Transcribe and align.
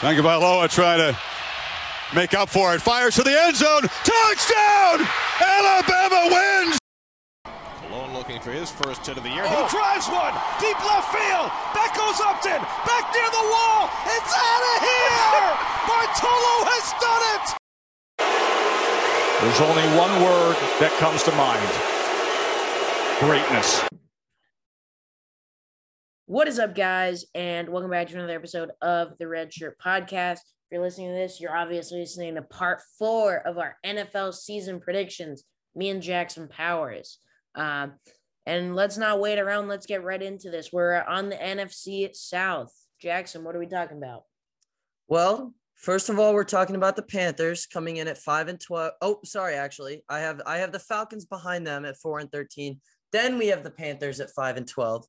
Tagovailoa 0.00 0.70
trying 0.72 0.96
to 0.96 1.18
make 2.16 2.32
up 2.32 2.48
for 2.48 2.74
it. 2.74 2.80
Fires 2.80 3.16
to 3.16 3.22
the 3.22 3.36
end 3.36 3.54
zone. 3.54 3.82
Touchdown! 4.00 5.06
Alabama 5.44 6.32
wins! 6.32 6.78
Malone 7.84 8.14
looking 8.14 8.40
for 8.40 8.50
his 8.50 8.70
first 8.70 9.04
hit 9.04 9.18
of 9.18 9.22
the 9.22 9.28
year. 9.28 9.44
He 9.44 9.54
oh. 9.54 9.68
drives 9.68 10.08
one. 10.08 10.32
Deep 10.56 10.80
left 10.88 11.12
field. 11.12 11.52
Back 11.76 11.92
goes 11.92 12.16
Upton. 12.16 12.64
Back 12.88 13.12
near 13.12 13.28
the 13.28 13.44
wall. 13.52 13.92
It's 14.08 14.32
out 14.32 14.64
of 14.72 14.76
here! 14.88 15.52
Bartolo 15.92 16.54
has 16.64 16.86
done 16.96 17.24
it! 17.36 17.60
There's 19.44 19.60
only 19.60 19.84
one 20.00 20.24
word 20.24 20.56
that 20.80 20.96
comes 20.96 21.22
to 21.24 21.32
mind 21.36 21.68
greatness. 23.20 23.84
What 26.30 26.46
is 26.46 26.60
up, 26.60 26.76
guys? 26.76 27.24
And 27.34 27.68
welcome 27.68 27.90
back 27.90 28.06
to 28.06 28.14
another 28.14 28.36
episode 28.36 28.70
of 28.80 29.18
the 29.18 29.26
Red 29.26 29.52
Shirt 29.52 29.76
Podcast. 29.84 30.34
If 30.34 30.70
you're 30.70 30.80
listening 30.80 31.08
to 31.08 31.14
this, 31.14 31.40
you're 31.40 31.56
obviously 31.56 31.98
listening 31.98 32.36
to 32.36 32.42
part 32.42 32.82
four 33.00 33.38
of 33.38 33.58
our 33.58 33.76
NFL 33.84 34.34
season 34.34 34.78
predictions, 34.78 35.42
me 35.74 35.88
and 35.88 36.00
Jackson 36.00 36.46
Powers. 36.46 37.18
Um, 37.56 37.94
and 38.46 38.76
let's 38.76 38.96
not 38.96 39.18
wait 39.18 39.40
around. 39.40 39.66
Let's 39.66 39.86
get 39.86 40.04
right 40.04 40.22
into 40.22 40.52
this. 40.52 40.72
We're 40.72 41.02
on 41.02 41.30
the 41.30 41.34
NFC 41.34 42.14
South. 42.14 42.72
Jackson, 43.02 43.42
what 43.42 43.56
are 43.56 43.58
we 43.58 43.66
talking 43.66 43.98
about? 43.98 44.22
Well, 45.08 45.52
first 45.74 46.10
of 46.10 46.20
all, 46.20 46.32
we're 46.32 46.44
talking 46.44 46.76
about 46.76 46.94
the 46.94 47.02
Panthers 47.02 47.66
coming 47.66 47.96
in 47.96 48.06
at 48.06 48.18
five 48.18 48.46
and 48.46 48.60
twelve. 48.60 48.92
Oh, 49.02 49.18
sorry, 49.24 49.56
actually, 49.56 50.04
I 50.08 50.20
have 50.20 50.40
I 50.46 50.58
have 50.58 50.70
the 50.70 50.78
Falcons 50.78 51.24
behind 51.24 51.66
them 51.66 51.84
at 51.84 51.96
four 51.96 52.20
and 52.20 52.30
thirteen. 52.30 52.80
Then 53.10 53.36
we 53.36 53.48
have 53.48 53.64
the 53.64 53.72
Panthers 53.72 54.20
at 54.20 54.30
five 54.30 54.56
and 54.56 54.68
twelve. 54.68 55.04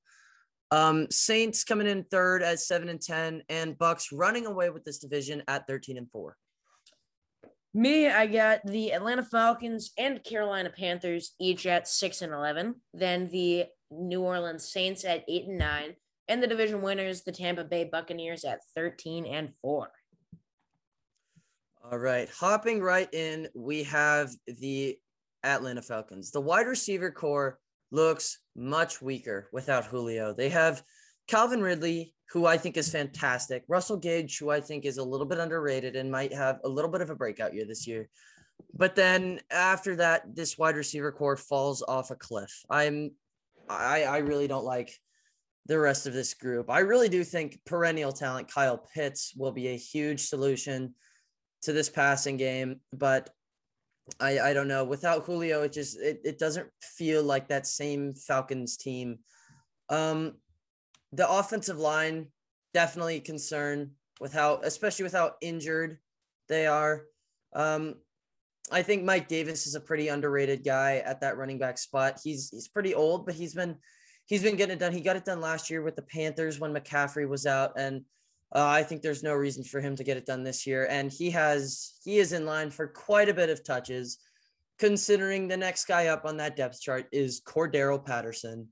Um, 0.72 1.08
Saints 1.12 1.66
coming 1.66 1.88
in 1.88 2.06
third 2.06 2.42
at 2.42 2.60
seven 2.60 2.88
and 2.88 3.02
ten, 3.02 3.44
and 3.50 3.78
Bucs 3.78 4.08
running 4.14 4.46
away 4.46 4.70
with 4.70 4.86
this 4.86 5.00
division 5.00 5.44
at 5.48 5.68
thirteen 5.68 5.98
and 5.98 6.10
four. 6.10 6.38
Me, 7.74 8.10
I 8.10 8.28
got 8.28 8.66
the 8.66 8.94
Atlanta 8.94 9.24
Falcons 9.24 9.92
and 9.98 10.24
Carolina 10.24 10.70
Panthers 10.70 11.36
each 11.40 11.66
at 11.66 11.88
six 11.88 12.22
and 12.22 12.34
eleven. 12.34 12.76
Then 12.94 13.28
the 13.30 13.66
New 13.90 14.22
Orleans 14.22 14.72
Saints 14.72 15.04
at 15.06 15.24
eight 15.28 15.48
and 15.48 15.58
nine, 15.58 15.96
and 16.28 16.42
the 16.42 16.48
division 16.48 16.82
winners, 16.82 17.24
the 17.24 17.32
Tampa 17.32 17.64
Bay 17.64 17.84
Buccaneers, 17.84 18.46
at 18.46 18.60
thirteen 18.76 19.26
and 19.26 19.54
four. 19.62 19.92
All 21.84 21.98
right, 21.98 22.30
hopping 22.30 22.82
right 22.82 23.12
in, 23.14 23.48
we 23.56 23.84
have 23.84 24.32
the 24.46 24.98
Atlanta 25.44 25.82
Falcons. 25.82 26.32
The 26.32 26.40
wide 26.40 26.68
receiver 26.68 27.10
corps 27.10 27.58
looks 27.92 28.38
much 28.56 29.02
weaker 29.02 29.48
without 29.52 29.86
Julio. 29.86 30.34
They 30.34 30.50
have 30.50 30.84
Calvin 31.28 31.62
Ridley, 31.62 32.14
who 32.30 32.46
I 32.46 32.58
think 32.58 32.78
is 32.78 32.92
fantastic, 32.92 33.64
Russell 33.68 33.98
Gage, 33.98 34.38
who 34.38 34.50
I 34.50 34.62
think 34.62 34.86
is 34.86 34.98
a 34.98 35.04
little 35.04 35.26
bit 35.26 35.38
underrated 35.38 35.96
and 35.96 36.12
might 36.12 36.34
have 36.34 36.60
a 36.64 36.70
little 36.70 36.92
bit 36.92 37.02
of 37.02 37.10
a 37.10 37.16
breakout 37.16 37.54
year 37.54 37.66
this 37.66 37.88
year. 37.88 38.10
But 38.74 38.96
then 38.96 39.40
after 39.50 39.96
that, 39.98 40.36
this 40.36 40.58
wide 40.58 40.76
receiver 40.76 41.12
corps 41.12 41.38
falls 41.38 41.82
off 41.82 42.12
a 42.12 42.16
cliff. 42.16 42.64
I'm 42.70 43.12
I, 43.70 44.04
I 44.04 44.18
really 44.20 44.48
don't 44.48 44.66
like 44.66 44.98
the 45.68 45.80
rest 45.80 46.08
of 46.08 46.14
this 46.14 46.34
group. 46.34 46.70
I 46.70 46.80
really 46.80 47.10
do 47.10 47.24
think 47.24 47.60
perennial 47.66 48.12
talent 48.12 48.52
Kyle 48.52 48.78
Pitts 48.94 49.34
will 49.38 49.52
be 49.52 49.70
a 49.70 49.78
huge 49.78 50.22
solution 50.22 50.94
to 51.64 51.74
this 51.74 51.90
passing 51.90 52.38
game, 52.38 52.82
but 52.92 53.30
I, 54.20 54.40
I 54.40 54.54
don't 54.54 54.68
know. 54.68 54.84
Without 54.84 55.26
Julio, 55.26 55.64
it 55.64 55.74
just 55.74 56.00
it, 56.00 56.22
it 56.24 56.40
doesn't 56.40 56.68
feel 56.82 57.24
like 57.24 57.48
that 57.48 57.68
same 57.68 58.14
Falcons 58.14 58.78
team. 58.78 59.20
Um, 59.90 60.34
the 61.12 61.30
offensive 61.30 61.78
line 61.78 62.28
definitely 62.74 63.20
concern 63.20 63.92
with 64.20 64.34
how, 64.34 64.62
especially 64.64 65.04
with 65.04 65.14
how 65.14 65.34
injured 65.42 65.98
they 66.48 66.68
are. 66.68 67.04
Um, 67.54 67.96
I 68.72 68.84
think 68.84 69.04
Mike 69.04 69.28
Davis 69.28 69.68
is 69.68 69.76
a 69.76 69.82
pretty 69.82 70.08
underrated 70.08 70.64
guy 70.64 71.02
at 71.06 71.22
that 71.22 71.38
running 71.38 71.58
back 71.58 71.78
spot. 71.78 72.20
He's 72.24 72.50
he's 72.50 72.68
pretty 72.68 72.94
old, 72.94 73.26
but 73.26 73.36
he's 73.36 73.54
been 73.54 73.78
he's 74.26 74.44
been 74.44 74.56
getting 74.56 74.76
it 74.76 74.80
done. 74.80 74.94
He 74.94 75.02
got 75.02 75.16
it 75.16 75.26
done 75.26 75.42
last 75.42 75.70
year 75.70 75.82
with 75.82 75.96
the 75.96 76.04
Panthers 76.04 76.60
when 76.60 76.74
McCaffrey 76.74 77.28
was 77.28 77.46
out, 77.46 77.74
and 77.78 78.04
uh, 78.54 78.68
I 78.68 78.84
think 78.84 79.02
there's 79.02 79.24
no 79.24 79.34
reason 79.34 79.64
for 79.64 79.80
him 79.80 79.96
to 79.96 80.04
get 80.04 80.18
it 80.18 80.26
done 80.26 80.44
this 80.44 80.68
year, 80.68 80.88
and 80.90 81.12
he 81.12 81.30
has 81.32 81.94
he 82.04 82.20
is 82.20 82.34
in 82.34 82.46
line 82.46 82.70
for 82.70 82.88
quite 82.88 83.30
a 83.30 83.34
bit 83.34 83.50
of 83.50 83.64
touches, 83.64 84.18
considering 84.78 85.48
the 85.48 85.58
next 85.58 85.86
guy 85.86 86.08
up 86.08 86.26
on 86.26 86.38
that 86.38 86.58
depth 86.58 86.82
chart 86.82 87.08
is 87.12 87.42
Cordarrelle 87.42 88.06
Patterson. 88.06 88.68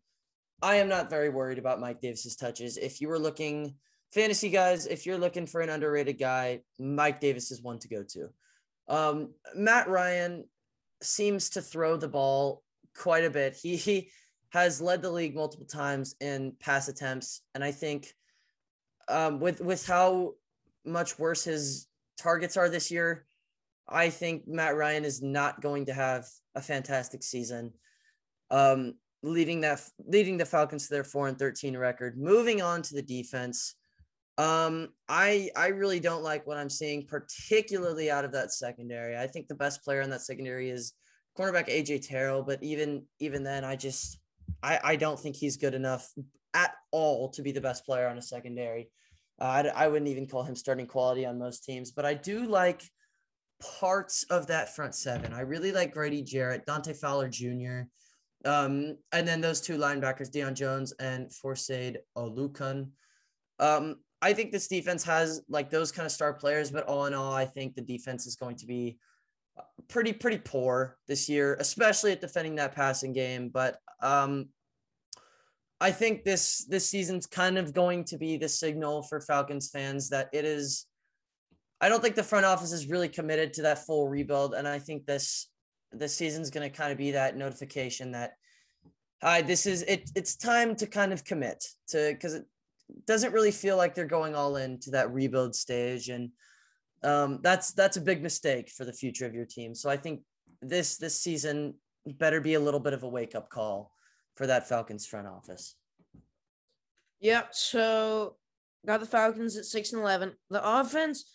I 0.61 0.75
am 0.75 0.89
not 0.89 1.09
very 1.09 1.29
worried 1.29 1.59
about 1.59 1.79
Mike 1.79 2.01
Davis's 2.01 2.35
touches. 2.35 2.75
If 2.75 2.99
you 2.99 3.07
were 3.07 3.19
looking 3.19 3.75
fantasy 4.11 4.49
guys, 4.49 4.85
if 4.85 5.05
you're 5.05 5.17
looking 5.17 5.45
for 5.45 5.61
an 5.61 5.69
underrated 5.69 6.19
guy, 6.19 6.61
Mike 6.77 7.21
Davis 7.21 7.51
is 7.51 7.61
one 7.61 7.79
to 7.79 7.87
go 7.87 8.03
to. 8.03 8.29
Um, 8.89 9.33
Matt 9.55 9.87
Ryan 9.87 10.43
seems 11.01 11.51
to 11.51 11.61
throw 11.61 11.95
the 11.95 12.09
ball 12.09 12.63
quite 12.97 13.23
a 13.23 13.29
bit. 13.29 13.55
He 13.55 13.77
he 13.77 14.09
has 14.49 14.81
led 14.81 15.01
the 15.01 15.11
league 15.11 15.35
multiple 15.35 15.67
times 15.67 16.15
in 16.19 16.53
pass 16.59 16.89
attempts, 16.89 17.41
and 17.55 17.63
I 17.63 17.71
think 17.71 18.13
um, 19.09 19.39
with 19.39 19.61
with 19.61 19.85
how 19.85 20.33
much 20.85 21.19
worse 21.19 21.43
his 21.43 21.87
targets 22.17 22.57
are 22.57 22.69
this 22.69 22.91
year, 22.91 23.25
I 23.87 24.09
think 24.09 24.47
Matt 24.47 24.75
Ryan 24.75 25.05
is 25.05 25.21
not 25.21 25.61
going 25.61 25.85
to 25.87 25.93
have 25.93 26.25
a 26.55 26.61
fantastic 26.61 27.23
season. 27.23 27.73
Um, 28.51 28.95
leading 29.21 29.61
that 29.61 29.81
leading 30.05 30.37
the 30.37 30.45
Falcons 30.45 30.87
to 30.87 30.93
their 30.93 31.03
four 31.03 31.27
and 31.27 31.37
thirteen 31.37 31.77
record. 31.77 32.17
Moving 32.17 32.61
on 32.61 32.81
to 32.83 32.93
the 32.93 33.01
defense, 33.01 33.75
um, 34.37 34.89
I 35.07 35.49
I 35.55 35.67
really 35.67 35.99
don't 35.99 36.23
like 36.23 36.47
what 36.47 36.57
I'm 36.57 36.69
seeing, 36.69 37.05
particularly 37.05 38.09
out 38.09 38.25
of 38.25 38.31
that 38.31 38.53
secondary. 38.53 39.17
I 39.17 39.27
think 39.27 39.47
the 39.47 39.55
best 39.55 39.83
player 39.83 40.01
in 40.01 40.09
that 40.11 40.21
secondary 40.21 40.69
is 40.69 40.93
cornerback 41.37 41.67
AJ 41.67 42.07
Terrell, 42.07 42.43
but 42.43 42.61
even 42.63 43.03
even 43.19 43.43
then, 43.43 43.63
I 43.63 43.75
just 43.75 44.19
I 44.63 44.79
I 44.83 44.95
don't 44.95 45.19
think 45.19 45.35
he's 45.35 45.57
good 45.57 45.73
enough 45.73 46.09
at 46.53 46.71
all 46.91 47.29
to 47.29 47.41
be 47.41 47.51
the 47.51 47.61
best 47.61 47.85
player 47.85 48.07
on 48.07 48.17
a 48.17 48.21
secondary. 48.21 48.89
Uh, 49.39 49.45
I, 49.75 49.85
I 49.85 49.87
wouldn't 49.87 50.09
even 50.09 50.27
call 50.27 50.43
him 50.43 50.55
starting 50.55 50.87
quality 50.87 51.25
on 51.25 51.39
most 51.39 51.63
teams, 51.63 51.91
but 51.91 52.05
I 52.05 52.13
do 52.13 52.45
like 52.45 52.83
parts 53.79 54.23
of 54.29 54.47
that 54.47 54.75
front 54.75 54.95
seven. 54.95 55.33
I 55.33 55.41
really 55.41 55.71
like 55.71 55.93
Grady 55.93 56.21
Jarrett, 56.21 56.65
Dante 56.65 56.93
Fowler 56.93 57.29
Jr., 57.29 57.81
um, 58.45 58.97
and 59.11 59.27
then 59.27 59.41
those 59.41 59.61
two 59.61 59.77
linebackers, 59.77 60.31
Deion 60.31 60.53
Jones 60.53 60.93
and 60.93 61.29
Foyesade 61.29 61.97
Oluokun. 62.17 62.89
Um, 63.59 63.97
I 64.21 64.33
think 64.33 64.51
this 64.51 64.67
defense 64.67 65.03
has 65.03 65.41
like 65.49 65.69
those 65.69 65.91
kind 65.91 66.05
of 66.05 66.11
star 66.11 66.33
players, 66.33 66.71
but 66.71 66.85
all 66.85 67.05
in 67.05 67.13
all, 67.13 67.33
I 67.33 67.45
think 67.45 67.75
the 67.75 67.81
defense 67.81 68.25
is 68.25 68.35
going 68.35 68.55
to 68.57 68.65
be 68.65 68.97
pretty 69.87 70.13
pretty 70.13 70.37
poor 70.37 70.97
this 71.07 71.27
year, 71.27 71.57
especially 71.59 72.11
at 72.11 72.21
defending 72.21 72.55
that 72.55 72.75
passing 72.75 73.13
game. 73.13 73.49
But 73.49 73.77
um, 74.01 74.49
I 75.81 75.91
think 75.91 76.23
this 76.23 76.65
this 76.65 76.89
season's 76.89 77.25
kind 77.25 77.57
of 77.57 77.73
going 77.73 78.03
to 78.05 78.17
be 78.17 78.37
the 78.37 78.49
signal 78.49 79.03
for 79.03 79.21
Falcons 79.21 79.69
fans 79.69 80.09
that 80.09 80.29
it 80.33 80.43
is. 80.43 80.85
I 81.81 81.87
don't 81.87 82.01
think 82.01 82.15
the 82.15 82.23
front 82.23 82.45
office 82.45 82.73
is 82.73 82.89
really 82.89 83.07
committed 83.07 83.53
to 83.53 83.61
that 83.63 83.85
full 83.85 84.09
rebuild, 84.09 84.53
and 84.53 84.67
I 84.67 84.79
think 84.79 85.05
this 85.05 85.49
this 85.91 86.15
season's 86.15 86.49
going 86.49 86.69
to 86.69 86.77
kind 86.77 86.91
of 86.91 86.97
be 86.97 87.11
that 87.11 87.37
notification 87.37 88.11
that, 88.11 88.33
hi, 89.23 89.41
this 89.41 89.65
is 89.65 89.83
it. 89.83 90.09
It's 90.15 90.35
time 90.35 90.75
to 90.75 90.85
kind 90.85 91.13
of 91.13 91.23
commit 91.23 91.65
to 91.89 92.11
because 92.11 92.33
it 92.33 92.45
doesn't 93.07 93.33
really 93.33 93.51
feel 93.51 93.77
like 93.77 93.95
they're 93.95 94.05
going 94.05 94.35
all 94.35 94.57
in 94.57 94.79
to 94.81 94.91
that 94.91 95.13
rebuild 95.13 95.55
stage, 95.55 96.09
and 96.09 96.31
um, 97.03 97.39
that's 97.41 97.71
that's 97.71 97.95
a 97.95 98.01
big 98.01 98.21
mistake 98.21 98.69
for 98.69 98.83
the 98.83 98.93
future 98.93 99.25
of 99.25 99.33
your 99.33 99.45
team. 99.45 99.73
So 99.73 99.89
I 99.89 99.95
think 99.95 100.23
this 100.61 100.97
this 100.97 101.21
season 101.21 101.75
better 102.05 102.41
be 102.41 102.55
a 102.55 102.59
little 102.59 102.81
bit 102.81 102.91
of 102.91 103.03
a 103.03 103.07
wake 103.07 103.33
up 103.35 103.49
call 103.49 103.93
for 104.39 104.47
that 104.47 104.69
Falcons 104.69 105.05
front 105.05 105.27
office. 105.27 105.75
Yep. 107.19 107.49
So 107.51 108.37
got 108.87 109.01
the 109.01 109.05
Falcons 109.05 109.57
at 109.57 109.65
six 109.65 109.91
and 109.91 110.01
eleven. 110.01 110.31
The 110.49 110.65
offense, 110.65 111.25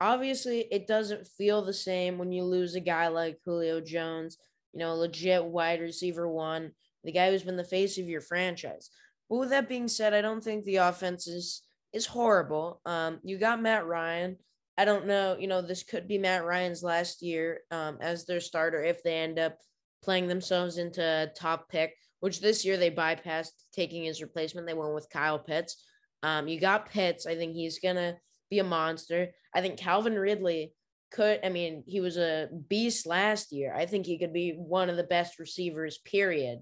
obviously, 0.00 0.60
it 0.72 0.86
doesn't 0.86 1.26
feel 1.26 1.60
the 1.60 1.74
same 1.74 2.16
when 2.16 2.32
you 2.32 2.42
lose 2.42 2.74
a 2.74 2.80
guy 2.80 3.08
like 3.08 3.38
Julio 3.44 3.82
Jones. 3.82 4.38
You 4.72 4.78
know, 4.78 4.94
legit 4.94 5.44
wide 5.44 5.82
receiver 5.82 6.26
one, 6.26 6.70
the 7.04 7.12
guy 7.12 7.30
who's 7.30 7.42
been 7.42 7.58
the 7.58 7.64
face 7.64 7.98
of 7.98 8.08
your 8.08 8.22
franchise. 8.22 8.88
But 9.28 9.36
with 9.36 9.50
that 9.50 9.68
being 9.68 9.86
said, 9.86 10.14
I 10.14 10.22
don't 10.22 10.42
think 10.42 10.64
the 10.64 10.76
offense 10.76 11.26
is 11.26 11.64
is 11.92 12.06
horrible. 12.06 12.80
Um, 12.86 13.20
you 13.22 13.36
got 13.36 13.60
Matt 13.60 13.86
Ryan. 13.86 14.38
I 14.78 14.86
don't 14.86 15.06
know. 15.06 15.36
You 15.38 15.48
know, 15.48 15.60
this 15.60 15.82
could 15.82 16.08
be 16.08 16.16
Matt 16.16 16.46
Ryan's 16.46 16.82
last 16.82 17.20
year 17.20 17.60
um, 17.70 17.98
as 18.00 18.24
their 18.24 18.40
starter 18.40 18.82
if 18.82 19.02
they 19.02 19.16
end 19.18 19.38
up 19.38 19.58
playing 20.02 20.28
themselves 20.28 20.78
into 20.78 21.02
a 21.02 21.30
top 21.38 21.68
pick 21.68 21.92
which 22.24 22.40
this 22.40 22.64
year 22.64 22.78
they 22.78 22.90
bypassed 22.90 23.50
taking 23.74 24.02
his 24.04 24.22
replacement. 24.22 24.66
They 24.66 24.72
went 24.72 24.94
with 24.94 25.10
Kyle 25.10 25.38
Pitts. 25.38 25.84
Um, 26.22 26.48
you 26.48 26.58
got 26.58 26.88
Pitts. 26.88 27.26
I 27.26 27.34
think 27.36 27.52
he's 27.52 27.80
gonna 27.80 28.16
be 28.50 28.60
a 28.60 28.64
monster. 28.64 29.32
I 29.54 29.60
think 29.60 29.78
Calvin 29.78 30.18
Ridley 30.18 30.72
could. 31.12 31.40
I 31.44 31.50
mean, 31.50 31.84
he 31.86 32.00
was 32.00 32.16
a 32.16 32.48
beast 32.70 33.06
last 33.06 33.52
year. 33.52 33.74
I 33.74 33.84
think 33.84 34.06
he 34.06 34.16
could 34.18 34.32
be 34.32 34.52
one 34.52 34.88
of 34.88 34.96
the 34.96 35.04
best 35.04 35.38
receivers. 35.38 35.98
Period. 35.98 36.60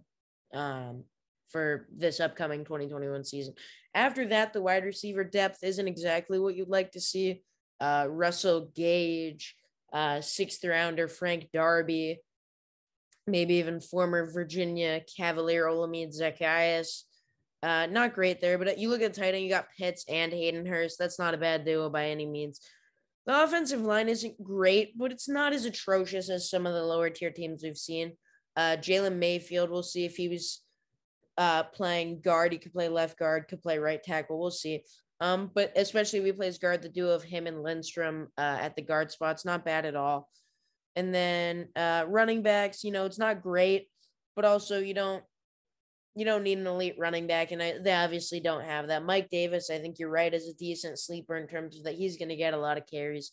Um, 0.52 1.04
for 1.50 1.86
this 1.96 2.18
upcoming 2.18 2.64
2021 2.64 3.24
season. 3.24 3.54
After 3.94 4.26
that, 4.28 4.52
the 4.52 4.62
wide 4.62 4.84
receiver 4.84 5.22
depth 5.22 5.58
isn't 5.62 5.86
exactly 5.86 6.40
what 6.40 6.56
you'd 6.56 6.68
like 6.68 6.90
to 6.92 7.00
see. 7.00 7.42
uh, 7.80 8.06
Russell 8.08 8.70
Gage, 8.74 9.54
uh, 9.92 10.20
sixth 10.20 10.64
rounder 10.64 11.08
Frank 11.08 11.50
Darby, 11.52 12.20
maybe 13.26 13.54
even 13.54 13.80
former 13.80 14.30
Virginia 14.30 15.00
Cavalier 15.16 15.66
Olamide 15.66 16.18
Zaccheaus. 16.18 17.02
Uh, 17.62 17.86
not 17.86 18.14
great 18.14 18.40
there, 18.40 18.58
but 18.58 18.76
you 18.78 18.88
look 18.88 19.02
at 19.02 19.14
tight 19.14 19.34
end, 19.34 19.44
you 19.44 19.50
got 19.50 19.68
Pitts 19.78 20.04
and 20.08 20.32
Hayden 20.32 20.66
Hurst. 20.66 20.98
That's 20.98 21.18
not 21.18 21.34
a 21.34 21.38
bad 21.38 21.64
duo 21.64 21.88
by 21.88 22.08
any 22.08 22.26
means. 22.26 22.60
The 23.24 23.44
offensive 23.44 23.82
line 23.82 24.08
isn't 24.08 24.42
great, 24.42 24.98
but 24.98 25.12
it's 25.12 25.28
not 25.28 25.52
as 25.52 25.64
atrocious 25.64 26.28
as 26.28 26.50
some 26.50 26.66
of 26.66 26.74
the 26.74 26.82
lower 26.82 27.08
tier 27.08 27.30
teams 27.30 27.62
we've 27.62 27.76
seen. 27.76 28.14
Uh, 28.56 28.76
Jalen 28.80 29.16
Mayfield, 29.16 29.70
we'll 29.70 29.84
see 29.84 30.04
if 30.04 30.16
he 30.16 30.28
was 30.28 30.60
uh, 31.38 31.62
playing 31.62 32.20
guard. 32.20 32.50
He 32.50 32.58
could 32.58 32.72
play 32.72 32.88
left 32.88 33.16
guard, 33.16 33.46
could 33.48 33.62
play 33.62 33.78
right 33.78 34.02
tackle. 34.02 34.40
We'll 34.40 34.50
see. 34.50 34.82
Um, 35.20 35.52
but 35.54 35.72
especially 35.76 36.18
if 36.18 36.24
he 36.24 36.32
plays 36.32 36.58
guard, 36.58 36.82
the 36.82 36.88
duo 36.88 37.14
of 37.14 37.22
him 37.22 37.46
and 37.46 37.62
Lindstrom 37.62 38.26
uh, 38.36 38.58
at 38.60 38.74
the 38.74 38.82
guard 38.82 39.12
spot's 39.12 39.44
not 39.44 39.64
bad 39.64 39.86
at 39.86 39.94
all. 39.94 40.28
And 40.96 41.14
then 41.14 41.68
uh, 41.74 42.04
running 42.06 42.42
backs, 42.42 42.84
you 42.84 42.90
know, 42.90 43.06
it's 43.06 43.18
not 43.18 43.42
great, 43.42 43.88
but 44.36 44.44
also 44.44 44.78
you 44.78 44.94
don't 44.94 45.24
you 46.14 46.26
don't 46.26 46.42
need 46.42 46.58
an 46.58 46.66
elite 46.66 46.96
running 46.98 47.26
back, 47.26 47.52
and 47.52 47.62
I, 47.62 47.78
they 47.78 47.92
obviously 47.92 48.38
don't 48.38 48.64
have 48.64 48.88
that. 48.88 49.04
Mike 49.04 49.30
Davis, 49.30 49.70
I 49.70 49.78
think 49.78 49.98
you're 49.98 50.10
right, 50.10 50.32
is 50.32 50.46
a 50.46 50.54
decent 50.54 50.98
sleeper 50.98 51.38
in 51.38 51.46
terms 51.46 51.78
of 51.78 51.84
that 51.84 51.94
he's 51.94 52.18
going 52.18 52.28
to 52.28 52.36
get 52.36 52.52
a 52.52 52.58
lot 52.58 52.76
of 52.76 52.86
carries. 52.86 53.30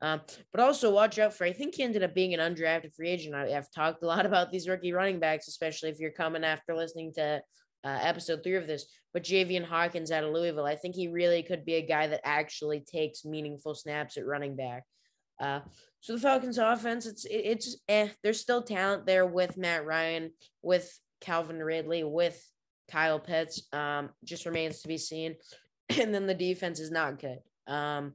Um, 0.00 0.20
but 0.50 0.60
also 0.60 0.90
watch 0.90 1.18
out 1.18 1.34
for. 1.34 1.44
I 1.44 1.52
think 1.52 1.74
he 1.74 1.82
ended 1.82 2.02
up 2.02 2.14
being 2.14 2.34
an 2.34 2.40
undrafted 2.40 2.94
free 2.94 3.10
agent. 3.10 3.34
I, 3.34 3.50
have 3.50 3.70
talked 3.70 4.02
a 4.02 4.06
lot 4.06 4.26
about 4.26 4.50
these 4.50 4.68
rookie 4.68 4.92
running 4.92 5.20
backs, 5.20 5.46
especially 5.46 5.90
if 5.90 6.00
you're 6.00 6.10
coming 6.10 6.42
after 6.42 6.74
listening 6.74 7.12
to 7.14 7.42
uh, 7.84 7.98
episode 8.00 8.42
three 8.42 8.56
of 8.56 8.66
this. 8.66 8.86
But 9.12 9.24
Javian 9.24 9.64
Hawkins 9.64 10.10
out 10.10 10.24
of 10.24 10.32
Louisville, 10.32 10.64
I 10.64 10.76
think 10.76 10.94
he 10.94 11.08
really 11.08 11.42
could 11.42 11.64
be 11.64 11.74
a 11.74 11.86
guy 11.86 12.06
that 12.06 12.22
actually 12.24 12.80
takes 12.80 13.24
meaningful 13.24 13.74
snaps 13.74 14.16
at 14.16 14.26
running 14.26 14.56
back. 14.56 14.84
Uh, 15.40 15.60
so 16.00 16.14
the 16.14 16.20
Falcons' 16.20 16.58
offense, 16.58 17.06
it's 17.06 17.24
it's 17.30 17.76
eh. 17.88 18.08
There's 18.22 18.40
still 18.40 18.62
talent 18.62 19.06
there 19.06 19.26
with 19.26 19.56
Matt 19.56 19.86
Ryan, 19.86 20.32
with 20.62 20.92
Calvin 21.20 21.58
Ridley, 21.58 22.02
with 22.04 22.44
Kyle 22.90 23.20
Pitts. 23.20 23.68
Um, 23.72 24.10
just 24.24 24.46
remains 24.46 24.82
to 24.82 24.88
be 24.88 24.98
seen. 24.98 25.36
And 26.00 26.14
then 26.14 26.26
the 26.26 26.34
defense 26.34 26.80
is 26.80 26.90
not 26.90 27.20
good. 27.20 27.40
Um, 27.66 28.14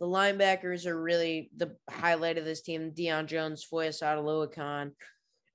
the 0.00 0.06
linebackers 0.06 0.84
are 0.84 1.00
really 1.00 1.50
the 1.56 1.76
highlight 1.88 2.38
of 2.38 2.44
this 2.44 2.62
team. 2.62 2.90
Deion 2.90 3.26
Jones, 3.26 3.64
Foyes 3.72 4.02
Oluokun. 4.02 4.90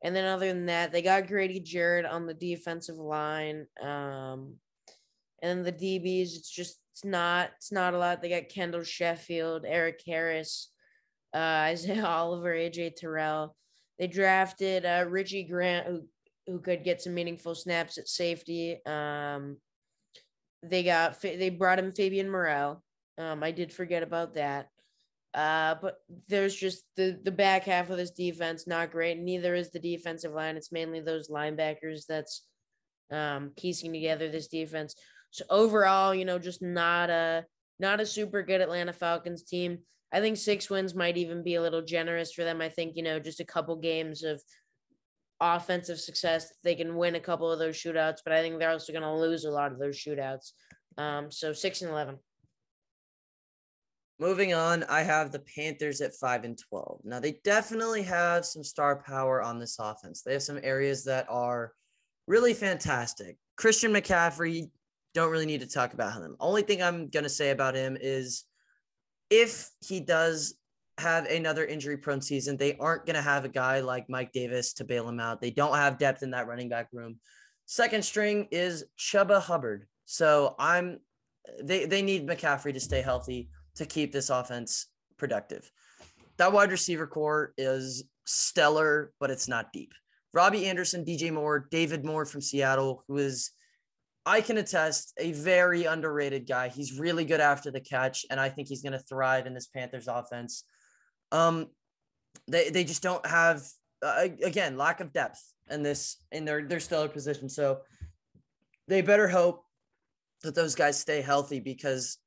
And 0.03 0.15
then 0.15 0.25
other 0.25 0.48
than 0.48 0.65
that, 0.68 0.92
they 0.92 1.01
got 1.01 1.27
Grady 1.27 1.59
Jarrett 1.59 2.06
on 2.06 2.25
the 2.25 2.33
defensive 2.33 2.98
line. 2.98 3.68
Um, 3.81 4.56
and 5.44 5.65
the 5.65 5.71
DBs, 5.71 6.36
it's 6.36 6.50
just 6.50 6.80
it's 6.94 7.06
not 7.06 7.52
it's 7.58 7.72
not 7.72 7.94
a 7.94 7.98
lot. 7.98 8.22
They 8.22 8.30
got 8.30 8.50
Kendall 8.50 8.84
Sheffield, 8.84 9.66
Erik 9.66 10.02
Harris, 10.06 10.70
uh, 11.34 11.38
Isaiah 11.72 12.06
Oliver, 12.06 12.54
AJ 12.54 12.96
Terrell. 12.96 13.56
They 14.00 14.08
drafted 14.08 14.86
uh, 14.86 15.06
Richie 15.08 15.44
Grant, 15.44 15.88
who 15.88 16.04
who 16.48 16.60
could 16.60 16.84
get 16.84 17.02
some 17.02 17.14
meaningful 17.14 17.56
snaps 17.56 17.98
at 17.98 18.08
safety. 18.08 18.84
Um, 18.86 19.58
they 20.64 20.84
got 20.84 21.22
they 21.22 21.50
brought 21.50 21.80
him 21.80 21.92
Fabian 21.92 22.30
Moreau. 22.30 22.82
Um, 23.18 23.44
I 23.44 23.52
did 23.52 23.72
forget 23.72 24.04
about 24.04 24.36
that. 24.36 24.68
Uh, 25.34 25.76
but 25.82 25.96
there's 26.28 26.56
just 26.56 26.84
the 26.98 27.18
the 27.24 27.32
back 27.32 27.64
half 27.64 27.90
of 27.90 27.98
this 27.98 28.12
defense 28.12 28.68
not 28.68 28.92
great. 28.92 29.18
Neither 29.18 29.56
is 29.56 29.72
the 29.72 29.80
defensive 29.80 30.34
line. 30.34 30.58
It's 30.58 30.74
mainly 30.74 31.00
those 31.00 31.30
linebackers 31.30 32.06
that's 32.08 32.46
um, 33.12 33.52
piecing 33.58 33.94
together 33.94 34.30
this 34.30 34.48
defense. 34.48 34.96
So 35.31 35.45
overall, 35.50 36.13
you 36.13 36.25
know, 36.25 36.38
just 36.38 36.62
not 36.62 37.10
a 37.10 37.45
not 37.80 38.00
a 38.00 38.06
super 38.06 38.44
good 38.44 38.62
Atlanta 38.62 38.94
Falcons 38.94 39.44
team. 39.44 39.80
I 40.13 40.19
think 40.19 40.38
six 40.38 40.69
wins 40.69 40.94
might 40.94 41.18
even 41.18 41.42
be 41.42 41.56
a 41.56 41.62
little 41.62 41.81
generous 41.81 42.33
for 42.33 42.44
them. 42.44 42.62
I 42.62 42.69
think 42.69 42.95
you 42.95 43.04
know 43.04 43.19
just 43.19 43.39
a 43.39 43.45
couple 43.45 43.75
games 43.78 44.24
of 44.24 44.42
offensive 45.39 46.00
success. 46.00 46.54
They 46.63 46.75
can 46.75 46.95
win 46.95 47.16
a 47.16 47.19
couple 47.19 47.51
of 47.51 47.60
those 47.60 47.75
shootouts, 47.75 48.19
but 48.24 48.33
I 48.33 48.42
think 48.42 48.60
they're 48.60 48.69
also 48.69 48.94
going 48.94 49.04
to 49.04 49.13
lose 49.13 49.45
a 49.45 49.51
lot 49.51 49.72
of 49.72 49.80
those 49.80 49.98
shootouts. 49.98 50.51
Um, 50.98 51.31
so 51.31 51.54
six 51.54 51.81
and 51.81 51.89
eleven. 51.89 52.18
Moving 54.19 54.54
on, 54.54 54.84
I 54.84 55.01
have 55.01 55.31
the 55.31 55.39
Panthers 55.39 56.00
at 56.00 56.13
5 56.13 56.44
and 56.44 56.56
12. 56.69 57.01
Now, 57.04 57.19
they 57.19 57.39
definitely 57.44 58.04
have 58.04 58.45
some 58.45 58.63
star 58.63 59.01
power 59.01 59.42
on 59.42 59.57
this 59.57 59.80
offense. 59.80 60.22
They 60.22 60.34
have 60.34 60.44
some 60.44 60.60
areas 60.62 61.04
that 61.06 61.25
are 61.27 61.74
really 62.27 62.54
fantastic. 62.54 63.38
Christian 63.57 63.92
McCaffrey, 63.92 64.69
don't 65.13 65.31
really 65.31 65.46
need 65.46 65.62
to 65.62 65.68
talk 65.68 65.94
about 65.94 66.13
him. 66.13 66.36
Only 66.40 66.62
thing 66.62 66.81
I'm 66.81 67.10
going 67.10 67.24
to 67.24 67.30
say 67.30 67.52
about 67.52 67.75
him 67.75 67.98
is 68.00 68.46
if 69.30 69.69
he 69.86 70.00
does 70.00 70.56
have 70.98 71.25
another 71.25 71.66
injury 71.66 71.98
prone 71.98 72.22
season, 72.22 72.58
they 72.58 72.78
aren't 72.78 73.06
going 73.06 73.16
to 73.16 73.22
have 73.22 73.46
a 73.46 73.50
guy 73.50 73.80
like 73.80 74.10
Mike 74.10 74.31
Davis 74.31 74.74
to 74.74 74.84
bail 74.84 75.08
him 75.08 75.19
out. 75.19 75.42
They 75.42 75.52
don't 75.52 75.75
have 75.75 75.98
depth 75.98 76.24
in 76.24 76.31
that 76.31 76.48
running 76.48 76.69
back 76.69 76.88
room. 76.94 77.18
Second 77.66 78.04
string 78.04 78.48
is 78.52 78.84
Chuba 78.98 79.42
Hubbard. 79.42 79.88
So 80.06 80.56
I'm 80.60 81.00
they 81.63 81.86
they 81.86 82.02
need 82.02 82.28
McCaffrey 82.28 82.74
to 82.74 82.80
stay 82.80 83.02
healthy 83.02 83.50
to 83.75 83.86
keep 83.86 84.12
this 84.12 84.30
offense 84.30 84.88
productive. 85.18 85.72
That 86.38 86.52
wide 86.52 86.72
receiver 86.72 87.08
corps 87.08 87.54
is 87.58 88.04
stellar, 88.25 89.13
but 89.19 89.31
it's 89.31 89.48
not 89.48 89.72
deep. 89.74 89.94
Robbie 90.34 90.68
Anderson, 90.68 91.04
DJ 91.04 91.31
Moore, 91.31 91.68
David 91.72 92.06
Moore 92.06 92.25
from 92.25 92.42
Seattle, 92.42 93.04
who 93.08 93.18
is, 93.18 93.52
I 94.26 94.42
can 94.42 94.58
attest, 94.58 95.14
a 95.18 95.32
very 95.32 95.86
underrated 95.86 96.48
guy. 96.48 96.70
He's 96.70 97.00
really 97.00 97.26
good 97.26 97.42
after 97.42 97.72
the 97.72 97.80
catch, 97.80 98.26
and 98.30 98.40
I 98.40 98.50
think 98.50 98.68
he's 98.68 98.84
going 98.84 98.94
to 98.94 99.00
thrive 99.00 99.48
in 99.48 99.54
this 99.54 99.68
Panthers 99.68 100.08
offense. 100.08 100.64
Um, 101.32 101.68
they 102.48 102.70
they 102.70 102.84
just 102.84 103.02
don't 103.02 103.26
have 103.26 103.64
uh, 104.04 104.28
again 104.44 104.78
lack 104.78 105.00
of 105.00 105.12
depth 105.12 105.42
in 105.70 105.82
this 105.82 106.18
in 106.32 106.46
their 106.46 106.68
their 106.68 106.80
stellar 106.80 107.08
position. 107.08 107.50
So 107.50 107.80
they 108.88 109.02
better 109.02 109.28
hope 109.28 109.64
that 110.44 110.56
those 110.56 110.76
guys 110.76 111.00
stay 111.00 111.22
healthy 111.22 111.60
because 111.60 112.18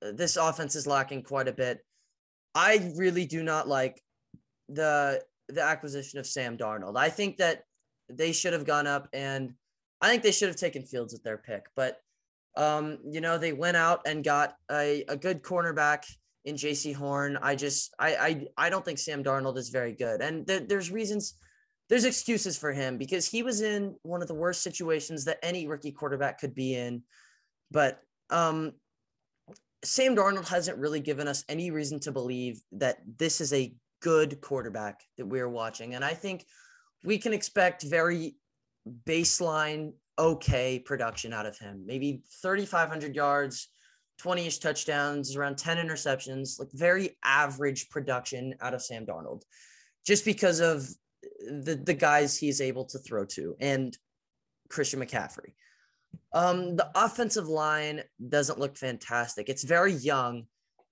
this 0.00 0.36
offense 0.36 0.76
is 0.76 0.86
lacking 0.86 1.22
quite 1.22 1.48
a 1.48 1.52
bit. 1.52 1.80
I 2.54 2.92
really 2.96 3.26
do 3.26 3.42
not 3.42 3.68
like 3.68 4.00
the 4.68 5.22
the 5.48 5.62
acquisition 5.62 6.18
of 6.18 6.26
Sam 6.26 6.56
Darnold. 6.56 6.96
I 6.96 7.08
think 7.08 7.38
that 7.38 7.62
they 8.08 8.32
should 8.32 8.52
have 8.52 8.64
gone 8.64 8.86
up 8.86 9.08
and 9.12 9.54
I 10.00 10.08
think 10.08 10.22
they 10.22 10.32
should 10.32 10.48
have 10.48 10.56
taken 10.56 10.82
Fields 10.82 11.12
with 11.12 11.22
their 11.22 11.38
pick, 11.38 11.66
but 11.76 11.98
um, 12.56 12.98
you 13.08 13.20
know, 13.20 13.38
they 13.38 13.52
went 13.52 13.76
out 13.76 14.00
and 14.06 14.24
got 14.24 14.54
a, 14.70 15.04
a 15.08 15.16
good 15.16 15.42
cornerback 15.42 16.04
in 16.44 16.56
Jaycee 16.56 16.94
Horn. 16.94 17.38
I 17.40 17.54
just 17.54 17.94
I 17.98 18.16
I 18.16 18.66
I 18.66 18.70
don't 18.70 18.84
think 18.84 18.98
Sam 18.98 19.22
Darnold 19.22 19.56
is 19.56 19.68
very 19.68 19.92
good. 19.92 20.20
And 20.20 20.46
th- 20.46 20.68
there's 20.68 20.90
reasons 20.90 21.34
there's 21.88 22.04
excuses 22.04 22.56
for 22.56 22.72
him 22.72 22.98
because 22.98 23.28
he 23.28 23.42
was 23.42 23.60
in 23.62 23.96
one 24.02 24.22
of 24.22 24.28
the 24.28 24.34
worst 24.34 24.62
situations 24.62 25.24
that 25.24 25.38
any 25.42 25.66
rookie 25.66 25.92
quarterback 25.92 26.40
could 26.40 26.54
be 26.54 26.74
in. 26.74 27.02
But 27.70 28.00
um 28.30 28.72
Sam 29.84 30.14
Darnold 30.14 30.48
hasn't 30.48 30.78
really 30.78 31.00
given 31.00 31.26
us 31.26 31.44
any 31.48 31.70
reason 31.70 32.00
to 32.00 32.12
believe 32.12 32.60
that 32.72 32.98
this 33.18 33.40
is 33.40 33.52
a 33.52 33.74
good 34.02 34.40
quarterback 34.40 35.00
that 35.16 35.26
we're 35.26 35.48
watching. 35.48 35.94
And 35.94 36.04
I 36.04 36.14
think 36.14 36.44
we 37.02 37.18
can 37.18 37.32
expect 37.32 37.82
very 37.82 38.36
baseline, 39.06 39.92
okay 40.18 40.78
production 40.78 41.32
out 41.32 41.46
of 41.46 41.58
him. 41.58 41.84
Maybe 41.86 42.22
3,500 42.42 43.14
yards, 43.14 43.68
20 44.18 44.46
ish 44.46 44.58
touchdowns, 44.58 45.34
around 45.34 45.56
10 45.56 45.78
interceptions, 45.78 46.58
like 46.58 46.68
very 46.72 47.16
average 47.24 47.88
production 47.88 48.54
out 48.60 48.74
of 48.74 48.82
Sam 48.82 49.06
Darnold, 49.06 49.42
just 50.06 50.24
because 50.24 50.60
of 50.60 50.86
the, 51.22 51.80
the 51.82 51.94
guys 51.94 52.36
he's 52.36 52.60
able 52.60 52.84
to 52.86 52.98
throw 52.98 53.24
to 53.26 53.56
and 53.60 53.96
Christian 54.68 55.00
McCaffrey. 55.00 55.54
Um, 56.32 56.76
the 56.76 56.90
offensive 56.94 57.48
line 57.48 58.02
doesn't 58.28 58.58
look 58.58 58.76
fantastic. 58.76 59.48
It's 59.48 59.64
very 59.64 59.92
young. 59.92 60.44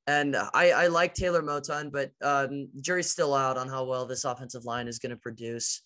And 0.06 0.34
I, 0.36 0.70
I 0.70 0.86
like 0.86 1.12
Taylor 1.12 1.42
Moton, 1.42 1.92
but 1.92 2.12
um, 2.22 2.68
jury's 2.80 3.10
still 3.10 3.34
out 3.34 3.58
on 3.58 3.68
how 3.68 3.84
well 3.84 4.06
this 4.06 4.24
offensive 4.24 4.64
line 4.64 4.88
is 4.88 4.98
going 4.98 5.10
to 5.10 5.16
produce. 5.16 5.82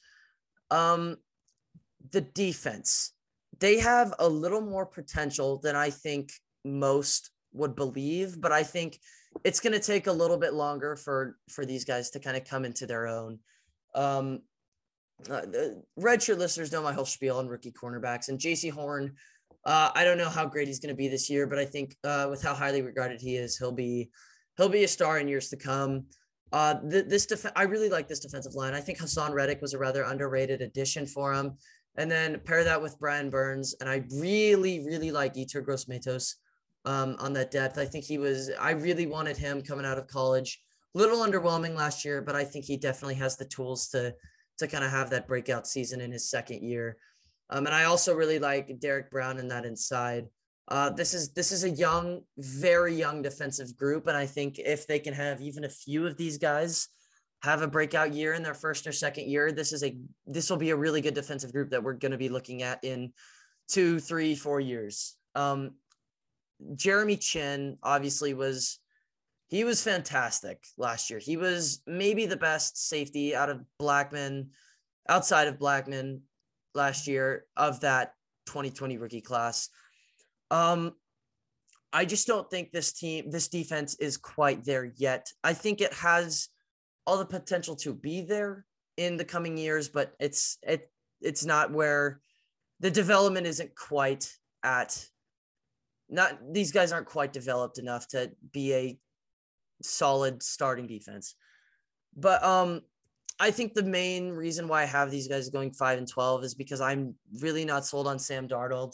Um, 0.71 1.17
the 2.11 2.21
defense, 2.21 3.13
they 3.61 3.79
have 3.79 4.15
a 4.19 4.29
little 4.29 4.61
more 4.61 4.87
potential 4.87 5.59
than 5.59 5.77
I 5.77 5.91
think 5.91 6.33
most 6.65 7.31
would 7.53 7.75
believe, 7.75 8.41
but 8.41 8.53
I 8.53 8.63
think 8.63 8.99
it's 9.45 9.61
going 9.61 9.73
to 9.73 9.81
take 9.81 10.07
a 10.07 10.13
little 10.13 10.37
bit 10.37 10.55
longer 10.55 10.97
for 10.97 11.37
for 11.51 11.65
these 11.65 11.85
guys 11.85 12.11
to 12.11 12.21
kind 12.21 12.37
of 12.37 12.45
come 12.45 12.65
into 12.65 12.87
their 12.87 13.07
own. 13.07 13.39
Um, 13.95 14.41
uh, 15.31 15.43
the 15.43 15.83
redshirt 15.99 16.39
listeners 16.39 16.73
know 16.73 16.83
my 16.83 16.93
whole 16.93 17.05
spiel 17.05 17.39
on 17.39 17.47
rookie 17.47 17.73
cornerbacks 17.73 18.29
and 18.29 18.39
Jaycee 18.39 18.73
Horn. 18.73 19.15
Uh, 19.65 19.91
I 19.95 20.05
don't 20.05 20.19
know 20.19 20.29
how 20.29 20.47
great 20.47 20.67
he's 20.67 20.81
going 20.81 20.95
to 20.95 20.97
be 20.97 21.09
this 21.09 21.31
year, 21.31 21.47
but 21.47 21.59
I 21.59 21.65
think 21.65 21.95
uh, 22.03 22.27
with 22.29 22.43
how 22.43 22.55
highly 22.55 22.83
regarded 22.83 23.21
he 23.21 23.37
is, 23.37 23.57
he'll 23.57 23.73
be 23.73 24.11
he'll 24.57 24.69
be 24.69 24.85
a 24.85 24.89
star 24.89 25.19
in 25.19 25.29
years 25.29 25.49
to 25.51 25.57
come. 25.57 26.07
Uh, 26.53 26.75
th- 26.91 27.07
this 27.07 27.27
def- 27.27 27.53
I 27.57 27.63
really 27.63 27.89
like 27.89 28.09
this 28.09 28.21
defensive 28.21 28.55
line. 28.55 28.75
I 28.75 28.81
think 28.81 28.99
Haason 28.99 29.33
Reddick 29.33 29.63
was 29.63 29.73
a 29.73 29.79
rather 29.79 30.03
underrated 30.03 30.61
addition 30.61 31.07
for 31.07 31.33
him. 31.33 31.57
And 31.97 32.11
then 32.11 32.41
pair 32.41 32.65
that 32.65 32.81
with 32.81 32.99
Brian 32.99 33.29
Burns, 33.31 33.75
and 33.81 33.89
I 33.89 34.05
really, 34.15 34.81
really 34.81 35.11
like 35.11 35.35
Yetur 35.35 35.65
Gross 35.65 35.89
Matos. 35.89 36.37
um, 36.85 37.17
on 37.19 37.33
that 37.35 37.51
depth. 37.51 37.79
I 37.79 37.85
think 37.85 38.05
he 38.05 38.19
was. 38.19 38.51
I 38.61 38.73
really 38.73 39.07
wanted 39.07 39.37
him 39.37 39.63
coming 39.63 39.87
out 39.87 39.99
of 39.99 40.09
college. 40.09 40.61
A 40.95 40.99
little 40.99 41.19
underwhelming 41.19 41.75
last 41.75 42.05
year, 42.05 42.21
but 42.21 42.35
I 42.35 42.45
think 42.45 42.65
he 42.65 42.77
definitely 42.77 43.15
has 43.17 43.37
the 43.37 43.45
tools 43.45 43.89
to 43.91 44.15
to 44.59 44.67
kind 44.67 44.85
of 44.85 44.91
have 44.91 45.11
that 45.11 45.27
breakout 45.27 45.67
season 45.67 46.01
in 46.01 46.13
his 46.13 46.29
second 46.29 46.63
year. 46.63 46.97
Um, 47.51 47.67
and 47.67 47.75
I 47.75 47.85
also 47.85 48.15
really 48.15 48.39
like 48.39 48.79
Derrick 48.81 49.11
Brown 49.11 49.39
in 49.39 49.49
that 49.49 49.65
inside. 49.65 50.27
Uh, 50.69 50.91
this 50.91 51.15
is 51.15 51.33
this 51.33 51.53
is 51.53 51.65
a 51.65 51.71
young, 51.71 52.23
very 52.39 52.95
young 52.95 53.23
defensive 53.23 53.77
group, 53.77 54.07
and 54.07 54.17
I 54.17 54.27
think 54.27 54.59
if 54.59 54.87
they 54.87 54.99
can 54.99 55.15
have 55.15 55.41
even 55.41 55.65
a 55.65 55.69
few 55.69 56.07
of 56.07 56.17
these 56.17 56.39
guys 56.39 56.89
have 57.43 57.63
a 57.63 57.69
breakout 57.69 58.15
year 58.15 58.35
in 58.35 58.43
their 58.43 58.55
first 58.55 58.87
or 58.87 58.93
second 58.93 59.29
year, 59.29 59.53
this 59.53 59.73
is 59.73 59.83
a 59.83 59.97
this 60.27 60.49
will 60.49 60.57
be 60.57 60.71
a 60.71 60.77
really 60.77 61.01
good 61.01 61.15
defensive 61.15 61.53
group 61.53 61.71
that 61.71 61.83
we're 61.83 61.95
going 61.95 62.13
to 62.13 62.19
be 62.19 62.29
looking 62.29 62.63
at 62.63 62.83
in 62.85 63.13
two, 63.69 63.99
three, 63.99 64.35
four 64.35 64.61
years. 64.61 65.17
Um, 65.35 65.73
Jeremy 66.77 67.17
Chinn 67.17 67.79
obviously 67.83 68.35
was 68.35 68.79
he 69.49 69.65
was 69.65 69.83
fantastic 69.83 70.65
last 70.79 71.11
year. 71.11 71.19
He 71.19 71.37
was 71.37 71.83
maybe 71.87 72.27
the 72.27 72.37
best 72.37 72.89
safety 72.89 73.35
out 73.35 73.51
of 73.51 73.61
Blackmon, 73.81 74.47
outside 75.09 75.49
of 75.49 75.59
Blackmon 75.59 76.21
last 76.75 77.07
year 77.07 77.45
of 77.57 77.81
that 77.81 78.15
2020 78.47 78.99
rookie 78.99 79.21
class. 79.21 79.69
Um, 80.51 80.95
I 81.93 82.05
just 82.07 82.27
don't 82.27 82.49
think 82.51 82.73
this 82.73 82.93
team, 82.93 83.31
this 83.31 83.49
defense 83.49 83.95
is 83.97 84.17
quite 84.17 84.65
there 84.65 84.93
yet. 84.97 85.31
I 85.45 85.53
think 85.53 85.81
it 85.81 85.93
has 85.93 86.49
all 87.07 87.19
the 87.19 87.25
potential 87.25 87.77
to 87.77 87.95
be 87.95 88.21
there 88.23 88.65
in 88.97 89.17
the 89.17 89.25
coming 89.25 89.57
years, 89.57 89.89
but 89.89 90.15
it's 90.21 90.59
it 90.63 90.91
it's 91.21 91.45
not 91.45 91.73
where 91.73 92.21
the 92.81 92.91
development 92.91 93.47
isn't 93.47 93.75
quite 93.75 94.33
at 94.63 95.07
not 96.09 96.39
these 96.53 96.73
guys 96.73 96.93
aren't 96.93 97.07
quite 97.07 97.33
developed 97.33 97.79
enough 97.79 98.07
to 98.09 98.31
be 98.53 98.75
a 98.75 98.99
solid 99.83 100.43
starting 100.43 100.87
defense. 100.87 101.35
But 102.17 102.43
um 102.45 102.83
I 103.41 103.51
think 103.51 103.75
the 103.75 103.83
main 103.83 104.31
reason 104.31 104.69
why 104.69 104.83
I 104.83 104.87
have 104.87 105.11
these 105.11 105.27
guys 105.27 105.49
going 105.49 105.73
5 105.73 105.99
and 105.99 106.09
12 106.09 106.45
is 106.45 106.55
because 106.55 106.81
I'm 106.81 107.17
really 107.41 107.65
not 107.65 107.85
sold 107.85 108.07
on 108.07 108.19
Sam 108.19 108.47
Darnold. 108.47 108.93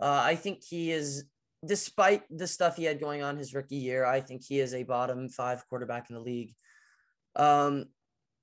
Uh, 0.00 0.22
I 0.24 0.34
think 0.34 0.64
he 0.64 0.90
is 0.90 1.24
despite 1.64 2.22
the 2.30 2.46
stuff 2.46 2.76
he 2.76 2.84
had 2.84 3.00
going 3.00 3.22
on 3.22 3.36
his 3.36 3.54
rookie 3.54 3.76
year, 3.76 4.04
I 4.04 4.20
think 4.20 4.42
he 4.42 4.60
is 4.60 4.74
a 4.74 4.82
bottom 4.82 5.28
5 5.28 5.68
quarterback 5.68 6.10
in 6.10 6.16
the 6.16 6.22
league. 6.22 6.54
Um 7.36 7.86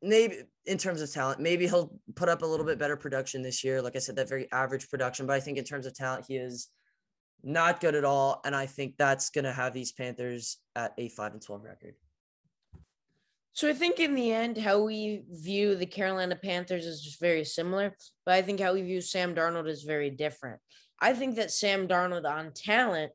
maybe 0.02 0.44
in 0.66 0.78
terms 0.78 1.02
of 1.02 1.12
talent, 1.12 1.40
maybe 1.40 1.68
he'll 1.68 1.98
put 2.16 2.30
up 2.30 2.42
a 2.42 2.46
little 2.46 2.66
bit 2.66 2.78
better 2.78 2.96
production 2.96 3.42
this 3.42 3.64
year. 3.64 3.82
Like 3.82 3.96
I 3.96 4.00
said, 4.00 4.16
that 4.18 4.30
very 4.30 4.52
average 4.52 4.90
production, 4.90 5.26
but 5.26 5.34
I 5.34 5.40
think 5.40 5.58
in 5.58 5.64
terms 5.64 5.86
of 5.86 5.94
talent, 5.94 6.26
he 6.28 6.36
is 6.36 6.70
not 7.44 7.82
good 7.82 7.96
at 7.96 8.06
all. 8.06 8.42
And 8.46 8.56
I 8.56 8.66
think 8.66 8.96
that's 8.98 9.30
going 9.30 9.46
to 9.46 9.52
have 9.52 9.74
these 9.74 9.92
Panthers 9.92 10.58
at 10.76 10.94
a 10.98 11.10
5 11.10 11.34
and 11.34 11.42
12 11.42 11.64
record. 11.64 11.96
So 13.52 13.70
I 13.70 13.74
think 13.74 14.00
in 14.00 14.16
the 14.16 14.32
end, 14.32 14.58
how 14.58 14.82
we 14.82 15.24
view 15.30 15.76
the 15.76 15.86
Carolina 15.86 16.36
Panthers 16.36 16.86
is 16.86 17.04
just 17.04 17.20
very 17.20 17.44
similar, 17.44 17.96
but 18.26 18.34
I 18.34 18.42
think 18.42 18.60
how 18.60 18.74
we 18.74 18.82
view 18.82 19.00
Sam 19.00 19.36
Darnold 19.36 19.68
is 19.68 19.84
very 19.84 20.10
different. 20.10 20.60
I 21.00 21.14
think 21.14 21.36
that 21.36 21.52
Sam 21.52 21.88
Darnold 21.88 22.26
on 22.26 22.52
talent 22.54 23.12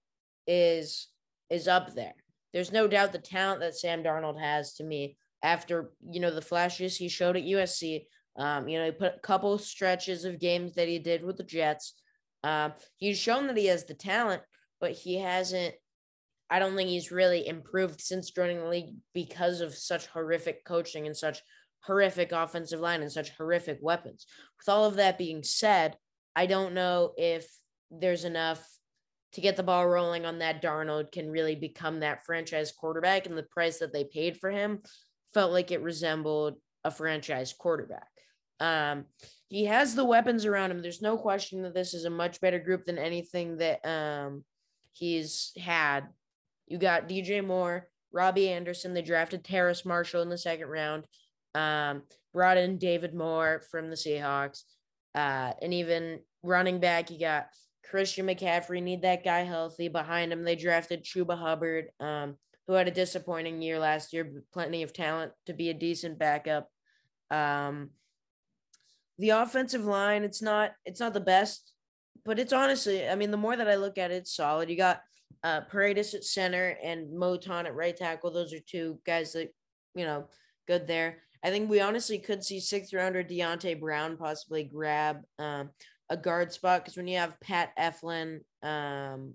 is 0.46 1.08
is 1.50 1.66
up 1.66 1.94
there. 1.94 2.14
There's 2.52 2.70
no 2.70 2.86
doubt 2.86 3.12
the 3.12 3.18
talent 3.18 3.60
that 3.60 3.74
Sam 3.74 4.04
Darnold 4.04 4.38
has 4.40 4.74
to 4.74 4.84
me 4.84 5.16
after 5.42 5.90
you 6.08 6.20
know 6.20 6.30
the 6.30 6.42
flashes 6.42 6.96
he 6.96 7.08
showed 7.08 7.36
at 7.36 7.44
USC. 7.44 8.06
Um, 8.36 8.68
you 8.68 8.78
know, 8.78 8.84
he 8.86 8.92
put 8.92 9.16
a 9.16 9.20
couple 9.20 9.58
stretches 9.58 10.24
of 10.24 10.38
games 10.38 10.74
that 10.74 10.88
he 10.88 10.98
did 10.98 11.24
with 11.24 11.36
the 11.36 11.42
Jets. 11.42 11.94
Um, 12.44 12.72
he's 12.96 13.18
shown 13.18 13.48
that 13.48 13.56
he 13.56 13.66
has 13.66 13.84
the 13.84 13.94
talent, 13.94 14.42
but 14.80 14.92
he 14.92 15.18
hasn't. 15.18 15.74
I 16.50 16.60
don't 16.60 16.76
think 16.76 16.88
he's 16.88 17.10
really 17.10 17.46
improved 17.46 18.00
since 18.00 18.30
joining 18.30 18.58
the 18.60 18.68
league 18.68 18.94
because 19.12 19.60
of 19.60 19.74
such 19.74 20.06
horrific 20.06 20.64
coaching 20.64 21.06
and 21.06 21.16
such 21.16 21.42
horrific 21.80 22.32
offensive 22.32 22.80
line 22.80 23.02
and 23.02 23.12
such 23.12 23.30
horrific 23.36 23.78
weapons. 23.82 24.24
With 24.58 24.72
all 24.72 24.86
of 24.86 24.96
that 24.96 25.18
being 25.18 25.42
said, 25.42 25.96
I 26.34 26.46
don't 26.46 26.74
know 26.74 27.12
if 27.16 27.46
there's 27.90 28.24
enough 28.24 28.66
to 29.32 29.40
get 29.40 29.56
the 29.56 29.62
ball 29.62 29.86
rolling 29.86 30.24
on 30.24 30.38
that 30.38 30.62
Darnold 30.62 31.12
can 31.12 31.30
really 31.30 31.54
become 31.54 32.00
that 32.00 32.24
franchise 32.24 32.72
quarterback 32.72 33.26
and 33.26 33.36
the 33.36 33.42
price 33.42 33.78
that 33.78 33.92
they 33.92 34.04
paid 34.04 34.38
for 34.38 34.50
him 34.50 34.80
felt 35.34 35.52
like 35.52 35.70
it 35.70 35.82
resembled 35.82 36.54
a 36.84 36.90
franchise 36.90 37.52
quarterback. 37.52 38.08
Um, 38.60 39.04
he 39.48 39.64
has 39.64 39.94
the 39.94 40.04
weapons 40.04 40.44
around 40.44 40.70
him. 40.70 40.82
There's 40.82 41.02
no 41.02 41.16
question 41.16 41.62
that 41.62 41.74
this 41.74 41.94
is 41.94 42.04
a 42.04 42.10
much 42.10 42.40
better 42.40 42.58
group 42.58 42.84
than 42.84 42.98
anything 42.98 43.56
that 43.58 43.84
um, 43.86 44.44
he's 44.92 45.52
had. 45.56 46.08
You 46.66 46.78
got 46.78 47.08
DJ 47.08 47.44
Moore, 47.44 47.88
Robbie 48.12 48.50
Anderson. 48.50 48.92
They 48.92 49.02
drafted 49.02 49.44
Terrace 49.44 49.84
Marshall 49.84 50.22
in 50.22 50.28
the 50.28 50.36
second 50.36 50.68
round. 50.68 51.04
Um, 51.54 52.02
brought 52.34 52.58
in 52.58 52.78
David 52.78 53.14
Moore 53.14 53.62
from 53.70 53.88
the 53.88 53.96
Seahawks. 53.96 54.64
Uh, 55.14 55.52
and 55.62 55.72
even 55.72 56.20
running 56.42 56.78
back, 56.78 57.10
you 57.10 57.18
got 57.18 57.48
Christian 57.88 58.26
McCaffrey. 58.26 58.82
Need 58.82 59.02
that 59.02 59.24
guy 59.24 59.40
healthy. 59.40 59.88
Behind 59.88 60.32
him, 60.32 60.44
they 60.44 60.56
drafted 60.56 61.04
Chuba 61.04 61.38
Hubbard, 61.38 61.86
um, 62.00 62.36
who 62.68 62.74
had 62.74 62.86
a 62.86 62.92
disappointing 62.92 63.62
year 63.62 63.78
last 63.78 64.12
year, 64.12 64.30
plenty 64.52 64.82
of 64.82 64.92
talent 64.92 65.32
to 65.46 65.54
be 65.54 65.70
a 65.70 65.74
decent 65.74 66.18
backup. 66.18 66.70
Um, 67.30 67.90
the 69.18 69.30
offensive 69.30 69.84
line, 69.84 70.22
it's 70.22 70.42
not 70.42 70.72
it's 70.84 71.00
not 71.00 71.14
the 71.14 71.20
best, 71.20 71.72
but 72.24 72.38
it's 72.38 72.52
honestly, 72.52 73.08
I 73.08 73.14
mean, 73.14 73.30
the 73.30 73.36
more 73.38 73.56
that 73.56 73.68
I 73.68 73.74
look 73.76 73.98
at 73.98 74.12
it, 74.12 74.16
it's 74.16 74.36
solid. 74.36 74.68
You 74.70 74.76
got 74.76 75.00
uh 75.42 75.62
Paradis 75.62 76.14
at 76.14 76.24
center 76.24 76.76
and 76.84 77.08
Moton 77.08 77.64
at 77.64 77.74
right 77.74 77.96
tackle. 77.96 78.30
Those 78.30 78.52
are 78.52 78.60
two 78.60 79.00
guys 79.04 79.32
that, 79.32 79.48
you 79.94 80.04
know, 80.04 80.26
good 80.68 80.86
there. 80.86 81.22
I 81.42 81.50
think 81.50 81.70
we 81.70 81.80
honestly 81.80 82.18
could 82.18 82.44
see 82.44 82.60
sixth 82.60 82.92
rounder 82.92 83.24
Deonte 83.24 83.80
Brown 83.80 84.16
possibly 84.18 84.64
grab 84.64 85.22
um, 85.38 85.70
a 86.10 86.16
guard 86.16 86.52
spot 86.52 86.82
because 86.84 86.96
when 86.96 87.08
you 87.08 87.18
have 87.18 87.40
Pat 87.40 87.70
Elflein, 87.78 88.40
um, 88.62 89.34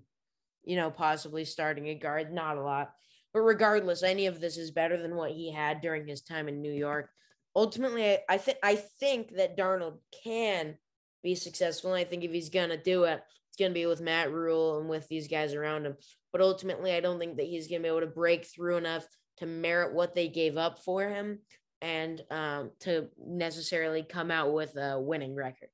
you 0.64 0.76
know, 0.76 0.90
possibly 0.90 1.44
starting 1.44 1.88
a 1.88 1.94
guard, 1.94 2.32
not 2.32 2.56
a 2.56 2.62
lot. 2.62 2.92
But 3.34 3.40
regardless, 3.40 4.02
any 4.02 4.26
of 4.26 4.40
this 4.40 4.56
is 4.56 4.70
better 4.70 5.00
than 5.00 5.16
what 5.16 5.32
he 5.32 5.52
had 5.52 5.82
during 5.82 6.06
his 6.06 6.22
time 6.22 6.48
in 6.48 6.62
New 6.62 6.72
York 6.72 7.10
ultimately, 7.56 8.04
I, 8.04 8.18
I 8.28 8.38
think 8.38 8.58
I 8.62 8.76
think 8.76 9.36
that 9.36 9.56
Darnold 9.56 9.98
can 10.22 10.76
be 11.22 11.34
successful. 11.34 11.92
And 11.92 12.00
I 12.00 12.08
think 12.08 12.24
if 12.24 12.32
he's 12.32 12.50
gonna 12.50 12.76
do 12.76 13.04
it, 13.04 13.22
it's 13.48 13.56
gonna 13.58 13.74
be 13.74 13.86
with 13.86 14.00
Matt 14.00 14.32
Rhule 14.32 14.78
and 14.78 14.88
with 14.88 15.06
these 15.08 15.28
guys 15.28 15.54
around 15.54 15.86
him. 15.86 15.96
But 16.32 16.40
ultimately, 16.40 16.92
I 16.92 17.00
don't 17.00 17.18
think 17.18 17.36
that 17.36 17.46
he's 17.46 17.68
gonna 17.68 17.82
be 17.82 17.88
able 17.88 18.00
to 18.00 18.06
break 18.06 18.46
through 18.46 18.76
enough 18.76 19.06
to 19.38 19.46
merit 19.46 19.94
what 19.94 20.14
they 20.14 20.28
gave 20.28 20.56
up 20.56 20.78
for 20.78 21.08
him 21.08 21.40
and 21.82 22.22
um, 22.30 22.70
to 22.80 23.08
necessarily 23.18 24.02
come 24.02 24.30
out 24.30 24.52
with 24.52 24.76
a 24.76 25.00
winning 25.00 25.34
record. 25.34 25.68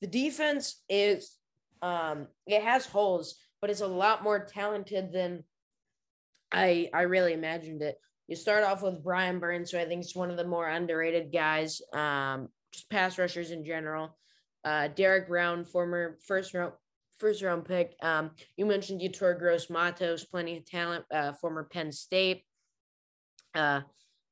The 0.00 0.06
defense 0.06 0.82
is 0.88 1.36
um, 1.82 2.26
it 2.46 2.62
has 2.62 2.86
holes, 2.86 3.36
but 3.60 3.70
it's 3.70 3.80
a 3.80 3.86
lot 3.86 4.22
more 4.22 4.44
talented 4.44 5.12
than 5.12 5.44
I 6.52 6.88
I 6.92 7.02
really 7.02 7.32
imagined 7.32 7.82
it. 7.82 7.96
You 8.28 8.36
start 8.36 8.64
off 8.64 8.82
with 8.82 9.04
Brian 9.04 9.38
Burns, 9.38 9.70
who 9.70 9.78
I 9.78 9.84
think 9.84 10.04
is 10.04 10.16
one 10.16 10.30
of 10.30 10.36
the 10.36 10.46
more 10.46 10.68
underrated 10.68 11.32
guys, 11.32 11.80
um, 11.92 12.48
just 12.72 12.90
pass 12.90 13.18
rushers 13.18 13.52
in 13.52 13.64
general. 13.64 14.16
Uh, 14.64 14.88
Derrick 14.88 15.28
Brown, 15.28 15.64
former 15.64 16.18
first 16.26 16.54
round 16.54 16.72
first 17.18 17.42
round 17.42 17.64
pick. 17.64 17.96
Um, 18.02 18.32
you 18.56 18.66
mentioned 18.66 19.00
Yetur 19.00 19.38
Gross 19.38 19.70
Matos, 19.70 20.24
plenty 20.24 20.56
of 20.56 20.66
talent, 20.66 21.04
uh, 21.12 21.32
former 21.32 21.64
Penn 21.64 21.92
State. 21.92 22.42
Uh, 23.54 23.82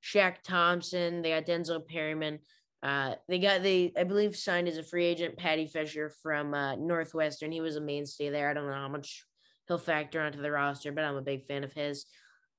Shaq 0.03 0.43
Thompson, 0.45 1.23
they 1.23 1.31
got 1.31 1.47
Denzel 1.47 1.87
Perryman. 1.87 2.41
Uh, 2.83 3.15
they 3.29 3.39
got 3.39 3.63
they 3.63 3.93
I 3.97 4.05
believe 4.05 4.37
signed 4.37 4.69
as 4.69 4.77
a 4.77 4.83
free 4.83 5.07
agent 5.07 5.39
Paddy 5.39 5.67
Fisher 5.67 6.11
from 6.23 6.53
uh, 6.53 6.77
Northwestern. 6.77 7.51
He 7.51 7.63
was 7.63 7.77
a 7.77 7.81
mainstay 7.81 8.29
there. 8.29 8.51
I 8.51 8.55
don't 8.55 8.67
know 8.67 8.75
how 8.75 8.89
much 8.89 9.25
he'll 9.69 9.79
factor 9.79 10.21
onto 10.21 10.43
the 10.43 10.51
roster, 10.51 10.93
but 10.93 11.05
I'm 11.05 11.17
a 11.17 11.23
big 11.23 11.47
fan 11.47 11.65
of 11.65 11.73
his. 11.73 12.07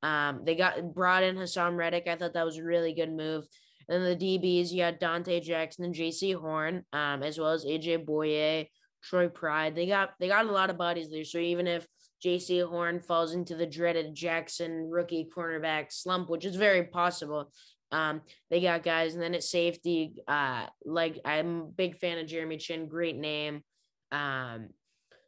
Um, 0.04 0.42
they 0.44 0.56
got 0.56 0.94
brought 0.94 1.24
in 1.24 1.36
Haason 1.36 1.76
Reddick. 1.76 2.08
I 2.08 2.16
thought 2.16 2.34
that 2.34 2.46
was 2.46 2.58
a 2.58 2.64
really 2.64 2.94
good 2.94 3.12
move. 3.12 3.46
And 3.88 4.04
then 4.04 4.18
the 4.18 4.40
DBs, 4.40 4.72
you 4.72 4.82
had 4.82 5.00
Donte 5.00 5.42
Jackson 5.42 5.86
and 5.86 5.96
Jaycee 5.96 6.40
Horn, 6.40 6.84
um, 6.94 7.24
as 7.24 7.38
well 7.38 7.52
as 7.52 7.66
AJ 7.66 8.06
Bouye, 8.06 8.68
Troy 9.04 9.30
Pride. 9.30 9.76
They 9.76 9.86
got 9.86 10.12
they 10.20 10.28
got 10.28 10.46
a 10.46 10.52
lot 10.52 10.70
of 10.70 10.78
bodies 10.78 11.10
there. 11.10 11.24
So 11.24 11.38
even 11.38 11.68
if 11.68 11.86
Jaycee 12.24 12.68
Horn 12.68 13.00
falls 13.00 13.34
into 13.34 13.56
the 13.56 13.68
dreaded 13.68 14.16
Jackson 14.16 14.90
rookie 14.90 15.28
cornerback 15.36 15.92
slump, 15.92 16.30
which 16.30 16.46
is 16.46 16.56
very 16.56 16.84
possible, 16.86 17.52
um, 17.92 18.22
they 18.50 18.62
got 18.62 18.84
guys. 18.84 19.14
And 19.14 19.22
then 19.22 19.36
at 19.36 19.44
safety, 19.44 20.16
uh, 20.28 20.66
like 20.84 21.20
I'm 21.24 21.62
a 21.62 21.66
big 21.66 21.98
fan 21.98 22.18
of 22.18 22.28
Jeremy 22.28 22.58
Chinn, 22.58 22.88
great 22.88 23.18
name. 23.18 23.62
Um, 24.12 24.70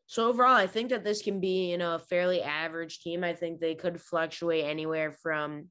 so 0.08 0.28
overall, 0.30 0.56
I 0.56 0.68
think 0.68 0.90
that 0.90 1.04
this 1.04 1.22
can 1.22 1.40
be, 1.40 1.70
you 1.70 1.78
know, 1.78 1.96
a 1.96 2.00
fairly 2.00 2.42
average 2.42 3.00
team. 3.02 3.24
I 3.24 3.34
think 3.34 3.60
they 3.60 3.76
could 3.76 4.02
fluctuate 4.02 4.66
anywhere 4.66 5.12
from 5.12 5.68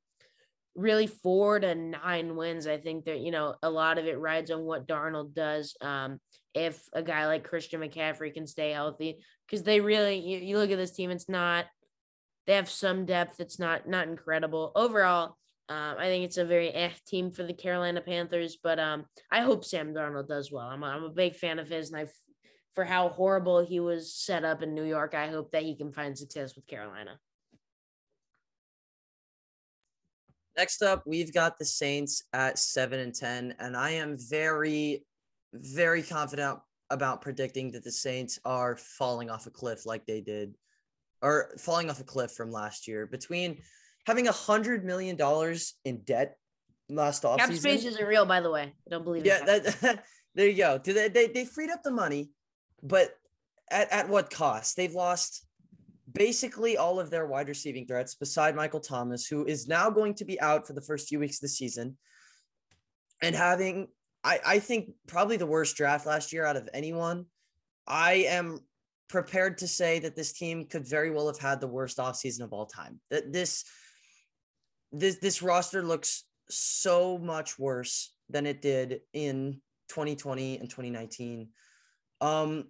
really 0.75 1.07
four 1.07 1.59
to 1.59 1.75
nine 1.75 2.37
wins. 2.37 2.67
I 2.67 2.77
think 2.79 3.07
that, 3.07 3.21
you 3.21 3.31
know, 3.31 3.55
a 3.63 3.71
lot 3.71 3.99
of 3.99 4.07
it 4.07 4.19
rides 4.19 4.51
on 4.51 4.63
what 4.63 4.87
Darnold 4.87 5.35
does. 5.35 5.75
Um, 5.81 6.21
if 6.55 6.83
a 6.93 7.03
guy 7.03 7.27
like 7.27 7.49
Christian 7.49 7.81
McCaffrey 7.81 8.33
can 8.33 8.47
stay 8.47 8.73
healthy, 8.73 9.19
because 9.47 9.63
they 9.63 9.81
really, 9.81 10.19
you, 10.19 10.39
you 10.39 10.59
look 10.59 10.71
at 10.71 10.79
this 10.79 10.93
team, 10.93 11.11
it's 11.11 11.29
not 11.29 11.67
They 12.47 12.55
have 12.55 12.71
some 12.71 13.07
depth. 13.07 13.41
It's 13.41 13.59
not 13.59 13.89
not 13.89 14.07
incredible 14.09 14.73
overall. 14.75 15.37
Um, 15.69 15.97
I 15.99 16.07
think 16.07 16.25
it's 16.25 16.39
a 16.39 16.45
very 16.45 16.71
eh 16.71 16.93
team 17.07 17.33
for 17.33 17.43
the 17.43 17.53
Carolina 17.53 18.01
Panthers, 18.01 18.57
but 18.63 18.79
um, 18.79 19.07
I 19.33 19.41
hope 19.41 19.65
Sam 19.65 19.93
Darnold 19.93 20.29
does 20.29 20.53
well. 20.53 20.67
I'm 20.67 20.85
a, 20.85 20.87
I'm 20.87 21.03
a 21.03 21.11
big 21.11 21.35
fan 21.35 21.59
of 21.59 21.69
his, 21.69 21.91
and 21.91 22.01
I, 22.01 22.07
for 22.77 22.85
how 22.85 23.09
horrible 23.09 23.65
he 23.65 23.81
was 23.81 24.13
set 24.13 24.45
up 24.45 24.63
in 24.63 24.75
New 24.75 24.85
York, 24.85 25.15
I 25.15 25.29
hope 25.29 25.51
that 25.53 25.63
he 25.63 25.75
can 25.75 25.91
find 25.93 26.17
success 26.17 26.55
with 26.55 26.67
Carolina. 26.67 27.19
Next 30.59 30.83
up, 30.83 31.03
we've 31.07 31.33
got 31.33 31.59
the 31.59 31.65
Saints 31.65 32.23
at 32.35 32.59
seven 32.59 33.01
and 33.01 33.15
ten, 33.15 33.55
and 33.59 33.77
I 33.77 33.91
am 33.93 34.17
very, 34.19 35.05
very 35.55 36.03
confident 36.03 36.59
about 36.91 37.23
predicting 37.23 37.73
that 37.73 37.83
the 37.83 37.91
Saints 37.91 38.39
are 38.45 38.77
falling 38.77 39.31
off 39.31 39.47
a 39.47 39.51
cliff 39.51 39.87
like 39.87 40.05
they 40.05 40.21
did, 40.21 40.55
or 41.23 41.55
falling 41.59 41.89
off 41.89 42.01
a 42.01 42.05
cliff 42.05 42.33
from 42.33 42.51
last 42.51 42.87
year. 42.87 43.07
Between 43.07 43.63
having 44.07 44.29
a 44.29 44.33
hundred 44.33 44.85
million 44.85 45.17
dollars 45.17 45.75
in 45.87 46.03
debt 46.03 46.37
last 46.91 47.23
offseason, 47.23 47.39
cap 47.39 47.53
space 47.55 47.85
isn't 47.87 48.07
real, 48.07 48.27
by 48.27 48.41
the 48.41 48.51
way. 48.51 48.75
I 48.87 48.91
don't 48.91 49.05
believe. 49.05 49.25
It. 49.25 49.29
Yeah, 49.29 49.45
that, 49.45 50.05
there 50.35 50.49
you 50.49 50.57
go. 50.57 50.79
They, 50.79 51.09
they 51.09 51.27
they 51.29 51.45
freed 51.47 51.71
up 51.71 51.83
the 51.83 51.91
money, 51.91 52.31
but 52.87 53.11
at 53.71 53.91
at 53.93 54.09
what 54.09 54.31
cost? 54.31 54.77
They've 54.77 54.95
lost 54.95 55.47
basically 56.13 56.77
all 56.77 56.99
of 56.99 57.11
their 57.11 57.27
wide 57.27 57.49
receiving 57.49 57.87
threats 57.87 58.15
beside 58.15 58.57
Michael 58.57 58.81
Thomas, 58.81 59.27
who 59.27 59.45
is 59.45 59.69
now 59.69 59.91
going 59.91 60.15
to 60.15 60.25
be 60.25 60.41
out 60.41 60.67
for 60.67 60.73
the 60.73 60.81
first 60.81 61.09
few 61.09 61.19
weeks 61.19 61.37
of 61.37 61.43
the 61.43 61.49
season. 61.49 61.99
And 63.23 63.35
having, 63.35 63.89
I, 64.25 64.41
I 64.47 64.59
think, 64.59 64.91
probably 65.07 65.37
the 65.37 65.47
worst 65.47 65.77
draft 65.77 66.07
last 66.07 66.33
year 66.33 66.45
out 66.45 66.57
of 66.57 66.69
anyone. 66.73 67.27
I 67.87 68.27
am 68.29 68.61
prepared 69.09 69.59
to 69.59 69.69
say 69.69 69.99
that 70.01 70.17
this 70.17 70.33
team 70.33 70.65
could 70.65 70.87
very 70.87 71.11
well 71.11 71.27
have 71.27 71.39
had 71.39 71.61
the 71.61 71.69
worst 71.69 71.99
offseason 71.99 72.41
of 72.41 72.53
all 72.53 72.67
time. 72.67 73.01
That 73.11 73.33
this 73.33 73.65
this 74.93 75.17
this 75.17 75.43
roster 75.43 75.83
looks 75.83 76.25
so 76.49 77.19
much 77.19 77.59
worse 77.59 78.15
than 78.31 78.47
it 78.47 78.63
did 78.63 79.01
in 79.13 79.61
2020 79.89 80.59
and 80.59 80.69
2019. 80.69 81.49
Um 82.21 82.65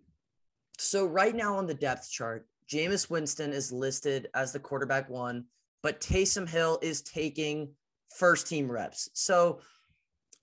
so 0.79 1.07
right 1.07 1.35
now 1.35 1.57
on 1.57 1.67
the 1.67 1.75
depth 1.75 2.11
chart, 2.11 2.47
Jameis 2.71 3.09
Winston 3.09 3.53
is 3.53 3.73
listed 3.73 4.29
as 4.35 4.53
the 4.53 4.59
quarterback 4.59 5.09
one, 5.09 5.45
but 5.83 6.01
Taysom 6.01 6.49
Hill 6.49 6.79
is 6.83 7.03
taking 7.03 7.71
first 8.15 8.47
team 8.47 8.71
reps. 8.71 9.09
So 9.15 9.61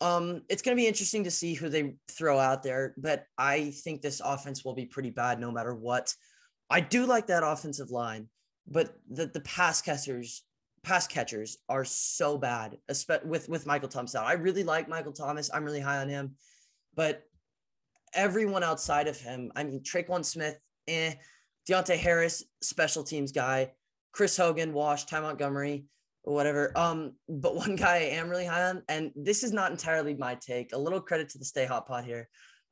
um, 0.01 0.41
it's 0.49 0.61
going 0.61 0.75
to 0.75 0.81
be 0.81 0.87
interesting 0.87 1.23
to 1.25 1.31
see 1.31 1.53
who 1.53 1.69
they 1.69 1.95
throw 2.09 2.39
out 2.39 2.63
there, 2.63 2.93
but 2.97 3.25
I 3.37 3.71
think 3.71 4.01
this 4.01 4.21
offense 4.23 4.63
will 4.63 4.73
be 4.73 4.85
pretty 4.85 5.09
bad 5.09 5.39
no 5.39 5.51
matter 5.51 5.73
what. 5.73 6.13
I 6.69 6.81
do 6.81 7.05
like 7.05 7.27
that 7.27 7.43
offensive 7.45 7.91
line, 7.91 8.27
but 8.67 8.93
the, 9.09 9.27
the 9.27 9.41
pass 9.41 9.81
catchers, 9.81 10.43
pass 10.83 11.07
catchers 11.07 11.57
are 11.69 11.85
so 11.85 12.37
bad, 12.37 12.77
especially 12.89 13.29
with, 13.29 13.49
with 13.49 13.65
Michael 13.65 13.89
Thomas 13.89 14.15
out. 14.15 14.25
I 14.25 14.33
really 14.33 14.63
like 14.63 14.89
Michael 14.89 15.13
Thomas. 15.13 15.49
I'm 15.53 15.63
really 15.63 15.79
high 15.79 15.99
on 15.99 16.09
him, 16.09 16.35
but 16.95 17.23
everyone 18.13 18.63
outside 18.63 19.07
of 19.07 19.19
him, 19.19 19.51
I 19.55 19.63
mean, 19.63 19.81
Tre'Quan 19.81 20.23
Smith, 20.23 20.57
eh, 20.87 21.15
Deonte 21.69 21.97
Harris, 21.97 22.43
special 22.61 23.03
teams 23.03 23.31
guy, 23.31 23.71
Chris 24.11 24.37
Hogan, 24.37 24.73
Wash, 24.73 25.05
Ty 25.05 25.21
Montgomery, 25.21 25.85
whatever. 26.23 26.71
Um, 26.77 27.13
but 27.27 27.55
one 27.65 27.75
guy 27.75 27.95
I 27.95 27.99
am 28.11 28.29
really 28.29 28.45
high 28.45 28.65
on, 28.65 28.83
and 28.87 29.11
this 29.15 29.43
is 29.43 29.51
not 29.51 29.71
entirely 29.71 30.13
my 30.13 30.35
take. 30.35 30.73
A 30.73 30.77
little 30.77 31.01
credit 31.01 31.29
to 31.29 31.37
the 31.37 31.45
Stay 31.45 31.65
Hot 31.65 31.87
Pod 31.87 32.05
here. 32.05 32.29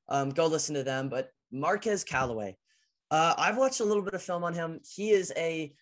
Um, 0.10 0.29
go 0.29 0.48
listen 0.48 0.75
to 0.75 0.83
them. 0.83 1.10
But 1.10 1.29
Marquez 1.51 2.03
Callaway, 2.03 2.57
uh, 3.10 3.33
I've 3.38 3.57
watched 3.57 3.79
a 3.79 3.86
little 3.86 4.03
bit 4.03 4.13
of 4.13 4.21
film 4.21 4.43
on 4.43 4.53
him. 4.53 4.79
He 4.95 5.12
is 5.12 5.31
a 5.38 5.74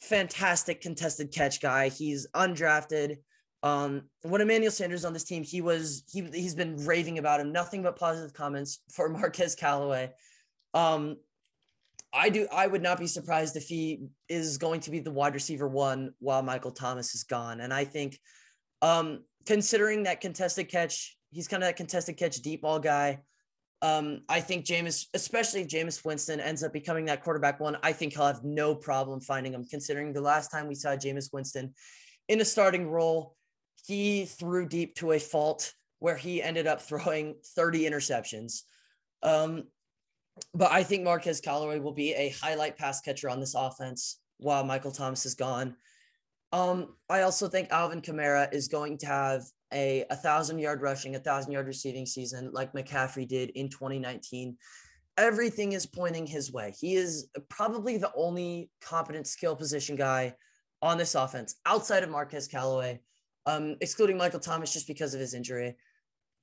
fantastic 0.00 0.80
contested 0.80 1.32
catch 1.32 1.60
guy. 1.60 1.88
He's 1.88 2.26
undrafted. 2.34 3.18
Um, 3.66 4.02
when 4.22 4.40
Emmanuel 4.40 4.70
Sanders 4.70 5.04
on 5.04 5.12
this 5.12 5.24
team, 5.24 5.42
he 5.42 5.60
was 5.60 6.04
he 6.08 6.22
he's 6.32 6.54
been 6.54 6.76
raving 6.86 7.18
about 7.18 7.40
him. 7.40 7.50
Nothing 7.50 7.82
but 7.82 7.98
positive 7.98 8.32
comments 8.32 8.78
for 8.92 9.08
Marquez 9.18 9.56
Callaway. 9.56 10.12
Um, 10.72 11.16
I 12.12 12.28
do. 12.28 12.46
I 12.52 12.68
would 12.68 12.82
not 12.82 13.00
be 13.00 13.08
surprised 13.08 13.56
if 13.56 13.64
he 13.64 14.06
is 14.28 14.58
going 14.58 14.80
to 14.80 14.92
be 14.92 15.00
the 15.00 15.10
wide 15.10 15.34
receiver 15.34 15.66
one 15.66 16.12
while 16.20 16.42
Michael 16.42 16.70
Thomas 16.70 17.12
is 17.16 17.24
gone. 17.24 17.60
And 17.60 17.74
I 17.74 17.84
think, 17.84 18.20
um, 18.82 19.24
considering 19.46 20.04
that 20.04 20.20
contested 20.20 20.68
catch, 20.68 21.16
he's 21.32 21.48
kind 21.48 21.64
of 21.64 21.68
that 21.68 21.76
contested 21.76 22.16
catch 22.16 22.36
deep 22.36 22.62
ball 22.62 22.78
guy. 22.78 23.18
Um, 23.82 24.22
I 24.28 24.42
think 24.42 24.64
Jameis, 24.64 25.06
especially 25.12 25.62
if 25.62 25.68
Jameis 25.68 26.04
Winston 26.04 26.38
ends 26.38 26.62
up 26.62 26.72
becoming 26.72 27.06
that 27.06 27.24
quarterback 27.24 27.58
one, 27.58 27.76
I 27.82 27.92
think 27.92 28.12
he'll 28.12 28.26
have 28.26 28.44
no 28.44 28.76
problem 28.76 29.20
finding 29.20 29.52
him. 29.52 29.64
Considering 29.64 30.12
the 30.12 30.20
last 30.20 30.52
time 30.52 30.68
we 30.68 30.76
saw 30.76 30.90
Jameis 30.90 31.32
Winston 31.32 31.74
in 32.28 32.40
a 32.40 32.44
starting 32.44 32.88
role, 32.88 33.36
he 33.86 34.24
threw 34.24 34.66
deep 34.66 34.96
to 34.96 35.12
a 35.12 35.18
fault 35.18 35.72
where 35.98 36.16
he 36.16 36.42
ended 36.42 36.66
up 36.66 36.80
throwing 36.88 37.36
30 37.54 37.88
interceptions. 37.88 38.62
Um, 39.22 39.64
but 40.54 40.70
I 40.70 40.82
think 40.82 41.02
Marquez 41.02 41.40
Callaway 41.40 41.78
will 41.78 41.92
be 41.92 42.12
a 42.12 42.34
highlight 42.40 42.76
pass 42.76 43.00
catcher 43.00 43.30
on 43.30 43.40
this 43.40 43.54
offense 43.54 44.18
while 44.38 44.64
Michael 44.64 44.90
Thomas 44.90 45.24
is 45.24 45.34
gone. 45.34 45.76
Um, 46.52 46.94
I 47.08 47.22
also 47.22 47.48
think 47.48 47.70
Alvin 47.70 48.02
Kamara 48.02 48.52
is 48.52 48.68
going 48.68 48.98
to 48.98 49.06
have 49.06 49.42
a, 49.72 50.04
a 50.10 50.16
thousand 50.16 50.58
yard 50.58 50.82
rushing, 50.82 51.14
a 51.16 51.18
thousand 51.18 51.52
yard 51.52 51.66
receiving 51.66 52.06
season 52.06 52.50
like 52.52 52.72
McCaffrey 52.72 53.26
did 53.26 53.50
in 53.50 53.68
2019. 53.68 54.56
Everything 55.16 55.72
is 55.72 55.86
pointing 55.86 56.26
his 56.26 56.52
way. 56.52 56.74
He 56.78 56.94
is 56.94 57.28
probably 57.48 57.96
the 57.96 58.12
only 58.14 58.70
competent 58.80 59.26
skill 59.26 59.56
position 59.56 59.96
guy 59.96 60.34
on 60.82 60.98
this 60.98 61.14
offense 61.14 61.56
outside 61.64 62.02
of 62.02 62.10
Marquez 62.10 62.46
Callaway, 62.46 63.00
um, 63.46 63.76
excluding 63.80 64.16
Michael 64.16 64.40
Thomas 64.40 64.72
just 64.72 64.86
because 64.86 65.14
of 65.14 65.20
his 65.20 65.34
injury. 65.34 65.76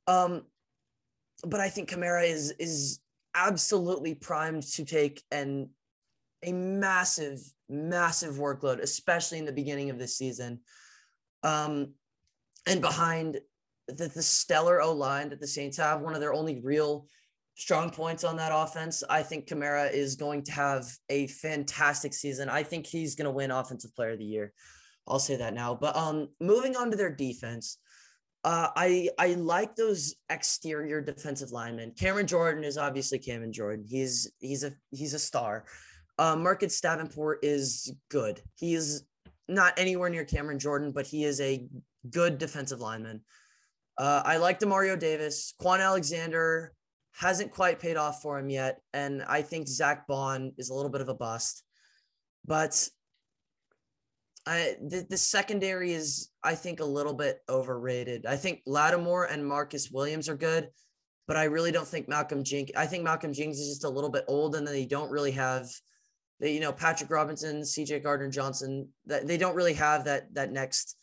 Um, 0.07 0.43
but 1.45 1.59
I 1.59 1.69
think 1.69 1.89
Kamara 1.89 2.27
is 2.27 2.51
is 2.59 2.99
absolutely 3.35 4.15
primed 4.15 4.63
to 4.63 4.85
take 4.85 5.21
an 5.31 5.69
a 6.43 6.51
massive, 6.51 7.39
massive 7.69 8.35
workload, 8.35 8.79
especially 8.79 9.39
in 9.39 9.45
the 9.45 9.51
beginning 9.51 9.89
of 9.89 9.97
this 9.97 10.17
season. 10.17 10.59
Um, 11.41 11.93
and 12.67 12.81
behind 12.81 13.39
the, 13.87 14.07
the 14.07 14.21
stellar 14.21 14.81
O 14.81 14.91
line 14.91 15.29
that 15.29 15.39
the 15.39 15.47
Saints 15.47 15.77
have, 15.77 16.01
one 16.01 16.13
of 16.13 16.21
their 16.21 16.33
only 16.33 16.61
real 16.61 17.07
strong 17.55 17.89
points 17.89 18.23
on 18.23 18.37
that 18.37 18.51
offense. 18.53 19.03
I 19.09 19.23
think 19.23 19.47
Kamara 19.47 19.91
is 19.91 20.15
going 20.15 20.43
to 20.43 20.51
have 20.51 20.85
a 21.09 21.27
fantastic 21.27 22.13
season. 22.13 22.49
I 22.49 22.63
think 22.63 22.85
he's 22.85 23.15
going 23.15 23.25
to 23.25 23.31
win 23.31 23.51
Offensive 23.51 23.95
Player 23.95 24.11
of 24.11 24.19
the 24.19 24.25
Year. 24.25 24.53
I'll 25.07 25.19
say 25.19 25.35
that 25.37 25.53
now. 25.53 25.75
But 25.75 25.95
um, 25.95 26.29
moving 26.39 26.75
on 26.75 26.91
to 26.91 26.97
their 26.97 27.13
defense, 27.13 27.77
uh, 28.43 28.69
I 28.75 29.09
I 29.17 29.35
like 29.35 29.75
those 29.75 30.15
exterior 30.29 31.01
defensive 31.01 31.51
linemen. 31.51 31.93
Cameron 31.97 32.27
Jordan 32.27 32.63
is 32.63 32.77
obviously 32.77 33.19
Cameron 33.19 33.53
Jordan. 33.53 33.85
He's 33.87 34.31
he's 34.39 34.63
a 34.63 34.73
he's 34.91 35.13
a 35.13 35.19
star. 35.19 35.65
Uh, 36.19 36.35
Marcus 36.35 36.79
Davenport 36.79 37.39
is 37.41 37.93
good. 38.09 38.41
He 38.55 38.75
is 38.75 39.03
not 39.47 39.73
anywhere 39.77 40.09
near 40.09 40.25
Cameron 40.25 40.59
Jordan, 40.59 40.91
but 40.91 41.07
he 41.07 41.23
is 41.23 41.39
a 41.41 41.65
good 42.09 42.37
defensive 42.37 42.79
lineman. 42.79 43.21
Uh, 43.97 44.21
I 44.25 44.37
like 44.37 44.59
Demario 44.59 44.97
Davis. 44.97 45.53
Kwon 45.61 45.79
Alexander 45.79 46.73
hasn't 47.15 47.51
quite 47.51 47.79
paid 47.79 47.95
off 47.95 48.21
for 48.21 48.37
him 48.37 48.49
yet, 48.49 48.79
and 48.93 49.23
I 49.23 49.41
think 49.41 49.67
Zack 49.67 50.07
Baun 50.07 50.51
is 50.57 50.69
a 50.69 50.73
little 50.73 50.91
bit 50.91 51.01
of 51.01 51.09
a 51.09 51.13
bust. 51.13 51.63
But 52.45 52.89
I 54.45 54.75
the, 54.81 55.05
the 55.09 55.17
secondary 55.17 55.93
is 55.93 56.29
I 56.43 56.55
think 56.55 56.79
a 56.79 56.85
little 56.85 57.13
bit 57.13 57.39
overrated. 57.49 58.25
I 58.25 58.35
think 58.35 58.61
Lattimore 58.65 59.25
and 59.25 59.45
Marcus 59.45 59.89
Williams 59.89 60.27
are 60.27 60.35
good, 60.35 60.69
but 61.27 61.37
I 61.37 61.45
really 61.45 61.71
don't 61.71 61.87
think 61.87 62.09
Malcolm 62.09 62.43
Jenkins. 62.43 62.77
I 62.77 62.85
think 62.85 63.03
Malcolm 63.03 63.33
Jenkins 63.33 63.59
is 63.59 63.69
just 63.69 63.85
a 63.85 63.89
little 63.89 64.09
bit 64.09 64.25
old, 64.27 64.55
and 64.55 64.67
they 64.67 64.85
don't 64.85 65.11
really 65.11 65.31
have, 65.31 65.69
you 66.39 66.59
know, 66.59 66.73
Patrick 66.73 67.09
Robinson, 67.09 67.63
C.J. 67.63 67.99
Gardner 67.99 68.29
Johnson. 68.29 68.89
That 69.05 69.27
they 69.27 69.37
don't 69.37 69.55
really 69.55 69.73
have 69.73 70.05
that 70.05 70.33
that 70.33 70.51
next 70.51 70.97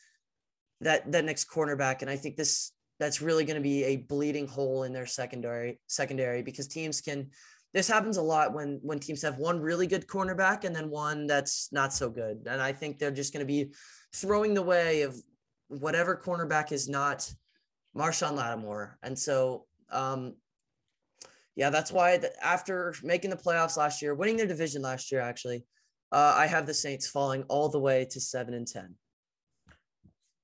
that 0.83 1.11
that 1.13 1.25
next 1.25 1.51
cornerback, 1.51 2.03
and 2.03 2.11
I 2.11 2.17
think 2.17 2.37
this 2.37 2.73
that's 2.99 3.23
really 3.23 3.45
going 3.45 3.57
to 3.57 3.63
be 3.63 3.85
a 3.85 3.97
bleeding 3.97 4.47
hole 4.47 4.83
in 4.83 4.93
their 4.93 5.07
secondary 5.07 5.81
secondary 5.87 6.43
because 6.43 6.69
teams 6.69 7.01
can 7.01 7.31
this 7.73 7.89
happens 7.89 8.17
a 8.17 8.23
lot 8.23 8.53
when 8.53 8.81
when 8.83 8.99
teams 8.99 9.23
have 9.23 9.39
one 9.39 9.61
really 9.61 9.87
good 9.87 10.07
cornerback 10.07 10.65
and 10.65 10.75
then 10.75 10.91
one 10.91 11.27
that's 11.27 11.69
not 11.73 11.93
so 11.93 12.11
good. 12.11 12.47
And 12.47 12.61
I 12.61 12.73
think 12.73 12.99
they're 12.99 13.11
just 13.11 13.33
going 13.33 13.47
to 13.47 13.53
be 13.53 13.73
throwing 14.15 14.55
the 14.55 14.63
way 14.63 15.03
of 15.03 15.17
whatever 15.69 16.21
cornerback 16.23 16.73
is 16.73 16.89
not 16.89 17.33
Marshon 17.97 18.35
Lattimore. 18.37 18.99
And 19.03 19.19
so, 19.19 19.67
um, 19.91 20.35
yeah, 21.55 21.71
that's 21.71 21.93
why 21.93 22.21
after 22.43 22.95
making 23.03 23.31
the 23.31 23.37
playoffs 23.37 23.77
last 23.77 24.03
year, 24.03 24.15
winning 24.15 24.37
their 24.37 24.47
division 24.47 24.83
last 24.83 25.13
year, 25.13 25.21
actually, 25.21 25.65
uh, 26.13 26.35
I 26.37 26.47
have 26.47 26.67
the 26.67 26.75
Saints 26.75 27.09
falling 27.09 27.45
all 27.45 27.69
the 27.69 27.79
way 27.79 28.07
to 28.11 28.21
seven 28.21 28.55
and 28.55 28.67
ten. 28.67 28.95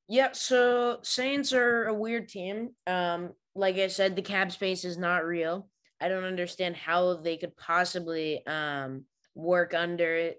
Yeah, 0.08 0.28
so 0.32 0.98
Saints 1.02 1.52
are 1.52 1.86
a 1.86 1.94
weird 1.94 2.28
team. 2.28 2.70
Um, 2.86 3.30
like 3.56 3.76
I 3.76 3.88
said, 3.88 4.14
the 4.14 4.22
cap 4.22 4.52
space 4.52 4.84
is 4.84 4.96
not 4.96 5.24
real. 5.24 5.68
I 6.00 6.08
don't 6.08 6.24
understand 6.24 6.76
how 6.76 7.14
they 7.14 7.36
could 7.36 7.56
possibly 7.56 8.46
um, 8.46 9.04
work 9.34 9.74
under 9.74 10.32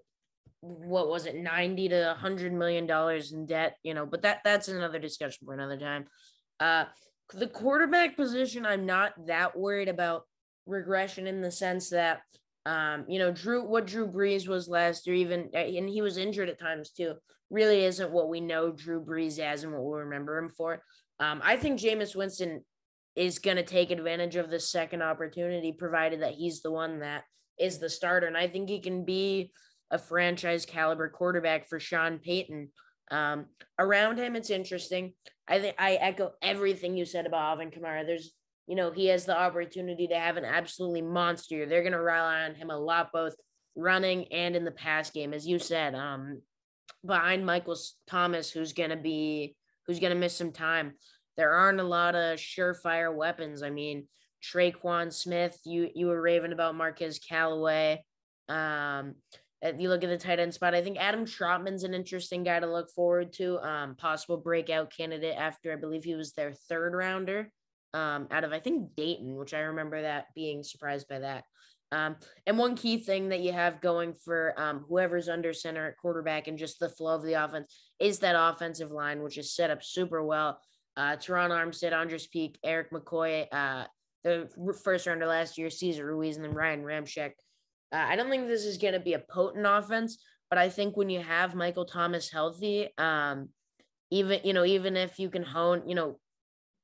what 0.62 1.08
was 1.08 1.26
it 1.26 1.36
90 1.36 1.90
to 1.90 2.06
100 2.08 2.52
million 2.52 2.88
dollars 2.88 3.32
in 3.32 3.46
debt 3.46 3.78
you 3.84 3.94
know 3.94 4.06
but 4.08 4.24
that 4.24 4.40
that's 4.44 4.68
another 4.68 5.00
discussion 5.00 5.46
for 5.46 5.54
another 5.54 5.78
time. 5.78 6.06
Uh 6.60 6.86
the 7.34 7.48
quarterback 7.48 8.16
position 8.16 8.66
i'm 8.66 8.86
not 8.86 9.14
that 9.28 9.58
worried 9.58 9.90
about 9.90 10.24
regression 10.66 11.28
in 11.28 11.42
the 11.42 11.52
sense 11.52 11.90
that 11.90 12.22
um 12.66 13.06
you 13.08 13.20
know 13.20 13.32
drew 13.32 13.68
what 13.68 13.86
drew 13.86 14.08
brees 14.08 14.48
was 14.48 14.68
last 14.68 15.06
year 15.06 15.16
even 15.16 15.50
and 15.54 15.90
he 15.90 16.02
was 16.02 16.18
injured 16.18 16.50
at 16.50 16.60
times 16.60 16.92
too 16.92 17.14
really 17.50 17.84
isn't 17.84 18.12
what 18.12 18.30
we 18.30 18.40
know 18.40 18.72
drew 18.72 19.04
brees 19.04 19.40
as 19.40 19.64
and 19.64 19.72
what 19.74 19.84
we'll 19.84 20.00
remember 20.00 20.38
him 20.38 20.50
for. 20.50 20.82
Um 21.20 21.42
i 21.44 21.58
think 21.58 21.80
Jameis 21.80 22.16
winston 22.16 22.64
is 23.18 23.40
going 23.40 23.58
to 23.58 23.64
take 23.64 23.92
advantage 23.92 24.36
of 24.36 24.50
this 24.50 24.72
second 24.72 25.02
opportunity 25.02 25.74
provided 25.74 26.22
that 26.22 26.36
he's 26.36 26.62
the 26.62 26.72
one 26.72 27.00
that 27.00 27.24
is 27.60 27.80
the 27.80 27.90
starter 27.90 28.28
and 28.28 28.38
i 28.38 28.48
think 28.48 28.70
he 28.70 28.80
can 28.80 29.04
be 29.04 29.52
a 29.92 29.98
franchise 29.98 30.66
caliber 30.66 31.10
quarterback 31.10 31.68
for 31.68 31.80
Sean 31.80 32.20
Payton. 32.20 32.70
Um, 33.10 33.46
around 33.80 34.18
him, 34.18 34.36
it's 34.36 34.50
interesting. 34.50 35.14
I 35.48 35.60
think 35.60 35.76
I 35.80 35.94
echo 35.94 36.32
everything 36.42 36.98
you 36.98 37.06
said 37.06 37.26
about 37.26 37.42
Alvin 37.42 37.72
Kamara. 37.72 38.06
There's, 38.06 38.34
you 38.68 38.76
know, 38.76 38.92
he 38.92 39.08
has 39.08 39.26
the 39.26 39.38
opportunity 39.38 40.08
to 40.08 40.20
have 40.20 40.38
an 40.38 40.46
absolutely 40.46 41.02
monster. 41.02 41.56
Year. 41.56 41.66
They're 41.66 41.84
going 41.84 41.94
to 41.94 42.02
rely 42.02 42.44
on 42.44 42.56
him 42.56 42.70
a 42.70 42.78
lot, 42.78 43.12
both 43.14 43.36
running 43.76 44.26
and 44.34 44.56
in 44.56 44.66
the 44.66 44.72
pass 44.72 45.10
game, 45.10 45.34
as 45.34 45.48
you 45.48 45.58
said. 45.58 45.96
Um, 45.96 46.42
behind 47.06 47.46
Michael 47.46 47.78
Thomas, 48.08 48.52
who's 48.52 48.74
going 48.74 48.90
to 48.90 48.98
be 48.98 49.56
who's 49.86 50.00
going 50.02 50.14
to 50.14 50.20
miss 50.20 50.36
some 50.36 50.52
time. 50.52 50.96
There 51.38 51.54
aren't 51.54 51.80
a 51.80 51.84
lot 51.84 52.16
of 52.16 52.40
surefire 52.40 53.14
weapons. 53.14 53.64
I 53.64 53.70
mean, 53.70 54.08
Tre'Quan 54.44 55.14
Smith, 55.14 55.60
you 55.66 55.90
you 55.94 56.08
were 56.08 56.22
raving 56.22 56.52
about 56.52 56.76
Marquez 56.76 57.20
Callaway. 57.20 58.04
Um, 58.50 59.16
you 59.78 59.90
look 59.90 60.04
at 60.04 60.10
the 60.10 60.18
tight 60.18 60.40
end 60.40 60.54
spot, 60.54 60.76
I 60.76 60.84
think 60.84 60.98
Adam 60.98 61.26
Trautman's 61.26 61.84
an 61.84 61.94
interesting 61.94 62.44
guy 62.44 62.60
to 62.60 62.68
look 62.68 62.92
forward 62.92 63.34
to. 63.34 63.60
Um, 63.60 63.96
possible 63.96 64.38
breakout 64.38 64.96
candidate 64.96 65.36
after 65.38 65.74
I 65.74 65.76
believe 65.76 66.04
he 66.04 66.16
was 66.16 66.34
their 66.34 66.54
third 66.54 66.94
rounder 66.94 67.52
um, 67.94 68.28
out 68.32 68.44
of 68.44 68.54
I 68.54 68.60
think 68.60 68.96
Dayton, 68.96 69.36
which 69.36 69.54
I 69.54 69.60
remember 69.60 70.02
that 70.02 70.28
being 70.36 70.64
surprised 70.64 71.08
by 71.08 71.20
that. 71.20 71.44
Um, 71.92 72.18
and 72.46 72.58
one 72.58 72.76
key 72.76 72.98
thing 72.98 73.30
that 73.30 73.40
you 73.40 73.54
have 73.54 73.82
going 73.82 74.14
for 74.14 74.54
um, 74.60 74.86
whoever's 74.90 75.30
under 75.30 75.54
center 75.54 75.88
at 75.88 75.98
quarterback 75.98 76.48
and 76.48 76.58
just 76.58 76.80
the 76.80 76.90
flow 76.90 77.16
of 77.16 77.24
the 77.24 77.34
offense 77.34 77.74
is 78.00 78.20
that 78.20 78.36
offensive 78.38 78.92
line, 78.92 79.24
which 79.24 79.38
is 79.38 79.56
set 79.56 79.72
up 79.72 79.84
super 79.84 80.22
well. 80.22 80.60
Uh, 80.98 81.16
Terron 81.16 81.52
Armstead, 81.52 81.94
Andrus 81.94 82.28
Peat, 82.28 82.58
Erik 82.64 82.92
McCoy, 82.92 83.46
uh, 83.52 83.86
the 84.24 84.50
first 84.84 85.08
rounder 85.08 85.28
last 85.28 85.58
year, 85.58 85.70
Cesar 85.70 86.06
Ruiz, 86.06 86.36
and 86.36 86.44
then 86.44 86.54
Ryan 86.54 86.82
Ramczyk 86.82 87.34
uh, 87.92 88.06
I 88.10 88.16
don't 88.16 88.30
think 88.30 88.48
this 88.48 88.66
is 88.66 88.78
going 88.78 88.94
to 88.94 89.00
be 89.00 89.14
a 89.14 89.20
potent 89.20 89.66
offense, 89.68 90.18
but 90.50 90.60
I 90.60 90.70
think 90.70 90.98
when 90.98 91.10
you 91.10 91.22
have 91.22 91.56
Michael 91.56 91.86
Thomas 91.86 92.30
healthy, 92.30 92.90
um, 92.98 93.50
even 94.12 94.42
you 94.44 94.54
know, 94.54 94.66
even 94.66 94.98
if 94.98 95.20
you 95.20 95.30
can 95.30 95.44
hone, 95.44 95.84
you 95.88 95.96
know, 95.96 96.20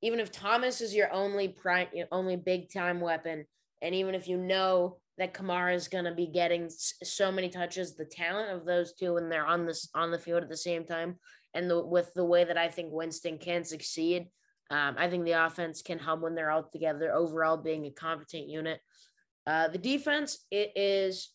even 0.02 0.20
if 0.20 0.32
Thomas 0.32 0.82
is 0.82 0.96
your 0.96 1.12
only 1.12 1.50
prime, 1.50 1.88
your 1.94 2.08
only 2.12 2.36
big 2.36 2.72
time 2.72 3.02
weapon, 3.02 3.46
and 3.82 3.96
even 3.96 4.16
if 4.16 4.28
you 4.28 4.38
know 4.38 4.98
that 5.18 5.34
Kamara 5.34 5.76
is 5.76 5.88
going 5.88 6.06
to 6.06 6.14
be 6.14 6.28
getting 6.28 6.70
so 6.70 7.32
many 7.32 7.50
touches, 7.50 7.96
the 7.96 8.06
talent 8.06 8.52
of 8.52 8.66
those 8.66 8.94
two 8.94 9.14
when 9.14 9.30
they're 9.30 9.46
on 9.46 9.66
this 9.66 9.90
on 9.94 10.12
the 10.12 10.20
field 10.20 10.44
at 10.44 10.50
the 10.50 10.58
same 10.58 10.86
time, 10.86 11.18
and 11.54 11.70
the, 11.70 11.86
with 11.86 12.14
the 12.14 12.26
way 12.26 12.44
that 12.44 12.58
I 12.58 12.70
think 12.70 12.92
Winston 12.92 13.38
can 13.38 13.64
succeed, 13.64 14.28
um, 14.70 14.96
I 14.98 15.10
think 15.10 15.26
the 15.26 15.46
offense 15.46 15.82
can 15.82 16.00
hum 16.00 16.22
when 16.22 16.36
they're 16.36 16.52
all 16.52 16.64
together. 16.64 17.14
Overall, 17.14 17.58
being 17.58 17.86
a 17.86 17.92
competent 17.92 18.48
unit. 18.48 18.80
Uh, 19.46 19.68
the 19.68 19.78
defense, 19.78 20.46
it 20.52 20.72
is, 20.76 21.30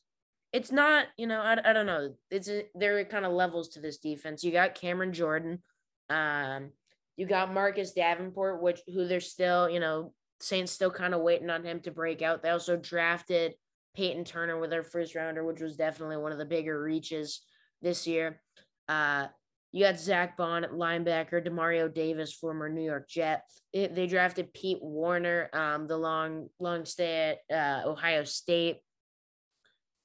it's 0.52 0.72
not, 0.72 1.06
you 1.16 1.26
know, 1.26 1.40
I, 1.40 1.58
I 1.62 1.72
don't 1.72 1.86
know. 1.86 2.14
It's 2.30 2.48
a, 2.48 2.64
there 2.74 2.98
are 2.98 3.04
kind 3.04 3.26
of 3.26 3.32
levels 3.32 3.68
to 3.70 3.80
this 3.80 3.98
defense. 3.98 4.42
You 4.42 4.50
got 4.50 4.74
Cameron 4.74 5.12
Jordan, 5.12 5.62
um, 6.08 6.70
you 7.16 7.26
got 7.26 7.52
Marcus 7.52 7.92
Davenport, 7.92 8.62
which 8.62 8.80
who 8.86 9.06
they're 9.06 9.20
still, 9.20 9.68
you 9.68 9.80
know, 9.80 10.14
Saints 10.40 10.72
still 10.72 10.90
kind 10.90 11.14
of 11.14 11.20
waiting 11.20 11.50
on 11.50 11.64
him 11.64 11.80
to 11.80 11.90
break 11.90 12.22
out. 12.22 12.42
They 12.42 12.50
also 12.50 12.76
drafted 12.76 13.54
Peyton 13.96 14.24
Turner 14.24 14.58
with 14.58 14.70
their 14.70 14.84
first 14.84 15.16
rounder, 15.16 15.44
which 15.44 15.60
was 15.60 15.76
definitely 15.76 16.16
one 16.16 16.30
of 16.32 16.38
the 16.38 16.44
bigger 16.44 16.80
reaches 16.80 17.40
this 17.82 18.06
year. 18.06 18.40
Uh, 18.88 19.26
you 19.72 19.84
got 19.84 19.98
Zack 19.98 20.36
Baun 20.36 20.64
at 20.64 20.72
linebacker, 20.72 21.46
Demario 21.46 21.92
Davis, 21.92 22.32
former 22.32 22.68
New 22.68 22.82
York 22.82 23.08
Jet. 23.08 23.42
It, 23.72 23.94
they 23.94 24.06
drafted 24.06 24.54
Pete 24.54 24.78
Werner, 24.80 25.50
um, 25.52 25.86
the 25.86 25.96
long 25.96 26.48
long 26.58 26.84
stay 26.84 27.38
at 27.50 27.84
uh, 27.84 27.88
Ohio 27.88 28.24
State. 28.24 28.78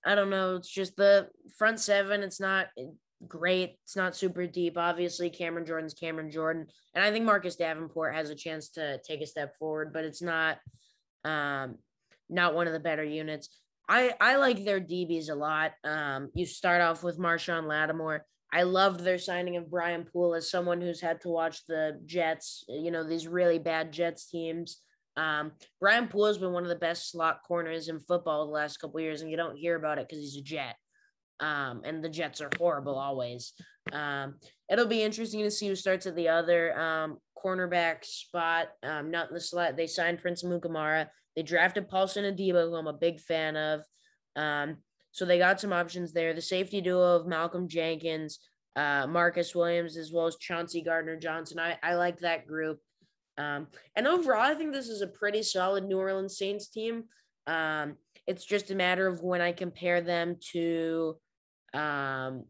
I 0.06 0.16
don't 0.16 0.30
know. 0.30 0.58
It's 0.58 0.70
just 0.70 0.98
the 0.98 1.30
front 1.58 1.80
seven. 1.80 2.24
It's 2.24 2.42
not 2.42 2.68
great. 3.26 3.78
It's 3.86 3.96
not 3.96 4.18
super 4.18 4.46
deep. 4.48 4.78
Obviously, 4.78 5.30
Cameron 5.30 5.66
Jordan's 5.66 5.94
Cameron 5.94 6.30
Jordan, 6.30 6.68
and 6.94 7.04
I 7.04 7.12
think 7.12 7.24
Marcus 7.24 7.56
Davenport 7.56 8.16
has 8.16 8.30
a 8.30 8.36
chance 8.36 8.70
to 8.72 9.00
take 9.08 9.22
a 9.22 9.28
step 9.28 9.58
forward, 9.58 9.94
but 9.94 10.04
it's 10.04 10.22
not 10.22 10.58
um, 11.24 11.78
not 12.30 12.54
one 12.54 12.68
of 12.68 12.74
the 12.74 12.80
better 12.80 13.04
units. 13.04 13.48
I 13.88 14.14
I 14.20 14.36
like 14.36 14.66
their 14.66 14.82
DBs 14.82 15.30
a 15.30 15.36
lot. 15.36 15.72
Um, 15.86 16.32
you 16.34 16.46
start 16.46 16.82
off 16.82 17.02
with 17.02 17.18
Marshon 17.18 17.66
Lattimore. 17.66 18.26
I 18.54 18.64
loved 18.64 19.00
their 19.00 19.18
signing 19.18 19.58
of 19.58 19.72
Brian 19.72 20.06
Poole 20.06 20.36
as 20.36 20.52
someone 20.52 20.80
who's 20.80 21.02
had 21.02 21.20
to 21.22 21.30
watch 21.30 21.66
the 21.66 22.00
Jets, 22.06 22.64
you 22.70 22.92
know, 22.92 23.04
these 23.04 23.28
really 23.28 23.58
bad 23.58 23.92
Jets 23.92 24.30
teams. 24.30 24.80
Um, 25.18 25.54
Brian 25.80 26.08
Poole 26.08 26.28
has 26.28 26.38
been 26.38 26.52
one 26.52 26.62
of 26.62 26.70
the 26.70 26.76
best 26.76 27.10
slot 27.12 27.40
corners 27.48 27.90
in 27.90 28.00
football 28.00 28.46
the 28.46 28.52
last 28.52 28.78
couple 28.78 29.00
years, 29.00 29.22
and 29.22 29.32
you 29.32 29.38
don't 29.38 29.58
hear 29.58 29.76
about 29.76 29.98
it 29.98 30.08
because 30.08 30.24
he's 30.24 30.38
a 30.38 30.44
Jet. 30.44 30.76
Um, 31.40 31.82
and 31.84 32.04
the 32.04 32.10
Jets 32.10 32.42
are 32.42 32.52
horrible 32.60 32.96
always. 32.96 33.54
Um, 33.92 34.36
it'll 34.70 34.86
be 34.86 35.02
interesting 35.02 35.42
to 35.42 35.52
see 35.52 35.68
who 35.68 35.76
starts 35.76 36.06
at 36.06 36.16
the 36.16 36.30
other 36.30 36.80
um, 36.80 37.18
cornerback 37.44 38.06
spot. 38.06 38.68
Um, 38.84 39.10
not 39.10 39.30
in 39.30 39.34
the 39.34 39.42
slot. 39.42 39.76
They 39.76 39.88
signed 39.88 40.22
Prince 40.22 40.44
Amukamara. 40.44 41.08
They 41.36 41.42
drafted 41.42 41.90
Paulson 41.90 42.24
Adebo, 42.24 42.70
who 42.70 42.76
I'm 42.76 42.88
a 42.88 42.94
big 42.94 43.20
fan 43.20 43.58
of. 43.58 43.82
Um, 44.36 44.78
so 45.14 45.26
they 45.26 45.38
got 45.38 45.62
some 45.62 45.72
options 45.72 46.12
there. 46.12 46.34
The 46.34 46.42
safety 46.42 46.82
duo 46.82 47.16
of 47.16 47.28
Malcolm 47.28 47.68
Jenkins, 47.68 48.40
uh, 48.76 49.06
Marcus 49.08 49.54
Williams, 49.54 49.96
as 49.96 50.12
well 50.12 50.26
as 50.26 50.36
Chauncey 50.38 50.82
Gardner 50.82 51.16
Johnson. 51.16 51.60
I, 51.60 51.78
I 51.84 51.94
like 51.94 52.20
that 52.20 52.48
group. 52.48 52.80
Um, 53.38 53.68
and 53.96 54.08
overall, 54.08 54.42
I 54.42 54.56
think 54.56 54.74
this 54.74 54.90
is 54.90 55.02
a 55.02 55.08
pretty 55.08 55.44
solid 55.44 55.86
New 55.86 56.00
Orleans 56.00 56.38
Saints 56.38 56.68
team. 56.68 57.04
Um, 57.46 57.96
it's 58.26 58.44
just 58.44 58.72
a 58.72 58.76
matter 58.76 59.08
of 59.08 59.22
when 59.22 59.40
I 59.40 59.52
compare 59.52 60.02
them 60.02 60.38
to 60.52 61.16
um, 61.76 62.46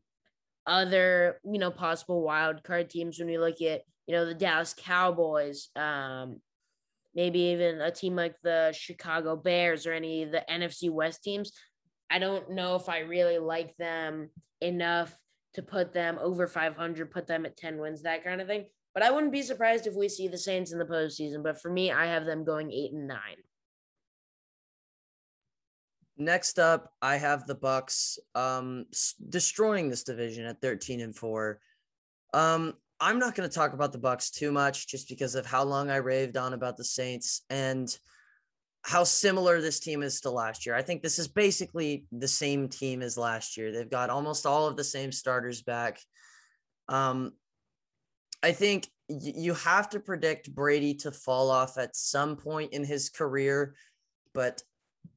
other, 0.65 1.41
you 1.43 1.59
know, 1.59 1.71
possible 1.71 2.21
wild 2.21 2.63
card 2.63 2.89
teams. 2.89 3.19
When 3.19 3.27
we 3.27 3.37
look 3.37 3.61
at, 3.61 3.81
you 4.07 4.15
know, 4.15 4.25
the 4.25 4.33
Dallas 4.33 4.73
Cowboys, 4.77 5.67
um, 5.75 6.39
maybe 7.13 7.39
even 7.39 7.81
a 7.81 7.91
team 7.91 8.15
like 8.15 8.35
the 8.41 8.73
Chicago 8.73 9.35
Bears 9.35 9.85
or 9.85 9.91
any 9.91 10.23
of 10.23 10.31
the 10.31 10.45
NFC 10.49 10.89
West 10.89 11.23
teams. 11.23 11.51
I 12.13 12.19
don't 12.19 12.51
know 12.51 12.75
if 12.75 12.89
I 12.89 12.99
really 12.99 13.39
like 13.39 13.75
them 13.77 14.29
enough 14.61 15.11
to 15.55 15.63
put 15.63 15.93
them 15.93 16.19
over 16.21 16.47
500, 16.47 17.09
put 17.09 17.25
them 17.25 17.43
at 17.47 17.57
10 17.57 17.79
wins, 17.79 18.03
that 18.03 18.23
kind 18.23 18.39
of 18.39 18.47
thing. 18.47 18.65
But 18.93 19.01
I 19.01 19.09
wouldn't 19.09 19.31
be 19.31 19.41
surprised 19.41 19.87
if 19.87 19.95
we 19.95 20.07
see 20.07 20.27
the 20.27 20.37
Saints 20.37 20.71
in 20.71 20.77
the 20.77 20.85
postseason. 20.85 21.41
But 21.41 21.59
for 21.59 21.71
me, 21.71 21.91
I 21.91 22.05
have 22.05 22.25
them 22.25 22.43
going 22.43 22.71
eight 22.71 22.93
and 22.93 23.07
nine. 23.07 23.37
Next 26.15 26.59
up, 26.59 26.93
I 27.01 27.15
have 27.15 27.47
the 27.47 27.55
Bucs 27.55 28.19
um, 28.35 28.85
destroying 29.29 29.89
this 29.89 30.03
division 30.03 30.45
at 30.45 30.61
13 30.61 31.01
and 31.01 31.15
4. 31.15 31.59
Um, 32.35 32.75
I'm 32.99 33.17
not 33.17 33.33
going 33.33 33.49
to 33.49 33.55
talk 33.55 33.73
about 33.73 33.91
the 33.91 33.97
Bucs 33.97 34.31
too 34.31 34.51
much 34.51 34.87
just 34.87 35.09
because 35.09 35.33
of 35.33 35.47
how 35.47 35.63
long 35.63 35.89
I 35.89 35.95
raved 35.95 36.37
on 36.37 36.53
about 36.53 36.77
the 36.77 36.85
Saints 36.85 37.41
and– 37.49 37.97
how 38.83 39.03
similar 39.05 39.61
this 39.61 39.79
team 39.79 40.03
is 40.03 40.19
to 40.21 40.29
last 40.29 40.65
year. 40.65 40.75
I 40.75 40.81
think 40.81 41.01
this 41.01 41.17
is 41.17 41.27
basically 41.27 42.05
the 42.11 42.27
same 42.27 42.67
team 42.67 43.01
as 43.01 43.17
last 43.17 43.55
year. 43.57 43.71
They've 43.71 43.89
got 43.89 44.09
almost 44.09 44.45
all 44.45 44.67
of 44.67 44.75
the 44.75 44.83
same 44.83 45.11
starters 45.11 45.61
back. 45.61 45.99
Um, 46.89 47.31
I 48.43 48.51
think 48.51 48.89
y- 49.07 49.33
you 49.37 49.53
have 49.53 49.89
to 49.91 50.01
predict 50.01 50.53
Brady 50.53 50.95
to 50.95 51.11
fall 51.11 51.49
off 51.49 51.77
at 51.77 51.95
some 51.95 52.35
point 52.35 52.73
in 52.73 52.83
his 52.83 53.09
career, 53.09 53.73
but 54.33 54.61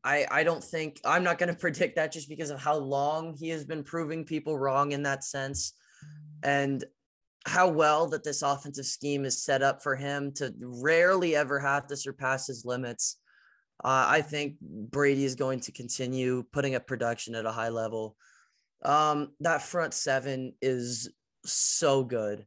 I 0.05 0.26
I 0.31 0.44
don't 0.44 0.62
think 0.62 1.00
I'm 1.05 1.24
not 1.24 1.38
going 1.38 1.52
to 1.52 1.59
predict 1.59 1.96
that 1.96 2.12
just 2.12 2.29
because 2.29 2.50
of 2.50 2.61
how 2.61 2.76
long 2.76 3.35
he 3.35 3.48
has 3.48 3.64
been 3.64 3.83
proving 3.83 4.24
people 4.24 4.57
wrong 4.57 4.92
in 4.92 5.02
that 5.02 5.24
sense, 5.24 5.72
and 6.44 6.85
how 7.46 7.68
well 7.68 8.07
that 8.09 8.22
this 8.22 8.42
offensive 8.42 8.87
scheme 8.87 9.24
is 9.24 9.42
set 9.42 9.62
up 9.62 9.83
for 9.83 9.96
him 9.96 10.31
to 10.33 10.55
rarely 10.61 11.35
ever 11.35 11.59
have 11.59 11.88
to 11.88 11.96
surpass 11.96 12.46
his 12.46 12.64
limits. 12.64 13.18
Uh, 13.85 14.07
I 14.09 14.23
think 14.23 14.57
Brady 14.61 15.25
is 15.25 15.35
going 15.35 15.61
to 15.61 15.73
continue 15.73 16.45
putting 16.53 16.75
up 16.75 16.87
production 16.87 17.35
at 17.35 17.47
a 17.47 17.53
high 17.53 17.69
level. 17.69 18.17
Um, 18.85 19.33
that 19.41 19.62
front 19.62 19.95
seven 19.95 20.55
is 20.62 21.11
so 21.45 22.05
good. 22.05 22.47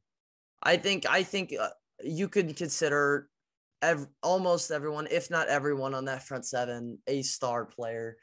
I 0.62 0.78
think 0.78 1.06
I 1.10 1.24
think 1.24 1.54
uh, 1.60 1.70
you 2.04 2.28
could 2.28 2.56
consider 2.56 3.30
ev- 3.82 4.08
almost 4.22 4.72
everyone, 4.72 5.08
if 5.10 5.30
not 5.30 5.48
everyone, 5.48 5.94
on 5.94 6.06
that 6.06 6.24
front 6.24 6.46
seven 6.46 7.00
a 7.08 7.22
star 7.22 7.66
player. 7.66 8.18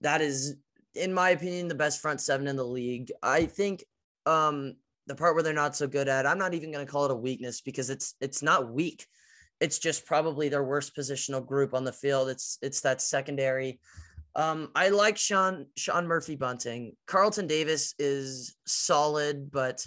That 0.00 0.20
is 0.20 0.56
in 0.96 1.12
my 1.12 1.30
opinion, 1.30 1.68
the 1.68 1.74
best 1.74 2.00
front 2.00 2.20
seven 2.20 2.48
in 2.48 2.56
the 2.56 2.64
league. 2.64 3.12
I 3.22 3.44
think 3.44 3.84
um, 4.24 4.76
the 5.06 5.14
part 5.14 5.34
where 5.34 5.42
they're 5.42 5.52
not 5.52 5.76
so 5.76 5.86
good 5.86 6.08
at, 6.08 6.26
I'm 6.26 6.38
not 6.38 6.54
even 6.54 6.72
going 6.72 6.84
to 6.84 6.90
call 6.90 7.04
it 7.04 7.10
a 7.10 7.16
weakness 7.16 7.60
because 7.60 7.90
it's 7.90 8.14
it's 8.20 8.42
not 8.42 8.72
weak. 8.72 9.06
It's 9.60 9.78
just 9.78 10.06
probably 10.06 10.48
their 10.48 10.64
worst 10.64 10.94
positional 10.96 11.44
group 11.44 11.74
on 11.74 11.84
the 11.84 11.92
field. 11.92 12.28
It's 12.28 12.58
it's 12.62 12.80
that 12.82 13.00
secondary. 13.00 13.80
Um, 14.34 14.68
I 14.74 14.90
like 14.90 15.16
Sean 15.16 15.66
Sean 15.76 16.06
Murphy 16.06 16.36
Bunting. 16.36 16.94
Carlton 17.06 17.46
Davis 17.46 17.94
is 17.98 18.54
solid, 18.66 19.50
but 19.50 19.86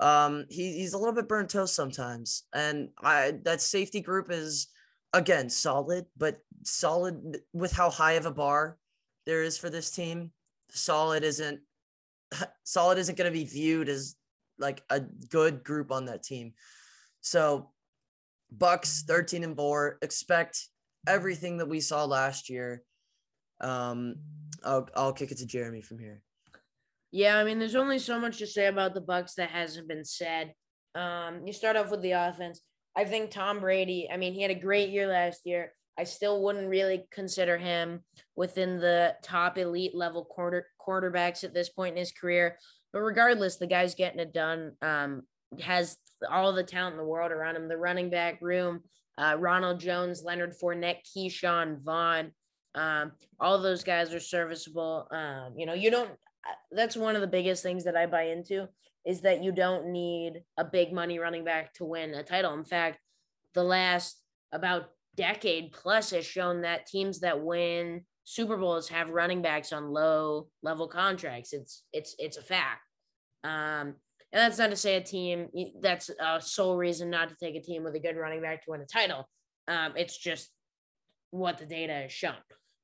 um, 0.00 0.44
he, 0.50 0.74
he's 0.74 0.92
a 0.92 0.98
little 0.98 1.14
bit 1.14 1.28
burnt 1.28 1.50
toast 1.50 1.74
sometimes. 1.74 2.44
And 2.52 2.90
I 3.02 3.34
that 3.44 3.62
safety 3.62 4.00
group 4.00 4.30
is 4.30 4.68
again 5.14 5.48
solid, 5.48 6.04
but 6.16 6.38
solid 6.64 7.38
with 7.52 7.72
how 7.72 7.90
high 7.90 8.12
of 8.12 8.26
a 8.26 8.30
bar 8.30 8.76
there 9.24 9.42
is 9.42 9.56
for 9.56 9.70
this 9.70 9.90
team. 9.90 10.32
Solid 10.70 11.24
isn't 11.24 11.60
solid 12.64 12.98
isn't 12.98 13.16
going 13.16 13.32
to 13.32 13.38
be 13.38 13.44
viewed 13.44 13.88
as 13.88 14.16
like 14.58 14.82
a 14.90 15.00
good 15.00 15.64
group 15.64 15.90
on 15.92 16.06
that 16.06 16.22
team. 16.22 16.52
So 17.20 17.70
Bucs 18.56 19.02
13 19.04 19.44
and 19.44 19.56
4 19.56 19.98
expect 20.02 20.68
everything 21.06 21.58
that 21.58 21.68
we 21.68 21.80
saw 21.80 22.04
last 22.04 22.48
year. 22.48 22.82
Um 23.60 24.16
I'll 24.64 24.88
I'll 24.96 25.12
kick 25.12 25.30
it 25.30 25.38
to 25.38 25.46
Jeremy 25.46 25.82
from 25.82 25.98
here. 25.98 26.22
Yeah, 27.10 27.38
I 27.38 27.44
mean, 27.44 27.58
there's 27.58 27.74
only 27.74 27.98
so 27.98 28.18
much 28.18 28.38
to 28.38 28.46
say 28.46 28.66
about 28.66 28.94
the 28.94 29.00
Bucs 29.00 29.34
that 29.36 29.50
hasn't 29.50 29.88
been 29.88 30.04
said. 30.04 30.52
Um, 30.94 31.46
you 31.46 31.52
start 31.52 31.76
off 31.76 31.90
with 31.90 32.02
the 32.02 32.12
offense. 32.12 32.60
I 32.96 33.04
think 33.04 33.30
Tom 33.30 33.60
Brady. 33.60 34.08
I 34.12 34.16
mean, 34.16 34.34
he 34.34 34.42
had 34.42 34.50
a 34.50 34.54
great 34.54 34.90
year 34.90 35.06
last 35.06 35.42
year. 35.44 35.72
I 35.98 36.04
still 36.04 36.42
wouldn't 36.42 36.68
really 36.68 37.06
consider 37.10 37.56
him 37.56 38.04
within 38.36 38.78
the 38.78 39.16
top 39.22 39.58
elite 39.58 39.94
level 39.94 40.24
quarter 40.24 40.66
quarterbacks 40.86 41.44
at 41.44 41.54
this 41.54 41.68
point 41.68 41.94
in 41.94 41.98
his 41.98 42.12
career. 42.12 42.58
But 42.92 43.00
regardless, 43.00 43.56
the 43.56 43.66
guy's 43.66 43.94
getting 43.94 44.20
it 44.20 44.32
done. 44.32 44.72
Um, 44.82 45.22
has 45.60 45.96
all 46.30 46.52
the 46.52 46.62
talent 46.62 46.94
in 46.94 46.98
the 46.98 47.04
world 47.04 47.32
around 47.32 47.56
him. 47.56 47.68
The 47.68 47.76
running 47.76 48.10
back 48.10 48.38
room, 48.40 48.80
uh, 49.16 49.36
Ronald 49.38 49.80
Jones, 49.80 50.22
Leonard 50.24 50.54
Fournette, 50.60 51.02
Ke'Shawn 51.06 51.80
Vaughn. 51.82 52.32
Um, 52.74 53.12
all 53.40 53.60
those 53.60 53.82
guys 53.82 54.12
are 54.14 54.20
serviceable. 54.20 55.08
Um, 55.10 55.54
you 55.56 55.66
know, 55.66 55.74
you 55.74 55.90
don't 55.90 56.10
that's 56.72 56.96
one 56.96 57.14
of 57.14 57.20
the 57.20 57.26
biggest 57.26 57.62
things 57.62 57.84
that 57.84 57.96
I 57.96 58.06
buy 58.06 58.24
into 58.24 58.68
is 59.04 59.22
that 59.22 59.42
you 59.42 59.52
don't 59.52 59.86
need 59.86 60.42
a 60.56 60.64
big 60.64 60.92
money 60.92 61.18
running 61.18 61.44
back 61.44 61.72
to 61.74 61.84
win 61.84 62.14
a 62.14 62.22
title. 62.22 62.54
In 62.54 62.64
fact, 62.64 62.98
the 63.54 63.62
last 63.62 64.20
about 64.52 64.90
decade 65.16 65.72
plus 65.72 66.10
has 66.10 66.26
shown 66.26 66.62
that 66.62 66.86
teams 66.86 67.20
that 67.20 67.42
win 67.42 68.02
Super 68.24 68.56
Bowls 68.56 68.88
have 68.88 69.08
running 69.08 69.40
backs 69.40 69.72
on 69.72 69.90
low 69.90 70.48
level 70.62 70.86
contracts. 70.86 71.52
It's 71.52 71.84
it's 71.92 72.14
it's 72.18 72.36
a 72.36 72.42
fact. 72.42 72.82
Um, 73.44 73.94
and 74.32 74.40
that's 74.40 74.58
not 74.58 74.70
to 74.70 74.76
say 74.76 74.96
a 74.96 75.00
team 75.00 75.48
that's 75.80 76.10
a 76.20 76.40
sole 76.40 76.76
reason 76.76 77.08
not 77.10 77.30
to 77.30 77.36
take 77.36 77.54
a 77.54 77.62
team 77.62 77.84
with 77.84 77.94
a 77.94 78.00
good 78.00 78.16
running 78.16 78.42
back 78.42 78.62
to 78.64 78.70
win 78.70 78.80
a 78.80 78.86
title. 78.86 79.28
Um, 79.66 79.92
it's 79.96 80.16
just 80.16 80.50
what 81.30 81.58
the 81.58 81.66
data 81.66 81.92
has 81.92 82.12
shown. 82.12 82.34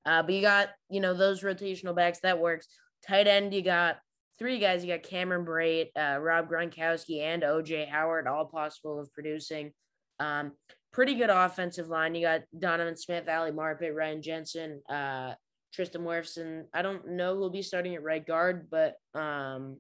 Uh, 0.07 0.23
but 0.23 0.35
you 0.35 0.41
got, 0.41 0.69
you 0.91 1.01
know, 1.01 1.15
those 1.15 1.43
rotational 1.43 1.95
backs 1.95 2.21
that 2.23 2.39
works. 2.39 2.67
Tight 3.07 3.27
end, 3.27 3.53
you 3.53 3.63
got 3.63 3.97
three 4.39 4.59
guys. 4.59 4.85
You 4.85 4.93
got 4.93 5.03
Cameron 5.03 5.45
Brate, 5.45 5.89
uh, 5.97 6.19
Rob 6.19 6.49
Gronkowski, 6.49 7.21
and 7.21 7.43
OJ 7.43 7.89
Howard, 7.89 8.27
all 8.27 8.47
possible 8.47 9.01
of 9.01 9.13
producing. 9.13 9.73
Um, 10.21 10.53
pretty 10.93 11.15
good 11.15 11.31
offensive 11.31 11.89
line. 11.89 12.15
You 12.15 12.23
got 12.23 12.43
Donovan 12.59 12.97
Smith, 12.97 13.29
Ali 13.29 13.51
Marpet, 13.51 13.95
Ryan 13.95 14.23
Jensen, 14.23 14.81
uh, 14.89 15.35
Tristan 15.73 16.03
Wirfs. 16.03 16.65
I 16.73 16.83
don't 16.83 17.09
know 17.09 17.35
who'll 17.35 17.51
be 17.51 17.63
starting 17.63 17.95
at 17.95 18.03
right 18.03 18.25
guard, 18.25 18.69
but 18.71 18.95
um, 19.15 19.79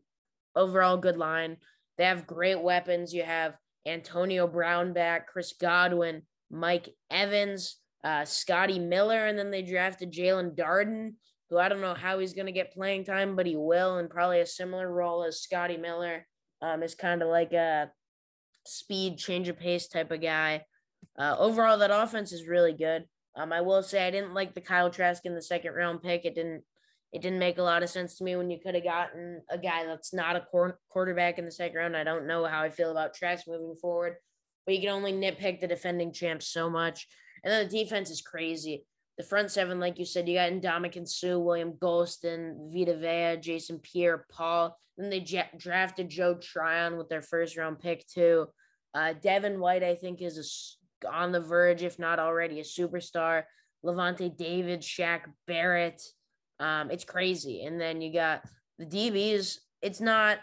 overall 0.56 0.96
good 0.96 1.16
line. 1.16 1.56
They 1.98 2.04
have 2.04 2.26
great 2.26 2.60
weapons. 2.60 3.12
You 3.12 3.22
have 3.22 3.56
Antonio 3.86 4.46
Brown 4.46 4.92
back, 4.92 5.28
Chris 5.28 5.54
Godwin, 5.60 6.22
Mike 6.50 6.88
Evans, 7.10 7.76
uh, 8.02 8.24
Scotty 8.24 8.78
Miller, 8.78 9.26
and 9.26 9.38
then 9.38 9.50
they 9.50 9.62
drafted 9.62 10.12
Jaelon 10.12 10.56
Darden 10.56 11.12
who 11.50 11.58
I 11.58 11.68
don't 11.68 11.80
know 11.80 11.94
how 11.94 12.18
he's 12.18 12.34
going 12.34 12.46
to 12.46 12.52
get 12.52 12.72
playing 12.72 13.04
time, 13.04 13.36
but 13.36 13.46
he 13.46 13.56
will, 13.56 13.98
and 13.98 14.10
probably 14.10 14.40
a 14.40 14.46
similar 14.46 14.90
role 14.90 15.24
as 15.24 15.40
Scotty 15.40 15.76
Miller. 15.76 16.26
Um, 16.62 16.82
is 16.82 16.94
kind 16.94 17.20
of 17.20 17.28
like 17.28 17.52
a 17.52 17.90
speed, 18.64 19.18
change 19.18 19.48
of 19.48 19.58
pace 19.58 19.86
type 19.86 20.10
of 20.10 20.22
guy. 20.22 20.64
Uh, 21.18 21.36
overall, 21.38 21.78
that 21.78 21.90
offense 21.90 22.32
is 22.32 22.48
really 22.48 22.72
good. 22.72 23.04
Um, 23.36 23.52
I 23.52 23.60
will 23.60 23.82
say 23.82 24.06
I 24.06 24.10
didn't 24.10 24.34
like 24.34 24.54
the 24.54 24.62
Kyle 24.62 24.88
Trask 24.88 25.26
in 25.26 25.34
the 25.34 25.42
second 25.42 25.74
round 25.74 26.02
pick. 26.02 26.24
It 26.24 26.34
didn't 26.34 26.62
it 27.14 27.22
didn't 27.22 27.38
make 27.38 27.56
a 27.56 27.62
lot 27.62 27.82
of 27.82 27.88
sense 27.88 28.18
to 28.18 28.24
me 28.24 28.36
when 28.36 28.50
you 28.50 28.58
could 28.60 28.74
have 28.74 28.84
gotten 28.84 29.40
a 29.48 29.56
guy 29.56 29.86
that's 29.86 30.12
not 30.12 30.36
a 30.36 30.46
quarterback 30.90 31.38
in 31.38 31.46
the 31.46 31.50
second 31.50 31.76
round. 31.76 31.96
I 31.96 32.04
don't 32.04 32.26
know 32.26 32.44
how 32.44 32.60
I 32.60 32.68
feel 32.68 32.90
about 32.90 33.14
Trask 33.14 33.44
moving 33.48 33.76
forward, 33.80 34.16
but 34.66 34.74
you 34.74 34.80
can 34.80 34.90
only 34.90 35.12
nitpick 35.12 35.60
the 35.60 35.66
defending 35.66 36.12
champs 36.12 36.48
so 36.48 36.68
much. 36.68 37.06
And 37.42 37.52
then 37.52 37.66
the 37.66 37.84
defense 37.84 38.10
is 38.10 38.20
crazy 38.20 38.84
the 39.16 39.22
front 39.22 39.50
seven, 39.50 39.78
like 39.78 39.98
you 39.98 40.04
said, 40.04 40.28
you 40.28 40.34
got 40.34 40.50
Ndamukong 40.50 41.06
Suh, 41.06 41.38
William 41.38 41.72
Gholston, 41.74 42.72
Vita 42.72 42.96
Vea, 42.96 43.40
Jason 43.40 43.78
Pierre 43.78 44.26
Paul. 44.30 44.76
Then 44.96 45.10
they 45.10 45.20
j- 45.20 45.50
drafted 45.56 46.08
Joe 46.08 46.34
Tryon 46.34 46.96
with 46.96 47.08
their 47.08 47.22
first 47.22 47.56
round 47.56 47.78
pick, 47.78 48.06
too. 48.06 48.46
Uh, 48.92 49.12
Devin 49.12 49.60
White, 49.60 49.84
I 49.84 49.94
think, 49.94 50.20
is 50.20 50.76
a, 51.04 51.08
on 51.08 51.32
the 51.32 51.40
verge, 51.40 51.82
if 51.82 51.98
not 51.98 52.18
already, 52.18 52.60
a 52.60 52.64
superstar. 52.64 53.44
Lavonte 53.84 54.36
David, 54.36 54.80
Shaq 54.80 55.20
Barrett. 55.46 56.02
Um, 56.60 56.90
it's 56.90 57.04
crazy. 57.04 57.64
And 57.64 57.80
then 57.80 58.00
you 58.00 58.12
got 58.12 58.42
the 58.78 58.86
DBs. 58.86 59.58
It's 59.82 60.00
not 60.00 60.38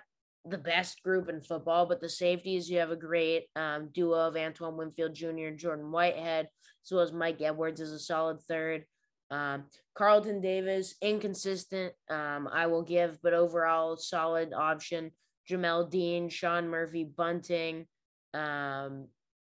the 0.46 0.58
best 0.58 1.04
group 1.04 1.30
in 1.30 1.42
football, 1.42 1.86
but 1.86 2.02
the 2.02 2.10
safeties, 2.10 2.70
you 2.70 2.80
have 2.80 2.92
a 2.92 2.96
great 2.96 3.46
um, 3.56 3.90
duo 3.94 4.28
of 4.28 4.36
Antoine 4.36 4.78
Winfield 4.78 5.14
Jr. 5.14 5.48
and 5.48 5.58
Jordan 5.58 5.92
Whitehead 5.92 6.48
as 6.84 6.92
well 6.92 7.02
as 7.02 7.12
Mike 7.12 7.42
Edwards 7.42 7.80
is 7.80 7.92
a 7.92 8.00
solid 8.00 8.42
third. 8.42 8.86
Um, 9.30 9.66
Carlton 9.96 10.42
Davis, 10.42 10.96
inconsistent, 11.02 11.94
um, 12.10 12.50
I 12.52 12.68
will 12.68 12.82
give, 12.82 13.20
but 13.22 13.34
overall 13.34 13.96
solid 13.98 14.54
option. 14.54 15.12
Jamel 15.50 15.90
Dean, 15.90 16.30
Sean 16.30 16.68
Murphy, 16.68 17.04
Bunting, 17.04 17.86
um, 18.34 19.08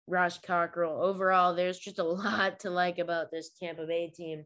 Ross 0.07 0.37
Cockrell. 0.37 1.01
Overall, 1.01 1.55
there's 1.55 1.79
just 1.79 1.99
a 1.99 2.03
lot 2.03 2.59
to 2.61 2.69
like 2.69 2.99
about 2.99 3.31
this 3.31 3.49
Tampa 3.49 3.85
Bay 3.85 4.11
team, 4.15 4.45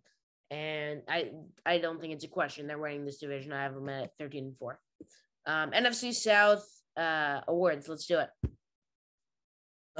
and 0.52 1.02
I 1.08 1.32
I 1.66 1.78
don't 1.78 2.02
think 2.02 2.14
it's 2.14 2.24
a 2.24 2.30
question. 2.30 2.68
They're 2.68 2.78
winning 2.78 3.06
this 3.06 3.20
division. 3.20 3.54
I 3.54 3.64
have 3.64 3.76
them 3.76 3.90
at 3.90 4.12
13 4.20 4.44
and 4.46 4.58
four. 4.58 4.80
Um, 5.46 5.72
NFC 5.72 6.14
South 6.14 6.66
uh, 6.98 7.42
awards. 7.48 7.88
Let's 7.88 8.06
do 8.06 8.20
it. 8.20 8.30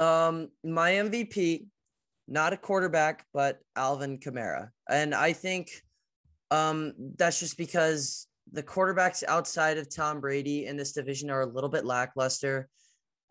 Um, 0.02 0.48
my 0.64 0.92
MVP 0.92 1.66
not 2.30 2.52
a 2.52 2.56
quarterback, 2.56 3.26
but 3.34 3.58
Alvin 3.74 4.18
Kamara. 4.18 4.70
And 4.88 5.14
I 5.14 5.32
think 5.32 5.68
um, 6.52 6.94
that's 7.18 7.40
just 7.40 7.58
because 7.58 8.28
the 8.52 8.62
quarterbacks 8.62 9.24
outside 9.26 9.78
of 9.78 9.94
Tom 9.94 10.20
Brady 10.20 10.66
in 10.66 10.76
this 10.76 10.92
division 10.92 11.28
are 11.28 11.42
a 11.42 11.46
little 11.46 11.68
bit 11.68 11.84
lackluster. 11.84 12.68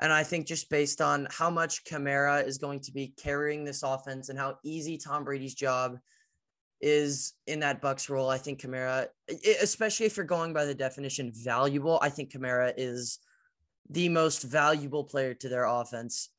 And 0.01 0.11
I 0.11 0.23
think 0.23 0.47
just 0.47 0.69
based 0.69 1.01
on 1.01 1.27
how 1.31 1.49
much 1.49 1.85
Kamara 1.85 2.45
is 2.45 2.57
going 2.57 2.81
to 2.81 2.91
be 2.91 3.13
carrying 3.21 3.63
this 3.63 3.83
offense 3.83 4.29
and 4.29 4.37
how 4.37 4.57
easy 4.63 4.97
Tom 4.97 5.23
Brady's 5.23 5.55
job 5.55 5.97
is 6.81 7.33
in 7.47 7.59
that 7.59 7.81
Bucs 7.81 8.09
role, 8.09 8.29
I 8.29 8.37
think 8.37 8.61
Kamara, 8.61 9.07
especially 9.61 10.05
if 10.05 10.17
you're 10.17 10.25
going 10.25 10.53
by 10.53 10.65
the 10.65 10.73
definition 10.73 11.31
valuable, 11.33 11.99
I 12.01 12.09
think 12.09 12.31
Kamara 12.31 12.73
is 12.77 13.19
the 13.89 14.09
most 14.09 14.43
valuable 14.43 15.03
player 15.03 15.33
to 15.33 15.49
their 15.49 15.65
offense 15.65 16.29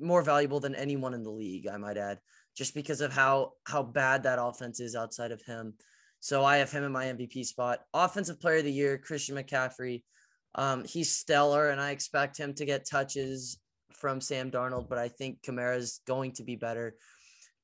more 0.00 0.22
valuable 0.22 0.60
than 0.60 0.74
anyone 0.74 1.14
in 1.14 1.22
the 1.22 1.30
league, 1.30 1.66
I 1.66 1.76
might 1.76 1.96
add, 1.96 2.18
just 2.56 2.74
because 2.74 3.00
of 3.00 3.12
how 3.12 3.52
how 3.64 3.82
bad 3.82 4.22
that 4.22 4.38
offense 4.40 4.80
is 4.80 4.94
outside 4.94 5.32
of 5.32 5.42
him. 5.42 5.74
So 6.20 6.44
I 6.44 6.56
have 6.58 6.70
him 6.70 6.84
in 6.84 6.92
my 6.92 7.06
MVP 7.06 7.44
spot. 7.44 7.80
Offensive 7.92 8.40
player 8.40 8.58
of 8.58 8.64
the 8.64 8.72
year, 8.72 8.98
Christian 8.98 9.36
McCaffrey. 9.36 10.02
Um, 10.54 10.84
he's 10.84 11.14
stellar, 11.14 11.70
and 11.70 11.80
I 11.80 11.90
expect 11.90 12.38
him 12.38 12.54
to 12.54 12.64
get 12.64 12.88
touches 12.88 13.58
from 13.92 14.20
Sam 14.20 14.50
Darnold, 14.50 14.88
but 14.88 14.98
I 14.98 15.08
think 15.08 15.42
Kamara 15.42 15.76
is 15.76 16.00
going 16.06 16.32
to 16.32 16.44
be 16.44 16.56
better. 16.56 16.94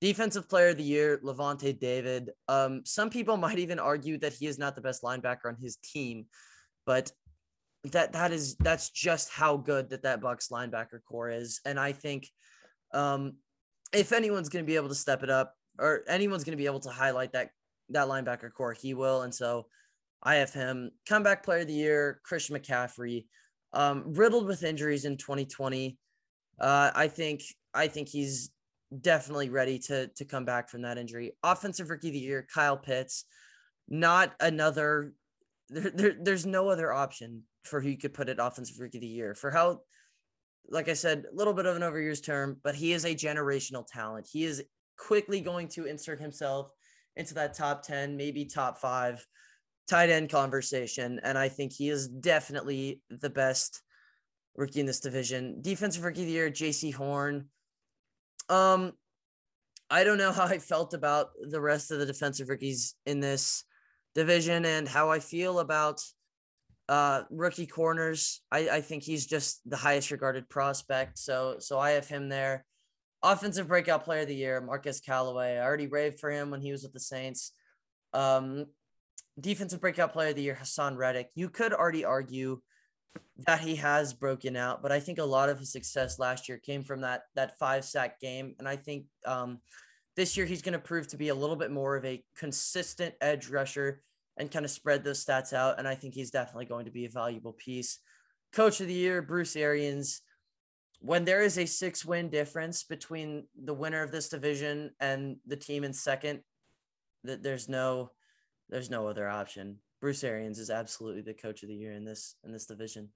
Defensive 0.00 0.48
player 0.48 0.68
of 0.68 0.76
the 0.76 0.82
year, 0.82 1.20
Lavonte 1.22 1.78
David. 1.78 2.30
Um, 2.48 2.82
some 2.84 3.10
people 3.10 3.36
might 3.36 3.58
even 3.58 3.78
argue 3.78 4.18
that 4.18 4.32
he 4.32 4.46
is 4.46 4.58
not 4.58 4.74
the 4.74 4.80
best 4.80 5.02
linebacker 5.02 5.46
on 5.46 5.56
his 5.60 5.76
team, 5.76 6.26
but 6.86 7.10
that 7.84 8.12
that 8.12 8.32
is 8.32 8.56
that's 8.56 8.90
just 8.90 9.30
how 9.30 9.56
good 9.56 9.90
that 9.90 10.02
that 10.02 10.20
Bucs 10.20 10.50
linebacker 10.50 11.00
corps 11.06 11.30
is, 11.30 11.60
and 11.64 11.80
I 11.80 11.92
think 11.92 12.28
um, 12.92 13.34
if 13.92 14.12
anyone's 14.12 14.48
going 14.48 14.64
to 14.64 14.66
be 14.66 14.76
able 14.76 14.88
to 14.88 14.94
step 14.94 15.22
it 15.22 15.30
up, 15.30 15.54
or 15.78 16.02
anyone's 16.08 16.44
going 16.44 16.56
to 16.56 16.62
be 16.62 16.66
able 16.66 16.80
to 16.80 16.90
highlight 16.90 17.32
that 17.32 17.50
that 17.90 18.08
linebacker 18.08 18.52
corps, 18.52 18.74
he 18.74 18.94
will, 18.94 19.22
and 19.22 19.34
so 19.34 19.66
I 20.22 20.36
have 20.36 20.52
him. 20.52 20.90
Comeback 21.08 21.42
player 21.42 21.60
of 21.60 21.66
the 21.66 21.72
year, 21.72 22.20
Christian 22.24 22.56
McCaffrey, 22.56 23.26
um, 23.72 24.04
riddled 24.06 24.46
with 24.46 24.62
injuries 24.62 25.04
in 25.04 25.16
2020. 25.16 25.96
Uh, 26.60 26.90
I 26.94 27.08
think 27.08 27.42
I 27.72 27.88
think 27.88 28.08
he's 28.08 28.50
definitely 28.98 29.50
ready 29.50 29.78
to 29.78 30.08
to 30.16 30.24
come 30.24 30.44
back 30.44 30.68
from 30.68 30.82
that 30.82 30.98
injury. 30.98 31.32
Offensive 31.42 31.90
rookie 31.90 32.08
of 32.08 32.14
the 32.14 32.20
year, 32.20 32.46
Kyle 32.52 32.76
Pitts, 32.76 33.24
not 33.88 34.34
another 34.40 35.12
there, 35.68 35.90
there, 35.90 36.16
there's 36.20 36.46
no 36.46 36.68
other 36.68 36.92
option 36.92 37.44
for 37.64 37.80
who 37.80 37.88
you 37.88 37.98
could 37.98 38.14
put 38.14 38.28
it 38.28 38.38
offensive 38.40 38.78
rookie 38.80 38.98
of 38.98 39.02
the 39.02 39.06
year 39.06 39.34
for 39.34 39.50
how 39.50 39.80
like 40.68 40.88
I 40.88 40.94
said, 40.94 41.24
a 41.30 41.34
little 41.34 41.52
bit 41.52 41.66
of 41.66 41.76
an 41.76 41.82
overused 41.82 42.24
term, 42.24 42.58
but 42.62 42.74
he 42.74 42.92
is 42.92 43.04
a 43.04 43.14
generational 43.14 43.84
talent. 43.86 44.28
He 44.30 44.44
is 44.44 44.62
quickly 44.96 45.40
going 45.40 45.68
to 45.68 45.86
insert 45.86 46.20
himself 46.20 46.70
into 47.16 47.34
that 47.34 47.54
top 47.54 47.82
10, 47.82 48.16
maybe 48.16 48.44
top 48.44 48.78
five 48.78 49.24
tight 49.88 50.10
end 50.10 50.30
conversation. 50.30 51.20
And 51.24 51.36
I 51.36 51.48
think 51.48 51.72
he 51.72 51.88
is 51.88 52.06
definitely 52.08 53.02
the 53.10 53.30
best 53.30 53.82
rookie 54.54 54.80
in 54.80 54.86
this 54.86 55.00
division. 55.00 55.60
Defensive 55.60 56.04
rookie 56.04 56.20
of 56.20 56.26
the 56.26 56.32
year, 56.32 56.50
Jaycee 56.50 56.94
Horn. 56.94 57.46
Um, 58.50 58.92
I 59.88 60.04
don't 60.04 60.18
know 60.18 60.32
how 60.32 60.44
I 60.44 60.58
felt 60.58 60.92
about 60.92 61.28
the 61.40 61.60
rest 61.60 61.90
of 61.90 61.98
the 61.98 62.06
defensive 62.06 62.48
rookies 62.48 62.94
in 63.06 63.20
this 63.20 63.64
division 64.14 64.64
and 64.64 64.86
how 64.88 65.10
I 65.10 65.20
feel 65.20 65.60
about 65.60 66.02
uh, 66.88 67.22
rookie 67.30 67.66
corners. 67.66 68.42
I, 68.50 68.68
I 68.68 68.80
think 68.80 69.04
he's 69.04 69.26
just 69.26 69.60
the 69.70 69.76
highest 69.76 70.10
regarded 70.10 70.48
prospect. 70.48 71.18
So 71.18 71.56
so 71.60 71.78
I 71.78 71.92
have 71.92 72.08
him 72.08 72.28
there. 72.28 72.64
Offensive 73.22 73.68
breakout 73.68 74.04
player 74.04 74.22
of 74.22 74.28
the 74.28 74.34
year, 74.34 74.60
Marquez 74.60 75.00
Callaway. 75.00 75.56
I 75.56 75.64
already 75.64 75.86
raved 75.86 76.18
for 76.18 76.30
him 76.30 76.50
when 76.50 76.60
he 76.60 76.72
was 76.72 76.82
with 76.82 76.92
the 76.92 77.00
Saints. 77.00 77.52
Um, 78.12 78.66
defensive 79.38 79.80
breakout 79.80 80.12
player 80.12 80.30
of 80.30 80.36
the 80.36 80.42
year, 80.42 80.58
Haason 80.60 80.96
Reddick. 80.96 81.28
You 81.34 81.48
could 81.48 81.72
already 81.72 82.04
argue 82.04 82.60
that 83.46 83.60
he 83.60 83.76
has 83.76 84.12
broken 84.12 84.56
out, 84.56 84.82
but 84.82 84.92
I 84.92 85.00
think 85.00 85.18
a 85.18 85.24
lot 85.24 85.48
of 85.48 85.58
his 85.58 85.72
success 85.72 86.18
last 86.18 86.48
year 86.48 86.58
came 86.58 86.82
from 86.82 87.00
that 87.00 87.22
that 87.34 87.58
five 87.58 87.84
sack 87.84 88.20
game, 88.20 88.54
and 88.58 88.68
I 88.68 88.76
think 88.76 89.06
um, 89.26 89.60
this 90.16 90.36
year 90.36 90.46
he's 90.46 90.62
going 90.62 90.74
to 90.74 90.78
prove 90.78 91.08
to 91.08 91.16
be 91.16 91.28
a 91.28 91.34
little 91.34 91.56
bit 91.56 91.70
more 91.70 91.96
of 91.96 92.04
a 92.04 92.22
consistent 92.36 93.14
edge 93.20 93.48
rusher 93.48 94.02
and 94.36 94.50
kind 94.50 94.64
of 94.64 94.70
spread 94.70 95.04
those 95.04 95.24
stats 95.24 95.52
out. 95.52 95.78
And 95.78 95.86
I 95.86 95.94
think 95.94 96.14
he's 96.14 96.30
definitely 96.30 96.66
going 96.66 96.84
to 96.84 96.90
be 96.90 97.04
a 97.04 97.10
valuable 97.10 97.52
piece. 97.52 97.98
Coach 98.52 98.80
of 98.80 98.88
the 98.88 98.94
year, 98.94 99.22
Bruce 99.22 99.56
Arians. 99.56 100.22
When 101.02 101.24
there 101.24 101.40
is 101.40 101.56
a 101.56 101.64
six 101.64 102.04
win 102.04 102.28
difference 102.28 102.82
between 102.82 103.46
the 103.64 103.72
winner 103.72 104.02
of 104.02 104.12
this 104.12 104.28
division 104.28 104.90
and 105.00 105.36
the 105.46 105.56
team 105.56 105.82
in 105.82 105.94
second, 105.94 106.40
that 107.24 107.42
there's 107.42 107.68
no 107.68 108.10
there's 108.68 108.90
no 108.90 109.08
other 109.08 109.28
option. 109.28 109.78
Bruce 110.00 110.24
Arians 110.24 110.58
is 110.58 110.70
absolutely 110.70 111.22
the 111.22 111.34
coach 111.34 111.62
of 111.62 111.68
the 111.68 111.74
year 111.74 111.92
in 111.92 112.04
this 112.04 112.34
in 112.44 112.52
this 112.52 112.66
division. 112.66 113.10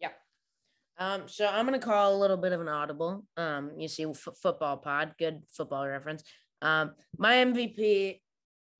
Yeah. 0.00 0.10
Um, 0.98 1.22
so 1.26 1.46
I'm 1.46 1.64
gonna 1.64 1.78
call 1.78 2.16
a 2.16 2.18
little 2.18 2.36
bit 2.36 2.52
of 2.52 2.60
an 2.60 2.68
audible. 2.68 3.26
Um, 3.36 3.72
you 3.76 3.88
see, 3.88 4.04
f- 4.04 4.28
football 4.42 4.78
pod, 4.78 5.14
good 5.18 5.42
football 5.52 5.86
reference. 5.86 6.22
Um, 6.62 6.92
my 7.16 7.34
MVP 7.34 8.20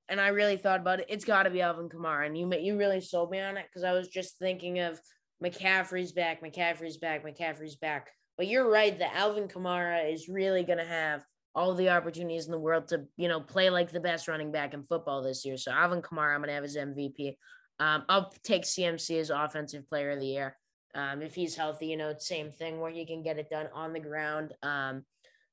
and 0.09 0.19
I 0.19 0.29
really 0.29 0.57
thought 0.57 0.79
about 0.79 0.99
it. 0.99 1.05
It's 1.07 1.23
got 1.23 1.43
to 1.43 1.49
be 1.49 1.61
Alvin 1.61 1.87
Kamara, 1.87 2.25
and 2.25 2.37
you 2.37 2.51
you 2.59 2.77
really 2.77 2.99
sold 2.99 3.29
me 3.29 3.39
on 3.39 3.57
it 3.57 3.67
because 3.67 3.83
I 3.83 3.93
was 3.93 4.07
just 4.07 4.39
thinking 4.39 4.79
of 4.79 4.99
McCaffrey's 5.43 6.11
back, 6.11 6.43
McCaffrey's 6.43 6.97
back, 6.97 7.23
McCaffrey's 7.23 7.75
back. 7.75 8.09
But 8.37 8.47
you're 8.47 8.69
right 8.69 8.97
that 8.97 9.15
Alvin 9.15 9.47
Kamara 9.47 10.11
is 10.11 10.27
really 10.27 10.63
to 10.79 10.85
have 10.85 11.23
all 11.59 11.75
the 11.75 11.89
opportunities 11.89 12.45
in 12.45 12.53
the 12.53 12.57
world 12.57 12.87
to 12.87 13.05
you 13.17 13.27
know 13.27 13.41
play 13.41 13.69
like 13.69 13.91
the 13.91 13.99
best 13.99 14.29
running 14.29 14.49
back 14.49 14.73
in 14.73 14.81
football 14.81 15.21
this 15.21 15.43
year. 15.43 15.57
So 15.57 15.71
Alvin 15.73 16.01
Kamara, 16.01 16.33
I'm 16.33 16.39
going 16.39 16.47
to 16.47 16.53
have 16.53 16.63
his 16.63 16.77
MVP. 16.77 17.35
Um, 17.81 18.05
I'll 18.07 18.31
take 18.43 18.63
CMC 18.63 19.19
as 19.19 19.29
offensive 19.29 19.87
player 19.89 20.11
of 20.11 20.21
the 20.21 20.25
year. 20.25 20.57
Um, 20.95 21.21
if 21.21 21.35
he's 21.35 21.57
healthy, 21.57 21.87
you 21.87 21.97
know, 21.97 22.13
same 22.17 22.49
thing 22.49 22.79
where 22.79 22.91
he 22.91 23.05
can 23.05 23.23
get 23.23 23.37
it 23.37 23.49
done 23.49 23.67
on 23.73 23.91
the 23.91 23.99
ground. 23.99 24.53
Um, 24.63 25.03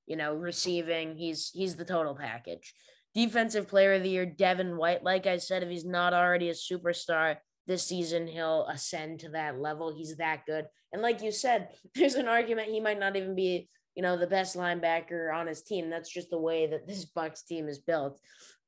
you 0.06 0.14
know, 0.14 0.34
receiving, 0.34 1.16
he's 1.16 1.50
he's 1.52 1.74
the 1.74 1.84
total 1.84 2.14
package. 2.14 2.72
Defensive 3.12 3.66
player 3.66 3.94
of 3.94 4.04
the 4.04 4.10
year, 4.10 4.26
Devin 4.26 4.76
White. 4.76 5.02
Like 5.02 5.26
I 5.26 5.38
said, 5.38 5.64
if 5.64 5.68
he's 5.68 5.84
not 5.84 6.14
already 6.14 6.50
a 6.50 6.52
superstar 6.52 7.38
this 7.66 7.82
season, 7.82 8.28
he'll 8.28 8.66
ascend 8.68 9.20
to 9.20 9.30
that 9.30 9.58
level. 9.58 9.92
He's 9.92 10.16
that 10.18 10.46
good. 10.46 10.66
And 10.92 11.02
like 11.02 11.20
you 11.20 11.32
said, 11.32 11.70
there's 11.96 12.14
an 12.14 12.28
argument 12.28 12.68
he 12.68 12.78
might 12.78 13.00
not 13.00 13.16
even 13.16 13.34
be, 13.34 13.68
you 13.96 14.02
know, 14.02 14.16
the 14.16 14.26
best 14.26 14.56
linebacker 14.56 15.34
on 15.34 15.46
his 15.46 15.62
team. 15.62 15.90
That's 15.90 16.12
just 16.12 16.30
the 16.30 16.38
way 16.38 16.66
that 16.66 16.86
this 16.86 17.06
Bucs 17.06 17.44
team 17.44 17.66
is 17.66 17.78
built. 17.78 18.20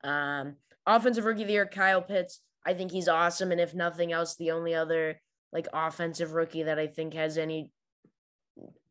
Um, 0.03 0.57
offensive 0.87 1.27
rookie 1.27 1.43
of 1.43 1.49
the 1.49 1.53
year, 1.53 1.67
Kyle 1.67 2.03
Pitts. 2.03 2.41
I 2.67 2.75
think 2.75 2.91
he's 2.91 3.09
awesome. 3.09 3.53
And 3.53 3.61
if 3.61 3.75
nothing 3.75 4.11
else, 4.11 4.37
the 4.37 4.51
only 4.51 4.75
other 4.75 5.21
like 5.53 5.69
offensive 5.73 6.33
rookie 6.33 6.65
that 6.65 6.79
I 6.79 6.87
think 6.87 7.15
has 7.15 7.39
any 7.39 7.73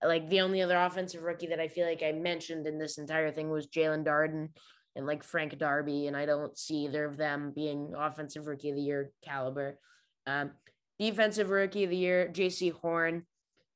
like 0.04 0.30
the 0.30 0.42
only 0.42 0.62
other 0.62 0.78
offensive 0.78 1.24
rookie 1.24 1.48
that 1.48 1.60
I 1.60 1.68
feel 1.68 1.88
like 1.88 2.04
I 2.04 2.12
mentioned 2.12 2.68
in 2.68 2.78
this 2.78 2.98
entire 2.98 3.32
thing 3.32 3.50
was 3.50 3.68
Jaelon 3.68 4.06
Darden 4.06 4.50
and 4.96 5.06
like 5.06 5.24
Frank 5.24 5.58
Darby, 5.58 6.08
and 6.08 6.16
I 6.16 6.26
don't 6.26 6.58
see 6.58 6.86
either 6.86 7.06
of 7.06 7.18
them 7.18 7.52
being 7.54 7.94
offensive 7.98 8.48
rookie 8.48 8.70
of 8.70 8.76
the 8.76 8.82
year 8.82 9.12
caliber. 9.24 9.78
Um, 10.26 10.52
defensive 11.00 11.50
rookie 11.50 11.84
of 11.84 11.90
the 11.90 11.98
year, 11.98 12.30
Jaycee 12.32 12.74
Horn. 12.74 13.26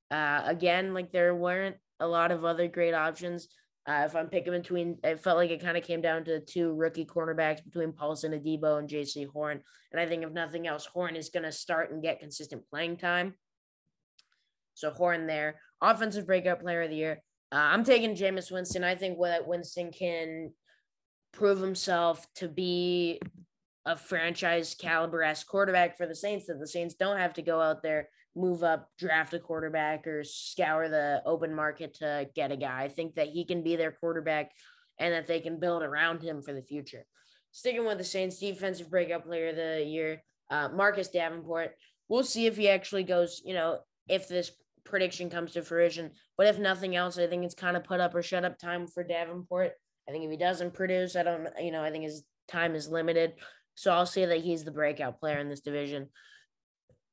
Uh, 0.09 0.41
again, 0.45 0.93
like 0.93 1.11
there 1.11 1.35
weren't 1.35 1.77
a 2.01 2.07
lot 2.07 2.31
of 2.31 2.43
other 2.43 2.67
great 2.67 2.93
options. 2.93 3.47
Uh, 3.87 4.03
if 4.05 4.15
I'm 4.15 4.27
picking 4.27 4.53
between, 4.53 4.97
it 5.03 5.21
felt 5.21 5.37
like 5.37 5.49
it 5.49 5.61
kind 5.61 5.77
of 5.77 5.83
came 5.83 6.01
down 6.01 6.23
to 6.25 6.39
two 6.39 6.73
rookie 6.73 7.05
cornerbacks 7.05 7.63
between 7.63 7.93
Paulson 7.93 8.33
Adebo 8.33 8.77
and 8.77 8.89
Jaycee 8.89 9.27
Horn. 9.27 9.61
And 9.91 9.99
I 9.99 10.05
think 10.05 10.23
if 10.23 10.31
nothing 10.31 10.67
else, 10.67 10.85
Horn 10.85 11.15
is 11.15 11.29
going 11.29 11.43
to 11.43 11.51
start 11.51 11.91
and 11.91 12.01
get 12.01 12.19
consistent 12.19 12.67
playing 12.69 12.97
time. 12.97 13.33
So 14.75 14.91
Horn 14.91 15.25
there. 15.25 15.59
Offensive 15.81 16.27
breakout 16.27 16.59
player 16.59 16.83
of 16.83 16.89
the 16.89 16.95
year. 16.95 17.23
Uh, 17.51 17.57
I'm 17.57 17.83
taking 17.83 18.15
Jameis 18.15 18.51
Winston. 18.51 18.83
I 18.83 18.95
think 18.95 19.17
what 19.17 19.47
Winston 19.47 19.91
can 19.91 20.51
prove 21.33 21.59
himself 21.59 22.25
to 22.35 22.47
be 22.47 23.19
a 23.85 23.97
franchise 23.97 24.75
caliber 24.79 25.23
s 25.23 25.43
quarterback 25.43 25.97
for 25.97 26.05
the 26.05 26.15
Saints 26.15 26.45
that 26.47 26.59
the 26.59 26.67
Saints 26.67 26.93
don't 26.93 27.17
have 27.17 27.33
to 27.33 27.41
go 27.41 27.59
out 27.59 27.81
there, 27.81 28.09
move 28.35 28.63
up, 28.63 28.89
draft 28.97 29.33
a 29.33 29.39
quarterback, 29.39 30.07
or 30.07 30.23
scour 30.23 30.89
the 30.89 31.21
open 31.25 31.53
market 31.53 31.95
to 31.95 32.27
get 32.35 32.51
a 32.51 32.57
guy. 32.57 32.83
I 32.83 32.87
think 32.87 33.15
that 33.15 33.27
he 33.27 33.45
can 33.45 33.63
be 33.63 33.75
their 33.75 33.91
quarterback 33.91 34.51
and 34.99 35.13
that 35.13 35.27
they 35.27 35.39
can 35.39 35.59
build 35.59 35.83
around 35.83 36.21
him 36.21 36.41
for 36.41 36.53
the 36.53 36.61
future. 36.61 37.05
Sticking 37.51 37.85
with 37.85 37.97
the 37.97 38.03
Saints, 38.03 38.39
defensive 38.39 38.89
breakout 38.89 39.25
player 39.25 39.49
of 39.49 39.55
the 39.55 39.83
year, 39.85 40.23
uh, 40.49 40.69
Marcus 40.69 41.09
Davenport. 41.09 41.71
We'll 42.07 42.23
see 42.23 42.45
if 42.45 42.55
he 42.55 42.69
actually 42.69 43.03
goes, 43.03 43.41
you 43.43 43.53
know, 43.53 43.79
if 44.07 44.27
this 44.27 44.51
prediction 44.85 45.29
comes 45.29 45.53
to 45.53 45.61
fruition. 45.61 46.11
But 46.37 46.47
if 46.47 46.59
nothing 46.59 46.95
else, 46.95 47.17
I 47.17 47.27
think 47.27 47.43
it's 47.43 47.55
kind 47.55 47.77
of 47.77 47.83
put 47.83 47.99
up 47.99 48.15
or 48.15 48.21
shut 48.21 48.45
up 48.45 48.57
time 48.57 48.87
for 48.87 49.03
Davenport. 49.03 49.73
I 50.07 50.11
think 50.11 50.23
if 50.23 50.31
he 50.31 50.37
doesn't 50.37 50.73
produce, 50.73 51.15
I 51.15 51.23
don't, 51.23 51.47
you 51.59 51.71
know, 51.71 51.83
I 51.83 51.91
think 51.91 52.03
his 52.03 52.23
time 52.47 52.75
is 52.75 52.89
limited. 52.89 53.33
So 53.75 53.91
I'll 53.91 54.05
say 54.05 54.25
that 54.25 54.41
he's 54.41 54.63
the 54.63 54.71
breakout 54.71 55.19
player 55.19 55.39
in 55.39 55.49
this 55.49 55.61
division. 55.61 56.09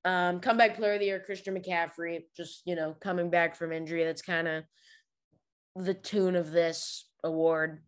Um, 0.04 0.40
comeback 0.40 0.76
player 0.76 0.94
of 0.94 1.00
the 1.00 1.06
year, 1.06 1.22
Christian 1.24 1.56
McCaffrey, 1.56 2.20
just, 2.37 2.62
you 2.64 2.76
know, 2.76 2.94
coming 3.00 3.30
back 3.30 3.56
from 3.56 3.72
injury. 3.72 4.04
That's 4.04 4.22
kind 4.22 4.48
of 4.48 4.64
the 5.76 5.94
tune 5.94 6.37
of 6.37 6.50
this 6.50 7.08
award. 7.24 7.82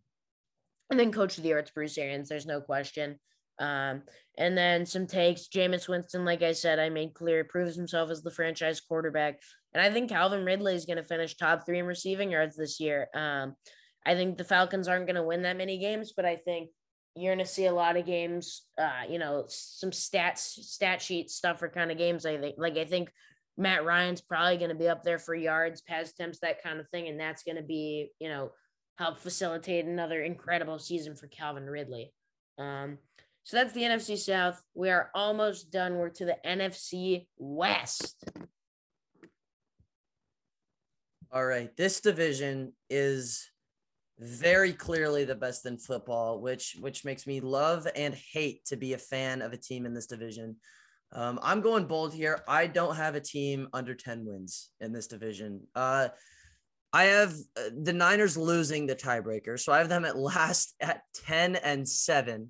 And 0.89 0.99
then 0.99 1.11
coach 1.11 1.37
of 1.37 1.43
the 1.43 1.49
year, 1.49 1.59
it's 1.59 1.71
Bruce 1.71 1.97
Arians. 1.97 2.29
There's 2.29 2.45
no 2.45 2.61
question. 2.61 3.17
Um, 3.59 4.03
and 4.37 4.57
then 4.57 4.85
some 4.85 5.07
takes. 5.07 5.47
Jameis 5.47 5.87
Winston, 5.87 6.25
like 6.25 6.41
I 6.41 6.51
said, 6.51 6.79
I 6.79 6.89
made 6.89 7.13
clear, 7.13 7.43
proves 7.43 7.75
himself 7.75 8.09
as 8.09 8.21
the 8.21 8.31
franchise 8.31 8.81
quarterback. 8.81 9.39
And 9.73 9.81
I 9.81 9.91
think 9.91 10.09
Calvin 10.09 10.43
Ridley 10.43 10.75
is 10.75 10.85
going 10.85 10.97
to 10.97 11.03
finish 11.03 11.35
top 11.35 11.65
three 11.65 11.79
in 11.79 11.85
receiving 11.85 12.31
yards 12.31 12.57
this 12.57 12.79
year. 12.79 13.07
Um, 13.13 13.55
I 14.05 14.15
think 14.15 14.37
the 14.37 14.43
Falcons 14.43 14.87
aren't 14.87 15.05
going 15.05 15.15
to 15.15 15.23
win 15.23 15.43
that 15.43 15.57
many 15.57 15.77
games, 15.77 16.11
but 16.15 16.25
I 16.25 16.35
think 16.35 16.71
you're 17.15 17.35
going 17.35 17.45
to 17.45 17.51
see 17.51 17.65
a 17.65 17.73
lot 17.73 17.97
of 17.97 18.05
games. 18.05 18.63
Uh, 18.77 19.03
you 19.09 19.19
know, 19.19 19.45
some 19.47 19.91
stats, 19.91 20.37
stat 20.37 21.01
sheet 21.01 21.29
stuff 21.29 21.59
for 21.59 21.69
kind 21.69 21.91
of 21.91 21.97
games. 21.97 22.25
I 22.25 22.37
think, 22.37 22.55
like 22.57 22.77
I 22.77 22.85
think 22.85 23.11
Matt 23.57 23.85
Ryan's 23.85 24.21
probably 24.21 24.57
going 24.57 24.69
to 24.69 24.75
be 24.75 24.87
up 24.87 25.03
there 25.03 25.19
for 25.19 25.35
yards, 25.35 25.81
pass 25.81 26.11
attempts, 26.11 26.39
that 26.39 26.63
kind 26.63 26.79
of 26.79 26.87
thing, 26.89 27.07
and 27.07 27.19
that's 27.19 27.43
going 27.43 27.57
to 27.57 27.63
be, 27.63 28.09
you 28.19 28.29
know, 28.29 28.51
help 28.97 29.17
facilitate 29.17 29.85
another 29.85 30.21
incredible 30.21 30.79
season 30.79 31.15
for 31.15 31.27
Calvin 31.27 31.69
Ridley. 31.69 32.13
Um, 32.57 32.97
so 33.43 33.57
that's 33.57 33.73
the 33.73 33.81
NFC 33.81 34.17
South. 34.17 34.61
We 34.73 34.89
are 34.89 35.09
almost 35.15 35.71
done. 35.71 35.95
We're 35.95 36.09
to 36.09 36.25
the 36.25 36.37
NFC 36.45 37.27
West. 37.37 38.23
All 41.31 41.45
right. 41.45 41.75
This 41.75 42.01
division 42.01 42.73
is 42.89 43.49
very 44.21 44.71
clearly 44.71 45.25
the 45.25 45.35
best 45.35 45.65
in 45.65 45.77
football, 45.79 46.39
which 46.39 46.77
which 46.79 47.03
makes 47.03 47.25
me 47.25 47.41
love 47.41 47.87
and 47.95 48.13
hate 48.13 48.63
to 48.65 48.77
be 48.77 48.93
a 48.93 48.97
fan 48.97 49.41
of 49.41 49.51
a 49.51 49.57
team 49.57 49.85
in 49.85 49.93
this 49.95 50.05
division. 50.05 50.57
Um, 51.11 51.39
I'm 51.41 51.61
going 51.61 51.85
bold 51.85 52.13
here. 52.13 52.41
I 52.47 52.67
don't 52.67 52.95
have 52.95 53.15
a 53.15 53.19
team 53.19 53.67
under 53.73 53.93
10 53.93 54.25
wins 54.25 54.69
in 54.79 54.93
this 54.93 55.07
division. 55.07 55.67
Uh, 55.75 56.09
I 56.93 57.05
have 57.05 57.33
uh, 57.57 57.69
the 57.81 57.93
Niners 57.93 58.37
losing 58.37 58.85
the 58.85 58.95
tiebreaker, 58.95 59.59
so 59.59 59.73
I 59.73 59.79
have 59.79 59.89
them 59.89 60.05
at 60.05 60.17
last 60.17 60.75
at 60.81 61.01
10 61.25 61.55
and 61.57 61.87
7. 61.87 62.49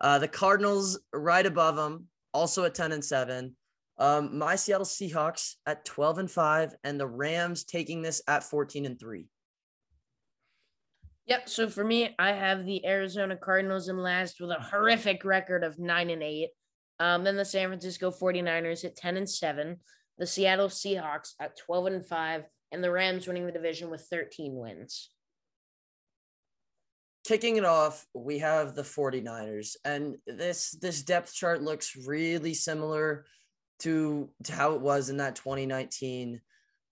Uh, 0.00 0.18
the 0.18 0.28
Cardinals 0.28 1.00
right 1.12 1.44
above 1.44 1.76
them, 1.76 2.06
also 2.32 2.64
at 2.64 2.74
10 2.74 2.92
and 2.92 3.04
7. 3.04 3.56
Um, 3.98 4.38
my 4.38 4.56
Seattle 4.56 4.86
Seahawks 4.86 5.54
at 5.66 5.84
12 5.84 6.18
and 6.18 6.30
5, 6.30 6.74
and 6.84 7.00
the 7.00 7.06
Rams 7.06 7.64
taking 7.64 8.02
this 8.02 8.22
at 8.28 8.44
14 8.44 8.86
and 8.86 9.00
3. 9.00 9.26
Yep. 11.30 11.48
So 11.48 11.68
for 11.68 11.84
me, 11.84 12.12
I 12.18 12.32
have 12.32 12.66
the 12.66 12.84
Arizona 12.84 13.36
Cardinals 13.36 13.88
in 13.88 13.96
last 13.96 14.40
with 14.40 14.50
a 14.50 14.60
horrific 14.60 15.24
record 15.24 15.62
of 15.62 15.78
nine 15.78 16.10
and 16.10 16.24
eight. 16.24 16.48
Um, 16.98 17.22
then 17.22 17.36
the 17.36 17.44
San 17.44 17.68
Francisco 17.68 18.10
49ers 18.10 18.84
at 18.84 18.96
10 18.96 19.16
and 19.16 19.30
7, 19.30 19.76
the 20.18 20.26
Seattle 20.26 20.68
Seahawks 20.68 21.34
at 21.40 21.56
12 21.56 21.86
and 21.86 22.04
5, 22.04 22.44
and 22.72 22.82
the 22.82 22.90
Rams 22.90 23.28
winning 23.28 23.46
the 23.46 23.52
division 23.52 23.90
with 23.90 24.08
13 24.10 24.56
wins. 24.56 25.10
Kicking 27.24 27.56
it 27.56 27.64
off, 27.64 28.04
we 28.12 28.40
have 28.40 28.74
the 28.74 28.82
49ers. 28.82 29.76
And 29.84 30.16
this 30.26 30.72
this 30.82 31.02
depth 31.02 31.32
chart 31.32 31.62
looks 31.62 31.94
really 31.94 32.54
similar 32.54 33.24
to, 33.80 34.28
to 34.42 34.52
how 34.52 34.74
it 34.74 34.80
was 34.80 35.10
in 35.10 35.18
that 35.18 35.36
2019 35.36 36.40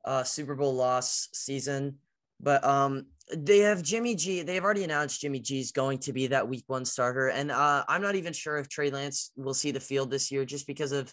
uh, 0.04 0.22
Super 0.22 0.54
Bowl 0.54 0.74
loss 0.74 1.28
season. 1.32 1.96
But 2.40 2.62
um, 2.62 3.06
they 3.36 3.58
have 3.58 3.82
Jimmy 3.82 4.14
G. 4.14 4.42
They've 4.42 4.62
already 4.62 4.84
announced 4.84 5.20
Jimmy 5.20 5.40
G 5.40 5.60
is 5.60 5.72
going 5.72 5.98
to 6.00 6.12
be 6.12 6.28
that 6.28 6.48
week 6.48 6.64
one 6.66 6.84
starter. 6.84 7.28
And 7.28 7.50
uh, 7.50 7.84
I'm 7.88 8.02
not 8.02 8.14
even 8.14 8.32
sure 8.32 8.56
if 8.56 8.68
Trey 8.68 8.90
Lance 8.90 9.32
will 9.36 9.54
see 9.54 9.70
the 9.70 9.80
field 9.80 10.10
this 10.10 10.30
year 10.30 10.44
just 10.44 10.66
because 10.66 10.92
of 10.92 11.12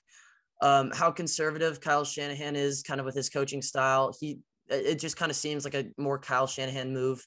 um, 0.61 0.91
how 0.93 1.11
conservative 1.11 1.82
Kyle 1.82 2.05
Shanahan 2.05 2.55
is 2.55 2.84
kind 2.84 2.99
of 2.99 3.05
with 3.05 3.16
his 3.16 3.30
coaching 3.30 3.61
style. 3.61 4.16
He 4.20 4.39
it 4.68 4.95
just 4.95 5.18
kind 5.18 5.30
of 5.30 5.36
seems 5.36 5.63
like 5.63 5.76
a 5.76 5.86
more 5.97 6.18
Kyle 6.18 6.47
Shanahan 6.47 6.93
move. 6.93 7.26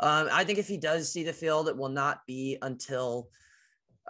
Um, 0.00 0.28
I 0.30 0.44
think 0.44 0.58
if 0.58 0.68
he 0.68 0.76
does 0.76 1.12
see 1.12 1.24
the 1.24 1.32
field, 1.32 1.68
it 1.68 1.76
will 1.76 1.88
not 1.88 2.20
be 2.26 2.56
until 2.62 3.28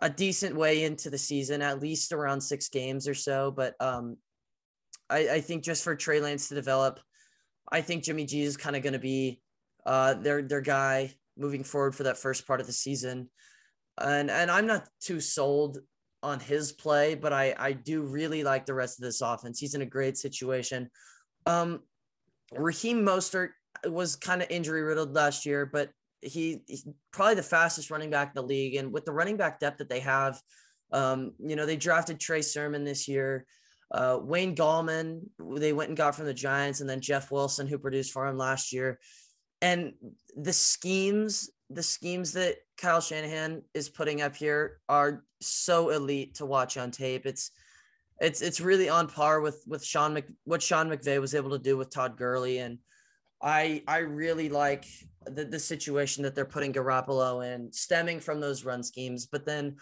a 0.03 0.11
decent 0.11 0.55
way 0.55 0.85
into 0.85 1.09
the 1.09 1.19
season, 1.19 1.63
at 1.63 1.81
least 1.81 2.13
around 2.13 2.41
six 2.41 2.69
games 2.69 3.09
or 3.09 3.15
so. 3.15 3.51
But 3.51 3.75
um, 3.81 4.17
I, 5.09 5.29
I 5.29 5.41
think 5.41 5.65
just 5.65 5.83
for 5.83 5.97
Trey 5.97 6.21
Lance 6.21 6.49
to 6.49 6.55
develop, 6.55 7.01
I 7.71 7.81
think 7.81 8.05
Jimmy 8.05 8.27
G 8.27 8.43
is 8.43 8.57
kind 8.57 8.77
of 8.77 8.83
going 8.83 8.93
to 8.93 8.99
be 8.99 9.41
uh, 9.89 10.15
their 10.15 10.43
their 10.43 10.61
guy 10.61 11.15
moving 11.39 11.65
forward 11.65 11.95
for 11.95 12.03
that 12.03 12.19
first 12.19 12.47
part 12.47 12.61
of 12.61 12.67
the 12.67 12.73
season. 12.73 13.31
And 13.99 14.31
and 14.31 14.51
I'm 14.51 14.67
not 14.67 14.87
too 15.01 15.21
sold 15.21 15.79
on 16.23 16.41
his 16.41 16.73
play, 16.73 17.15
but 17.15 17.33
I 17.33 17.55
I 17.59 17.73
do 17.73 18.03
really 18.03 18.45
like 18.45 18.67
the 18.67 18.75
rest 18.75 18.99
of 18.99 19.05
this 19.05 19.23
offense. 19.23 19.59
He's 19.59 19.75
in 19.75 19.83
a 19.83 19.87
great 19.87 20.19
situation. 20.19 20.91
Um, 21.47 21.81
Raheem 22.53 23.03
Mostert 23.03 23.51
was 23.87 24.15
kind 24.15 24.43
of 24.43 24.51
injury 24.51 24.83
riddled 24.83 25.15
last 25.15 25.47
year, 25.47 25.65
but 25.65 25.91
he, 26.21 26.63
he's 26.67 26.87
probably 27.13 27.37
the 27.37 27.43
fastest 27.43 27.91
running 27.91 28.11
back 28.11 28.29
in 28.29 28.33
the 28.35 28.47
league. 28.47 28.75
And 28.75 28.93
with 28.93 29.05
the 29.05 29.13
running 29.13 29.37
back 29.37 29.61
depth 29.61 29.79
that 29.79 29.89
they 29.89 30.01
have, 30.01 30.41
um, 30.93 31.33
you 31.39 31.57
know, 31.57 31.65
they 31.65 31.77
drafted 31.77 32.19
Trey 32.19 32.43
Sermon 32.43 32.85
this 32.85 33.09
year. 33.09 33.47
Uh, 33.91 34.19
Wayne 34.21 34.55
Gallman, 34.55 35.21
they 35.39 35.73
went 35.73 35.89
and 35.89 35.97
got 35.97 36.15
from 36.15 36.27
the 36.27 36.35
Giants, 36.35 36.81
and 36.81 36.91
then 36.91 37.01
Jeff 37.01 37.31
Wilson, 37.31 37.67
who 37.67 37.79
produced 37.79 38.13
for 38.13 38.27
him 38.27 38.37
last 38.37 38.73
year. 38.73 38.99
And 39.61 39.95
the 40.37 40.53
schemes, 40.53 41.51
the 41.71 41.83
schemes 41.83 42.33
that 42.33 42.57
Kyle 42.77 43.01
Shanahan 43.01 43.63
is 43.75 43.89
putting 43.89 44.23
up 44.23 44.37
here 44.37 44.79
are 44.89 45.25
so 45.41 45.91
elite 45.91 46.37
to 46.37 46.47
watch 46.47 46.77
on 46.77 46.91
tape. 46.91 47.27
It's 47.27 47.51
it's 48.21 48.41
it's 48.41 48.61
really 48.61 48.89
on 48.89 49.09
par 49.09 49.41
with 49.41 49.63
with 49.67 49.85
Sean 49.85 50.15
Mc, 50.15 50.27
what 50.45 50.63
Sean 50.63 50.89
McVay 50.89 51.21
was 51.21 51.35
able 51.35 51.51
to 51.51 51.59
do 51.59 51.77
with 51.77 51.91
Todd 51.91 52.17
Gurley, 52.17 52.59
and 52.59 52.79
I 53.43 53.83
I 53.87 53.99
really 53.99 54.49
like 54.49 54.87
the 55.27 55.45
the 55.45 55.59
situation 55.59 56.23
that 56.23 56.35
they're 56.35 56.45
putting 56.45 56.73
Garoppolo 56.73 57.55
in, 57.55 57.73
stemming 57.73 58.21
from 58.21 58.41
those 58.41 58.65
run 58.65 58.83
schemes. 58.83 59.27
But 59.27 59.45
then 59.45 59.77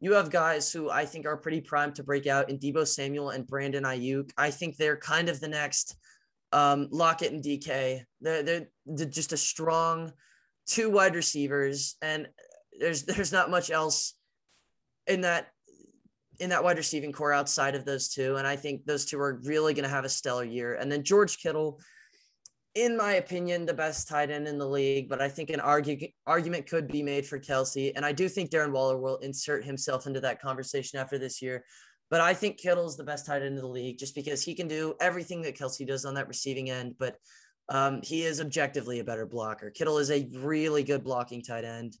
you 0.00 0.12
have 0.12 0.30
guys 0.30 0.72
who 0.72 0.90
I 0.90 1.04
think 1.04 1.26
are 1.26 1.36
pretty 1.36 1.60
primed 1.60 1.94
to 1.96 2.04
break 2.04 2.26
out 2.26 2.50
in 2.50 2.58
Deebo 2.58 2.86
Samuel 2.86 3.30
and 3.30 3.46
Brandon 3.46 3.84
Aiyuk. 3.84 4.30
I 4.36 4.50
think 4.50 4.76
they're 4.76 4.96
kind 4.96 5.28
of 5.28 5.40
the 5.40 5.48
next 5.48 5.96
um, 6.52 6.88
Lockett 6.90 7.32
and 7.32 7.42
DK. 7.42 8.02
They're, 8.20 8.42
they're, 8.42 8.68
they're 8.86 9.06
just 9.06 9.32
a 9.32 9.36
strong 9.36 10.12
two 10.66 10.90
wide 10.90 11.14
receivers, 11.14 11.96
and 12.02 12.28
there's 12.78 13.04
there's 13.04 13.32
not 13.32 13.50
much 13.50 13.70
else 13.70 14.14
in 15.06 15.22
that 15.22 15.48
in 16.40 16.50
that 16.50 16.62
wide 16.62 16.76
receiving 16.76 17.12
corps 17.12 17.32
outside 17.32 17.74
of 17.74 17.84
those 17.84 18.08
two. 18.08 18.36
And 18.36 18.46
I 18.46 18.56
think 18.56 18.84
those 18.84 19.04
two 19.04 19.18
are 19.20 19.40
really 19.44 19.74
going 19.74 19.84
to 19.84 19.90
have 19.90 20.04
a 20.04 20.08
stellar 20.08 20.44
year. 20.44 20.74
And 20.74 20.90
then 20.90 21.02
George 21.02 21.38
Kittle, 21.38 21.80
in 22.76 22.96
my 22.96 23.14
opinion, 23.14 23.66
the 23.66 23.74
best 23.74 24.06
tight 24.06 24.30
end 24.30 24.46
in 24.46 24.56
the 24.56 24.68
league, 24.68 25.08
but 25.08 25.20
I 25.20 25.28
think 25.28 25.50
an 25.50 25.58
argue, 25.58 25.98
argument 26.26 26.68
could 26.68 26.86
be 26.86 27.02
made 27.02 27.26
for 27.26 27.40
Kelce. 27.40 27.90
And 27.96 28.04
I 28.04 28.12
do 28.12 28.28
think 28.28 28.50
Darren 28.50 28.70
Waller 28.70 28.98
will 28.98 29.16
insert 29.16 29.64
himself 29.64 30.06
into 30.06 30.20
that 30.20 30.40
conversation 30.40 31.00
after 31.00 31.18
this 31.18 31.42
year. 31.42 31.64
But 32.10 32.20
I 32.20 32.34
think 32.34 32.58
Kittle's 32.58 32.96
the 32.96 33.04
best 33.04 33.26
tight 33.26 33.42
end 33.42 33.56
in 33.56 33.56
the 33.56 33.66
league 33.66 33.98
just 33.98 34.14
because 34.14 34.42
he 34.42 34.54
can 34.54 34.68
do 34.68 34.94
everything 35.00 35.42
that 35.42 35.56
Kelce 35.56 35.86
does 35.86 36.04
on 36.04 36.14
that 36.14 36.28
receiving 36.28 36.70
end. 36.70 36.94
But 36.98 37.16
um, 37.68 38.00
he 38.02 38.22
is 38.22 38.40
objectively 38.40 39.00
a 39.00 39.04
better 39.04 39.26
blocker. 39.26 39.70
Kittle 39.70 39.98
is 39.98 40.10
a 40.10 40.28
really 40.34 40.82
good 40.82 41.04
blocking 41.04 41.42
tight 41.42 41.64
end. 41.64 41.96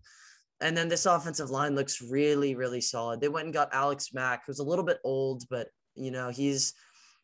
And 0.60 0.76
then 0.76 0.88
this 0.88 1.06
offensive 1.06 1.50
line 1.50 1.74
looks 1.74 2.02
really, 2.02 2.54
really 2.54 2.80
solid. 2.80 3.20
They 3.20 3.28
went 3.28 3.44
and 3.44 3.54
got 3.54 3.72
Alex 3.72 4.12
Mack, 4.12 4.44
who's 4.46 4.58
a 4.58 4.64
little 4.64 4.84
bit 4.84 4.98
old, 5.04 5.44
but 5.50 5.68
you 5.94 6.10
know 6.10 6.30
he's 6.30 6.74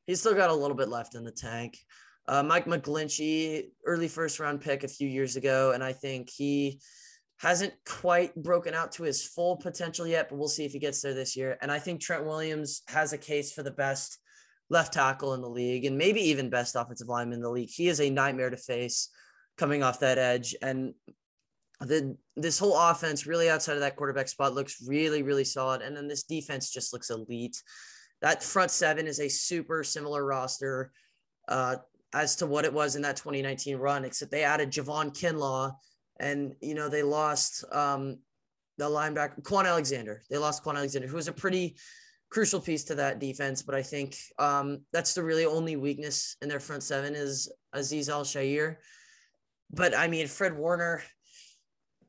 he's 0.07 0.20
still 0.20 0.35
got 0.35 0.51
a 0.51 0.55
little 0.55 0.76
bit 0.76 0.89
left 0.89 1.14
in 1.14 1.24
the 1.24 1.32
tank. 1.32 1.78
Uh, 2.26 2.43
Mike 2.43 2.66
McGlinchey, 2.66 3.70
early 3.85 4.09
first 4.09 4.39
round 4.41 4.61
pick 4.61 4.85
a 4.85 4.89
few 4.89 5.09
years 5.09 5.37
ago, 5.37 5.72
and 5.72 5.82
I 5.82 5.93
think 5.93 6.30
he 6.30 6.80
hasn't 7.39 7.74
quite 7.85 8.35
broken 8.35 8.74
out 8.74 8.93
to 8.93 9.03
his 9.03 9.24
full 9.24 9.57
potential 9.57 10.07
yet, 10.07 10.28
but 10.28 10.39
we'll 10.39 10.49
see 10.49 10.64
if 10.64 10.72
he 10.72 10.78
gets 10.78 11.03
there 11.03 11.14
this 11.14 11.37
year. 11.37 11.59
And 11.61 11.70
I 11.70 11.78
think 11.78 12.01
Trent 12.01 12.24
Williams 12.24 12.82
has 12.89 13.12
a 13.12 13.18
case 13.18 13.53
for 13.53 13.62
the 13.62 13.70
best 13.70 14.18
left 14.70 14.95
tackle 14.95 15.35
in 15.35 15.43
the 15.43 15.49
league 15.49 15.85
and 15.85 15.99
maybe 15.99 16.20
even 16.20 16.49
best 16.49 16.74
offensive 16.76 17.09
lineman 17.09 17.39
in 17.39 17.43
the 17.43 17.51
league. 17.51 17.70
He 17.70 17.89
is 17.89 18.01
a 18.01 18.09
nightmare 18.09 18.51
to 18.51 18.57
face 18.57 19.11
coming 19.59 19.82
off 19.82 20.01
that 20.01 20.18
edge. 20.18 20.55
And 20.62 20.95
the 21.80 22.16
this 22.37 22.59
whole 22.59 22.78
offense 22.78 23.26
really 23.26 23.51
outside 23.51 23.74
of 23.74 23.80
that 23.80 23.97
quarterback 23.97 24.28
spot 24.28 24.55
looks 24.55 24.82
really 24.87 25.22
really 25.22 25.45
solid 25.45 25.82
and 25.82 25.97
then 25.97 26.07
this 26.07 26.22
defense 26.22 26.70
just 26.70 26.93
looks 26.93 27.11
elite 27.11 27.61
that 28.20 28.43
front 28.43 28.70
seven 28.70 29.07
is 29.07 29.20
a 29.20 29.28
super 29.28 29.82
similar 29.82 30.24
roster 30.24 30.93
uh, 31.49 31.76
as 32.14 32.37
to 32.37 32.47
what 32.47 32.64
it 32.64 32.72
was 32.72 32.97
in 32.97 33.03
that 33.03 33.16
2019 33.16 33.76
run 33.76 34.05
except 34.05 34.30
they 34.30 34.45
added 34.45 34.70
Javon 34.70 35.12
Kinlaw 35.12 35.72
and 36.20 36.54
you 36.60 36.74
know 36.74 36.88
they 36.88 37.02
lost 37.02 37.64
um, 37.72 38.18
the 38.78 38.84
linebacker 38.84 39.42
Kwon 39.42 39.66
Alexander. 39.66 40.22
They 40.30 40.38
lost 40.38 40.64
Kwon 40.64 40.76
Alexander 40.76 41.08
who 41.08 41.16
was 41.16 41.28
a 41.28 41.32
pretty 41.32 41.76
crucial 42.30 42.60
piece 42.60 42.84
to 42.84 42.96
that 42.96 43.20
defense 43.20 43.62
but 43.62 43.74
I 43.74 43.82
think 43.82 44.16
um, 44.38 44.80
that's 44.92 45.14
the 45.14 45.22
really 45.22 45.44
only 45.44 45.76
weakness 45.76 46.36
in 46.42 46.48
their 46.48 46.60
front 46.60 46.82
seven 46.82 47.14
is 47.14 47.52
Aziz 47.72 48.08
Al-Shaair 48.08 48.76
but 49.70 49.96
I 49.96 50.08
mean 50.08 50.26
Fred 50.26 50.56
Warner 50.56 51.02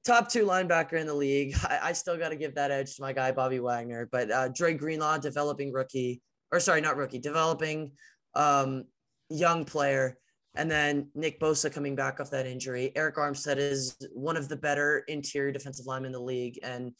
top 0.05 0.29
two 0.29 0.45
linebacker 0.45 0.93
in 0.93 1.07
the 1.07 1.13
league. 1.13 1.55
I, 1.63 1.79
I 1.83 1.93
still 1.93 2.17
got 2.17 2.29
to 2.29 2.35
give 2.35 2.55
that 2.55 2.71
edge 2.71 2.95
to 2.95 3.01
my 3.01 3.11
guy 3.11 3.31
Bobby 3.31 3.59
Wagner, 3.59 4.07
but 4.11 4.31
uh, 4.31 4.47
Dre 4.49 4.73
Greenlaw, 4.75 5.17
developing 5.17 5.73
rookie, 5.73 6.21
or 6.51 6.59
sorry, 6.59 6.81
not 6.81 6.95
rookie, 6.95 7.19
developing 7.19 7.91
um, 8.35 8.85
young 9.29 9.65
player, 9.65 10.17
and 10.55 10.69
then 10.69 11.07
Nick 11.15 11.39
Bosa 11.39 11.71
coming 11.71 11.95
back 11.95 12.19
off 12.19 12.31
that 12.31 12.45
injury. 12.45 12.91
Arik 12.95 13.15
Armstead 13.15 13.57
is 13.57 13.95
one 14.13 14.37
of 14.37 14.49
the 14.49 14.55
better 14.55 15.03
interior 15.07 15.51
defensive 15.51 15.85
linemen 15.85 16.07
in 16.07 16.11
the 16.13 16.19
league, 16.19 16.59
and 16.63 16.93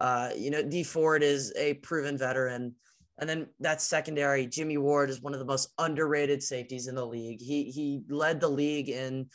uh, 0.00 0.30
you 0.36 0.50
know 0.50 0.62
Dee 0.62 0.82
Ford 0.84 1.22
is 1.22 1.52
a 1.56 1.74
proven 1.74 2.18
veteran. 2.18 2.74
And 3.18 3.28
then 3.28 3.46
that 3.60 3.80
secondary, 3.80 4.46
Jimmy 4.46 4.76
Ward 4.76 5.08
is 5.08 5.22
one 5.22 5.32
of 5.32 5.38
the 5.38 5.46
most 5.46 5.72
underrated 5.78 6.42
safeties 6.42 6.86
in 6.86 6.94
the 6.94 7.06
league. 7.06 7.40
He 7.40 7.70
he 7.70 8.02
led 8.08 8.40
the 8.40 8.48
league 8.48 8.90
in 8.90 9.30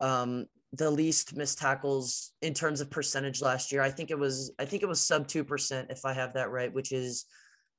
um, 0.00 0.46
the 0.72 0.90
least 0.90 1.36
missed 1.36 1.58
tackles 1.58 2.32
in 2.42 2.54
terms 2.54 2.80
of 2.80 2.90
percentage 2.90 3.40
last 3.40 3.72
year. 3.72 3.82
I 3.82 3.90
think 3.90 4.10
it 4.10 4.18
was 4.18 4.52
I 4.58 4.64
think 4.64 4.82
it 4.82 4.88
was 4.88 5.00
sub 5.00 5.26
2% 5.26 5.90
if 5.90 6.04
I 6.04 6.12
have 6.12 6.34
that 6.34 6.50
right, 6.50 6.72
which 6.72 6.92
is 6.92 7.26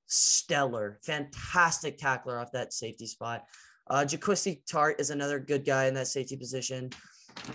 stellar. 0.08 1.00
Fantastic 1.04 1.98
tackler 1.98 2.40
off 2.40 2.52
that 2.52 2.74
safety 2.74 3.06
spot. 3.06 3.44
Uh 3.90 4.06
Jaquiski 4.06 4.62
Tartt 4.66 5.00
is 5.00 5.10
another 5.10 5.40
good 5.40 5.66
guy 5.66 5.86
in 5.86 5.94
that 5.96 6.08
safety 6.08 6.36
position. 6.36 6.90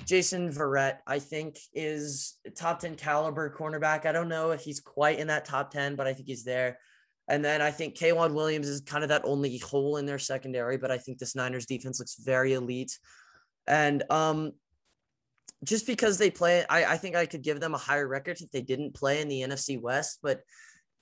Jason 0.07 0.51
Verrett, 0.51 0.99
I 1.07 1.19
think, 1.19 1.59
is 1.73 2.39
top 2.57 2.81
10 2.81 2.97
caliber 2.97 3.55
cornerback. 3.57 4.07
I 4.07 4.13
don't 4.13 4.29
know 4.29 4.51
if 4.51 4.63
he's 4.63 4.81
quite 4.81 5.19
in 5.19 5.27
that 5.29 5.45
top 5.45 5.71
10, 5.71 5.95
but 5.95 6.07
I 6.07 6.15
think 6.15 6.27
he's 6.27 6.45
there. 6.45 6.79
And 7.29 7.45
then 7.45 7.63
I 7.63 7.71
think 7.71 7.97
K'Waun 7.97 8.35
Williams 8.35 8.69
is 8.69 8.81
kind 8.83 9.03
of 9.03 9.09
that 9.09 9.23
only 9.25 9.57
hole 9.59 9.97
in 9.97 10.07
their 10.07 10.19
secondary, 10.19 10.77
but 10.77 10.91
I 10.91 10.99
think 10.99 11.19
this 11.19 11.35
Niners 11.35 11.67
defense 11.67 11.99
looks 11.99 12.17
very 12.17 12.53
elite. 12.53 12.99
And 13.67 14.03
um, 14.11 14.53
just 15.65 15.87
because 15.87 16.19
they 16.19 16.31
play, 16.31 16.65
I, 16.69 16.85
I 16.85 16.97
think 16.99 17.17
I 17.17 17.25
could 17.27 17.43
give 17.43 17.61
them 17.61 17.75
a 17.75 17.79
higher 17.79 18.07
record 18.07 18.41
if 18.41 18.51
they 18.51 18.61
didn't 18.61 18.95
play 18.95 19.23
in 19.23 19.29
the 19.29 19.41
NFC 19.41 19.81
West, 19.81 20.19
but 20.23 20.43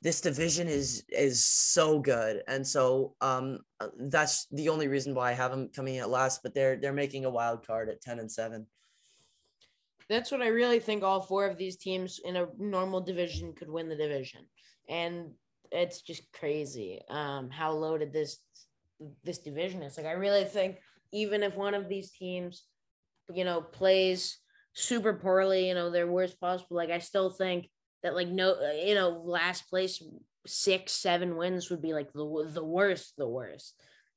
this 0.02 0.20
division 0.20 0.66
is 0.66 1.04
is 1.08 1.44
so 1.44 2.00
good, 2.00 2.42
and 2.48 2.66
so 2.66 3.14
um, 3.20 3.60
uh, 3.80 3.88
that's 3.98 4.46
the 4.50 4.68
only 4.68 4.88
reason 4.88 5.14
why 5.14 5.30
I 5.30 5.34
have 5.34 5.52
them 5.52 5.68
coming 5.74 5.98
at 5.98 6.10
last. 6.10 6.42
But 6.42 6.54
they're 6.54 6.76
they're 6.76 6.92
making 6.92 7.24
a 7.24 7.30
wild 7.30 7.64
card 7.64 7.88
at 7.88 8.00
ten 8.02 8.18
and 8.18 8.30
seven. 8.30 8.66
That's 10.08 10.32
what 10.32 10.42
I 10.42 10.48
really 10.48 10.80
think. 10.80 11.04
All 11.04 11.22
four 11.22 11.46
of 11.46 11.56
these 11.56 11.76
teams 11.76 12.20
in 12.24 12.36
a 12.36 12.48
normal 12.58 13.00
division 13.00 13.52
could 13.52 13.70
win 13.70 13.88
the 13.88 13.96
division, 13.96 14.40
and 14.88 15.30
it's 15.70 16.02
just 16.02 16.24
crazy 16.32 17.00
um, 17.08 17.48
how 17.48 17.70
loaded 17.70 18.12
this 18.12 18.38
this 19.22 19.38
division 19.38 19.82
is. 19.82 19.96
Like 19.96 20.06
I 20.06 20.12
really 20.12 20.44
think 20.44 20.78
even 21.12 21.44
if 21.44 21.56
one 21.56 21.74
of 21.74 21.88
these 21.88 22.10
teams, 22.10 22.64
you 23.32 23.44
know, 23.44 23.60
plays 23.60 24.38
super 24.74 25.14
poorly, 25.14 25.68
you 25.68 25.74
know, 25.74 25.90
their 25.90 26.08
worst 26.08 26.40
possible. 26.40 26.76
Like 26.76 26.90
I 26.90 26.98
still 26.98 27.30
think 27.30 27.68
that 28.02 28.14
like 28.14 28.28
no, 28.28 28.52
uh, 28.54 28.72
you 28.72 28.94
know, 28.94 29.22
last 29.24 29.68
place 29.68 30.02
six, 30.46 30.92
seven 30.92 31.36
wins 31.36 31.70
would 31.70 31.82
be 31.82 31.94
like 31.94 32.12
the 32.12 32.50
the 32.52 32.64
worst, 32.64 33.14
the 33.16 33.28
worst. 33.28 33.74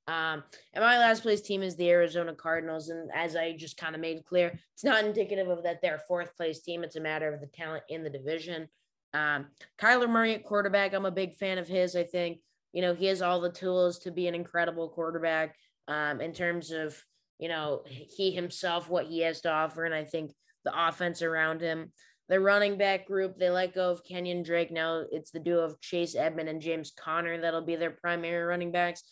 Um, 0.08 0.44
and 0.74 0.84
my 0.84 1.00
last 1.00 1.24
place 1.24 1.42
team 1.42 1.64
is 1.64 1.76
the 1.76 1.90
Arizona 1.90 2.36
Cardinals, 2.36 2.90
and 2.90 3.10
as 3.14 3.36
I 3.36 3.54
just 3.54 3.78
kind 3.78 3.96
of 3.96 4.02
made 4.02 4.24
clear, 4.26 4.60
it's 4.74 4.84
not 4.84 5.04
indicative 5.04 5.48
of 5.48 5.64
that 5.64 5.82
they're 5.82 6.02
fourth 6.08 6.36
place 6.38 6.62
team. 6.62 6.84
It's 6.84 6.96
a 6.96 7.02
matter 7.02 7.34
of 7.34 7.42
the 7.42 7.48
talent 7.48 7.84
in 7.90 8.04
the 8.04 8.10
division. 8.10 8.68
Um, 9.14 9.48
Kyler 9.80 10.10
Murray 10.10 10.36
at 10.36 10.44
quarterback, 10.44 10.94
I'm 10.94 11.06
a 11.06 11.12
big 11.12 11.36
fan 11.36 11.58
of 11.58 11.68
his. 11.68 11.96
I 11.96 12.04
think 12.04 12.40
you 12.72 12.82
know 12.82 12.94
he 12.94 13.08
has 13.08 13.22
all 13.22 13.42
the 13.42 13.52
tools 13.52 14.00
to 14.00 14.12
be 14.12 14.28
an 14.28 14.36
incredible 14.36 14.90
quarterback. 14.90 15.56
Um, 15.88 16.22
in 16.22 16.34
terms 16.34 16.72
of 16.72 17.00
you 17.40 17.50
know 17.50 17.84
he 17.88 18.32
himself, 18.32 18.90
what 18.90 19.06
he 19.06 19.22
has 19.22 19.42
to 19.42 19.52
offer, 19.52 19.86
and 19.86 19.96
I 19.96 20.04
think 20.04 20.34
the 20.66 20.88
offense 20.88 21.22
around 21.22 21.62
him. 21.62 21.92
The 22.28 22.39
running 22.39 22.78
back 22.78 23.05
group, 23.05 23.38
they 23.38 23.49
let 23.49 23.76
go 23.76 23.91
of 23.91 24.03
Kenyon 24.03 24.41
Drake. 24.41 24.71
Now 24.71 25.03
it's 25.11 25.32
the 25.32 25.39
duo 25.39 25.63
of 25.63 25.80
Chase 25.80 26.15
Edmond 26.15 26.49
and 26.49 26.61
James 26.61 26.91
Conner 26.97 27.39
that'll 27.39 27.61
be 27.61 27.76
their 27.76 27.91
primary 27.91 28.43
running 28.43 28.71
backs 28.71 29.03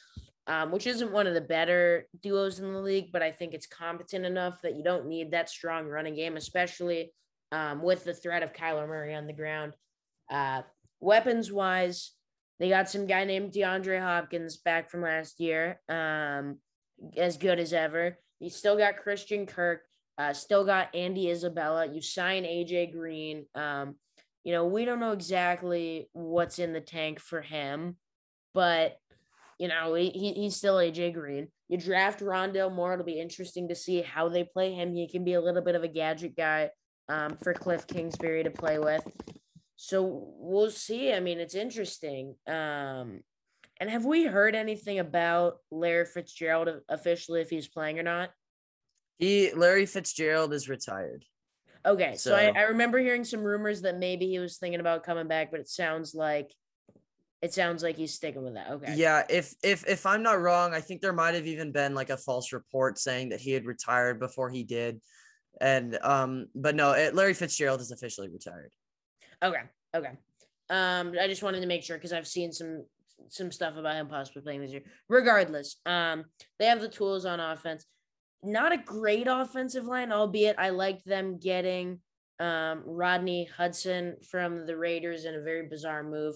um, 0.47 0.71
which 0.71 0.87
isn't 0.87 1.11
one 1.11 1.27
of 1.27 1.33
the 1.33 1.41
better 1.41 2.07
duos 2.21 2.59
in 2.59 2.73
the 2.73 2.79
league, 2.79 3.11
but 3.11 3.23
I 3.23 3.31
think 3.31 3.53
it's 3.53 3.67
competent 3.67 4.25
enough 4.25 4.61
that 4.61 4.75
you 4.75 4.83
don't 4.83 5.07
need 5.07 5.31
that 5.31 5.49
strong 5.49 5.87
running 5.87 6.15
game, 6.15 6.35
especially 6.35 7.13
um, 7.51 7.81
with 7.81 8.03
the 8.03 8.13
threat 8.13 8.43
of 8.43 8.53
Kyler 8.53 8.87
Murray 8.87 9.15
on 9.15 9.25
the 9.25 9.33
ground. 9.33 9.73
Uh, 10.29 10.63
weapons 10.99 11.51
wise, 11.51 12.11
they 12.59 12.67
got 12.67 12.89
some 12.89 13.07
guy 13.07 13.23
named 13.23 13.53
DeAndre 13.53 14.01
Hopkins 14.01 14.57
back 14.57 14.89
from 14.89 15.01
last 15.01 15.39
year, 15.39 15.79
um, 15.87 16.57
as 17.15 17.37
good 17.37 17.59
as 17.59 17.71
ever. 17.71 18.17
You 18.39 18.49
still 18.49 18.77
got 18.77 18.97
Christian 18.97 19.45
Kirk, 19.45 19.83
uh, 20.17 20.33
still 20.33 20.65
got 20.65 20.93
Andy 20.95 21.29
Isabella. 21.29 21.87
You 21.91 22.01
sign 22.01 22.43
AJ 22.43 22.91
Green. 22.91 23.45
Um, 23.55 23.95
you 24.43 24.51
know, 24.51 24.65
we 24.65 24.85
don't 24.85 24.99
know 24.99 25.13
exactly 25.13 26.09
what's 26.13 26.59
in 26.59 26.73
the 26.73 26.81
tank 26.81 27.19
for 27.19 27.41
him, 27.41 27.97
but 28.53 28.97
you 29.59 29.67
know, 29.67 29.93
he, 29.93 30.09
he's 30.09 30.55
still 30.55 30.75
AJ 30.75 31.13
Green. 31.13 31.47
You 31.69 31.77
draft 31.77 32.19
Rondale 32.19 32.73
Moore. 32.73 32.93
It'll 32.93 33.05
be 33.05 33.19
interesting 33.19 33.69
to 33.69 33.75
see 33.75 34.01
how 34.01 34.29
they 34.29 34.43
play 34.43 34.73
him. 34.73 34.93
He 34.93 35.07
can 35.07 35.23
be 35.23 35.33
a 35.33 35.41
little 35.41 35.61
bit 35.61 35.75
of 35.75 35.83
a 35.83 35.87
gadget 35.87 36.35
guy 36.35 36.69
um, 37.09 37.37
for 37.41 37.53
Cliff 37.53 37.87
Kingsbury 37.87 38.43
to 38.43 38.51
play 38.51 38.79
with. 38.79 39.03
So 39.75 40.33
we'll 40.37 40.71
see. 40.71 41.13
I 41.13 41.19
mean, 41.19 41.39
it's 41.39 41.55
interesting. 41.55 42.35
Um, 42.47 43.21
and 43.79 43.89
have 43.89 44.05
we 44.05 44.25
heard 44.25 44.55
anything 44.55 44.99
about 44.99 45.57
Larry 45.71 46.05
Fitzgerald 46.05 46.69
officially 46.89 47.41
if 47.41 47.49
he's 47.49 47.67
playing 47.67 47.99
or 47.99 48.03
not? 48.03 48.29
He 49.17 49.51
Larry 49.53 49.85
Fitzgerald 49.85 50.53
is 50.53 50.69
retired. 50.69 51.25
Okay, 51.85 52.15
so, 52.15 52.31
so 52.31 52.35
I, 52.35 52.51
I 52.55 52.61
remember 52.63 52.97
hearing 52.99 53.25
some 53.25 53.43
rumors 53.43 53.81
that 53.81 53.97
maybe 53.97 54.27
he 54.27 54.39
was 54.39 54.57
thinking 54.57 54.79
about 54.79 55.03
coming 55.03 55.27
back, 55.27 55.51
but 55.51 55.59
it 55.59 55.67
sounds 55.67 56.15
like 56.15 56.53
it 57.41 57.53
sounds 57.53 57.83
like 57.83 57.97
he's 57.97 58.13
sticking 58.13 58.41
with 58.41 58.53
that. 58.53 58.71
Okay. 58.71 58.93
Yeah, 58.95 59.23
if 59.29 59.53
if 59.61 59.85
if 59.85 60.05
I'm 60.05 60.23
not 60.23 60.39
wrong, 60.39 60.73
I 60.73 60.79
think 60.79 61.01
there 61.01 61.11
might 61.11 61.35
have 61.35 61.45
even 61.45 61.73
been 61.73 61.93
like 61.93 62.09
a 62.09 62.15
false 62.15 62.53
report 62.53 62.97
saying 62.97 63.29
that 63.29 63.41
he 63.41 63.51
had 63.51 63.65
retired 63.65 64.17
before 64.17 64.49
he 64.49 64.63
did. 64.63 65.01
And 65.59 65.99
um 66.01 66.47
but 66.55 66.73
no, 66.73 66.93
it, 66.93 67.13
Larry 67.13 67.33
Fitzgerald 67.33 67.81
is 67.81 67.91
officially 67.91 68.29
retired. 68.29 68.71
Okay. 69.43 69.63
Okay. 69.93 70.11
Um 70.69 71.13
I 71.19 71.27
just 71.27 71.43
wanted 71.43 71.59
to 71.59 71.67
make 71.67 71.83
sure 71.83 71.99
cuz 71.99 72.13
I've 72.13 72.27
seen 72.27 72.53
some 72.53 72.85
some 73.27 73.51
stuff 73.51 73.75
about 73.75 73.97
him 73.97 74.07
possibly 74.07 74.41
playing 74.41 74.61
this 74.61 74.71
year. 74.71 74.83
Regardless, 75.09 75.81
um 75.85 76.23
they 76.59 76.67
have 76.67 76.79
the 76.79 76.87
tools 76.87 77.25
on 77.25 77.41
offense. 77.41 77.85
Not 78.43 78.73
a 78.73 78.77
great 78.77 79.27
offensive 79.27 79.85
line, 79.85 80.11
albeit 80.11 80.57
I 80.59 80.69
liked 80.69 81.05
them 81.05 81.37
getting 81.37 81.99
um 82.39 82.81
Rodney 82.85 83.45
Hudson 83.45 84.17
from 84.29 84.65
the 84.65 84.75
Raiders 84.75 85.25
in 85.25 85.35
a 85.35 85.41
very 85.41 85.67
bizarre 85.67 86.03
move. 86.03 86.35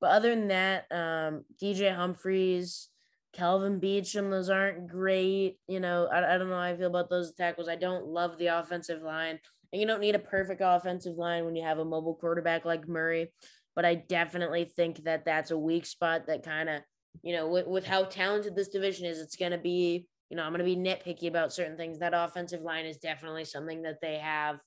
But 0.00 0.10
other 0.10 0.30
than 0.30 0.48
that, 0.48 0.86
um, 0.90 1.44
DJ 1.60 1.94
Humphries, 1.94 2.88
Kelvin 3.32 3.80
Beachum, 3.80 4.30
those 4.30 4.48
aren't 4.48 4.88
great. 4.88 5.58
You 5.66 5.80
know, 5.80 6.08
I, 6.12 6.34
I 6.34 6.38
don't 6.38 6.48
know 6.48 6.56
how 6.56 6.62
I 6.62 6.76
feel 6.76 6.88
about 6.88 7.10
those 7.10 7.32
tackles. 7.34 7.68
I 7.68 7.76
don't 7.76 8.06
love 8.06 8.38
the 8.38 8.46
offensive 8.48 9.02
line. 9.02 9.38
And 9.72 9.80
you 9.80 9.86
don't 9.86 10.00
need 10.00 10.14
a 10.14 10.20
perfect 10.20 10.62
offensive 10.64 11.16
line 11.16 11.44
when 11.44 11.54
you 11.54 11.62
have 11.62 11.78
a 11.78 11.84
mobile 11.84 12.14
quarterback 12.14 12.64
like 12.64 12.88
Murray. 12.88 13.32
But 13.76 13.84
I 13.84 13.94
definitely 13.96 14.64
think 14.64 15.04
that 15.04 15.24
that's 15.24 15.50
a 15.50 15.58
weak 15.58 15.86
spot 15.86 16.26
that 16.26 16.42
kind 16.42 16.68
of, 16.68 16.82
you 17.22 17.36
know, 17.36 17.48
with, 17.48 17.66
with 17.66 17.86
how 17.86 18.04
talented 18.04 18.56
this 18.56 18.68
division 18.68 19.06
is, 19.06 19.20
it's 19.20 19.36
going 19.36 19.52
to 19.52 19.58
be, 19.58 20.06
you 20.30 20.36
know, 20.36 20.42
I'm 20.42 20.52
going 20.52 20.58
to 20.58 20.64
be 20.64 20.76
nitpicky 20.76 21.28
about 21.28 21.52
certain 21.52 21.76
things. 21.76 21.98
That 21.98 22.14
offensive 22.14 22.62
line 22.62 22.84
is 22.84 22.98
definitely 22.98 23.44
something 23.44 23.82
that 23.82 24.00
they 24.00 24.18
have 24.18 24.58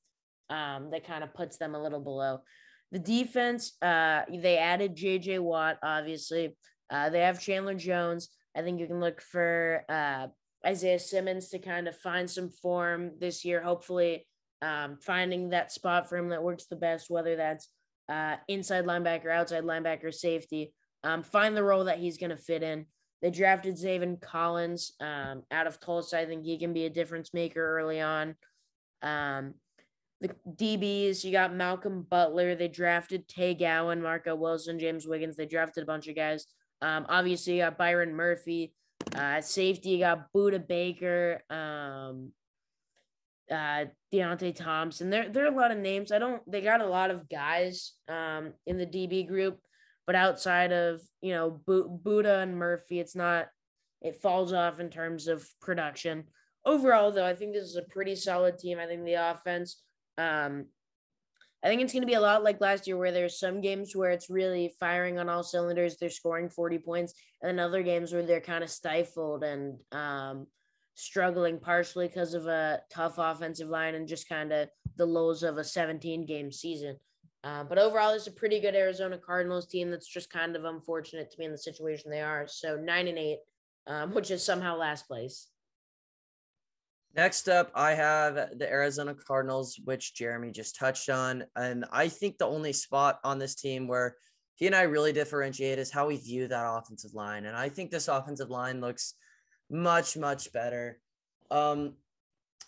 um, 0.50 0.90
that 0.92 1.06
kind 1.06 1.24
of 1.24 1.34
puts 1.34 1.58
them 1.58 1.76
a 1.76 1.82
little 1.82 2.00
below. 2.00 2.40
The 2.92 3.00
defense, 3.00 3.78
uh, 3.82 4.24
they 4.30 4.58
added 4.58 4.98
JJ 4.98 5.40
Watt, 5.40 5.78
obviously. 5.84 6.58
Uh, 6.90 7.10
they 7.10 7.22
have 7.22 7.42
Chandler 7.42 7.76
Jones. 7.76 8.30
I 8.56 8.62
think 8.62 8.80
you 8.80 8.88
can 8.88 9.00
look 9.00 9.22
for 9.22 9.86
uh, 9.88 10.28
Isaiah 10.66 11.00
Simmons 11.00 11.50
to 11.50 11.60
kind 11.60 11.88
of 11.88 11.96
find 11.98 12.30
some 12.30 12.50
form 12.50 13.12
this 13.20 13.46
year, 13.46 13.62
hopefully 13.62 14.28
um, 14.62 14.98
finding 15.02 15.50
that 15.50 15.72
spot 15.72 16.08
for 16.08 16.18
him 16.18 16.30
that 16.30 16.44
works 16.44 16.66
the 16.66 16.76
best, 16.76 17.10
whether 17.10 17.36
that's 17.36 17.70
uh, 18.10 18.36
inside 18.48 18.86
linebacker, 18.86 19.32
outside 19.32 19.64
linebacker, 19.64 20.14
safety. 20.14 20.74
Um, 21.04 21.24
find 21.24 21.58
the 21.58 21.64
role 21.64 21.86
that 21.86 22.00
he's 22.00 22.18
going 22.18 22.30
to 22.30 22.38
fit 22.38 22.62
in. 22.62 22.86
They 23.22 23.30
drafted 23.30 23.76
Zaven 23.76 24.20
Collins 24.20 24.94
um, 25.00 25.44
out 25.52 25.68
of 25.68 25.80
Tulsa. 25.80 26.20
I 26.20 26.26
think 26.26 26.44
he 26.44 26.58
can 26.58 26.74
be 26.74 26.86
a 26.86 26.90
difference 26.90 27.34
maker 27.34 27.80
early 27.80 28.02
on. 28.02 28.36
Um, 29.04 29.54
the 30.22 30.30
DBs, 30.48 31.24
you 31.24 31.32
got 31.32 31.54
Malcolm 31.54 32.06
Butler. 32.10 32.56
They 32.56 32.68
drafted 32.68 33.28
Tay 33.28 33.54
Gowan, 33.54 34.02
Marco 34.02 34.36
Wilson, 34.36 34.80
James 34.80 35.08
Wiggins. 35.08 35.36
They 35.36 35.46
drafted 35.46 35.84
a 35.84 35.88
bunch 35.88 36.08
of 36.08 36.16
guys. 36.16 36.46
Um, 36.82 37.06
obviously, 37.10 37.54
you 37.54 37.64
got 37.64 37.78
Byron 37.78 38.16
Murphy. 38.16 38.74
Uh, 39.16 39.42
safety, 39.42 39.90
you 39.90 40.00
got 40.00 40.32
Budda 40.32 40.66
Baker, 40.66 41.42
um, 41.50 42.32
uh, 43.52 43.86
Deionte 44.14 44.56
Thompson. 44.56 45.10
There, 45.10 45.28
there 45.28 45.44
are 45.44 45.52
a 45.52 45.56
lot 45.56 45.72
of 45.72 45.78
names. 45.80 46.12
I 46.12 46.20
don't. 46.20 46.42
They 46.50 46.62
got 46.62 46.82
a 46.82 46.88
lot 46.88 47.12
of 47.12 47.28
guys 47.28 47.94
um, 48.08 48.54
in 48.66 48.78
the 48.78 48.86
DB 48.86 49.28
group, 49.28 49.60
but 50.06 50.16
outside 50.16 50.72
of 50.72 51.02
you 51.22 51.34
know 51.34 51.62
B- 51.68 51.84
Budda 52.04 52.44
and 52.44 52.58
Murphy, 52.58 53.00
it's 53.00 53.16
not. 53.16 53.48
It 54.02 54.22
falls 54.22 54.52
off 54.52 54.80
in 54.80 54.90
terms 54.90 55.28
of 55.28 55.48
production. 55.62 56.24
Overall, 56.66 57.12
though, 57.12 57.26
I 57.26 57.36
think 57.36 57.54
this 57.54 57.66
is 57.66 57.76
a 57.76 57.84
pretty 57.84 58.16
solid 58.16 58.58
team. 58.58 58.80
I 58.80 58.88
think 58.88 59.06
the 59.06 59.14
offense 59.14 59.82
um, 60.18 60.66
I 61.64 61.68
think 61.68 61.82
it's 61.82 61.94
going 61.94 62.02
to 62.02 62.08
be 62.08 62.16
a 62.16 62.22
lot 62.22 62.44
like 62.44 62.60
last 62.60 62.88
year, 62.88 62.98
where 62.98 63.12
there's 63.12 63.40
some 63.40 63.62
games 63.62 63.96
where 63.96 64.10
it's 64.10 64.30
really 64.30 64.74
firing 64.80 65.20
on 65.20 65.30
all 65.30 65.44
cylinders, 65.44 65.98
they're 65.98 66.10
scoring 66.10 66.50
40 66.50 66.80
points, 66.80 67.14
and 67.42 67.50
then 67.50 67.64
other 67.64 67.84
games 67.84 68.12
where 68.12 68.26
they're 68.26 68.42
kind 68.42 68.64
of 68.64 68.70
stifled 68.70 69.44
and 69.44 69.78
um, 69.92 70.48
struggling 70.96 71.60
partially 71.60 72.08
because 72.08 72.34
of 72.34 72.48
a 72.48 72.82
tough 72.90 73.16
offensive 73.18 73.70
line 73.70 73.94
and 73.94 74.08
just 74.08 74.28
kind 74.28 74.52
of 74.52 74.70
the 74.98 75.06
lows 75.06 75.44
of 75.44 75.60
a 75.60 75.64
17 75.64 76.26
game 76.26 76.52
season. 76.52 76.98
Uh, 77.44 77.64
but 77.64 77.80
overall, 77.80 78.12
it's 78.12 78.28
a 78.28 78.32
pretty 78.32 78.60
good 78.60 78.76
Arizona 78.76 79.18
Cardinals 79.18 79.68
team 79.68 79.90
that's 79.90 80.08
just 80.08 80.30
kind 80.30 80.56
of 80.56 80.66
unfortunate 80.66 81.32
to 81.32 81.38
be 81.38 81.46
in 81.46 81.52
the 81.52 81.58
situation 81.58 82.12
they 82.12 82.22
are. 82.22 82.46
So 82.48 82.78
nine 82.78 83.08
and 83.08 83.18
eight, 83.18 83.40
um, 83.88 84.12
which 84.14 84.32
is 84.32 84.44
somehow 84.44 84.78
last 84.78 85.08
place. 85.08 85.48
Next 87.14 87.50
up, 87.50 87.72
I 87.76 87.92
have 87.92 88.58
the 88.58 88.70
Arizona 88.70 89.14
Cardinals, 89.14 89.78
which 89.84 90.16
Jeremy 90.16 90.52
just 90.52 90.78
touched 90.78 91.10
on. 91.10 91.44
And 91.58 91.84
I 91.92 92.08
think 92.08 92.38
the 92.38 92.46
only 92.46 92.72
spot 92.72 93.20
on 93.26 93.38
this 93.38 93.56
team 93.56 93.88
where 93.88 94.16
he 94.56 94.68
and 94.68 94.76
I 94.76 94.84
really 94.84 95.12
differentiate 95.12 95.78
is 95.78 95.92
how 95.92 96.08
we 96.08 96.18
view 96.18 96.48
that 96.48 96.66
offensive 96.66 97.14
line. 97.14 97.46
And 97.46 97.58
I 97.58 97.68
think 97.68 97.92
this 97.92 98.08
offensive 98.08 98.50
line 98.50 98.80
looks 98.80 99.16
much, 99.70 100.16
much 100.16 100.54
better. 100.54 101.00
Um, 101.50 101.96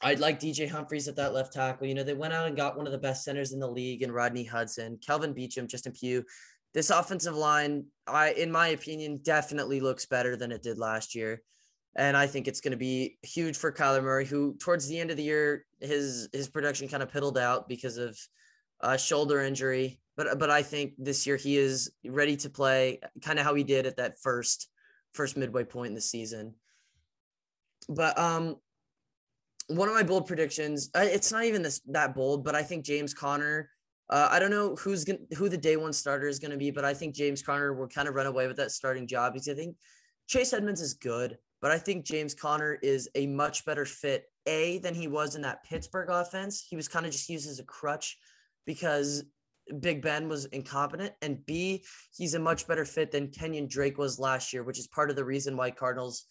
I'd 0.02 0.20
like 0.20 0.40
DJ 0.40 0.70
Humphries 0.70 1.08
at 1.08 1.16
that 1.16 1.34
left 1.34 1.54
tackle. 1.54 1.88
You 1.88 1.96
know, 1.96 2.04
they 2.04 2.14
went 2.14 2.34
out 2.34 2.48
and 2.48 2.58
got 2.58 2.76
one 2.76 2.86
of 2.86 2.92
the 2.92 2.98
best 2.98 3.24
centers 3.24 3.54
in 3.54 3.60
the 3.60 3.70
league 3.70 4.02
in 4.02 4.12
Rodney 4.12 4.44
Hudson, 4.44 5.00
Kelvin 5.06 5.34
Beachum, 5.34 5.68
Justin 5.68 5.94
Pugh. 5.94 6.24
This 6.74 6.90
offensive 6.90 7.36
line, 7.36 7.86
I, 8.08 8.32
in 8.32 8.52
my 8.52 8.70
opinion, 8.70 9.20
definitely 9.24 9.80
looks 9.80 10.06
better 10.06 10.36
than 10.36 10.52
it 10.52 10.64
did 10.64 10.78
last 10.78 11.16
year. 11.16 11.42
And 11.96 12.18
I 12.18 12.26
think 12.26 12.48
it's 12.48 12.60
going 12.60 12.72
to 12.72 12.78
be 12.78 13.18
huge 13.22 13.56
for 13.56 13.72
Kyler 13.72 14.04
Murray, 14.04 14.26
who 14.26 14.56
towards 14.60 14.88
the 14.88 15.00
end 15.00 15.12
of 15.12 15.18
the 15.18 15.24
year, 15.24 15.66
his 15.80 16.28
his 16.34 16.50
production 16.50 16.88
kind 16.88 17.04
of 17.04 17.12
piddled 17.12 17.38
out 17.38 17.70
because 17.70 17.98
of 17.98 18.18
a 18.82 18.98
shoulder 18.98 19.42
injury. 19.42 20.00
But 20.18 20.40
but 20.40 20.50
I 20.50 20.64
think 20.64 20.94
this 20.98 21.28
year 21.28 21.38
he 21.38 21.56
is 21.56 21.92
ready 22.04 22.36
to 22.38 22.50
play, 22.50 23.00
kind 23.22 23.38
of 23.38 23.46
how 23.46 23.54
he 23.54 23.64
did 23.64 23.86
at 23.86 23.98
that 23.98 24.20
first 24.20 24.70
first 25.14 25.38
midway 25.38 25.64
point 25.64 25.90
in 25.90 25.96
the 25.96 26.02
season. 26.02 26.56
But 27.88 28.18
um, 28.18 28.56
one 29.68 29.88
of 29.88 29.94
my 29.94 30.04
bold 30.04 30.28
predictions, 30.28 30.90
it's 30.96 31.32
not 31.32 31.46
even 31.46 31.62
this 31.62 31.82
that 31.88 32.16
bold, 32.16 32.44
but 32.44 32.56
I 32.56 32.64
think 32.64 32.86
James 32.86 33.14
Conner. 33.14 33.70
Uh, 34.10 34.28
I 34.30 34.38
don't 34.38 34.52
know 34.52 34.76
who's 34.76 35.06
going 35.06 35.20
who 35.38 35.48
the 35.50 35.58
day 35.58 35.78
one 35.78 35.94
starter 35.94 36.28
is 36.28 36.40
going 36.40 36.52
to 36.52 36.58
be, 36.58 36.72
but 36.72 36.86
I 36.86 36.94
think 36.94 37.16
James 37.16 37.42
Conner 37.42 37.74
will 37.74 37.88
kind 37.88 38.08
of 38.08 38.16
run 38.16 38.26
away 38.26 38.48
with 38.48 38.58
that 38.58 38.72
starting 38.72 39.08
job 39.08 39.34
because 39.34 39.48
I 39.48 39.54
think 39.54 39.76
Chase 40.28 40.54
Edmonds 40.54 40.82
is 40.82 40.94
good. 40.94 41.38
But 41.62 41.72
I 41.72 41.78
think 41.78 42.04
James 42.04 42.34
Conner 42.34 42.78
is 42.84 43.10
a 43.16 43.26
much 43.26 43.64
better 43.64 43.86
fit, 43.86 44.26
A, 44.48 44.80
than 44.80 44.94
he 44.94 45.08
was 45.08 45.36
in 45.36 45.42
that 45.44 45.64
Pittsburgh 45.64 46.10
offense. 46.10 46.66
He 46.70 46.76
was 46.76 46.90
kind 46.90 47.06
of 47.06 47.14
just 47.14 47.30
used 47.30 47.50
as 47.50 47.60
a 47.60 47.64
crutch 47.64 48.18
because 48.66 49.24
Big 49.80 50.02
Ben 50.02 50.28
was 50.28 50.44
incompetent, 50.48 51.14
and 51.22 51.46
B, 51.46 51.86
he's 52.14 52.34
a 52.34 52.40
much 52.40 52.68
better 52.68 52.84
fit 52.84 53.12
than 53.12 53.30
Kenyon 53.30 53.68
Drake 53.68 53.98
was 53.98 54.20
last 54.20 54.52
year, 54.52 54.64
which 54.64 54.78
is 54.78 54.88
part 54.88 55.10
of 55.10 55.16
the 55.16 55.24
reason 55.24 55.56
why 55.56 55.72
Cardinals 55.72 56.26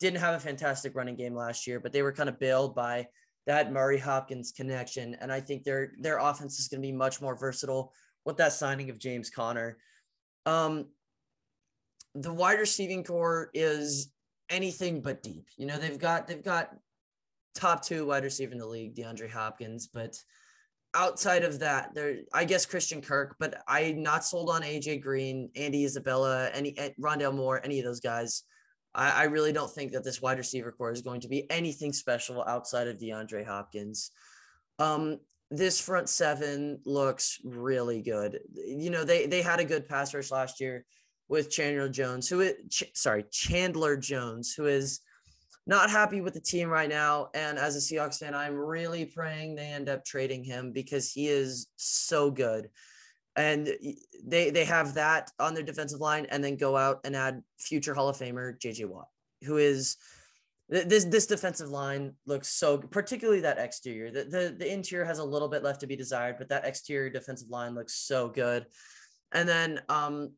didn't 0.00 0.20
have 0.20 0.34
a 0.34 0.40
fantastic 0.40 0.94
running 0.94 1.16
game 1.16 1.34
last 1.34 1.66
year, 1.66 1.80
but 1.80 1.92
they 1.92 2.02
were 2.02 2.12
kind 2.12 2.28
of 2.28 2.38
bailed 2.38 2.74
by 2.74 3.06
that 3.46 3.72
Murray 3.72 3.98
Hopkins 3.98 4.52
connection. 4.52 5.16
And 5.20 5.32
I 5.32 5.40
think 5.40 5.64
their 5.64 5.92
their 5.98 6.18
offense 6.18 6.58
is 6.58 6.68
going 6.68 6.82
to 6.82 6.86
be 6.86 6.92
much 6.92 7.20
more 7.20 7.36
versatile 7.36 7.92
with 8.24 8.36
that 8.36 8.52
signing 8.52 8.90
of 8.90 8.98
James 8.98 9.30
Conner. 9.30 9.78
Um, 10.46 10.86
the 12.14 12.32
wide 12.32 12.58
receiving 12.58 13.04
corps 13.04 13.50
is 13.54 14.10
anything 14.50 15.00
but 15.00 15.22
deep. 15.22 15.46
You 15.56 15.66
know, 15.66 15.78
they've 15.78 15.98
got 15.98 16.26
they've 16.26 16.44
got 16.44 16.74
top 17.54 17.82
two 17.82 18.06
wide 18.06 18.24
receiver 18.24 18.52
in 18.52 18.58
the 18.58 18.66
league, 18.66 18.94
DeAndre 18.94 19.30
Hopkins, 19.30 19.88
but 19.88 20.16
outside 20.94 21.44
of 21.44 21.58
that, 21.60 21.94
there 21.94 22.18
I 22.32 22.44
guess 22.44 22.66
Christian 22.66 23.00
Kirk, 23.00 23.36
but 23.38 23.62
I'm 23.66 24.02
not 24.02 24.24
sold 24.24 24.50
on 24.50 24.62
AJ 24.62 25.02
Green, 25.02 25.50
Andy 25.56 25.84
Isabella, 25.84 26.50
any 26.52 26.72
Rondale 27.00 27.34
Moore, 27.34 27.60
any 27.64 27.78
of 27.78 27.84
those 27.84 28.00
guys. 28.00 28.44
I, 28.94 29.10
I 29.10 29.24
really 29.24 29.52
don't 29.52 29.70
think 29.70 29.92
that 29.92 30.04
this 30.04 30.22
wide 30.22 30.38
receiver 30.38 30.72
corps 30.72 30.92
is 30.92 31.02
going 31.02 31.20
to 31.20 31.28
be 31.28 31.50
anything 31.50 31.92
special 31.92 32.44
outside 32.46 32.88
of 32.88 32.98
DeAndre 32.98 33.46
Hopkins. 33.46 34.10
Um, 34.78 35.18
this 35.50 35.80
front 35.80 36.08
seven 36.08 36.80
looks 36.84 37.38
really 37.44 38.02
good. 38.02 38.40
You 38.54 38.90
know, 38.90 39.04
they 39.04 39.26
they 39.26 39.42
had 39.42 39.60
a 39.60 39.64
good 39.64 39.88
pass 39.88 40.12
rush 40.12 40.30
last 40.30 40.60
year 40.60 40.84
with 41.28 41.50
Chandler 41.50 41.88
Jones, 41.88 42.28
who 42.28 42.40
is 42.40 42.54
Ch- 42.70 42.90
sorry, 42.94 43.24
Chandler 43.30 43.96
Jones, 43.96 44.54
who 44.54 44.66
is 44.66 45.00
not 45.66 45.90
happy 45.90 46.20
with 46.20 46.34
the 46.34 46.40
team 46.40 46.68
right 46.68 46.88
now. 46.88 47.28
And 47.34 47.58
as 47.58 47.76
a 47.76 47.78
Seahawks 47.78 48.18
fan, 48.18 48.34
I'm 48.34 48.54
really 48.54 49.04
praying 49.04 49.54
they 49.54 49.66
end 49.66 49.88
up 49.88 50.04
trading 50.04 50.42
him 50.42 50.72
because 50.72 51.12
he 51.12 51.28
is 51.28 51.68
so 51.76 52.30
good. 52.30 52.68
And 53.38 53.70
they 54.24 54.50
they 54.50 54.64
have 54.64 54.94
that 54.94 55.30
on 55.38 55.54
their 55.54 55.62
defensive 55.62 56.00
line, 56.00 56.26
and 56.30 56.42
then 56.42 56.56
go 56.56 56.76
out 56.76 57.00
and 57.04 57.14
add 57.14 57.40
future 57.58 57.94
Hall 57.94 58.08
of 58.08 58.16
Famer 58.16 58.58
JJ 58.58 58.86
Watt, 58.86 59.06
who 59.44 59.58
is 59.58 59.96
this 60.68 61.04
this 61.04 61.26
defensive 61.26 61.70
line 61.70 62.12
looks 62.26 62.48
so 62.48 62.78
particularly 62.78 63.40
that 63.40 63.58
exterior. 63.58 64.10
The, 64.10 64.24
the 64.24 64.56
the 64.58 64.70
interior 64.70 65.04
has 65.04 65.18
a 65.18 65.24
little 65.24 65.48
bit 65.48 65.62
left 65.62 65.80
to 65.80 65.86
be 65.86 65.96
desired, 65.96 66.36
but 66.36 66.48
that 66.48 66.66
exterior 66.66 67.10
defensive 67.10 67.48
line 67.48 67.74
looks 67.74 67.94
so 67.94 68.28
good. 68.28 68.66
And 69.32 69.48
then 69.48 69.80
um 69.88 70.32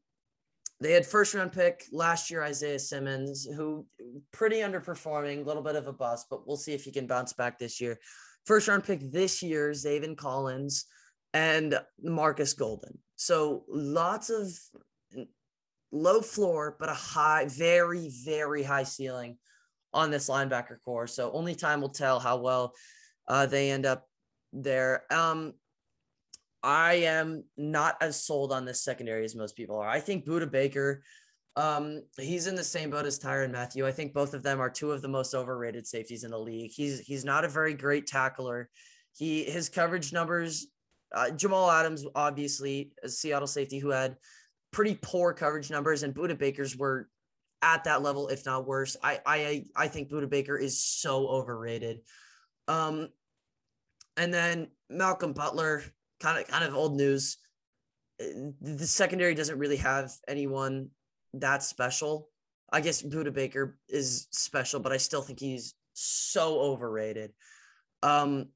they 0.80 0.92
had 0.92 1.04
first 1.04 1.34
round 1.34 1.52
pick 1.52 1.84
last 1.92 2.30
year, 2.30 2.42
Isaiah 2.42 2.78
Simmons, 2.78 3.44
who 3.44 3.86
pretty 4.32 4.58
underperforming, 4.58 5.40
a 5.40 5.46
little 5.46 5.62
bit 5.62 5.76
of 5.76 5.86
a 5.86 5.92
bust, 5.92 6.26
but 6.30 6.46
we'll 6.46 6.56
see 6.56 6.72
if 6.72 6.84
he 6.84 6.92
can 6.92 7.06
bounce 7.06 7.32
back 7.32 7.58
this 7.58 7.80
year. 7.80 7.98
First 8.46 8.68
round 8.68 8.84
pick 8.84 9.10
this 9.10 9.42
year, 9.42 9.70
Zaven 9.72 10.16
Collins 10.16 10.86
and 11.34 11.78
Marcus 12.02 12.54
Golden. 12.54 12.98
So 13.16 13.64
lots 13.68 14.30
of 14.30 14.48
low 15.92 16.20
floor, 16.20 16.76
but 16.78 16.88
a 16.88 16.94
high, 16.94 17.46
very, 17.46 18.10
very 18.24 18.62
high 18.62 18.84
ceiling 18.84 19.38
on 19.92 20.10
this 20.10 20.28
linebacker 20.28 20.76
corps. 20.84 21.06
So 21.06 21.32
only 21.32 21.54
time 21.54 21.80
will 21.80 21.88
tell 21.90 22.20
how 22.20 22.38
well 22.38 22.74
uh, 23.28 23.46
they 23.46 23.70
end 23.70 23.86
up 23.86 24.08
there. 24.52 25.04
Um, 25.10 25.54
I 26.62 26.94
am 26.94 27.44
not 27.56 27.96
as 28.00 28.22
sold 28.22 28.52
on 28.52 28.64
this 28.64 28.82
secondary 28.82 29.24
as 29.24 29.34
most 29.34 29.56
people 29.56 29.76
are. 29.78 29.88
I 29.88 30.00
think 30.00 30.26
Budda 30.26 30.50
Baker, 30.50 31.02
um, 31.56 32.02
he's 32.18 32.46
in 32.46 32.54
the 32.54 32.64
same 32.64 32.90
boat 32.90 33.06
as 33.06 33.18
Tyrann 33.18 33.52
Mathieu. 33.52 33.86
I 33.86 33.92
think 33.92 34.12
both 34.12 34.34
of 34.34 34.42
them 34.42 34.60
are 34.60 34.70
two 34.70 34.92
of 34.92 35.02
the 35.02 35.08
most 35.08 35.34
overrated 35.34 35.86
safeties 35.86 36.24
in 36.24 36.30
the 36.30 36.38
league. 36.38 36.70
He's 36.74 37.00
he's 37.00 37.24
not 37.24 37.44
a 37.44 37.48
very 37.48 37.74
great 37.74 38.06
tackler. 38.06 38.68
He 39.16 39.44
his 39.44 39.68
coverage 39.68 40.12
numbers. 40.12 40.66
Uh, 41.14 41.30
Jamal 41.30 41.70
Adams, 41.70 42.06
obviously, 42.14 42.92
a 43.02 43.08
Seattle 43.08 43.46
safety 43.46 43.78
who 43.78 43.90
had 43.90 44.16
pretty 44.72 44.98
poor 45.00 45.32
coverage 45.32 45.70
numbers, 45.70 46.02
and 46.02 46.14
Budda 46.14 46.38
Baker's 46.38 46.76
were 46.76 47.08
at 47.62 47.84
that 47.84 48.02
level, 48.02 48.28
if 48.28 48.46
not 48.46 48.66
worse. 48.66 48.96
I 49.02 49.20
I 49.26 49.64
I 49.76 49.88
think 49.88 50.10
Budda 50.10 50.28
Baker 50.28 50.56
is 50.56 50.82
so 50.82 51.26
overrated. 51.28 52.00
Um, 52.68 53.08
and 54.16 54.32
then 54.32 54.68
Malcolm 54.88 55.32
Butler, 55.32 55.82
kind 56.20 56.38
of 56.38 56.46
kind 56.46 56.64
of 56.64 56.74
old 56.74 56.96
news. 56.96 57.38
Uh, 58.20 58.52
the 58.60 58.86
secondary 58.86 59.34
doesn't 59.34 59.58
really 59.58 59.76
have 59.78 60.12
anyone 60.28 60.90
that 61.34 61.62
special. 61.62 62.28
I 62.72 62.80
guess 62.80 63.02
Budda 63.02 63.32
Baker 63.32 63.78
is 63.88 64.28
special, 64.30 64.80
but 64.80 64.92
I 64.92 64.96
still 64.96 65.22
think 65.22 65.40
he's 65.40 65.74
so 65.92 66.60
overrated. 66.60 67.32
Um, 68.02 68.46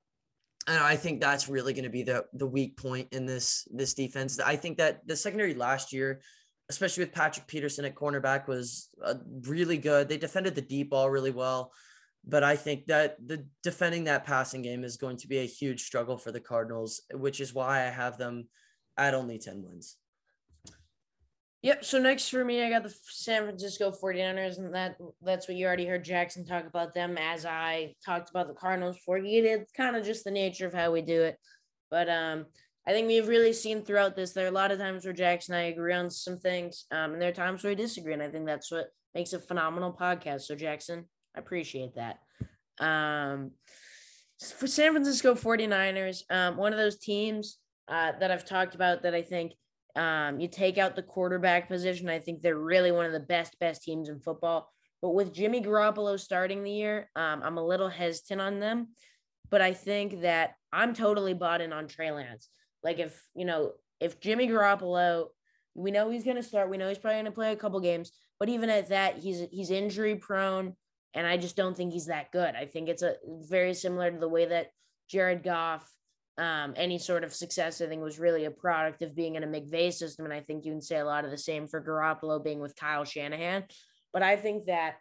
and 0.67 0.79
I 0.79 0.97
think 0.97 1.21
that's 1.21 1.49
really 1.49 1.73
going 1.73 1.85
to 1.85 1.91
be 1.91 2.03
the 2.03 2.25
the 2.33 2.47
weak 2.47 2.77
point 2.77 3.09
in 3.13 3.27
this 3.27 3.67
this 3.73 3.95
defense. 3.95 4.39
I 4.41 4.57
think 4.57 4.79
that 4.79 5.07
the 5.07 5.17
secondary 5.17 5.55
last 5.55 5.93
year, 5.93 6.21
especially 6.71 7.05
with 7.05 7.13
Patrick 7.13 7.47
Peterson 7.47 7.85
at 7.85 7.95
cornerback, 7.95 8.49
was 8.49 8.89
uh, 9.05 9.15
really 9.43 9.79
good. 9.79 10.09
They 10.09 10.17
defended 10.17 10.55
the 10.55 10.63
deep 10.63 10.91
ball 10.91 11.11
really 11.11 11.31
well 11.31 11.73
but 12.27 12.43
I 12.43 12.57
think 12.57 12.87
that 12.87 13.17
the 13.25 13.47
defending 13.63 14.05
that 14.05 14.25
passing 14.25 14.63
game 14.63 14.85
is 14.85 14.97
going 14.97 15.19
to 15.19 15.29
be 15.29 15.39
a 15.39 15.47
huge 15.47 15.83
struggle 15.83 16.17
for 16.17 16.33
the 16.33 16.41
Cardinals, 16.41 17.03
which 17.13 17.41
is 17.41 17.53
why 17.53 17.87
I 17.87 17.91
have 17.91 18.17
them 18.17 18.49
at 18.97 19.15
only 19.15 19.39
10 19.39 19.63
wins. 19.63 19.97
Yep. 21.65 21.83
So 21.83 21.99
next 21.99 22.29
for 22.29 22.45
me, 22.45 22.63
I 22.63 22.69
got 22.69 22.83
the 22.83 22.95
San 23.05 23.45
Francisco 23.45 23.91
49ers, 23.91 24.59
and 24.59 24.75
that 24.75 24.99
that's 25.23 25.49
what 25.49 25.57
you 25.57 25.65
already 25.65 25.87
heard 25.87 26.05
Jackson 26.05 26.45
talk 26.45 26.67
about 26.67 26.93
them 26.93 27.17
as 27.17 27.47
I 27.47 27.95
talked 28.05 28.29
about 28.29 28.49
the 28.49 28.53
Cardinals 28.53 28.99
for 28.99 29.17
you. 29.17 29.43
It's 29.43 29.73
kind 29.73 29.97
of 29.97 30.05
just 30.05 30.25
the 30.25 30.31
nature 30.31 30.67
of 30.67 30.75
how 30.75 30.93
we 30.93 31.01
do 31.01 31.23
it. 31.23 31.39
But 31.91 32.11
um, 32.11 32.45
I 32.87 32.91
think 32.91 33.09
we've 33.09 33.29
really 33.29 33.55
seen 33.55 33.83
throughout 33.83 34.15
this, 34.15 34.35
there 34.35 34.45
are 34.45 34.51
a 34.51 34.51
lot 34.51 34.73
of 34.73 34.79
times 34.79 35.07
where 35.07 35.15
Jackson 35.15 35.55
and 35.55 35.65
I 35.65 35.69
agree 35.69 35.95
on 35.95 36.11
some 36.11 36.39
things, 36.39 36.85
um, 36.91 37.15
and 37.15 37.23
there 37.23 37.31
are 37.31 37.33
times 37.33 37.65
where 37.65 37.71
we 37.71 37.77
disagree. 37.77 38.13
And 38.13 38.23
I 38.23 38.29
think 38.29 38.45
that's 38.45 38.71
what 38.71 38.89
makes 39.15 39.33
a 39.33 39.39
phenomenal 39.39 39.97
podcast. 39.99 40.43
So 40.43 40.55
Jackson, 40.55 41.07
I 41.35 41.39
appreciate 41.39 41.95
that. 41.95 42.19
Um, 42.79 43.53
for 44.39 44.67
San 44.67 44.93
Francisco 44.93 45.35
49ers, 45.35 46.25
um, 46.29 46.59
one 46.59 46.75
of 46.75 46.79
those 46.79 46.99
teams 46.99 47.57
uh, 47.89 48.13
that 48.21 48.31
I've 48.31 48.45
talked 48.45 48.75
about 48.75 49.05
that 49.05 49.15
I 49.15 49.23
think 49.23 49.55
um, 49.97 50.41
you 50.41 50.49
take 50.49 50.79
out 50.79 50.97
the 50.97 51.03
quarterback 51.03 51.69
position. 51.69 52.09
I 52.09 52.19
think 52.19 52.43
they're 52.43 52.59
really 52.59 52.93
one 52.93 53.07
of 53.07 53.13
the 53.13 53.21
best, 53.21 53.59
best 53.59 53.83
teams 53.83 54.09
in 54.09 54.21
football. 54.21 54.71
But 55.01 55.11
with 55.11 55.35
Jimmy 55.35 55.61
Garoppolo 55.61 56.19
starting 56.19 56.63
the 56.63 56.71
year, 56.71 57.11
um, 57.15 57.43
I'm 57.43 57.59
a 57.59 57.67
little 57.67 57.89
hesitant 57.89 58.41
on 58.41 58.59
them. 58.59 58.89
But 59.51 59.61
I 59.61 59.73
think 59.75 60.23
that 60.23 60.55
I'm 60.73 60.95
totally 60.95 61.35
bought 61.35 61.61
in 61.61 61.73
on 61.73 61.87
Trey 61.87 62.11
Lance. 62.11 62.49
Like 62.83 62.99
if, 62.99 63.23
you 63.35 63.45
know, 63.45 63.73
if 64.01 64.21
Jimmy 64.21 64.49
Garoppolo, 64.49 65.27
we 65.75 65.91
know 65.91 66.11
he's 66.11 66.25
going 66.25 66.37
to 66.37 66.43
start, 66.43 66.71
we 66.71 66.77
know 66.77 66.89
he's 66.89 66.99
probably 66.99 67.17
going 67.17 67.25
to 67.27 67.33
play 67.33 67.53
a 67.53 67.57
couple 67.57 67.81
games, 67.81 68.13
but 68.39 68.49
even 68.49 68.71
at 68.71 68.89
that, 68.89 69.19
he's 69.19 69.45
he's 69.51 69.71
injury 69.71 70.17
prone. 70.17 70.75
And 71.15 71.27
I 71.27 71.37
just 71.37 71.57
don't 71.57 71.77
think 71.77 71.93
he's 71.93 72.07
that 72.07 72.33
good. 72.33 72.57
I 72.57 72.67
think 72.67 72.89
it's 72.89 73.03
a 73.03 73.15
very 73.27 73.73
similar 73.75 74.11
to 74.11 74.19
the 74.19 74.29
way 74.29 74.47
that 74.47 74.71
Jared 75.09 75.45
Goff, 75.45 75.89
um, 76.39 76.75
any 76.77 76.99
sort 76.99 77.25
of 77.25 77.35
success, 77.35 77.81
I 77.81 77.87
think 77.87 78.03
was 78.03 78.19
really 78.19 78.45
a 78.45 78.51
product 78.51 79.03
of 79.03 79.15
being 79.15 79.37
in 79.37 79.45
a 79.45 79.47
McVay 79.47 79.93
system. 79.93 80.25
And 80.25 80.35
I 80.35 80.41
think 80.41 80.65
you 80.65 80.73
can 80.73 80.83
say 80.83 80.99
a 80.99 81.05
lot 81.05 81.25
of 81.25 81.31
the 81.31 81.39
same 81.39 81.69
for 81.69 81.83
Garoppolo 81.83 82.43
being 82.43 82.61
with 82.61 82.77
Kyle 82.77 83.05
Shanahan. 83.05 83.65
But 84.13 84.23
I 84.23 84.37
think 84.37 84.67
that 84.67 84.97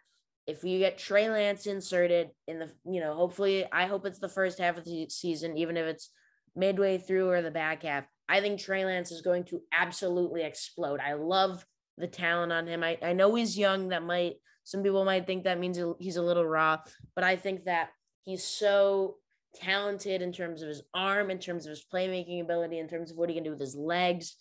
if 0.46 0.62
we 0.62 0.78
get 0.78 0.98
Trey 0.98 1.28
Lance 1.28 1.66
inserted 1.66 2.30
in 2.46 2.58
the, 2.58 2.70
you 2.84 3.00
know, 3.00 3.14
hopefully, 3.14 3.66
I 3.72 3.86
hope 3.86 4.06
it's 4.06 4.18
the 4.18 4.28
first 4.28 4.58
half 4.58 4.76
of 4.76 4.84
the 4.84 5.08
season, 5.08 5.56
even 5.56 5.76
if 5.76 5.86
it's 5.86 6.10
midway 6.54 6.98
through 6.98 7.30
or 7.30 7.42
the 7.42 7.50
back 7.50 7.82
half. 7.82 8.04
I 8.28 8.40
think 8.40 8.60
Trey 8.60 8.84
Lance 8.84 9.10
is 9.10 9.22
going 9.22 9.44
to 9.44 9.60
absolutely 9.72 10.42
explode. 10.42 11.00
I 11.00 11.14
love 11.14 11.64
the 11.98 12.06
talent 12.06 12.52
on 12.52 12.66
him. 12.66 12.82
I, 12.82 12.98
I 13.02 13.12
know 13.12 13.34
he's 13.34 13.58
young. 13.58 13.88
That 13.88 14.02
might 14.02 14.34
some 14.64 14.82
people 14.82 15.04
might 15.04 15.26
think 15.26 15.44
that 15.44 15.60
means 15.60 15.78
he's 15.98 16.16
a 16.16 16.22
little 16.22 16.46
raw, 16.46 16.78
but 17.14 17.22
I 17.22 17.36
think 17.36 17.64
that 17.64 17.90
he's 18.22 18.44
so 18.44 19.16
talented 19.54 20.22
in 20.22 20.32
terms 20.32 20.62
of 20.62 20.68
his 20.68 20.82
arm, 20.94 21.30
in 21.30 21.38
terms 21.38 21.66
of 21.66 21.70
his 21.70 21.84
playmaking 21.92 22.42
ability, 22.42 22.78
in 22.78 22.88
terms 22.88 23.10
of 23.10 23.16
what 23.16 23.28
he 23.28 23.34
can 23.34 23.44
do 23.44 23.50
with 23.50 23.60
his 23.60 23.76
legs. 23.76 24.36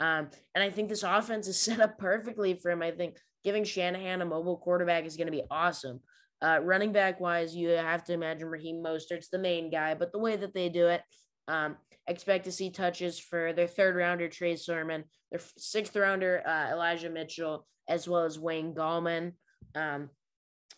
Um, 0.00 0.28
and 0.54 0.62
I 0.62 0.70
think 0.70 0.88
this 0.88 1.02
offense 1.02 1.48
is 1.48 1.58
set 1.60 1.80
up 1.80 1.98
perfectly 1.98 2.54
for 2.54 2.70
him. 2.70 2.82
I 2.82 2.90
think 2.90 3.16
giving 3.44 3.64
Shanahan 3.64 4.22
a 4.22 4.26
mobile 4.26 4.56
quarterback 4.56 5.04
is 5.04 5.16
going 5.16 5.26
to 5.26 5.32
be 5.32 5.44
awesome. 5.50 6.00
Uh, 6.40 6.60
running 6.62 6.92
back 6.92 7.18
wise, 7.18 7.54
you 7.54 7.70
have 7.70 8.04
to 8.04 8.12
imagine 8.12 8.48
Raheem 8.48 8.82
Mostert's 8.82 9.28
the 9.28 9.38
main 9.38 9.70
guy, 9.70 9.94
but 9.94 10.12
the 10.12 10.18
way 10.18 10.36
that 10.36 10.54
they 10.54 10.68
do 10.68 10.86
it, 10.86 11.02
um, 11.48 11.76
expect 12.06 12.44
to 12.44 12.52
see 12.52 12.70
touches 12.70 13.18
for 13.18 13.52
their 13.52 13.66
third 13.66 13.96
rounder 13.96 14.28
Trey 14.28 14.54
Sermon, 14.54 15.04
their 15.32 15.40
sixth 15.56 15.96
rounder 15.96 16.42
uh, 16.46 16.70
Elijah 16.70 17.10
Mitchell, 17.10 17.66
as 17.88 18.06
well 18.06 18.24
as 18.24 18.38
Wayne 18.38 18.74
Gallman. 18.74 19.32
Um, 19.74 20.10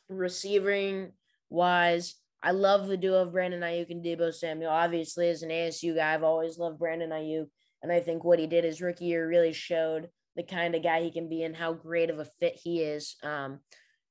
receiving 0.09 1.13
wise, 1.51 2.15
I 2.43 2.53
love 2.53 2.87
the 2.87 2.97
duo 2.97 3.23
of 3.23 3.33
Brandon 3.33 3.61
Aiyuk 3.61 3.91
and 3.91 4.05
Deebo 4.05 4.33
Samuel. 4.33 4.71
Obviously, 4.71 5.29
as 5.29 5.43
an 5.43 5.51
ASU 5.51 5.95
guy, 5.95 6.15
I've 6.15 6.23
always 6.23 6.59
loved 6.59 6.79
Brandon 6.79 7.11
Aiyuk. 7.11 7.47
And 7.83 7.93
I 7.93 8.01
think 8.01 8.25
what 8.25 8.39
he 8.39 8.47
did 8.47 8.65
his 8.65 8.81
rookie 8.81 9.07
year 9.07 9.29
really 9.29 9.53
showed 9.53 10.09
the 10.37 10.43
kind 10.43 10.75
of 10.75 10.83
guy 10.83 11.03
he 11.03 11.11
can 11.11 11.29
be 11.29 11.43
and 11.43 11.57
how 11.57 11.73
great 11.73 12.11
of 12.11 12.19
a 12.19 12.25
fit 12.25 12.59
he 12.63 12.81
is 12.81 13.17
um, 13.23 13.61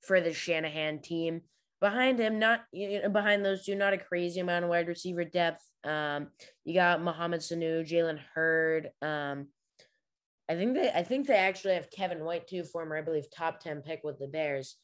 for 0.01 0.21
the 0.21 0.33
Shanahan 0.33 1.01
team. 1.01 1.41
behind 1.79 2.19
him, 2.19 2.39
not 2.39 2.61
you 2.71 3.01
know, 3.01 3.09
behind 3.09 3.43
those 3.43 3.65
two, 3.65 3.75
not 3.75 3.93
a 3.93 3.97
crazy 3.97 4.39
amount 4.39 4.65
of 4.65 4.69
wide 4.69 4.87
receiver 4.87 5.23
depth. 5.23 5.63
Um, 5.83 6.27
you 6.65 6.73
got 6.73 7.01
Mohamed 7.01 7.41
Sanu, 7.41 7.89
Jalen 7.89 8.19
Hurd. 8.33 8.89
Um, 9.01 9.47
I 10.49 10.55
think 10.55 10.73
they 10.73 10.89
I 10.89 11.03
think 11.03 11.27
they 11.27 11.35
actually 11.35 11.75
have 11.75 11.91
Kevin 11.91 12.23
White 12.23 12.47
too, 12.47 12.63
former 12.63 12.97
I 12.97 13.01
believe 13.01 13.25
top 13.31 13.59
ten 13.59 13.81
pick 13.81 14.01
with 14.03 14.19
the 14.19 14.27
Bears. 14.27 14.75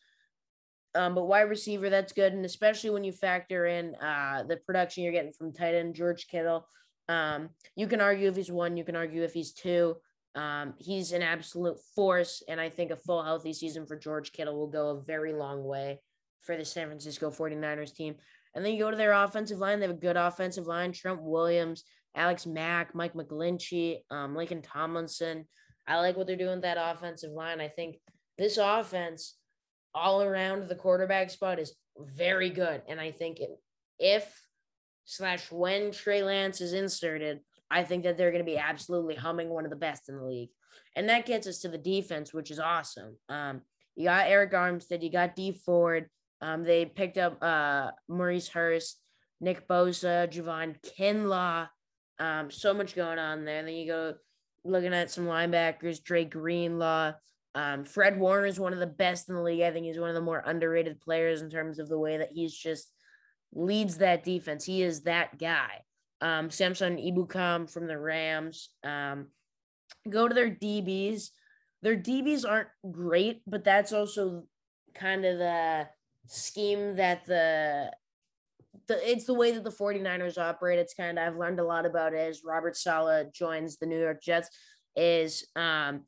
Um, 0.95 1.13
but 1.13 1.25
wide 1.25 1.41
receiver, 1.41 1.89
that's 1.89 2.13
good, 2.13 2.33
and 2.33 2.45
especially 2.45 2.89
when 2.89 3.03
you 3.03 3.11
factor 3.11 3.65
in 3.65 3.95
uh, 3.95 4.43
the 4.47 4.57
production 4.57 5.03
you're 5.03 5.11
getting 5.11 5.33
from 5.33 5.53
tight 5.53 5.75
end 5.75 5.93
George 5.93 6.27
Kittle. 6.27 6.67
Um, 7.09 7.49
you 7.75 7.87
can 7.87 8.01
argue 8.01 8.29
if 8.29 8.35
he's 8.35 8.51
one, 8.51 8.77
you 8.77 8.83
can 8.83 8.95
argue 8.95 9.23
if 9.23 9.33
he's 9.33 9.51
two. 9.51 9.97
Um, 10.35 10.73
he's 10.77 11.11
an 11.11 11.21
absolute 11.21 11.77
force, 11.95 12.43
and 12.47 12.59
I 12.59 12.69
think 12.69 12.91
a 12.91 12.95
full 12.95 13.23
healthy 13.23 13.53
season 13.53 13.85
for 13.85 13.97
George 13.97 14.31
Kittle 14.31 14.57
will 14.57 14.67
go 14.67 14.89
a 14.89 15.01
very 15.01 15.33
long 15.33 15.63
way 15.63 15.99
for 16.41 16.55
the 16.55 16.65
San 16.65 16.87
Francisco 16.87 17.29
49ers 17.29 17.93
team. 17.93 18.15
And 18.53 18.63
then 18.63 18.73
you 18.73 18.79
go 18.79 18.91
to 18.91 18.97
their 18.97 19.11
offensive 19.11 19.59
line, 19.59 19.79
they 19.79 19.87
have 19.87 19.95
a 19.95 19.99
good 19.99 20.17
offensive 20.17 20.65
line. 20.65 20.93
Trent 20.93 21.21
Williams, 21.21 21.83
Alex 22.15 22.45
Mack, 22.45 22.95
Mike 22.95 23.13
McGlinchey, 23.13 23.99
um, 24.09 24.33
Laken 24.33 24.63
Tomlinson. 24.63 25.45
I 25.87 25.99
like 25.99 26.15
what 26.15 26.25
they're 26.27 26.35
doing 26.35 26.55
with 26.55 26.61
that 26.61 26.77
offensive 26.79 27.31
line. 27.31 27.59
I 27.59 27.67
think 27.67 27.97
this 28.37 28.57
offense 28.57 29.35
all 29.95 30.21
around 30.21 30.67
the 30.67 30.75
quarterback 30.75 31.31
spot 31.31 31.57
is 31.57 31.73
very 31.97 32.49
good. 32.49 32.83
And 32.87 32.99
I 32.99 33.11
think 33.11 33.39
it, 33.39 33.49
if 33.97 34.31
slash 35.05 35.51
when 35.51 35.91
Trey 35.91 36.21
Lance 36.21 36.61
is 36.61 36.73
inserted, 36.73 37.39
I 37.71 37.83
think 37.83 38.03
that 38.03 38.17
they're 38.17 38.31
going 38.31 38.45
to 38.45 38.51
be 38.51 38.57
absolutely 38.57 39.15
humming 39.15 39.49
one 39.49 39.63
of 39.63 39.71
the 39.71 39.77
best 39.77 40.09
in 40.09 40.17
the 40.17 40.25
league. 40.25 40.49
And 40.95 41.09
that 41.09 41.25
gets 41.25 41.47
us 41.47 41.59
to 41.59 41.69
the 41.69 41.77
defense, 41.77 42.33
which 42.33 42.51
is 42.51 42.59
awesome. 42.59 43.17
Um, 43.29 43.61
you 43.95 44.05
got 44.05 44.27
Arik 44.27 44.53
Armstead, 44.53 45.01
you 45.01 45.11
got 45.11 45.35
Dee 45.35 45.53
Ford. 45.65 46.09
Um, 46.41 46.63
they 46.63 46.85
picked 46.85 47.17
up 47.17 47.41
uh, 47.41 47.91
Maurice 48.09 48.49
Hurst, 48.49 48.99
Nick 49.39 49.67
Bosa, 49.67 50.29
Javon 50.29 50.75
Kinlaw. 50.99 51.69
Um, 52.19 52.51
so 52.51 52.73
much 52.73 52.95
going 52.95 53.19
on 53.19 53.45
there. 53.45 53.59
And 53.59 53.67
then 53.67 53.75
you 53.75 53.87
go 53.87 54.13
looking 54.63 54.93
at 54.93 55.11
some 55.11 55.25
linebackers, 55.25 56.03
Dre 56.03 56.25
Greenlaw. 56.25 57.13
Um, 57.55 57.85
Fred 57.85 58.19
Warner 58.19 58.45
is 58.45 58.59
one 58.59 58.73
of 58.73 58.79
the 58.79 58.85
best 58.85 59.29
in 59.29 59.35
the 59.35 59.41
league. 59.41 59.61
I 59.61 59.71
think 59.71 59.85
he's 59.85 59.97
one 59.97 60.09
of 60.09 60.15
the 60.15 60.21
more 60.21 60.43
underrated 60.45 60.99
players 60.99 61.41
in 61.41 61.49
terms 61.49 61.79
of 61.79 61.87
the 61.87 61.97
way 61.97 62.17
that 62.17 62.31
he's 62.31 62.53
just 62.53 62.91
leads 63.53 63.97
that 63.97 64.25
defense. 64.25 64.65
He 64.65 64.83
is 64.83 65.03
that 65.03 65.37
guy. 65.39 65.81
Um, 66.19 66.51
Samson 66.51 66.97
Ebukam 66.97 67.71
from 67.71 67.87
the 67.87 67.97
Rams. 67.97 68.69
Um, 68.83 69.27
go 70.09 70.27
to 70.27 70.35
their 70.35 70.49
DBs. 70.49 71.29
Their 71.81 71.95
DBs 71.95 72.49
aren't 72.49 72.69
great, 72.91 73.41
but 73.47 73.63
that's 73.63 73.93
also 73.93 74.43
kind 74.93 75.23
of 75.23 75.37
the 75.37 75.87
scheme 76.27 76.95
that 76.97 77.25
the 77.25 77.91
the 78.87 79.09
it's 79.09 79.25
the 79.25 79.33
way 79.33 79.51
that 79.51 79.63
the 79.63 79.71
49ers 79.71 80.37
operate. 80.37 80.79
It's 80.79 80.93
kind 80.93 81.17
of 81.17 81.25
I've 81.25 81.39
learned 81.39 81.59
a 81.59 81.65
lot 81.65 81.85
about 81.85 82.13
it 82.13 82.19
as 82.19 82.43
Robert 82.43 82.75
Saleh 82.75 83.33
joins 83.33 83.77
the 83.77 83.85
New 83.85 83.99
York 83.99 84.21
Jets 84.21 84.49
is 84.95 85.45
um 85.55 86.03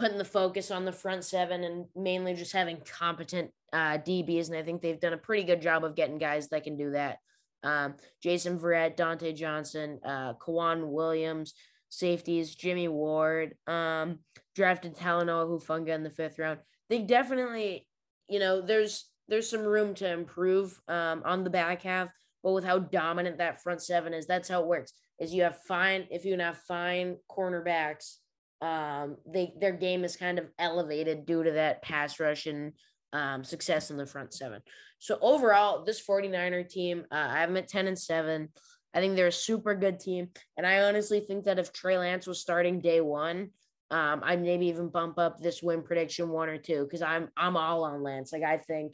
putting 0.00 0.18
the 0.18 0.24
focus 0.24 0.70
on 0.70 0.84
the 0.84 0.92
front 0.92 1.24
seven 1.24 1.62
and 1.62 1.84
mainly 1.94 2.34
just 2.34 2.52
having 2.52 2.78
competent 2.98 3.50
uh, 3.72 3.98
DBs. 3.98 4.48
And 4.48 4.56
I 4.56 4.62
think 4.62 4.80
they've 4.80 4.98
done 4.98 5.12
a 5.12 5.18
pretty 5.18 5.44
good 5.44 5.60
job 5.60 5.84
of 5.84 5.94
getting 5.94 6.18
guys 6.18 6.48
that 6.48 6.64
can 6.64 6.76
do 6.76 6.92
that. 6.92 7.18
Um, 7.62 7.94
Jason 8.22 8.58
Verrett, 8.58 8.96
Dontae 8.96 9.36
Johnson, 9.36 10.00
uh, 10.04 10.32
K'Waun 10.34 10.88
Williams, 10.88 11.52
safeties, 11.90 12.54
Jimmy 12.54 12.88
Ward, 12.88 13.54
um, 13.66 14.20
drafted 14.56 14.96
Talanoa 14.96 15.46
Hufanga 15.46 15.90
in 15.90 16.02
the 16.02 16.10
fifth 16.10 16.38
round. 16.38 16.60
They 16.88 17.02
definitely, 17.02 17.86
you 18.28 18.38
know, 18.38 18.62
there's 18.62 19.06
there's 19.28 19.48
some 19.48 19.62
room 19.62 19.94
to 19.94 20.10
improve 20.10 20.80
um, 20.88 21.22
on 21.24 21.44
the 21.44 21.50
back 21.50 21.82
half, 21.82 22.10
but 22.42 22.52
with 22.52 22.64
how 22.64 22.78
dominant 22.78 23.38
that 23.38 23.62
front 23.62 23.82
seven 23.82 24.14
is, 24.14 24.26
that's 24.26 24.48
how 24.48 24.62
it 24.62 24.66
works. 24.66 24.92
Is 25.20 25.34
you 25.34 25.42
have 25.42 25.58
fine 25.68 26.06
if 26.10 26.24
you 26.24 26.38
have 26.38 26.56
fine 26.56 27.16
cornerbacks, 27.30 28.16
um, 28.60 29.16
they 29.26 29.54
their 29.58 29.72
game 29.72 30.04
is 30.04 30.16
kind 30.16 30.38
of 30.38 30.46
elevated 30.58 31.26
due 31.26 31.42
to 31.42 31.52
that 31.52 31.82
pass 31.82 32.20
rush 32.20 32.46
and 32.46 32.72
um, 33.12 33.44
success 33.44 33.90
in 33.90 33.96
the 33.96 34.06
front 34.06 34.34
seven. 34.34 34.60
So 34.98 35.18
overall, 35.20 35.84
this 35.84 36.04
49er 36.04 36.68
team, 36.68 37.04
uh, 37.10 37.26
I 37.30 37.40
have 37.40 37.48
them 37.48 37.56
at 37.56 37.68
10 37.68 37.88
and 37.88 37.98
7. 37.98 38.48
I 38.92 39.00
think 39.00 39.16
they're 39.16 39.28
a 39.28 39.32
super 39.32 39.74
good 39.74 39.98
team. 39.98 40.28
And 40.56 40.66
I 40.66 40.82
honestly 40.82 41.20
think 41.20 41.44
that 41.44 41.58
if 41.58 41.72
Trey 41.72 41.96
Lance 41.96 42.26
was 42.26 42.40
starting 42.40 42.80
day 42.80 43.00
one, 43.00 43.50
um, 43.90 44.20
I'd 44.22 44.42
maybe 44.42 44.66
even 44.66 44.88
bump 44.88 45.18
up 45.18 45.40
this 45.40 45.62
win 45.62 45.82
prediction 45.82 46.28
one 46.28 46.48
or 46.48 46.58
two 46.58 46.84
because 46.84 47.02
I'm 47.02 47.28
I'm 47.36 47.56
all 47.56 47.84
on 47.84 48.02
Lance. 48.02 48.32
Like 48.32 48.44
I 48.44 48.58
think 48.58 48.92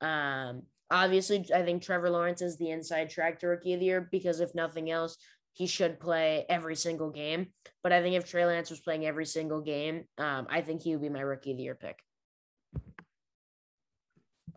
um 0.00 0.62
obviously 0.90 1.44
I 1.54 1.62
think 1.62 1.82
Trevor 1.82 2.10
Lawrence 2.10 2.40
is 2.40 2.56
the 2.56 2.70
inside 2.70 3.10
track 3.10 3.40
to 3.40 3.48
rookie 3.48 3.74
of 3.74 3.80
the 3.80 3.86
year 3.86 4.08
because 4.10 4.40
if 4.40 4.54
nothing 4.54 4.90
else, 4.90 5.18
he 5.54 5.66
should 5.66 6.00
play 6.00 6.44
every 6.48 6.76
single 6.76 7.10
game. 7.10 7.48
But 7.82 7.92
I 7.92 8.02
think 8.02 8.16
if 8.16 8.28
Trey 8.28 8.44
Lance 8.44 8.70
was 8.70 8.80
playing 8.80 9.06
every 9.06 9.24
single 9.24 9.60
game, 9.60 10.04
um, 10.18 10.46
I 10.50 10.60
think 10.60 10.82
he 10.82 10.92
would 10.92 11.02
be 11.02 11.08
my 11.08 11.20
rookie 11.20 11.52
of 11.52 11.56
the 11.56 11.62
year 11.62 11.76
pick. 11.76 11.98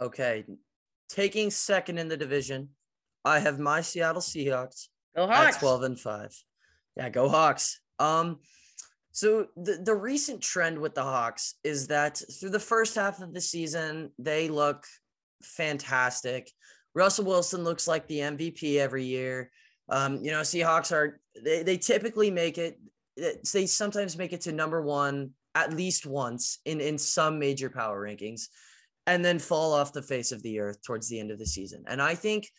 Okay. 0.02 0.44
Taking 1.10 1.52
second 1.52 1.98
in 2.00 2.08
the 2.08 2.18
division, 2.18 2.70
I 3.24 3.40
have 3.40 3.60
my 3.60 3.82
Seattle 3.82 4.22
Seahawks 4.22 4.88
Go 5.16 5.28
Hawks. 5.28 5.56
at 5.56 5.60
12 5.60 5.84
and 5.84 6.00
5. 6.00 6.44
Yeah, 6.98 7.10
go 7.10 7.30
Hawks. 7.30 7.80
Um 8.00 8.40
so 9.12 9.48
the, 9.56 9.82
the 9.84 9.96
recent 9.96 10.42
trend 10.42 10.78
with 10.78 10.94
the 10.94 11.02
Hawks 11.02 11.56
is 11.64 11.88
that 11.88 12.22
through 12.40 12.52
the 12.52 12.60
first 12.60 12.94
half 12.94 13.20
of 13.22 13.34
the 13.34 13.42
season, 13.42 14.12
they 14.20 14.48
look 14.48 14.86
fantastic. 15.42 16.52
Russell 16.94 17.26
Wilson 17.26 17.64
looks 17.64 17.88
like 17.88 18.08
the 18.08 18.20
MVP 18.20 18.78
every 18.78 19.06
year. 19.06 19.50
Um, 19.90 20.24
you 20.24 20.32
know, 20.32 20.42
Seahawks 20.42 20.92
are 20.92 21.20
they, 21.44 21.64
they 21.64 21.78
typically 21.78 22.32
make 22.32 22.58
it 22.58 22.80
they 23.16 23.66
sometimes 23.66 24.18
make 24.18 24.34
it 24.34 24.42
to 24.42 24.52
number 24.52 24.82
one 24.82 25.32
at 25.56 25.74
least 25.74 26.06
once 26.06 26.60
in 26.66 26.80
in 26.80 26.98
some 26.98 27.40
major 27.40 27.70
power 27.70 28.02
rankings 28.02 28.48
and 29.08 29.24
then 29.24 29.40
fall 29.40 29.74
off 29.74 29.94
the 29.94 30.02
face 30.02 30.32
of 30.32 30.44
the 30.44 30.60
earth 30.60 30.84
towards 30.84 31.10
the 31.10 31.20
end 31.20 31.32
of 31.32 31.40
the 31.40 31.46
season. 31.46 31.84
And 31.88 32.02
I 32.02 32.14
think 32.14 32.50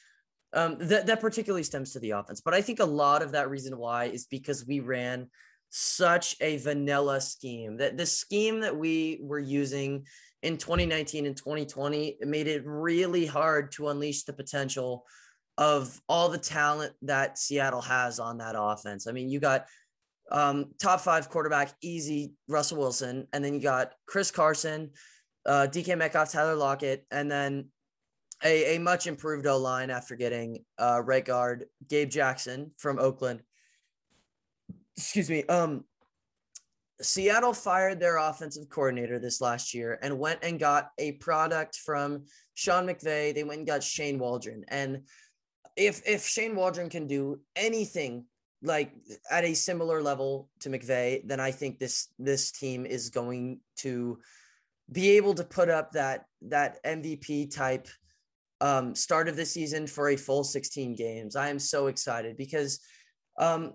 um, 0.54 0.76
that 0.80 1.06
that 1.06 1.20
particularly 1.20 1.62
stems 1.62 1.92
to 1.92 2.00
the 2.00 2.12
offense, 2.12 2.40
but 2.40 2.54
I 2.54 2.62
think 2.62 2.80
a 2.80 2.84
lot 2.84 3.22
of 3.22 3.32
that 3.32 3.50
reason 3.50 3.76
why 3.76 4.06
is 4.06 4.26
because 4.26 4.66
we 4.66 4.80
ran 4.80 5.28
such 5.70 6.34
a 6.40 6.56
vanilla 6.56 7.20
scheme 7.20 7.76
that 7.76 7.98
the 7.98 8.06
scheme 8.06 8.60
that 8.60 8.74
we 8.74 9.20
were 9.22 9.38
using 9.38 10.06
in 10.42 10.56
2019 10.56 11.26
and 11.26 11.36
2020 11.36 12.16
made 12.22 12.46
it 12.46 12.62
really 12.64 13.26
hard 13.26 13.70
to 13.72 13.88
unleash 13.88 14.24
the 14.24 14.32
potential 14.32 15.04
of 15.58 16.00
all 16.08 16.28
the 16.28 16.38
talent 16.38 16.92
that 17.02 17.36
Seattle 17.36 17.82
has 17.82 18.20
on 18.20 18.38
that 18.38 18.54
offense. 18.56 19.08
I 19.08 19.12
mean, 19.12 19.28
you 19.28 19.40
got 19.40 19.66
um, 20.30 20.66
top 20.80 21.00
five 21.00 21.28
quarterback, 21.28 21.74
easy 21.82 22.32
Russell 22.46 22.78
Wilson, 22.78 23.26
and 23.32 23.44
then 23.44 23.54
you 23.54 23.60
got 23.60 23.92
Chris 24.06 24.30
Carson, 24.30 24.90
uh, 25.44 25.66
DK 25.68 25.98
Metcalf, 25.98 26.30
Tyler 26.30 26.54
Lockett, 26.54 27.04
and 27.10 27.28
then 27.28 27.66
a, 28.44 28.76
a 28.76 28.78
much 28.78 29.08
improved 29.08 29.46
O 29.46 29.58
line 29.58 29.90
after 29.90 30.14
getting 30.14 30.64
uh, 30.78 31.02
right 31.04 31.24
guard 31.24 31.64
Gabe 31.88 32.08
Jackson 32.08 32.70
from 32.76 33.00
Oakland. 33.00 33.42
Excuse 34.96 35.28
me. 35.28 35.42
Um, 35.44 35.84
Seattle 37.00 37.54
fired 37.54 37.98
their 37.98 38.18
offensive 38.18 38.68
coordinator 38.68 39.18
this 39.18 39.40
last 39.40 39.74
year 39.74 39.98
and 40.02 40.18
went 40.18 40.40
and 40.42 40.58
got 40.58 40.90
a 40.98 41.12
product 41.12 41.76
from 41.76 42.24
Sean 42.54 42.86
McVay. 42.86 43.34
They 43.34 43.44
went 43.44 43.58
and 43.58 43.66
got 43.66 43.82
Shane 43.82 44.18
Waldron. 44.18 44.64
And 44.68 45.02
if 45.78 46.02
if 46.06 46.26
Shane 46.26 46.56
Waldron 46.56 46.90
can 46.90 47.06
do 47.06 47.40
anything 47.54 48.26
like 48.62 48.92
at 49.30 49.44
a 49.44 49.54
similar 49.54 50.02
level 50.02 50.50
to 50.60 50.68
McVay, 50.68 51.22
then 51.24 51.40
I 51.40 51.52
think 51.52 51.78
this 51.78 52.08
this 52.18 52.50
team 52.50 52.84
is 52.84 53.10
going 53.10 53.60
to 53.78 54.18
be 54.90 55.10
able 55.10 55.34
to 55.34 55.44
put 55.44 55.68
up 55.70 55.92
that 55.92 56.24
that 56.42 56.82
MVP 56.84 57.54
type 57.54 57.86
um, 58.60 58.94
start 58.94 59.28
of 59.28 59.36
the 59.36 59.46
season 59.46 59.86
for 59.86 60.08
a 60.08 60.16
full 60.16 60.42
16 60.42 60.96
games. 60.96 61.36
I 61.36 61.48
am 61.48 61.60
so 61.60 61.86
excited 61.86 62.36
because 62.36 62.80
um, 63.38 63.74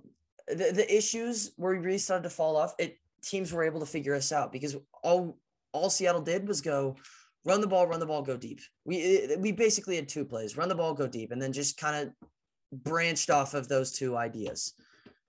the, 0.49 0.72
the 0.74 0.93
issues 0.93 1.54
where 1.56 1.72
we 1.72 1.80
really 1.80 1.97
started 1.97 2.24
to 2.24 2.30
fall 2.30 2.58
off, 2.58 2.74
it 2.78 2.97
teams 3.24 3.54
were 3.54 3.64
able 3.64 3.80
to 3.80 3.86
figure 3.86 4.14
us 4.14 4.34
out 4.34 4.51
because 4.51 4.76
all 5.04 5.38
all 5.72 5.89
Seattle 5.89 6.22
did 6.22 6.45
was 6.47 6.60
go 6.60 6.97
run 7.45 7.61
the 7.61 7.67
ball, 7.67 7.87
run 7.87 7.99
the 7.99 8.05
ball, 8.05 8.21
go 8.21 8.37
deep. 8.37 8.59
We 8.85 9.35
we 9.39 9.51
basically 9.51 9.95
had 9.95 10.09
two 10.09 10.25
plays: 10.25 10.57
run 10.57 10.69
the 10.69 10.75
ball, 10.75 10.93
go 10.93 11.07
deep, 11.07 11.31
and 11.31 11.41
then 11.41 11.53
just 11.53 11.77
kind 11.77 12.07
of 12.07 12.29
branched 12.71 13.29
off 13.29 13.53
of 13.53 13.67
those 13.67 13.91
two 13.91 14.17
ideas. 14.17 14.73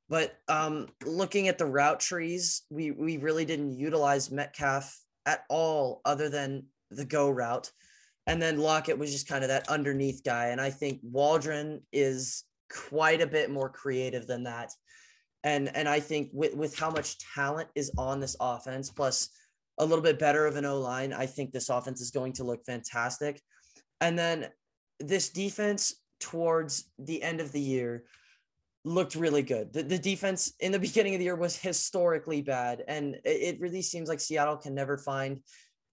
But 0.08 0.36
um, 0.48 0.88
looking 1.04 1.48
at 1.48 1.58
the 1.58 1.66
route 1.66 2.00
trees, 2.00 2.62
we 2.70 2.90
we 2.90 3.16
really 3.16 3.44
didn't 3.44 3.78
utilize 3.78 4.30
Metcalf 4.30 4.98
at 5.26 5.44
all, 5.48 6.00
other 6.04 6.28
than 6.28 6.66
the 6.90 7.04
go 7.04 7.30
route. 7.30 7.70
And 8.26 8.40
then 8.40 8.58
Lockett 8.58 8.98
was 8.98 9.12
just 9.12 9.28
kind 9.28 9.44
of 9.44 9.48
that 9.48 9.68
underneath 9.68 10.22
guy. 10.24 10.46
And 10.46 10.60
I 10.60 10.70
think 10.70 11.00
Waldron 11.02 11.82
is 11.92 12.44
quite 12.88 13.20
a 13.20 13.26
bit 13.26 13.50
more 13.50 13.68
creative 13.68 14.26
than 14.26 14.44
that. 14.44 14.72
And 15.42 15.74
and 15.76 15.88
I 15.88 16.00
think 16.00 16.30
with, 16.32 16.54
with 16.54 16.78
how 16.78 16.90
much 16.90 17.18
talent 17.34 17.68
is 17.74 17.90
on 17.98 18.20
this 18.20 18.36
offense, 18.40 18.90
plus 18.90 19.28
a 19.78 19.84
little 19.84 20.02
bit 20.02 20.18
better 20.18 20.46
of 20.46 20.56
an 20.56 20.64
O 20.64 20.78
line, 20.78 21.12
I 21.12 21.26
think 21.26 21.52
this 21.52 21.68
offense 21.68 22.00
is 22.00 22.10
going 22.10 22.34
to 22.34 22.44
look 22.44 22.64
fantastic. 22.64 23.40
And 24.00 24.18
then 24.18 24.48
this 25.00 25.30
defense 25.30 25.94
towards 26.20 26.90
the 26.98 27.22
end 27.22 27.40
of 27.40 27.52
the 27.52 27.60
year 27.60 28.04
looked 28.84 29.14
really 29.14 29.42
good. 29.42 29.72
The, 29.72 29.82
the 29.82 29.98
defense 29.98 30.52
in 30.60 30.72
the 30.72 30.78
beginning 30.88 31.14
of 31.14 31.18
the 31.18 31.24
year 31.24 31.36
was 31.36 31.56
historically 31.56 32.42
bad. 32.42 32.84
And 32.86 33.16
it, 33.24 33.60
really 33.60 33.82
seems 33.82 34.08
like 34.08 34.20
Seattle 34.20 34.56
can 34.56 34.74
never 34.74 34.98
find 34.98 35.40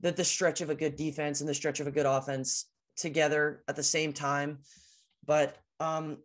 that 0.01 0.15
the 0.15 0.23
stretch 0.23 0.61
of 0.61 0.69
a 0.69 0.75
good 0.75 0.95
defense 0.95 1.41
and 1.41 1.49
the 1.49 1.53
stretch 1.53 1.79
of 1.79 1.87
a 1.87 1.91
good 1.91 2.05
offense 2.05 2.65
together 2.97 3.63
at 3.67 3.75
the 3.75 3.83
same 3.83 4.13
time. 4.13 4.59
But 5.25 5.57
um, 5.79 6.17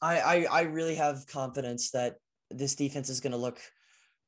I, 0.00 0.20
I, 0.20 0.46
I 0.50 0.62
really 0.62 0.94
have 0.94 1.26
confidence 1.26 1.90
that 1.90 2.16
this 2.50 2.74
defense 2.74 3.10
is 3.10 3.20
going 3.20 3.32
to 3.32 3.38
look 3.38 3.60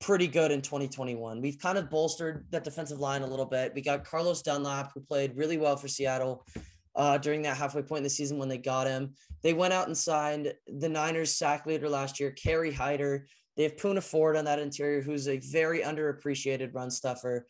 pretty 0.00 0.28
good 0.28 0.50
in 0.50 0.62
2021. 0.62 1.40
We've 1.40 1.58
kind 1.58 1.78
of 1.78 1.90
bolstered 1.90 2.46
that 2.50 2.64
defensive 2.64 3.00
line 3.00 3.22
a 3.22 3.26
little 3.26 3.44
bit. 3.44 3.72
We 3.74 3.82
got 3.82 4.04
Carlos 4.04 4.42
Dunlap, 4.42 4.92
who 4.94 5.00
played 5.00 5.36
really 5.36 5.58
well 5.58 5.76
for 5.76 5.88
Seattle 5.88 6.46
uh, 6.94 7.18
during 7.18 7.42
that 7.42 7.56
halfway 7.56 7.82
point 7.82 7.98
in 7.98 8.04
the 8.04 8.10
season 8.10 8.38
when 8.38 8.48
they 8.48 8.58
got 8.58 8.86
him. 8.86 9.14
They 9.42 9.54
went 9.54 9.72
out 9.72 9.86
and 9.86 9.96
signed 9.96 10.52
the 10.66 10.88
Niners 10.88 11.34
sack 11.34 11.66
leader 11.66 11.88
last 11.88 12.20
year, 12.20 12.30
Kerry 12.32 12.72
Hyder. 12.72 13.26
They 13.56 13.64
have 13.64 13.76
Poona 13.76 14.02
Ford 14.02 14.36
on 14.36 14.44
that 14.44 14.60
interior, 14.60 15.00
who's 15.00 15.28
a 15.28 15.38
very 15.38 15.80
underappreciated 15.80 16.74
run 16.74 16.90
stuffer. 16.90 17.46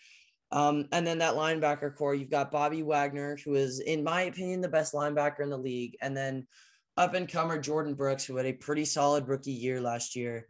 Um, 0.50 0.86
and 0.92 1.06
then 1.06 1.18
that 1.18 1.34
linebacker 1.34 1.94
corps, 1.94 2.14
you've 2.14 2.30
got 2.30 2.50
Bobby 2.50 2.82
Wagner, 2.82 3.36
who 3.44 3.54
is, 3.54 3.80
in 3.80 4.02
my 4.02 4.22
opinion, 4.22 4.62
the 4.62 4.68
best 4.68 4.94
linebacker 4.94 5.40
in 5.40 5.50
the 5.50 5.58
league. 5.58 5.96
And 6.00 6.16
then 6.16 6.46
up 6.96 7.14
and 7.14 7.28
comer 7.28 7.58
Jordyn 7.58 7.96
Brooks, 7.96 8.24
who 8.24 8.36
had 8.36 8.46
a 8.46 8.54
pretty 8.54 8.84
solid 8.84 9.28
rookie 9.28 9.52
year 9.52 9.80
last 9.80 10.16
year. 10.16 10.46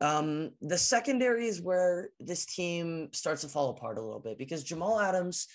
Um, 0.00 0.50
the 0.60 0.78
secondary 0.78 1.46
is 1.46 1.62
where 1.62 2.10
this 2.20 2.44
team 2.44 3.08
starts 3.12 3.42
to 3.42 3.48
fall 3.48 3.70
apart 3.70 3.98
a 3.98 4.02
little 4.02 4.20
bit 4.20 4.38
because 4.38 4.62
Jamal 4.62 5.00
Adams, 5.00 5.46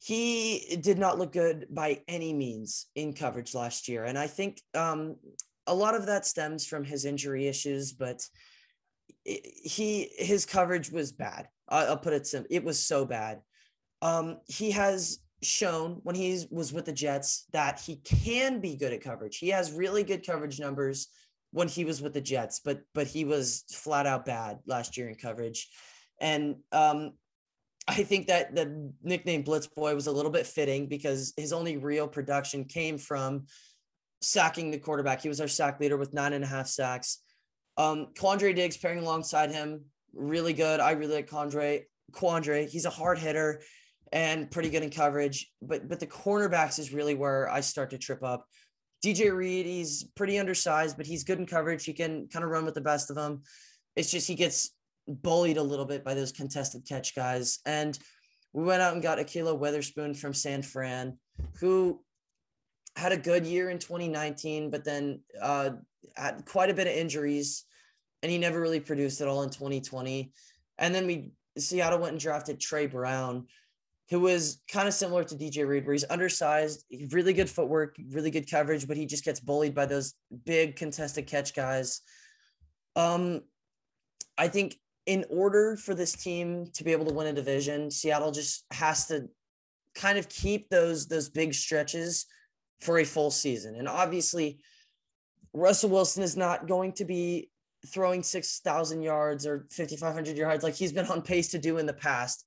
he 0.00 0.78
did 0.80 0.98
not 0.98 1.18
look 1.18 1.32
good 1.32 1.66
by 1.70 2.02
any 2.06 2.32
means 2.32 2.86
in 2.94 3.12
coverage 3.12 3.54
last 3.54 3.88
year. 3.88 4.04
And 4.04 4.16
I 4.16 4.28
think 4.28 4.62
um, 4.74 5.16
a 5.66 5.74
lot 5.74 5.96
of 5.96 6.06
that 6.06 6.24
stems 6.24 6.66
from 6.66 6.84
his 6.84 7.04
injury 7.04 7.48
issues, 7.48 7.92
but 7.92 8.22
he 9.24 10.10
his 10.16 10.46
coverage 10.46 10.90
was 10.90 11.12
bad. 11.12 11.48
I'll 11.68 11.98
put 11.98 12.14
it 12.14 12.26
simple. 12.26 12.48
It 12.50 12.64
was 12.64 12.78
so 12.78 13.04
bad. 13.04 13.42
Um, 14.00 14.38
he 14.46 14.70
has 14.70 15.18
shown 15.42 16.00
when 16.02 16.14
he 16.14 16.46
was 16.50 16.72
with 16.72 16.86
the 16.86 16.92
Jets 16.92 17.44
that 17.52 17.80
he 17.80 17.96
can 17.96 18.60
be 18.60 18.76
good 18.76 18.92
at 18.92 19.02
coverage. 19.02 19.38
He 19.38 19.48
has 19.48 19.72
really 19.72 20.02
good 20.02 20.26
coverage 20.26 20.58
numbers 20.58 21.08
when 21.50 21.68
he 21.68 21.84
was 21.84 22.02
with 22.02 22.14
the 22.14 22.20
Jets, 22.20 22.60
but 22.64 22.80
but 22.94 23.06
he 23.06 23.24
was 23.24 23.64
flat 23.72 24.06
out 24.06 24.24
bad 24.24 24.58
last 24.66 24.96
year 24.96 25.08
in 25.08 25.14
coverage. 25.14 25.68
And 26.20 26.56
um, 26.72 27.12
I 27.86 28.02
think 28.02 28.26
that 28.26 28.54
the 28.54 28.92
nickname 29.02 29.42
Blitz 29.42 29.66
Boy 29.66 29.94
was 29.94 30.08
a 30.08 30.12
little 30.12 30.30
bit 30.30 30.46
fitting 30.46 30.88
because 30.88 31.32
his 31.36 31.52
only 31.52 31.76
real 31.78 32.06
production 32.06 32.64
came 32.64 32.98
from 32.98 33.46
sacking 34.20 34.70
the 34.70 34.78
quarterback. 34.78 35.22
He 35.22 35.28
was 35.28 35.40
our 35.40 35.48
sack 35.48 35.80
leader 35.80 35.96
with 35.96 36.12
nine 36.12 36.32
and 36.32 36.44
a 36.44 36.48
half 36.48 36.66
sacks. 36.66 37.22
Um, 37.76 38.08
Quandre 38.14 38.54
Diggs 38.54 38.76
pairing 38.76 38.98
alongside 38.98 39.52
him, 39.52 39.84
really 40.12 40.52
good. 40.52 40.80
I 40.80 40.92
really 40.92 41.14
like 41.14 41.30
Quandre. 41.30 41.84
Quandre, 42.12 42.68
he's 42.68 42.84
a 42.84 42.90
hard 42.90 43.18
hitter 43.18 43.62
and 44.12 44.50
pretty 44.50 44.70
good 44.70 44.82
in 44.82 44.90
coverage. 44.90 45.50
But 45.62 45.88
but 45.88 46.00
the 46.00 46.06
cornerbacks 46.06 46.78
is 46.78 46.92
really 46.92 47.14
where 47.14 47.48
I 47.48 47.60
start 47.60 47.90
to 47.90 47.98
trip 47.98 48.22
up. 48.22 48.46
DJ 49.04 49.32
Reed, 49.34 49.66
he's 49.66 50.04
pretty 50.16 50.38
undersized, 50.38 50.96
but 50.96 51.06
he's 51.06 51.24
good 51.24 51.38
in 51.38 51.46
coverage. 51.46 51.84
He 51.84 51.92
can 51.92 52.28
kind 52.28 52.44
of 52.44 52.50
run 52.50 52.64
with 52.64 52.74
the 52.74 52.80
best 52.80 53.10
of 53.10 53.16
them. 53.16 53.42
It's 53.96 54.10
just 54.10 54.26
he 54.26 54.34
gets 54.34 54.70
bullied 55.06 55.56
a 55.56 55.62
little 55.62 55.84
bit 55.84 56.04
by 56.04 56.14
those 56.14 56.32
contested 56.32 56.86
catch 56.86 57.14
guys. 57.14 57.60
And 57.64 57.98
we 58.52 58.64
went 58.64 58.82
out 58.82 58.94
and 58.94 59.02
got 59.02 59.18
Ahkello 59.18 59.56
Witherspoon 59.56 60.14
from 60.14 60.34
San 60.34 60.62
Fran, 60.62 61.18
who 61.60 62.02
had 62.96 63.12
a 63.12 63.16
good 63.16 63.46
year 63.46 63.70
in 63.70 63.78
2019, 63.78 64.70
but 64.70 64.84
then 64.84 65.20
uh, 65.40 65.70
had 66.16 66.44
quite 66.44 66.70
a 66.70 66.74
bit 66.74 66.88
of 66.88 66.92
injuries, 66.92 67.64
and 68.22 68.32
he 68.32 68.38
never 68.38 68.60
really 68.60 68.80
produced 68.80 69.20
at 69.20 69.28
all 69.28 69.42
in 69.42 69.50
2020. 69.50 70.32
And 70.78 70.94
then 70.94 71.06
we 71.06 71.30
Seattle 71.56 71.98
went 71.98 72.12
and 72.12 72.20
drafted 72.20 72.60
Tre 72.60 72.86
Brown, 72.86 73.46
who 74.10 74.20
was 74.20 74.62
kind 74.70 74.88
of 74.88 74.94
similar 74.94 75.22
to 75.22 75.34
DJ 75.34 75.66
Reed, 75.66 75.84
where 75.84 75.92
he's 75.92 76.04
undersized, 76.08 76.84
really 77.10 77.34
good 77.34 77.50
footwork, 77.50 77.96
really 78.10 78.30
good 78.30 78.50
coverage, 78.50 78.88
but 78.88 78.96
he 78.96 79.04
just 79.04 79.24
gets 79.24 79.40
bullied 79.40 79.74
by 79.74 79.86
those 79.86 80.14
big 80.46 80.76
contested 80.76 81.26
catch 81.26 81.54
guys. 81.54 82.00
Um, 82.96 83.42
I 84.38 84.48
think 84.48 84.76
in 85.06 85.24
order 85.30 85.76
for 85.76 85.94
this 85.94 86.12
team 86.12 86.68
to 86.74 86.84
be 86.84 86.92
able 86.92 87.06
to 87.06 87.14
win 87.14 87.26
a 87.26 87.32
division, 87.32 87.90
Seattle 87.90 88.30
just 88.30 88.64
has 88.70 89.06
to 89.06 89.28
kind 89.94 90.18
of 90.18 90.28
keep 90.28 90.68
those 90.70 91.06
those 91.08 91.28
big 91.28 91.52
stretches 91.52 92.26
for 92.80 92.98
a 92.98 93.04
full 93.04 93.30
season. 93.30 93.74
And 93.76 93.88
obviously, 93.88 94.60
Russell 95.52 95.90
Wilson 95.90 96.22
is 96.22 96.36
not 96.36 96.66
going 96.66 96.92
to 96.94 97.04
be 97.04 97.50
throwing 97.86 98.22
6,000 98.22 99.02
yards 99.02 99.46
or 99.46 99.66
5,500 99.70 100.36
yards 100.36 100.64
like 100.64 100.74
he's 100.74 100.92
been 100.92 101.06
on 101.06 101.22
pace 101.22 101.50
to 101.50 101.58
do 101.58 101.78
in 101.78 101.86
the 101.86 101.92
past. 101.92 102.44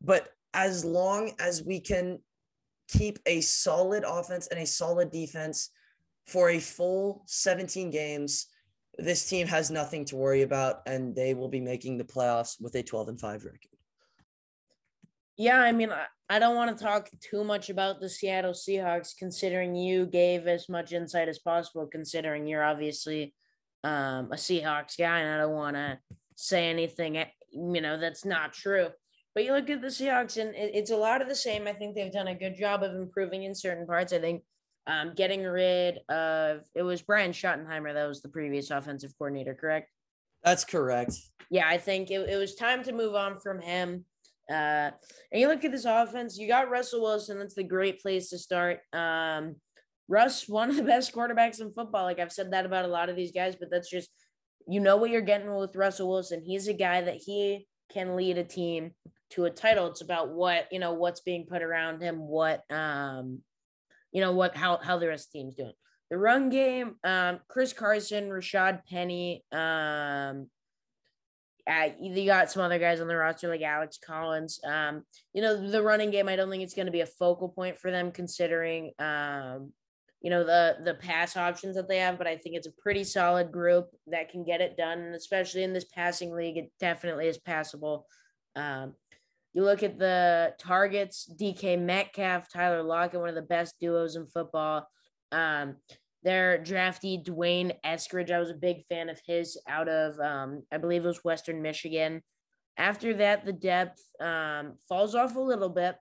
But 0.00 0.28
as 0.54 0.84
long 0.84 1.32
as 1.38 1.62
we 1.62 1.80
can 1.80 2.18
keep 2.88 3.18
a 3.26 3.40
solid 3.40 4.04
offense 4.06 4.46
and 4.48 4.60
a 4.60 4.66
solid 4.66 5.10
defense 5.10 5.70
for 6.26 6.50
a 6.50 6.58
full 6.58 7.22
17 7.26 7.90
games, 7.90 8.46
this 8.96 9.28
team 9.28 9.46
has 9.46 9.70
nothing 9.70 10.04
to 10.06 10.16
worry 10.16 10.42
about 10.42 10.82
and 10.86 11.14
they 11.14 11.34
will 11.34 11.48
be 11.48 11.60
making 11.60 11.98
the 11.98 12.04
playoffs 12.04 12.60
with 12.60 12.74
a 12.74 12.82
12 12.82 13.08
and 13.08 13.20
5 13.20 13.44
record. 13.44 13.60
Yeah, 15.36 15.60
I 15.60 15.70
mean, 15.70 15.90
I, 16.28 16.40
don't 16.40 16.56
want 16.56 16.76
to 16.76 16.84
talk 16.84 17.08
too 17.20 17.44
much 17.44 17.70
about 17.70 18.00
the 18.00 18.08
Seattle 18.08 18.52
Seahawks, 18.52 19.16
considering 19.16 19.76
you 19.76 20.04
gave 20.06 20.48
as 20.48 20.68
much 20.68 20.92
insight 20.92 21.28
as 21.28 21.38
possible, 21.38 21.86
considering 21.86 22.48
you're 22.48 22.64
obviously 22.64 23.34
um, 23.84 24.32
a 24.32 24.36
Seahawks 24.36 24.98
guy, 24.98 25.20
and 25.20 25.32
I 25.32 25.38
don't 25.38 25.54
want 25.54 25.76
to 25.76 26.00
say 26.34 26.68
anything, 26.68 27.18
eh, 27.18 27.26
you 27.52 27.80
know, 27.80 28.00
that's 28.00 28.24
not 28.24 28.52
true. 28.52 28.88
But 29.38 29.44
you 29.44 29.52
look 29.52 29.70
at 29.70 29.80
the 29.80 29.86
Seahawks, 29.86 30.36
and 30.36 30.52
it, 30.56 30.72
it's 30.74 30.90
a 30.90 30.96
lot 30.96 31.22
of 31.22 31.28
the 31.28 31.36
same. 31.36 31.68
I 31.68 31.72
think 31.72 31.94
they've 31.94 32.10
done 32.10 32.26
a 32.26 32.34
good 32.34 32.56
job 32.56 32.82
of 32.82 32.96
improving 32.96 33.44
in 33.44 33.54
certain 33.54 33.86
parts. 33.86 34.12
I 34.12 34.18
think 34.18 34.42
um, 34.88 35.12
getting 35.14 35.44
rid 35.44 35.98
of 36.08 36.62
it 36.74 36.82
was 36.82 37.02
Brian 37.02 37.30
Schottenheimer 37.30 37.94
that 37.94 38.08
was 38.08 38.20
the 38.20 38.30
previous 38.30 38.72
offensive 38.72 39.12
coordinator, 39.16 39.54
correct? 39.54 39.92
That's 40.42 40.64
correct. 40.64 41.12
Yeah, 41.50 41.68
I 41.68 41.78
think 41.78 42.10
it, 42.10 42.28
it 42.28 42.34
was 42.34 42.56
time 42.56 42.82
to 42.82 42.92
move 42.92 43.14
on 43.14 43.38
from 43.38 43.60
him. 43.60 44.04
Uh, 44.50 44.90
and 45.30 45.40
you 45.40 45.46
look 45.46 45.64
at 45.64 45.70
this 45.70 45.84
offense, 45.84 46.36
you 46.36 46.48
got 46.48 46.68
Russell 46.68 47.02
Wilson. 47.02 47.38
That's 47.38 47.54
the 47.54 47.62
great 47.62 48.02
place 48.02 48.30
to 48.30 48.38
start. 48.38 48.80
Um, 48.92 49.54
Russ, 50.08 50.48
one 50.48 50.68
of 50.68 50.74
the 50.74 50.82
best 50.82 51.14
quarterbacks 51.14 51.60
in 51.60 51.70
football. 51.70 52.02
Like 52.02 52.18
I've 52.18 52.32
said 52.32 52.52
that 52.52 52.66
about 52.66 52.86
a 52.86 52.88
lot 52.88 53.08
of 53.08 53.14
these 53.14 53.30
guys, 53.30 53.54
but 53.54 53.70
that's 53.70 53.88
just 53.88 54.10
you 54.66 54.80
know 54.80 54.96
what 54.96 55.10
you're 55.10 55.20
getting 55.20 55.54
with 55.54 55.76
Russell 55.76 56.08
Wilson. 56.08 56.42
He's 56.44 56.66
a 56.66 56.74
guy 56.74 57.02
that 57.02 57.18
he 57.24 57.68
can 57.92 58.16
lead 58.16 58.38
a 58.38 58.44
team 58.44 58.92
to 59.30 59.44
a 59.44 59.50
title. 59.50 59.86
It's 59.86 60.00
about 60.00 60.30
what, 60.30 60.66
you 60.72 60.78
know, 60.78 60.94
what's 60.94 61.20
being 61.20 61.46
put 61.46 61.62
around 61.62 62.00
him, 62.00 62.26
what 62.26 62.62
um, 62.70 63.40
you 64.12 64.20
know, 64.20 64.32
what 64.32 64.56
how 64.56 64.78
how 64.78 64.98
the 64.98 65.08
rest 65.08 65.28
of 65.28 65.32
the 65.32 65.38
team's 65.38 65.54
doing. 65.54 65.72
The 66.10 66.16
run 66.16 66.48
game, 66.48 66.96
um, 67.04 67.40
Chris 67.48 67.74
Carson, 67.74 68.30
Rashaad 68.30 68.80
Penny, 68.88 69.44
um, 69.52 70.48
uh, 71.68 71.90
you 72.00 72.24
got 72.24 72.50
some 72.50 72.62
other 72.62 72.78
guys 72.78 73.00
on 73.00 73.08
the 73.08 73.16
roster 73.16 73.48
like 73.48 73.60
Alex 73.60 73.98
Collins. 74.02 74.58
Um, 74.64 75.04
you 75.34 75.42
know, 75.42 75.70
the 75.70 75.82
running 75.82 76.10
game, 76.10 76.26
I 76.26 76.34
don't 76.34 76.48
think 76.48 76.62
it's 76.62 76.74
going 76.74 76.86
to 76.86 76.92
be 76.92 77.02
a 77.02 77.06
focal 77.06 77.50
point 77.50 77.78
for 77.78 77.90
them 77.90 78.10
considering, 78.10 78.92
um, 78.98 79.72
you 80.20 80.30
know, 80.30 80.44
the 80.44 80.76
the 80.84 80.94
pass 80.94 81.36
options 81.36 81.76
that 81.76 81.88
they 81.88 81.98
have. 81.98 82.18
But 82.18 82.26
I 82.26 82.36
think 82.36 82.56
it's 82.56 82.66
a 82.66 82.82
pretty 82.82 83.04
solid 83.04 83.52
group 83.52 83.88
that 84.06 84.30
can 84.30 84.44
get 84.44 84.60
it 84.60 84.76
done, 84.76 84.98
and 84.98 85.14
especially 85.14 85.62
in 85.62 85.72
this 85.72 85.84
passing 85.84 86.32
league, 86.32 86.56
it 86.56 86.72
definitely 86.80 87.28
is 87.28 87.38
passable. 87.38 88.06
Um, 88.56 88.94
you 89.54 89.64
look 89.64 89.82
at 89.82 89.98
the 89.98 90.54
targets, 90.58 91.30
DK 91.40 91.80
Metcalf, 91.80 92.48
Tyler 92.52 92.82
Lockett, 92.82 93.20
one 93.20 93.28
of 93.28 93.34
the 93.34 93.42
best 93.42 93.76
duos 93.80 94.16
in 94.16 94.26
football. 94.26 94.86
Um, 95.32 95.76
their 96.22 96.58
draftee 96.58 97.24
D'Wayne 97.24 97.72
Eskridge, 97.84 98.30
I 98.30 98.40
was 98.40 98.50
a 98.50 98.54
big 98.54 98.84
fan 98.86 99.08
of 99.08 99.20
his 99.26 99.58
out 99.68 99.88
of, 99.88 100.18
um, 100.20 100.62
I 100.70 100.78
believe 100.78 101.04
it 101.04 101.08
was 101.08 101.24
Western 101.24 101.62
Michigan. 101.62 102.22
After 102.76 103.14
that, 103.14 103.46
the 103.46 103.52
depth 103.52 104.02
um, 104.20 104.74
falls 104.88 105.14
off 105.14 105.36
a 105.36 105.40
little 105.40 105.68
bit. 105.68 105.96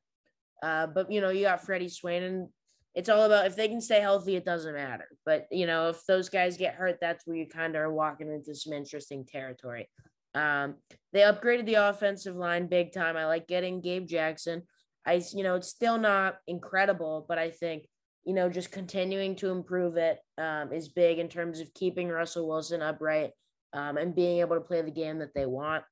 Uh, 0.61 0.87
but, 0.87 1.11
you 1.11 1.21
know, 1.21 1.29
you 1.29 1.43
got 1.43 1.63
Freddie 1.63 1.89
Swain, 1.89 2.23
and 2.23 2.49
it's 2.97 3.09
all 3.09 3.21
about 3.21 3.45
if 3.45 3.55
they 3.55 3.67
can 3.67 3.79
stay 3.79 4.01
healthy, 4.01 4.35
it 4.35 4.43
doesn't 4.43 4.73
matter. 4.73 5.07
But, 5.23 5.45
you 5.51 5.67
know, 5.67 5.89
if 5.89 6.03
those 6.07 6.29
guys 6.29 6.57
get 6.57 6.73
hurt, 6.73 6.97
that's 6.99 7.27
where 7.27 7.37
you 7.37 7.45
kind 7.45 7.75
of 7.75 7.81
are 7.83 7.93
walking 7.93 8.27
into 8.27 8.55
some 8.55 8.73
interesting 8.73 9.23
territory. 9.23 9.87
Um, 10.33 10.77
they 11.13 11.19
upgraded 11.19 11.67
the 11.67 11.75
offensive 11.75 12.35
line 12.35 12.65
big 12.65 12.91
time. 12.91 13.15
I 13.15 13.27
like 13.27 13.47
getting 13.47 13.81
Gabe 13.81 14.07
Jackson. 14.07 14.63
I, 15.05 15.21
you 15.31 15.43
know, 15.43 15.53
it's 15.53 15.67
still 15.67 15.99
not 15.99 16.37
incredible, 16.47 17.23
but 17.29 17.37
I 17.37 17.51
think, 17.51 17.85
you 18.25 18.33
know, 18.33 18.49
just 18.49 18.71
continuing 18.71 19.35
to 19.37 19.51
improve 19.51 19.97
it 19.97 20.17
um, 20.39 20.73
is 20.73 20.89
big 20.89 21.19
in 21.19 21.29
terms 21.29 21.59
of 21.59 21.71
keeping 21.75 22.09
Russell 22.09 22.47
Wilson 22.47 22.81
upright 22.81 23.29
um, 23.73 23.97
and 23.97 24.15
being 24.15 24.39
able 24.39 24.55
to 24.55 24.61
play 24.61 24.81
the 24.81 24.89
game 24.89 25.19
that 25.19 25.35
they 25.35 25.45
want. 25.45 25.83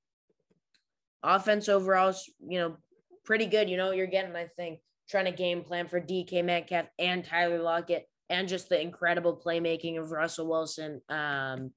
Offense 1.22 1.70
overall 1.70 2.10
is, 2.10 2.28
you 2.40 2.58
know, 2.58 2.78
pretty 3.26 3.46
good. 3.46 3.70
You 3.70 3.78
know 3.78 3.90
what 3.90 3.98
you're 3.98 4.08
getting, 4.08 4.36
I 4.36 4.48
think. 4.58 4.80
Trying 5.10 5.26
to 5.26 5.32
game 5.32 5.64
plan 5.64 5.88
for 5.88 6.02
DK 6.02 6.44
Metcalf 6.44 6.88
and 7.00 7.24
Tyler 7.24 7.62
Lockett 7.62 8.08
and 8.30 8.48
just 8.48 8.70
the 8.70 8.82
incredible 8.82 9.40
playmaking 9.44 10.00
of 10.00 10.12
Russell 10.12 10.48
Wilson. 10.48 11.02
Um, 11.10 11.72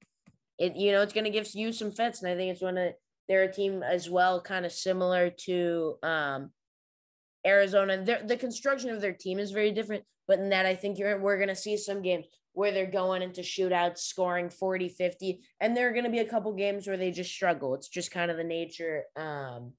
it 0.57 0.75
you 0.75 0.91
know 0.91 1.01
it's 1.01 1.13
going 1.13 1.25
to 1.25 1.29
give 1.29 1.47
you 1.53 1.71
some 1.71 1.91
fits, 1.91 2.21
and 2.21 2.31
I 2.31 2.35
think 2.35 2.51
it's 2.51 2.61
one 2.61 2.77
of 2.77 2.93
they're 3.27 3.43
a 3.43 3.51
team 3.51 3.83
as 3.83 4.09
well, 4.09 4.41
kind 4.41 4.65
of 4.65 4.71
similar 4.71 5.29
to 5.45 5.95
um, 6.01 6.49
Arizona. 7.45 8.03
They're, 8.03 8.23
the 8.25 8.37
construction 8.37 8.89
of 8.89 9.01
their 9.01 9.13
team 9.13 9.37
is 9.39 9.51
very 9.51 9.71
different, 9.71 10.03
but 10.27 10.39
in 10.39 10.49
that 10.49 10.65
I 10.65 10.75
think 10.75 10.97
you're 10.97 11.19
we're 11.19 11.37
going 11.37 11.49
to 11.49 11.55
see 11.55 11.77
some 11.77 12.01
games 12.01 12.25
where 12.53 12.71
they're 12.71 12.87
going 12.87 13.21
into 13.21 13.41
shootouts, 13.41 13.99
scoring 13.99 14.49
40, 14.49 14.89
50, 14.89 15.39
and 15.61 15.77
there 15.77 15.87
are 15.87 15.93
going 15.93 16.03
to 16.03 16.09
be 16.09 16.19
a 16.19 16.29
couple 16.29 16.51
games 16.53 16.87
where 16.87 16.97
they 16.97 17.11
just 17.11 17.31
struggle. 17.31 17.75
It's 17.75 17.87
just 17.87 18.11
kind 18.11 18.31
of 18.31 18.37
the 18.37 18.43
nature, 18.43 19.03
um, 19.15 19.73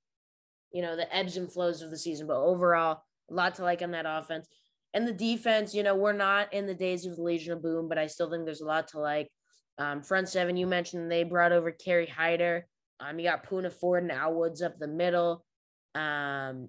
you 0.72 0.80
know, 0.80 0.96
the 0.96 1.14
ebbs 1.14 1.36
and 1.36 1.52
flows 1.52 1.82
of 1.82 1.90
the 1.90 1.98
season. 1.98 2.28
But 2.28 2.40
overall, 2.40 3.02
a 3.30 3.34
lot 3.34 3.54
to 3.56 3.62
like 3.62 3.82
on 3.82 3.92
that 3.92 4.06
offense. 4.06 4.48
And 4.92 5.06
the 5.06 5.12
defense, 5.12 5.74
you 5.74 5.82
know, 5.82 5.94
we're 5.94 6.12
not 6.12 6.52
in 6.52 6.66
the 6.66 6.74
days 6.74 7.06
of 7.06 7.16
the 7.16 7.22
Legion 7.22 7.52
of 7.52 7.62
Boom, 7.62 7.88
but 7.88 7.98
I 7.98 8.06
still 8.06 8.30
think 8.30 8.44
there's 8.44 8.60
a 8.60 8.66
lot 8.66 8.88
to 8.88 8.98
like. 8.98 9.28
Um, 9.78 10.02
front 10.02 10.28
seven, 10.28 10.56
you 10.56 10.66
mentioned 10.66 11.10
they 11.10 11.22
brought 11.22 11.52
over 11.52 11.70
Kerry 11.70 12.06
Hyder. 12.06 12.66
Um, 12.98 13.18
you 13.18 13.24
got 13.24 13.48
Poona 13.48 13.72
Ford 13.72 14.02
and 14.02 14.12
Al 14.12 14.34
Woods 14.34 14.62
up 14.62 14.78
the 14.78 14.88
middle. 14.88 15.44
Um, 15.94 16.68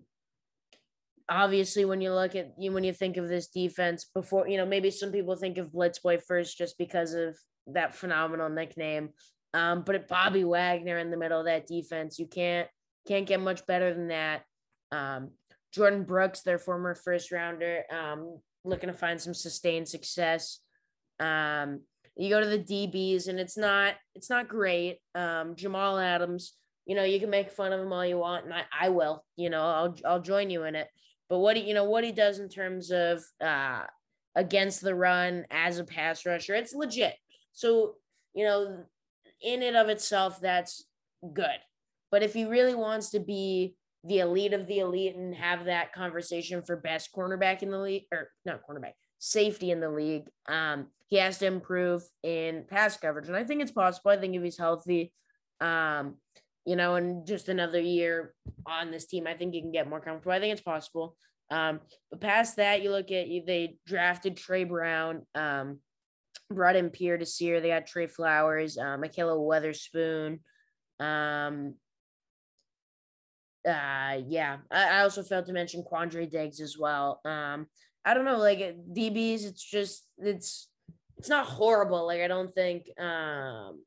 obviously, 1.28 1.84
when 1.84 2.00
you 2.00 2.14
look 2.14 2.36
at 2.36 2.54
you 2.58 2.72
when 2.72 2.84
you 2.84 2.94
think 2.94 3.18
of 3.18 3.28
this 3.28 3.48
defense, 3.48 4.06
before 4.14 4.48
you 4.48 4.58
know, 4.58 4.66
maybe 4.66 4.92
some 4.92 5.12
people 5.12 5.36
think 5.36 5.58
of 5.58 5.72
Blitzboy 5.72 6.22
first 6.26 6.58
just 6.58 6.78
because 6.78 7.14
of 7.14 7.38
that 7.68 7.96
phenomenal 7.96 8.50
nickname. 8.50 9.10
Um, 9.54 9.82
but 9.82 10.08
Bobby 10.08 10.44
Wagner 10.44 10.98
in 10.98 11.12
the 11.12 11.18
middle 11.18 11.40
of 11.40 11.48
that 11.48 11.68
defense, 11.68 12.18
you 12.18 12.28
can't 12.28 12.70
can't 13.08 13.26
get 13.26 13.42
much 13.42 13.66
better 13.66 13.94
than 13.94 14.10
that. 14.10 14.44
Um, 14.92 15.32
Jordyn 15.76 16.06
Brooks, 16.06 16.42
their 16.42 16.60
former 16.60 16.96
first 16.96 17.32
rounder, 17.32 17.84
um, 17.92 18.40
looking 18.64 18.88
to 18.88 18.94
find 18.96 19.20
some 19.20 19.34
sustained 19.34 19.88
success. 19.88 20.60
Um, 21.20 21.82
you 22.16 22.30
go 22.30 22.42
to 22.42 22.48
the 22.48 22.60
DBs, 22.60 23.28
and 23.28 23.40
it's 23.40 23.58
not 23.58 23.96
it's 24.16 24.30
not 24.30 24.48
great. 24.48 25.00
Um, 25.16 25.56
Jamal 25.56 25.98
Adams, 25.98 26.56
you 26.86 26.96
know, 26.96 27.04
you 27.04 27.20
can 27.20 27.30
make 27.30 27.52
fun 27.52 27.72
of 27.74 27.80
him 27.80 27.94
all 27.94 28.06
you 28.06 28.18
want, 28.18 28.46
and 28.46 28.54
I, 28.54 28.64
I 28.80 28.90
will. 28.90 29.24
You 29.38 29.50
know, 29.50 29.62
I'll 29.62 29.96
I'll 30.06 30.22
join 30.22 30.50
you 30.50 30.64
in 30.64 30.76
it. 30.76 30.88
But 31.30 31.40
what 31.40 31.56
he, 31.56 31.64
you 31.64 31.74
know, 31.74 31.86
what 31.86 32.04
he 32.04 32.12
does 32.12 32.40
in 32.40 32.50
terms 32.50 32.92
of 32.92 33.24
uh, 33.40 33.84
against 34.36 34.82
the 34.82 34.94
run 34.94 35.46
as 35.50 35.80
a 35.80 35.86
pass 35.86 36.26
rusher, 36.26 36.56
it's 36.56 36.76
legit. 36.76 37.16
So 37.54 37.96
you 38.34 38.46
know, 38.46 38.84
in 39.42 39.64
and 39.64 39.78
of 39.78 39.90
itself, 39.90 40.40
that's 40.42 40.86
good. 41.34 41.48
But 42.12 42.24
if 42.24 42.34
he 42.34 42.46
really 42.46 42.76
wants 42.76 43.12
to 43.12 43.20
be 43.20 43.76
the 44.04 44.20
elite 44.20 44.54
of 44.54 44.68
the 44.68 44.80
elite 44.80 45.16
and 45.16 45.36
have 45.36 45.66
that 45.66 45.94
conversation 45.94 46.64
for 46.64 46.76
best 46.76 47.10
cornerback 47.16 47.62
in 47.62 47.70
the 47.70 47.78
league 47.78 48.06
or 48.12 48.30
not 48.46 48.62
cornerback 48.68 48.94
safety 49.20 49.70
in 49.70 49.80
the 49.80 49.90
league 49.90 50.28
um 50.48 50.88
he 51.08 51.18
has 51.18 51.38
to 51.38 51.46
improve 51.46 52.04
in 52.24 52.64
pass 52.70 52.98
coverage. 52.98 53.28
And 53.28 53.36
i 53.36 53.44
think 53.44 53.62
it's 53.62 53.72
possible. 53.72 54.12
I 54.12 54.18
think 54.18 54.36
if 54.36 54.42
he's 54.42 54.58
healthy 54.58 55.14
um 55.60 56.16
you 56.66 56.76
know 56.76 56.96
and 56.96 57.26
just 57.28 57.50
another 57.50 57.80
year 57.80 58.34
on 58.66 58.92
this 58.92 59.06
team 59.06 59.28
i 59.28 59.34
think 59.34 59.54
he 59.54 59.62
can 59.62 59.72
get 59.72 59.90
more 59.90 60.02
comfortable. 60.02 60.32
I 60.32 60.40
think 60.40 60.54
it's 60.54 60.62
possible. 60.62 61.16
Um 61.52 61.82
but 62.10 62.22
past 62.22 62.56
that 62.56 62.82
you 62.82 62.90
look 62.90 63.12
at 63.12 63.28
they 63.46 63.76
drafted 63.86 64.38
Tre 64.38 64.64
Brown 64.64 65.28
um 65.36 65.80
brought 66.50 66.76
in 66.76 66.90
Pierre 66.90 67.18
Desir. 67.18 67.62
They 67.62 67.70
got 67.70 67.88
Tre 67.88 68.08
Flowers 68.08 68.78
um 68.78 69.02
Ahkello 69.04 69.46
Witherspoon 69.46 70.40
um 71.00 71.76
uh 73.68 74.18
yeah 74.28 74.58
I, 74.72 75.00
I 75.00 75.02
also 75.02 75.24
failed 75.24 75.46
to 75.46 75.54
mention 75.54 75.84
Quandre 75.84 76.30
Diggs 76.30 76.60
as 76.60 76.78
well 76.78 77.22
um 77.26 77.68
I 78.04 78.14
don't 78.14 78.26
know 78.26 78.38
like 78.38 78.60
DBs 78.60 79.46
it's 79.46 79.64
just 79.64 80.08
it's 80.18 80.70
it's 81.18 81.30
not 81.30 81.46
horrible 81.46 82.08
like 82.08 82.22
I 82.22 82.28
don't 82.28 82.52
think 82.52 82.88
um 83.00 83.84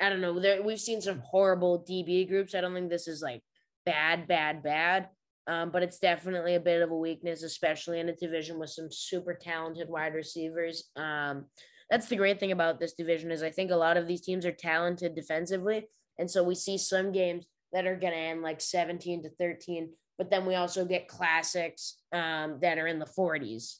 I 0.00 0.08
don't 0.08 0.20
know 0.20 0.40
there 0.40 0.62
we've 0.62 0.80
seen 0.80 1.02
some 1.02 1.20
horrible 1.20 1.84
DB 1.88 2.26
groups 2.26 2.54
I 2.54 2.60
don't 2.60 2.74
think 2.74 2.88
this 2.88 3.08
is 3.08 3.20
like 3.20 3.42
bad 3.84 4.26
bad 4.26 4.62
bad 4.62 5.08
um 5.46 5.70
but 5.70 5.82
it's 5.82 5.98
definitely 5.98 6.54
a 6.54 6.60
bit 6.60 6.80
of 6.80 6.90
a 6.90 6.96
weakness 6.96 7.42
especially 7.42 8.00
in 8.00 8.08
a 8.08 8.16
division 8.16 8.58
with 8.58 8.70
some 8.70 8.88
super 8.90 9.34
talented 9.34 9.88
wide 9.88 10.14
receivers 10.14 10.90
um 10.96 11.44
that's 11.90 12.06
the 12.06 12.16
great 12.16 12.40
thing 12.40 12.52
about 12.52 12.80
this 12.80 12.94
division 12.94 13.30
is 13.30 13.42
I 13.42 13.50
think 13.50 13.70
a 13.70 13.76
lot 13.76 13.98
of 13.98 14.06
these 14.06 14.22
teams 14.22 14.46
are 14.46 14.52
talented 14.52 15.14
defensively 15.14 15.88
and 16.18 16.30
so 16.30 16.42
we 16.42 16.54
see 16.54 16.78
some 16.78 17.12
games 17.12 17.44
that 17.72 17.86
are 17.86 17.96
going 17.96 18.12
to 18.12 18.18
end 18.18 18.42
like 18.42 18.60
17 18.60 19.24
to 19.24 19.30
13. 19.30 19.90
But 20.18 20.30
then 20.30 20.46
we 20.46 20.54
also 20.54 20.84
get 20.84 21.08
classics 21.08 21.98
um, 22.12 22.58
that 22.60 22.78
are 22.78 22.86
in 22.86 22.98
the 22.98 23.06
40s. 23.06 23.78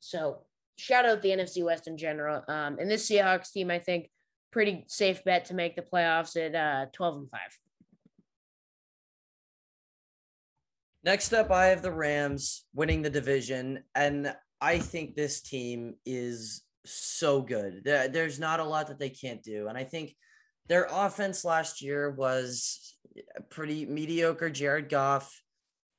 So 0.00 0.38
shout 0.76 1.06
out 1.06 1.22
the 1.22 1.30
NFC 1.30 1.64
West 1.64 1.86
in 1.86 1.96
general. 1.96 2.42
Um, 2.48 2.78
and 2.78 2.90
this 2.90 3.08
Seahawks 3.08 3.52
team, 3.52 3.70
I 3.70 3.78
think, 3.78 4.10
pretty 4.50 4.84
safe 4.88 5.22
bet 5.24 5.44
to 5.46 5.54
make 5.54 5.76
the 5.76 5.82
playoffs 5.82 6.36
at 6.36 6.54
uh, 6.54 6.86
12 6.92 7.16
and 7.16 7.30
5. 7.30 7.40
Next 11.02 11.32
up, 11.32 11.50
I 11.50 11.66
have 11.66 11.82
the 11.82 11.92
Rams 11.92 12.64
winning 12.74 13.02
the 13.02 13.10
division. 13.10 13.84
And 13.94 14.34
I 14.60 14.78
think 14.78 15.14
this 15.14 15.40
team 15.40 15.94
is 16.04 16.62
so 16.84 17.40
good. 17.40 17.82
There's 17.84 18.38
not 18.38 18.60
a 18.60 18.64
lot 18.64 18.88
that 18.88 18.98
they 18.98 19.10
can't 19.10 19.42
do. 19.42 19.68
And 19.68 19.78
I 19.78 19.84
think 19.84 20.14
their 20.68 20.86
offense 20.90 21.44
last 21.44 21.82
year 21.82 22.10
was 22.10 22.96
pretty 23.50 23.86
mediocre 23.86 24.50
Jared 24.50 24.88
Goff, 24.88 25.42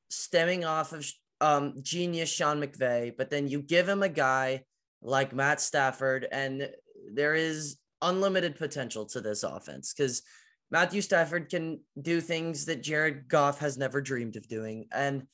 stemming 0.09 0.65
off 0.65 0.93
of 0.93 1.05
um, 1.39 1.75
genius 1.81 2.29
Sean 2.29 2.61
McVay, 2.61 3.13
but 3.17 3.29
then 3.29 3.47
you 3.47 3.61
give 3.61 3.87
him 3.87 4.03
a 4.03 4.09
guy 4.09 4.63
like 5.01 5.33
Matt 5.33 5.59
Stafford, 5.59 6.27
and 6.31 6.69
there 7.13 7.33
is 7.33 7.77
unlimited 8.01 8.57
potential 8.57 9.05
to 9.05 9.21
this 9.21 9.43
offense 9.43 9.93
because 9.93 10.21
Matthew 10.69 11.01
Stafford 11.01 11.49
can 11.49 11.81
do 12.01 12.21
things 12.21 12.65
that 12.65 12.83
Jared 12.83 13.27
Goff 13.27 13.59
has 13.59 13.77
never 13.77 14.01
dreamed 14.01 14.35
of 14.37 14.47
doing. 14.47 14.87
And, 14.91 15.27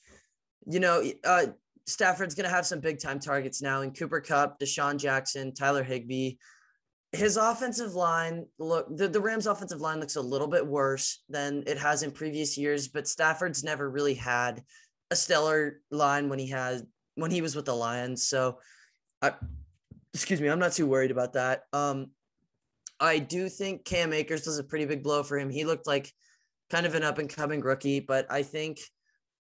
you 0.66 0.80
know, 0.80 1.04
uh, 1.24 1.48
Stafford's 1.86 2.36
going 2.36 2.50
to 2.50 2.56
have 2.56 2.66
some 2.66 2.80
big 2.80 3.00
time 3.00 3.20
targets 3.20 3.62
now 3.62 3.82
in 3.82 3.92
Cooper 3.92 4.20
Kupp, 4.20 4.60
DeSean 4.60 4.98
Jackson, 4.98 5.54
Tyler 5.54 5.84
Higbee 5.84 6.38
his 7.18 7.36
offensive 7.36 7.96
line 7.96 8.46
look 8.60 8.88
the, 8.96 9.08
the 9.08 9.20
Rams 9.20 9.48
offensive 9.48 9.82
line 9.82 10.00
looks 10.00 10.16
a 10.16 10.22
little 10.22 10.48
bit 10.48 10.66
worse 10.66 11.24
than 11.30 11.64
it 11.66 11.78
has 11.78 12.04
in 12.04 12.12
previous 12.12 12.58
years, 12.58 12.88
but 12.88 13.08
Stafford's 13.08 13.64
never 13.64 13.90
really 13.90 14.14
had 14.14 14.64
a 15.10 15.16
stellar 15.16 15.82
line 15.90 16.30
when 16.30 16.38
he 16.40 16.48
had 16.48 16.82
when 17.16 17.32
he 17.32 17.42
was 17.42 17.56
with 17.56 17.66
the 17.66 17.76
Lions. 17.76 18.28
So 18.28 18.60
I 19.22 19.34
excuse 20.14 20.40
me, 20.40 20.48
I'm 20.48 20.60
not 20.60 20.74
too 20.74 20.86
worried 20.86 21.12
about 21.12 21.34
that. 21.34 21.64
Um 21.74 22.12
I 23.00 23.20
do 23.20 23.50
think 23.50 23.84
Cam 23.84 24.14
Akers 24.14 24.46
was 24.46 24.60
a 24.60 24.64
pretty 24.64 24.86
big 24.86 25.04
blow 25.04 25.24
for 25.24 25.38
him. 25.38 25.50
He 25.50 25.66
looked 25.66 25.88
like 25.88 26.12
kind 26.70 26.86
of 26.86 26.96
an 26.96 27.04
up 27.04 27.18
and 27.18 27.30
coming 27.30 27.62
rookie, 27.62 28.00
but 28.00 28.32
I 28.32 28.44
think 28.44 28.80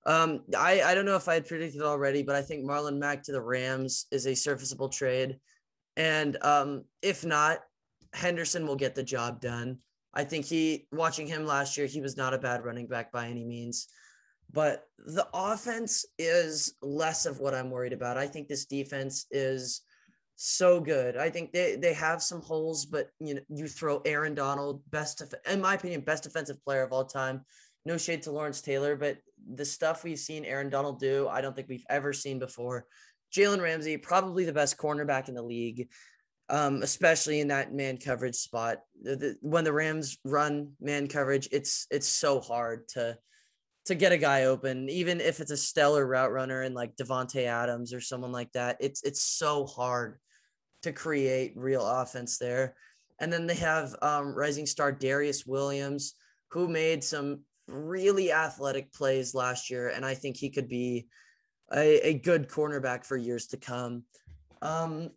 um 0.06 0.42
I 0.58 0.82
I 0.82 0.96
don't 0.96 1.06
know 1.06 1.16
if 1.16 1.28
I 1.28 1.36
had 1.36 1.48
predicted 1.48 1.82
already, 1.84 2.24
but 2.24 2.36
I 2.36 2.42
think 2.42 2.66
Marlon 2.66 2.98
Mack 2.98 3.24
to 3.24 3.32
the 3.32 3.42
Rams 3.42 4.08
is 4.12 4.26
a 4.26 4.36
serviceable 4.36 4.90
trade. 4.90 5.38
And 5.98 6.38
um, 6.44 6.84
if 7.02 7.26
not, 7.26 7.60
Henderson 8.18 8.65
will 8.65 8.76
get 8.76 8.95
the 8.95 9.03
job 9.03 9.39
done. 9.39 9.78
I 10.13 10.24
think 10.24 10.45
he, 10.45 10.88
watching 10.91 11.28
him 11.28 11.45
last 11.45 11.78
year, 11.78 11.86
he 11.86 12.01
was 12.01 12.18
not 12.18 12.34
a 12.34 12.39
bad 12.39 12.65
running 12.65 12.88
back 12.88 13.11
by 13.11 13.28
any 13.28 13.45
means. 13.45 13.88
But 14.51 14.86
the 14.97 15.28
offense 15.34 16.05
is 16.18 16.74
less 16.82 17.26
of 17.26 17.39
what 17.39 17.53
I'm 17.53 17.70
worried 17.70 17.93
about. 17.93 18.18
I 18.18 18.28
think 18.28 18.47
this 18.47 18.65
defense 18.65 19.26
is 19.30 19.82
so 20.38 20.80
good. 20.80 21.18
I 21.18 21.30
think 21.30 21.51
they, 21.51 21.76
they 21.76 21.93
have 21.93 22.22
some 22.22 22.41
holes, 22.41 22.86
but 22.86 23.09
you 23.20 23.36
know, 23.36 23.41
you 23.49 23.68
throw 23.68 24.01
Aaron 24.05 24.36
Donald, 24.36 24.82
best, 24.89 25.22
in 25.49 25.61
my 25.61 25.76
opinion, 25.76 26.01
best 26.01 26.24
defensive 26.24 26.63
player 26.63 26.84
of 26.84 26.93
all 26.93 27.05
time. 27.05 27.41
No 27.86 27.97
shade 27.97 28.22
to 28.24 28.32
Lawrence 28.32 28.61
Taylor, 28.61 28.95
but 28.95 29.18
the 29.53 29.65
stuff 29.65 30.03
we've 30.03 30.20
seen 30.20 30.45
Aaron 30.45 30.70
Donald 30.70 30.99
do, 30.99 31.28
I 31.28 31.41
don't 31.41 31.55
think 31.55 31.70
we've 31.70 31.86
ever 31.89 32.13
seen 32.13 32.39
before. 32.39 32.86
Jalen 33.36 33.61
Ramsey, 33.61 33.97
probably 33.97 34.45
the 34.45 34.53
best 34.53 34.78
cornerback 34.78 35.28
in 35.28 35.36
the 35.36 35.41
league, 35.41 35.89
um, 36.50 36.82
especially 36.82 37.39
in 37.39 37.50
that 37.50 37.74
man 37.74 37.98
coverage 37.98 38.36
spot. 38.36 38.80
The, 39.02 39.16
the, 39.16 39.38
when 39.41 39.64
the 39.64 39.74
Rams 39.74 40.18
run 40.24 40.72
man 40.80 41.08
coverage, 41.08 41.50
it's 41.52 41.88
it's 41.91 42.08
so 42.08 42.39
hard 42.39 42.88
to 42.89 43.18
to 43.86 43.95
get 43.95 44.12
a 44.12 44.18
guy 44.18 44.43
open, 44.45 44.89
even 44.89 45.22
if 45.22 45.39
it's 45.39 45.52
a 45.52 45.58
stellar 45.58 46.06
route 46.06 46.32
runner 46.32 46.62
and 46.62 46.76
like 46.76 46.95
Davante 46.95 47.45
Adams 47.45 47.93
or 47.93 48.02
someone 48.02 48.32
like 48.32 48.52
that. 48.54 48.78
It's 48.80 49.04
it's 49.04 49.22
so 49.22 49.66
hard 49.66 50.20
to 50.84 50.91
create 50.91 51.54
real 51.56 51.86
offense 51.86 52.38
there. 52.38 52.76
And 53.20 53.34
then 53.34 53.48
they 53.48 53.56
have 53.56 53.95
um, 54.02 54.36
rising 54.36 54.66
star 54.66 54.93
Darious 54.93 55.48
Williams, 55.48 56.14
who 56.52 56.68
made 56.68 57.04
some 57.04 57.41
really 57.68 58.32
athletic 58.32 58.93
plays 58.93 59.34
last 59.34 59.70
year, 59.70 59.89
and 59.89 60.06
I 60.06 60.14
think 60.14 60.38
he 60.38 60.50
could 60.50 60.70
be 60.70 61.08
a, 61.74 62.10
a 62.10 62.14
good 62.14 62.48
cornerback 62.48 63.06
for 63.06 63.18
years 63.18 63.48
to 63.48 63.58
come. 63.58 64.04
Um, 64.62 65.10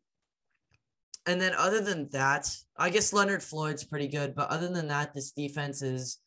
and 1.27 1.41
then 1.41 1.53
other 1.55 1.81
than 1.81 2.09
that, 2.11 2.55
I 2.77 2.91
guess 2.91 3.13
Leonard 3.13 3.43
Floyd's 3.43 3.85
pretty 3.85 4.09
good, 4.09 4.35
but 4.35 4.49
other 4.49 4.69
than 4.69 4.89
that, 4.89 5.15
this 5.15 5.33
defense 5.33 5.83
is 5.83 6.19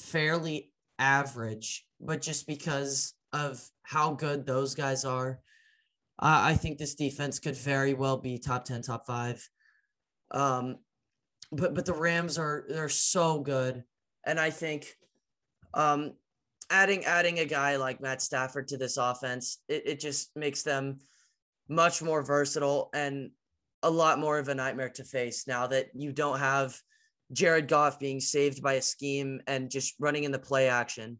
fairly 0.00 0.72
average, 0.98 1.84
but 2.00 2.22
just 2.22 2.46
because 2.46 3.14
of 3.32 3.62
how 3.82 4.12
good 4.12 4.46
those 4.46 4.74
guys 4.74 5.04
are, 5.04 5.40
I 6.18 6.54
think 6.54 6.78
this 6.78 6.94
defense 6.94 7.38
could 7.38 7.56
very 7.56 7.92
well 7.92 8.16
be 8.16 8.38
top 8.38 8.64
10, 8.64 8.82
top 8.82 9.06
five. 9.06 9.46
Um, 10.30 10.78
but 11.52 11.74
but 11.74 11.84
the 11.84 11.92
Rams 11.92 12.38
are 12.38 12.64
they're 12.68 12.88
so 12.88 13.40
good. 13.40 13.84
And 14.24 14.40
I 14.40 14.50
think 14.50 14.86
um 15.74 16.14
adding 16.70 17.04
adding 17.04 17.38
a 17.38 17.44
guy 17.44 17.76
like 17.76 18.00
Matt 18.00 18.22
Stafford 18.22 18.68
to 18.68 18.76
this 18.76 18.96
offense, 18.96 19.58
it, 19.68 19.82
it 19.86 20.00
just 20.00 20.34
makes 20.34 20.62
them 20.62 20.98
much 21.68 22.02
more 22.02 22.22
versatile 22.22 22.90
and 22.94 23.30
a 23.82 23.90
lot 23.90 24.18
more 24.18 24.38
of 24.38 24.48
a 24.48 24.54
nightmare 24.54 24.88
to 24.90 25.04
face 25.04 25.46
now 25.46 25.66
that 25.66 25.88
you 25.94 26.12
don't 26.12 26.38
have 26.38 26.76
Jared 27.32 27.68
Goff 27.68 27.98
being 27.98 28.20
saved 28.20 28.62
by 28.62 28.74
a 28.74 28.82
scheme 28.82 29.40
and 29.46 29.70
just 29.70 29.94
running 29.98 30.24
in 30.24 30.32
the 30.32 30.38
play 30.38 30.68
action. 30.68 31.18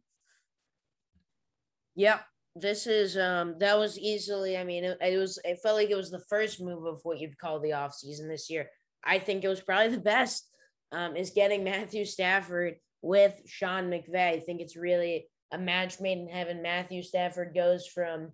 Yep. 1.97 2.21
This 2.55 2.87
is 2.87 3.19
um 3.19 3.57
that 3.59 3.79
was 3.79 3.99
easily 3.99 4.57
I 4.57 4.65
mean 4.65 4.85
it, 4.85 4.99
it 5.01 5.19
was 5.19 5.39
it 5.45 5.59
felt 5.63 5.77
like 5.77 5.91
it 5.91 5.97
was 5.97 6.11
the 6.11 6.25
first 6.31 6.61
move 6.61 6.87
of 6.87 7.01
what 7.03 7.19
you'd 7.19 7.39
call 7.39 7.61
the 7.61 7.71
offseason 7.71 8.29
this 8.29 8.49
year. 8.49 8.71
I 9.05 9.19
think 9.19 9.45
it 9.45 9.49
was 9.49 9.61
probably 9.61 9.95
the 9.95 10.03
best 10.03 10.49
um 10.93 11.17
is 11.17 11.31
getting 11.31 11.65
Matthew 11.65 12.05
Stafford 12.05 12.77
with 13.03 13.35
Sean 13.47 13.91
McVay. 13.91 14.33
I 14.33 14.41
think 14.41 14.61
it's 14.61 14.77
really 14.77 15.29
a 15.53 15.59
match 15.59 16.01
made 16.01 16.19
in 16.19 16.29
heaven. 16.29 16.63
Matthew 16.63 17.03
Stafford 17.03 17.55
goes 17.55 17.87
from, 17.87 18.33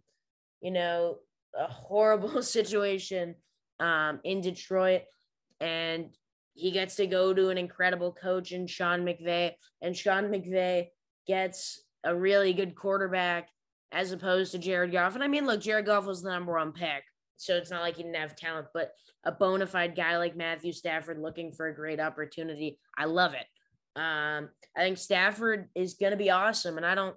you 0.60 0.70
know, 0.70 1.16
a 1.54 1.66
horrible 1.66 2.42
situation 2.42 3.34
um, 3.80 4.20
in 4.24 4.40
Detroit, 4.40 5.02
and 5.60 6.10
he 6.54 6.70
gets 6.70 6.96
to 6.96 7.06
go 7.06 7.32
to 7.32 7.48
an 7.48 7.58
incredible 7.58 8.12
coach 8.12 8.52
in 8.52 8.66
Sean 8.66 9.04
McVay, 9.04 9.52
and 9.80 9.96
Sean 9.96 10.24
McVay 10.24 10.88
gets 11.26 11.82
a 12.04 12.14
really 12.14 12.52
good 12.52 12.74
quarterback 12.74 13.48
as 13.92 14.12
opposed 14.12 14.52
to 14.52 14.58
Jared 14.58 14.92
Goff. 14.92 15.14
And 15.14 15.22
I 15.22 15.28
mean, 15.28 15.46
look, 15.46 15.60
Jared 15.60 15.86
Goff 15.86 16.06
was 16.06 16.22
the 16.22 16.30
number 16.30 16.54
one 16.54 16.72
pick, 16.72 17.04
so 17.36 17.56
it's 17.56 17.70
not 17.70 17.82
like 17.82 17.96
he 17.96 18.02
didn't 18.02 18.16
have 18.16 18.36
talent, 18.36 18.68
but 18.74 18.92
a 19.24 19.32
bona 19.32 19.66
fide 19.66 19.94
guy 19.94 20.16
like 20.18 20.36
Matthew 20.36 20.72
Stafford 20.72 21.18
looking 21.18 21.52
for 21.52 21.68
a 21.68 21.74
great 21.74 22.00
opportunity. 22.00 22.78
I 22.98 23.04
love 23.04 23.34
it. 23.34 23.46
Um, 23.94 24.48
I 24.76 24.80
think 24.80 24.98
Stafford 24.98 25.68
is 25.74 25.94
going 25.94 26.12
to 26.12 26.16
be 26.16 26.30
awesome, 26.30 26.76
and 26.76 26.86
I 26.86 26.94
don't, 26.94 27.14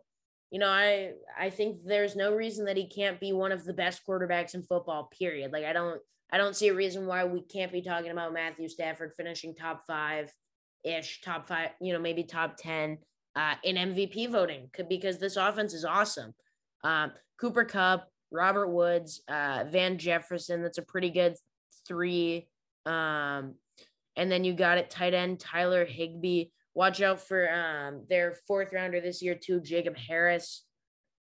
you 0.51 0.59
know, 0.59 0.69
I 0.69 1.11
I 1.37 1.49
think 1.49 1.77
there's 1.85 2.15
no 2.15 2.33
reason 2.33 2.65
that 2.65 2.77
he 2.77 2.87
can't 2.87 3.19
be 3.19 3.33
one 3.33 3.51
of 3.51 3.63
the 3.63 3.73
best 3.73 4.01
quarterbacks 4.07 4.53
in 4.53 4.63
football. 4.63 5.09
Period. 5.17 5.51
Like 5.51 5.65
I 5.65 5.73
don't 5.73 6.01
I 6.31 6.37
don't 6.37 6.55
see 6.55 6.69
a 6.69 6.73
reason 6.73 7.05
why 7.05 7.23
we 7.25 7.41
can't 7.41 7.71
be 7.71 7.81
talking 7.81 8.11
about 8.11 8.33
Matthew 8.33 8.67
Stafford 8.67 9.13
finishing 9.15 9.55
top 9.55 9.83
five 9.87 10.31
ish, 10.83 11.21
top 11.21 11.47
five, 11.47 11.71
you 11.81 11.93
know, 11.93 11.99
maybe 11.99 12.23
top 12.23 12.57
ten 12.57 12.97
uh, 13.35 13.55
in 13.63 13.75
MVP 13.75 14.29
voting, 14.31 14.69
because 14.89 15.17
this 15.19 15.37
offense 15.37 15.73
is 15.73 15.85
awesome. 15.85 16.33
Um, 16.83 17.11
Cooper 17.39 17.65
Kupp, 17.65 18.07
Robert 18.31 18.69
Woods, 18.69 19.21
uh, 19.27 19.65
Van 19.69 19.97
Jefferson. 19.97 20.61
That's 20.61 20.77
a 20.77 20.83
pretty 20.83 21.09
good 21.09 21.35
three. 21.87 22.47
Um, 22.85 23.55
and 24.15 24.31
then 24.31 24.43
you 24.43 24.53
got 24.53 24.77
it 24.77 24.89
tight 24.89 25.13
end 25.13 25.39
Tyler 25.39 25.85
Higbee 25.85 26.45
watch 26.75 27.01
out 27.01 27.21
for 27.21 27.49
um, 27.51 28.03
their 28.09 28.35
fourth 28.47 28.71
rounder 28.71 29.01
this 29.01 29.23
year 29.23 29.33
too, 29.33 29.61
Jacob 29.61 29.97
Harris. 29.97 30.63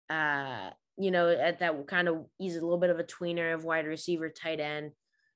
Uh, 0.09 0.71
you 0.97 1.11
know, 1.11 1.29
at 1.29 1.59
that 1.59 1.87
kind 1.87 2.07
of 2.07 2.25
he's 2.37 2.55
a 2.55 2.61
little 2.61 2.77
bit 2.77 2.89
of 2.89 2.99
a 2.99 3.03
tweener 3.03 3.53
of 3.53 3.63
wide 3.63 3.87
receiver, 3.87 4.29
tight 4.29 4.59
end. 4.59 4.91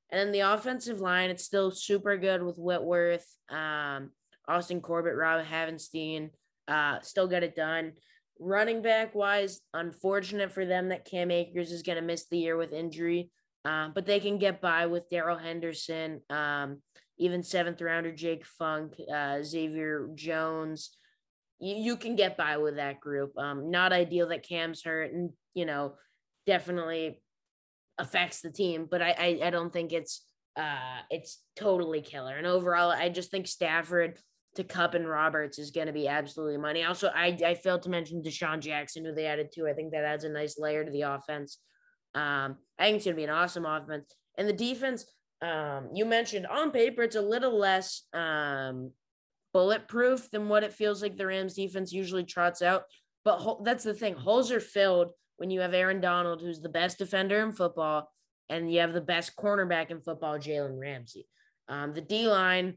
And 0.09 0.19
then 0.19 0.31
the 0.31 0.51
offensive 0.51 1.01
line, 1.01 1.29
it's 1.29 1.43
still 1.43 1.71
super 1.71 2.15
good 2.17 2.41
with 2.41 2.57
Whitworth, 2.57 3.25
um, 3.49 4.11
Austin 4.47 4.79
Corbett, 4.79 5.15
Rob 5.15 5.45
Havenstein, 5.45 6.29
uh, 6.67 7.01
still 7.01 7.27
got 7.27 7.43
it 7.43 7.55
done. 7.55 7.93
Running 8.39 8.81
back 8.81 9.15
wise, 9.15 9.61
unfortunate 9.73 10.51
for 10.51 10.65
them 10.65 10.89
that 10.89 11.05
Cam 11.05 11.31
Akers 11.31 11.71
is 11.71 11.81
going 11.81 11.97
to 11.97 12.01
miss 12.03 12.27
the 12.27 12.37
year 12.37 12.55
with 12.55 12.71
injury, 12.71 13.31
um, 13.65 13.91
but 13.93 14.05
they 14.05 14.19
can 14.19 14.37
get 14.37 14.61
by 14.61 14.85
with 14.85 15.09
Darrell 15.09 15.37
Henderson. 15.37 16.21
Um, 16.29 16.81
even 17.17 17.41
seventh 17.43 17.81
rounder 17.81 18.11
Jake 18.11 18.45
Funk, 18.45 18.93
uh, 19.13 19.41
Xavier 19.43 20.07
Jones. 20.13 20.95
You, 21.59 21.75
you 21.75 21.97
can 21.97 22.15
get 22.15 22.37
by 22.37 22.57
with 22.57 22.75
that 22.75 22.99
group. 22.99 23.37
Um, 23.37 23.71
not 23.71 23.93
ideal 23.93 24.29
that 24.29 24.47
Cam's 24.47 24.83
hurt, 24.83 25.11
and 25.13 25.31
you 25.53 25.65
know, 25.65 25.95
definitely 26.45 27.21
affects 27.97 28.41
the 28.41 28.51
team. 28.51 28.87
But 28.89 29.01
I, 29.01 29.15
I, 29.17 29.47
I 29.47 29.49
don't 29.49 29.73
think 29.73 29.93
it's 29.93 30.23
uh, 30.57 31.01
it's 31.09 31.39
totally 31.55 32.01
killer. 32.01 32.35
And 32.35 32.47
overall, 32.47 32.91
I 32.91 33.09
just 33.09 33.31
think 33.31 33.47
Stafford 33.47 34.19
to 34.55 34.63
Kupp 34.63 34.95
and 34.95 35.07
Roberts 35.07 35.59
is 35.59 35.69
going 35.71 35.87
to 35.87 35.93
be 35.93 36.07
absolutely 36.07 36.57
money. 36.57 36.83
Also, 36.83 37.11
I, 37.13 37.37
I 37.45 37.53
failed 37.53 37.83
to 37.83 37.89
mention 37.89 38.23
DeSean 38.23 38.59
Jackson, 38.59 39.05
who 39.05 39.13
they 39.13 39.27
added 39.27 39.51
to. 39.53 39.67
I 39.67 39.73
think 39.73 39.91
that 39.91 40.03
adds 40.03 40.23
a 40.23 40.29
nice 40.29 40.57
layer 40.57 40.83
to 40.83 40.91
the 40.91 41.03
offense. 41.03 41.59
Um, 42.15 42.57
I 42.79 42.85
think 42.85 42.95
it's 42.95 43.05
going 43.05 43.15
to 43.15 43.19
be 43.19 43.25
an 43.25 43.29
awesome 43.29 43.65
offense. 43.65 44.11
And 44.37 44.49
the 44.49 44.53
defense, 44.53 45.05
um, 45.43 45.89
you 45.93 46.05
mentioned 46.05 46.47
on 46.47 46.71
paper 46.71 47.03
it's 47.03 47.15
a 47.15 47.21
little 47.21 47.57
less 47.57 48.03
um, 48.13 48.91
bulletproof 49.53 50.29
than 50.31 50.49
what 50.49 50.63
it 50.63 50.73
feels 50.73 51.01
like 51.01 51.17
the 51.17 51.25
Rams 51.25 51.55
defense 51.55 51.91
usually 51.91 52.23
trots 52.23 52.61
out. 52.61 52.83
But 53.23 53.37
ho- 53.37 53.61
that's 53.63 53.83
the 53.83 53.93
thing. 53.93 54.15
Holes 54.15 54.51
are 54.51 54.59
filled 54.59 55.09
when 55.37 55.49
you 55.49 55.59
have 55.61 55.73
Aaron 55.73 56.01
Donald, 56.01 56.41
who's 56.41 56.61
the 56.61 56.69
best 56.69 56.97
defender 56.97 57.41
in 57.41 57.51
football, 57.51 58.09
and 58.49 58.71
you 58.71 58.79
have 58.79 58.93
the 58.93 59.01
best 59.01 59.35
cornerback 59.35 59.91
in 59.91 60.01
football, 60.01 60.37
Jalen 60.37 60.79
Ramsey. 60.79 61.27
Um, 61.67 61.93
the 61.93 62.01
D 62.01 62.27
line, 62.27 62.75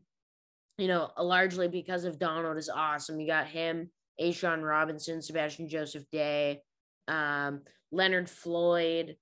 you 0.78 0.88
know, 0.88 1.10
largely 1.18 1.68
because 1.68 2.04
of 2.04 2.18
Donald 2.18 2.56
is 2.56 2.68
awesome. 2.68 3.20
You 3.20 3.26
got 3.26 3.46
him, 3.46 3.90
A'Shawn 4.20 4.62
Robinson, 4.62 5.22
Sebastian 5.22 5.68
Joseph 5.68 6.04
Day, 6.10 6.62
um, 7.08 7.62
Leonard 7.92 8.28
Floyd, 8.28 9.16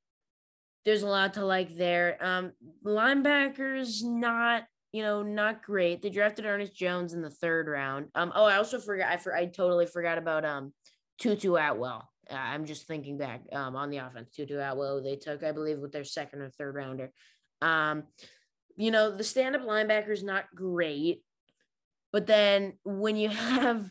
there's 0.88 1.02
a 1.02 1.06
lot 1.06 1.34
to 1.34 1.44
like 1.44 1.76
there. 1.76 2.16
Um, 2.18 2.52
linebackers 2.82 4.02
not 4.02 4.62
you 4.92 5.02
know 5.02 5.22
not 5.22 5.62
great. 5.62 6.02
They 6.02 6.10
drafted 6.10 6.46
Ernest 6.46 6.74
Jones 6.74 7.12
in 7.14 7.22
the 7.22 7.30
third 7.30 7.68
round. 7.68 8.08
Um, 8.14 8.32
oh, 8.34 8.44
I 8.44 8.56
also 8.56 8.78
forgot. 8.78 9.10
I 9.10 9.16
for, 9.16 9.34
I 9.34 9.46
totally 9.46 9.86
forgot 9.86 10.18
about 10.18 10.44
um 10.44 10.72
Tutu 11.18 11.54
Atwell. 11.54 12.08
Uh, 12.30 12.34
I'm 12.34 12.66
just 12.66 12.86
thinking 12.86 13.18
back 13.18 13.42
um 13.52 13.76
on 13.76 13.90
the 13.90 13.98
offense. 13.98 14.30
Tutu 14.30 14.58
Atwell 14.58 15.02
they 15.02 15.16
took 15.16 15.42
I 15.42 15.52
believe 15.52 15.78
with 15.78 15.92
their 15.92 16.04
second 16.04 16.40
or 16.40 16.50
third 16.50 16.74
rounder. 16.74 17.12
Um, 17.60 18.04
you 18.76 18.90
know 18.90 19.14
the 19.14 19.24
stand 19.24 19.56
up 19.56 19.62
linebacker 19.62 20.10
is 20.10 20.22
not 20.22 20.44
great, 20.54 21.22
but 22.12 22.26
then 22.26 22.74
when 22.84 23.16
you 23.16 23.28
have 23.30 23.90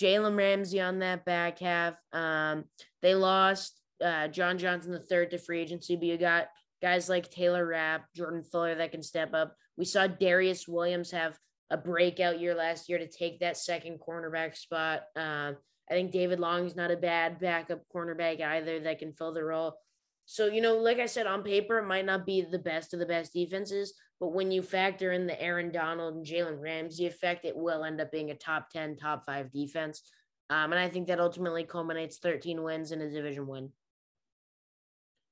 Jalen 0.00 0.36
Ramsey 0.36 0.80
on 0.80 1.00
that 1.00 1.24
back 1.24 1.58
half, 1.58 1.94
um, 2.12 2.64
they 3.02 3.14
lost 3.14 3.80
uh, 4.02 4.28
John 4.28 4.58
Johnson 4.58 4.92
the 4.92 5.00
third 5.00 5.30
to 5.32 5.38
free 5.38 5.60
agency, 5.60 5.96
but 5.96 6.06
you 6.06 6.16
got 6.16 6.46
guys 6.80 7.08
like 7.08 7.30
Taylor 7.30 7.66
Rapp, 7.66 8.06
Jordan 8.14 8.42
Fuller 8.42 8.76
that 8.76 8.92
can 8.92 9.02
step 9.02 9.34
up. 9.34 9.56
We 9.78 9.84
saw 9.84 10.08
Darious 10.08 10.66
Williams 10.66 11.12
have 11.12 11.38
a 11.70 11.76
breakout 11.76 12.40
year 12.40 12.54
last 12.54 12.88
year 12.88 12.98
to 12.98 13.06
take 13.06 13.40
that 13.40 13.56
second 13.56 14.00
cornerback 14.00 14.56
spot. 14.56 15.04
Uh, 15.16 15.52
I 15.88 15.94
think 15.94 16.10
David 16.10 16.40
Long 16.40 16.66
is 16.66 16.74
not 16.74 16.90
a 16.90 16.96
bad 16.96 17.38
backup 17.38 17.82
cornerback 17.94 18.42
either 18.42 18.80
that 18.80 18.98
can 18.98 19.12
fill 19.12 19.32
the 19.32 19.44
role. 19.44 19.78
So, 20.26 20.46
you 20.46 20.60
know, 20.60 20.76
like 20.76 20.98
I 20.98 21.06
said, 21.06 21.26
on 21.26 21.42
paper, 21.42 21.78
it 21.78 21.86
might 21.86 22.04
not 22.04 22.26
be 22.26 22.42
the 22.42 22.58
best 22.58 22.92
of 22.92 23.00
the 23.00 23.06
best 23.06 23.32
defenses, 23.32 23.94
but 24.20 24.34
when 24.34 24.50
you 24.50 24.62
factor 24.62 25.12
in 25.12 25.26
the 25.26 25.40
Aaron 25.40 25.70
Donald 25.70 26.16
and 26.16 26.26
Jalen 26.26 26.60
Ramsey 26.60 27.06
effect, 27.06 27.44
it 27.44 27.56
will 27.56 27.84
end 27.84 28.00
up 28.00 28.10
being 28.10 28.30
a 28.30 28.34
top 28.34 28.68
10, 28.70 28.96
top 28.96 29.24
five 29.24 29.50
defense. 29.52 30.02
Um, 30.50 30.72
and 30.72 30.80
I 30.80 30.88
think 30.88 31.06
that 31.06 31.20
ultimately 31.20 31.64
culminates 31.64 32.18
13 32.18 32.62
wins 32.62 32.90
in 32.92 33.00
a 33.00 33.08
division 33.08 33.46
win. 33.46 33.70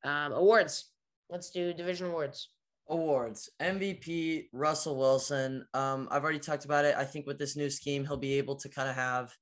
Um, 0.05 0.33
awards. 0.33 0.91
Let's 1.29 1.51
do 1.51 1.75
division 1.75 2.07
awards. 2.07 2.49
Awards. 2.89 3.51
MVP 3.61 4.49
Russell 4.53 4.97
Wilson. 4.97 5.67
Um, 5.75 6.09
I've 6.11 6.23
already 6.23 6.39
talked 6.39 6.65
about 6.65 6.85
it. 6.85 6.95
I 6.97 7.05
think 7.05 7.27
with 7.27 7.39
this 7.39 7.57
new 7.57 7.71
scheme, 7.71 8.05
he'll 8.05 8.17
be 8.17 8.35
able 8.35 8.57
to 8.57 8.69
kind 8.69 8.89
of 8.89 8.95
have 8.95 9.33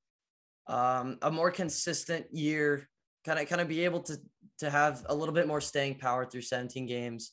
um, 0.67 1.19
a 1.23 1.31
more 1.31 1.51
consistent 1.51 2.27
year, 2.33 2.89
kind 3.27 3.39
of 3.39 3.49
kind 3.49 3.61
of 3.61 3.69
be 3.69 3.85
able 3.85 4.01
to 4.01 4.17
to 4.59 4.71
have 4.71 5.05
a 5.09 5.15
little 5.15 5.35
bit 5.35 5.49
more 5.49 5.61
staying 5.61 5.99
power 5.99 6.25
through 6.25 6.43
17 6.43 6.87
games. 6.87 7.33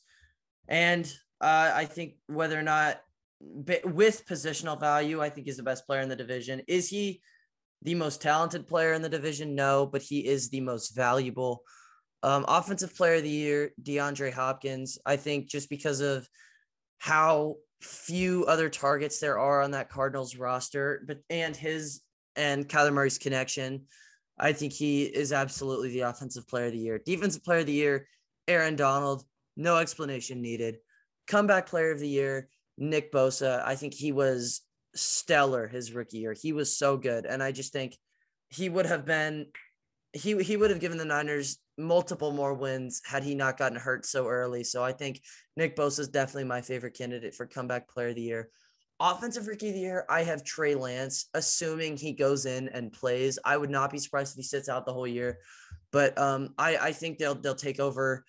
And 0.68 1.06
uh, 1.40 1.72
I 1.74 1.84
think 1.84 2.14
whether 2.26 2.58
or 2.58 2.62
not 2.62 3.00
with 3.40 4.26
positional 4.26 4.78
value, 4.78 5.20
I 5.20 5.28
think 5.28 5.46
he's 5.46 5.56
the 5.56 5.62
best 5.62 5.86
player 5.86 6.00
in 6.00 6.08
the 6.08 6.16
division. 6.16 6.62
Is 6.68 6.88
he 6.88 7.20
the 7.82 7.94
most 7.94 8.22
talented 8.22 8.66
player 8.66 8.92
in 8.92 9.02
the 9.02 9.08
division? 9.08 9.54
No, 9.54 9.86
but 9.86 10.02
he 10.02 10.26
is 10.26 10.48
the 10.48 10.60
most 10.60 10.94
valuable. 10.94 11.62
Um, 12.22 12.44
offensive 12.46 12.94
player 12.94 13.14
of 13.14 13.22
the 13.22 13.28
year, 13.28 13.72
DeAndre 13.82 14.32
Hopkins. 14.32 14.98
I 15.04 15.16
think 15.16 15.48
just 15.48 15.68
because 15.68 16.00
of 16.00 16.28
how 16.98 17.56
few 17.80 18.44
other 18.46 18.68
targets 18.68 19.18
there 19.18 19.38
are 19.38 19.60
on 19.62 19.72
that 19.72 19.90
Cardinals 19.90 20.36
roster, 20.36 21.02
but 21.06 21.18
and 21.30 21.56
his 21.56 22.00
and 22.36 22.68
Kyler 22.68 22.92
Murray's 22.92 23.18
connection, 23.18 23.86
I 24.38 24.52
think 24.52 24.72
he 24.72 25.02
is 25.02 25.32
absolutely 25.32 25.90
the 25.90 26.00
offensive 26.00 26.46
player 26.48 26.66
of 26.66 26.72
the 26.72 26.78
year. 26.78 27.00
Defensive 27.04 27.44
player 27.44 27.60
of 27.60 27.66
the 27.66 27.72
year, 27.72 28.06
Aaron 28.48 28.76
Donald. 28.76 29.24
No 29.56 29.76
explanation 29.76 30.40
needed. 30.40 30.78
Comeback 31.26 31.66
player 31.66 31.90
of 31.90 32.00
the 32.00 32.08
year, 32.08 32.48
Nick 32.78 33.12
Bosa. 33.12 33.62
I 33.64 33.74
think 33.74 33.94
he 33.94 34.12
was 34.12 34.62
stellar 34.94 35.66
his 35.66 35.92
rookie 35.92 36.18
year. 36.18 36.32
He 36.32 36.52
was 36.52 36.76
so 36.76 36.96
good. 36.96 37.26
And 37.26 37.42
I 37.42 37.52
just 37.52 37.72
think 37.72 37.96
he 38.48 38.68
would 38.68 38.86
have 38.86 39.04
been 39.04 39.46
he 40.12 40.42
he 40.42 40.56
would 40.56 40.70
have 40.70 40.80
given 40.80 40.98
the 40.98 41.04
Niners 41.04 41.58
multiple 41.78 42.32
more 42.32 42.54
wins 42.54 43.00
had 43.04 43.22
he 43.22 43.34
not 43.34 43.56
gotten 43.56 43.78
hurt 43.78 44.04
so 44.04 44.26
early. 44.28 44.62
So 44.62 44.82
I 44.82 44.92
think 44.92 45.22
Nick 45.56 45.74
Bosa 45.74 46.00
is 46.00 46.08
definitely 46.08 46.44
my 46.44 46.60
favorite 46.60 46.96
candidate 46.96 47.34
for 47.34 47.46
comeback 47.46 47.88
player 47.88 48.08
of 48.08 48.16
the 48.16 48.22
year. 48.22 48.50
Offensive 49.00 49.48
rookie 49.48 49.68
of 49.68 49.74
the 49.74 49.80
year, 49.80 50.04
I 50.08 50.22
have 50.22 50.44
Trey 50.44 50.74
Lance, 50.74 51.28
assuming 51.34 51.96
he 51.96 52.12
goes 52.12 52.46
in 52.46 52.68
and 52.68 52.92
plays. 52.92 53.38
I 53.44 53.56
would 53.56 53.70
not 53.70 53.90
be 53.90 53.98
surprised 53.98 54.34
if 54.34 54.36
he 54.36 54.42
sits 54.42 54.68
out 54.68 54.86
the 54.86 54.92
whole 54.92 55.08
year, 55.08 55.38
but 55.90 56.16
um, 56.18 56.54
I 56.58 56.76
I 56.76 56.92
think 56.92 57.18
they'll 57.18 57.34
they'll 57.34 57.54
take 57.54 57.80
over. 57.80 58.24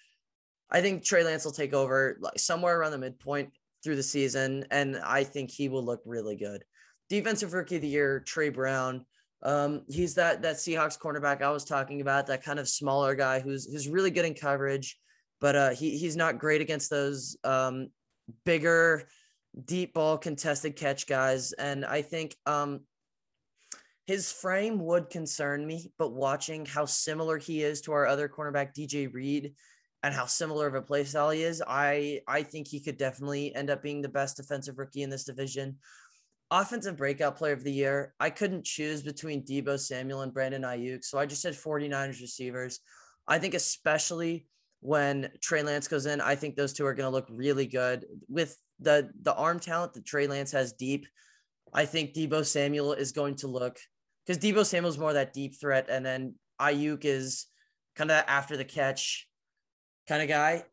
I 0.72 0.81
think 0.81 1.03
Trey 1.03 1.23
Lance 1.23 1.45
will 1.45 1.51
take 1.51 1.73
over 1.73 2.18
like 2.22 2.39
somewhere 2.39 2.80
around 2.80 2.91
the 2.91 2.97
midpoint 2.97 3.51
through 3.84 3.97
the 3.97 4.03
season, 4.03 4.65
and 4.72 4.97
I 4.97 5.26
think 5.26 5.51
he 5.51 5.68
will 5.68 5.84
look 5.84 6.01
really 6.05 6.38
good. 6.38 6.64
Defensive 7.10 7.53
rookie 7.53 7.76
of 7.76 7.81
the 7.81 7.88
year, 7.88 8.22
Trey 8.22 8.49
Brown. 8.49 9.05
Um, 9.43 9.81
he's 9.89 10.15
that 10.15 10.41
that 10.41 10.55
Seahawks 10.55 10.97
cornerback 10.97 11.41
I 11.41 11.51
was 11.51 11.65
talking 11.65 12.01
about, 12.01 12.27
that 12.27 12.43
kind 12.43 12.59
of 12.59 12.69
smaller 12.69 13.13
guy 13.13 13.41
who's 13.41 13.65
who's 13.65 13.89
really 13.89 14.11
good 14.11 14.25
in 14.25 14.33
coverage, 14.33 14.97
but 15.41 15.55
uh, 15.55 15.69
he 15.71 15.97
he's 15.97 16.15
not 16.15 16.39
great 16.39 16.61
against 16.61 16.89
those 16.89 17.35
um, 17.43 17.89
bigger, 18.45 19.07
deep 19.65 19.93
ball 19.93 20.17
contested 20.17 20.77
catch 20.77 21.07
guys. 21.07 21.51
And 21.53 21.83
I 21.85 22.01
think 22.01 22.35
um, 22.45 22.81
his 24.05 24.31
frame 24.31 24.79
would 24.79 25.09
concern 25.09 25.65
me, 25.67 25.91
but 25.97 26.13
watching 26.13 26.65
how 26.65 26.85
similar 26.85 27.37
he 27.37 27.63
is 27.63 27.81
to 27.81 27.91
our 27.91 28.05
other 28.05 28.29
cornerback 28.29 28.73
DJ 28.73 29.13
Reed 29.13 29.53
and 30.03 30.13
how 30.13 30.25
similar 30.25 30.67
of 30.67 30.75
a 30.75 30.81
play 30.81 31.03
style 31.03 31.31
he 31.31 31.43
is, 31.43 31.61
I 31.65 32.21
I 32.27 32.43
think 32.43 32.67
he 32.67 32.79
could 32.79 32.97
definitely 32.97 33.53
end 33.55 33.69
up 33.69 33.83
being 33.83 34.01
the 34.01 34.09
best 34.09 34.37
defensive 34.37 34.77
rookie 34.77 35.03
in 35.03 35.09
this 35.09 35.25
division 35.25 35.77
offensive 36.51 36.97
breakout 36.97 37.37
player 37.37 37.53
of 37.53 37.63
the 37.63 37.71
year, 37.71 38.13
I 38.19 38.29
couldn't 38.29 38.65
choose 38.65 39.01
between 39.01 39.43
Deebo 39.43 39.79
Samuel 39.79 40.21
and 40.21 40.33
Brandon 40.33 40.61
Aiyuk. 40.63 41.03
So 41.03 41.17
I 41.17 41.25
just 41.25 41.41
said 41.41 41.53
49ers 41.53 42.21
receivers. 42.21 42.79
I 43.27 43.39
think 43.39 43.53
especially 43.53 44.47
when 44.81 45.29
Trey 45.41 45.63
Lance 45.63 45.87
goes 45.87 46.05
in, 46.05 46.21
I 46.21 46.35
think 46.35 46.55
those 46.55 46.73
two 46.73 46.85
are 46.85 46.93
going 46.93 47.07
to 47.07 47.15
look 47.15 47.27
really 47.29 47.65
good 47.65 48.05
with 48.27 48.57
the 48.79 49.09
the 49.21 49.33
arm 49.33 49.59
talent 49.59 49.93
that 49.93 50.05
Trey 50.05 50.27
Lance 50.27 50.51
has 50.51 50.73
deep. 50.73 51.07
I 51.73 51.85
think 51.85 52.13
Deebo 52.13 52.45
Samuel 52.45 52.93
is 52.93 53.11
going 53.11 53.35
to 53.35 53.47
look 53.47 53.79
because 54.25 54.43
Deebo 54.43 54.65
Samuel 54.65 54.89
is 54.89 54.99
more 54.99 55.13
that 55.13 55.33
deep 55.33 55.59
threat, 55.59 55.87
and 55.89 56.05
then 56.05 56.35
Aiyuk 56.61 57.05
is 57.05 57.47
kind 57.95 58.11
of 58.11 58.23
after 58.27 58.57
the 58.57 58.65
catch 58.65 59.27
kind 60.07 60.21
of 60.21 60.27
guy. 60.27 60.65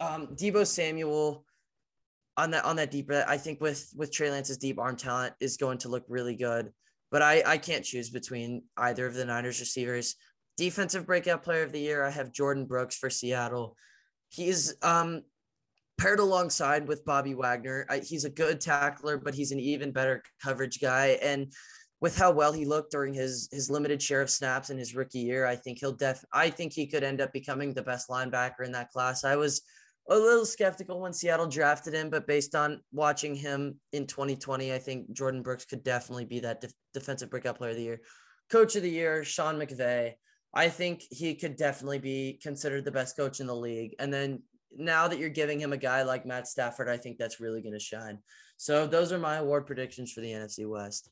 Um, 0.00 0.28
Deebo 0.28 0.66
Samuel 0.66 1.44
on 2.36 2.50
that 2.52 2.64
on 2.64 2.76
that 2.76 2.90
deeper, 2.90 3.24
I 3.26 3.36
think 3.36 3.60
with 3.60 3.90
with 3.96 4.12
Trey 4.12 4.30
Lance's 4.30 4.58
deep 4.58 4.78
arm 4.78 4.96
talent 4.96 5.34
is 5.40 5.56
going 5.56 5.78
to 5.78 5.88
look 5.88 6.04
really 6.08 6.36
good. 6.36 6.72
But 7.10 7.22
I 7.22 7.42
I 7.44 7.58
can't 7.58 7.84
choose 7.84 8.10
between 8.10 8.62
either 8.76 9.06
of 9.06 9.14
the 9.14 9.24
Niners 9.24 9.60
receivers. 9.60 10.16
Defensive 10.56 11.06
breakout 11.06 11.42
player 11.42 11.62
of 11.62 11.72
the 11.72 11.80
year, 11.80 12.04
I 12.04 12.10
have 12.10 12.32
Jordyn 12.32 12.68
Brooks 12.68 12.96
for 12.96 13.10
Seattle. 13.10 13.76
He's 14.28 14.74
um 14.82 15.22
paired 15.98 16.20
alongside 16.20 16.88
with 16.88 17.04
Bobby 17.04 17.34
Wagner. 17.34 17.86
I, 17.90 17.98
he's 17.98 18.24
a 18.24 18.30
good 18.30 18.60
tackler, 18.60 19.18
but 19.18 19.34
he's 19.34 19.52
an 19.52 19.60
even 19.60 19.92
better 19.92 20.22
coverage 20.42 20.80
guy. 20.80 21.18
And 21.22 21.52
with 22.00 22.16
how 22.16 22.30
well 22.30 22.52
he 22.52 22.64
looked 22.64 22.92
during 22.92 23.12
his 23.12 23.48
his 23.52 23.70
limited 23.70 24.00
share 24.00 24.22
of 24.22 24.30
snaps 24.30 24.70
in 24.70 24.78
his 24.78 24.94
rookie 24.94 25.18
year, 25.18 25.46
I 25.46 25.56
think 25.56 25.78
he'll 25.78 25.92
def 25.92 26.24
I 26.32 26.48
think 26.48 26.72
he 26.72 26.86
could 26.86 27.04
end 27.04 27.20
up 27.20 27.32
becoming 27.32 27.74
the 27.74 27.82
best 27.82 28.08
linebacker 28.08 28.64
in 28.64 28.72
that 28.72 28.90
class. 28.90 29.24
I 29.24 29.36
was 29.36 29.62
a 30.10 30.16
little 30.16 30.44
skeptical 30.44 31.00
when 31.00 31.12
Seattle 31.12 31.46
drafted 31.46 31.94
him, 31.94 32.10
but 32.10 32.26
based 32.26 32.56
on 32.56 32.80
watching 32.92 33.34
him 33.34 33.76
in 33.92 34.06
2020, 34.08 34.72
I 34.72 34.78
think 34.78 35.12
Jordyn 35.14 35.42
Brooks 35.42 35.64
could 35.64 35.84
definitely 35.84 36.24
be 36.24 36.40
that 36.40 36.60
def- 36.60 36.74
defensive 36.92 37.30
breakout 37.30 37.56
player 37.56 37.70
of 37.70 37.76
the 37.76 37.84
year. 37.84 38.00
Coach 38.50 38.74
of 38.74 38.82
the 38.82 38.90
year, 38.90 39.24
Sean 39.24 39.54
McVay. 39.54 40.14
I 40.52 40.68
think 40.68 41.04
he 41.10 41.36
could 41.36 41.56
definitely 41.56 42.00
be 42.00 42.40
considered 42.42 42.84
the 42.84 42.90
best 42.90 43.16
coach 43.16 43.38
in 43.38 43.46
the 43.46 43.54
league. 43.54 43.94
And 44.00 44.12
then 44.12 44.42
now 44.76 45.06
that 45.06 45.20
you're 45.20 45.28
giving 45.28 45.60
him 45.60 45.72
a 45.72 45.76
guy 45.76 46.02
like 46.02 46.26
Matt 46.26 46.48
Stafford, 46.48 46.88
I 46.88 46.96
think 46.96 47.16
that's 47.16 47.38
really 47.38 47.62
going 47.62 47.74
to 47.74 47.78
shine. 47.78 48.18
So 48.56 48.88
those 48.88 49.12
are 49.12 49.18
my 49.18 49.36
award 49.36 49.64
predictions 49.64 50.12
for 50.12 50.22
the 50.22 50.32
NFC 50.32 50.68
West. 50.68 51.08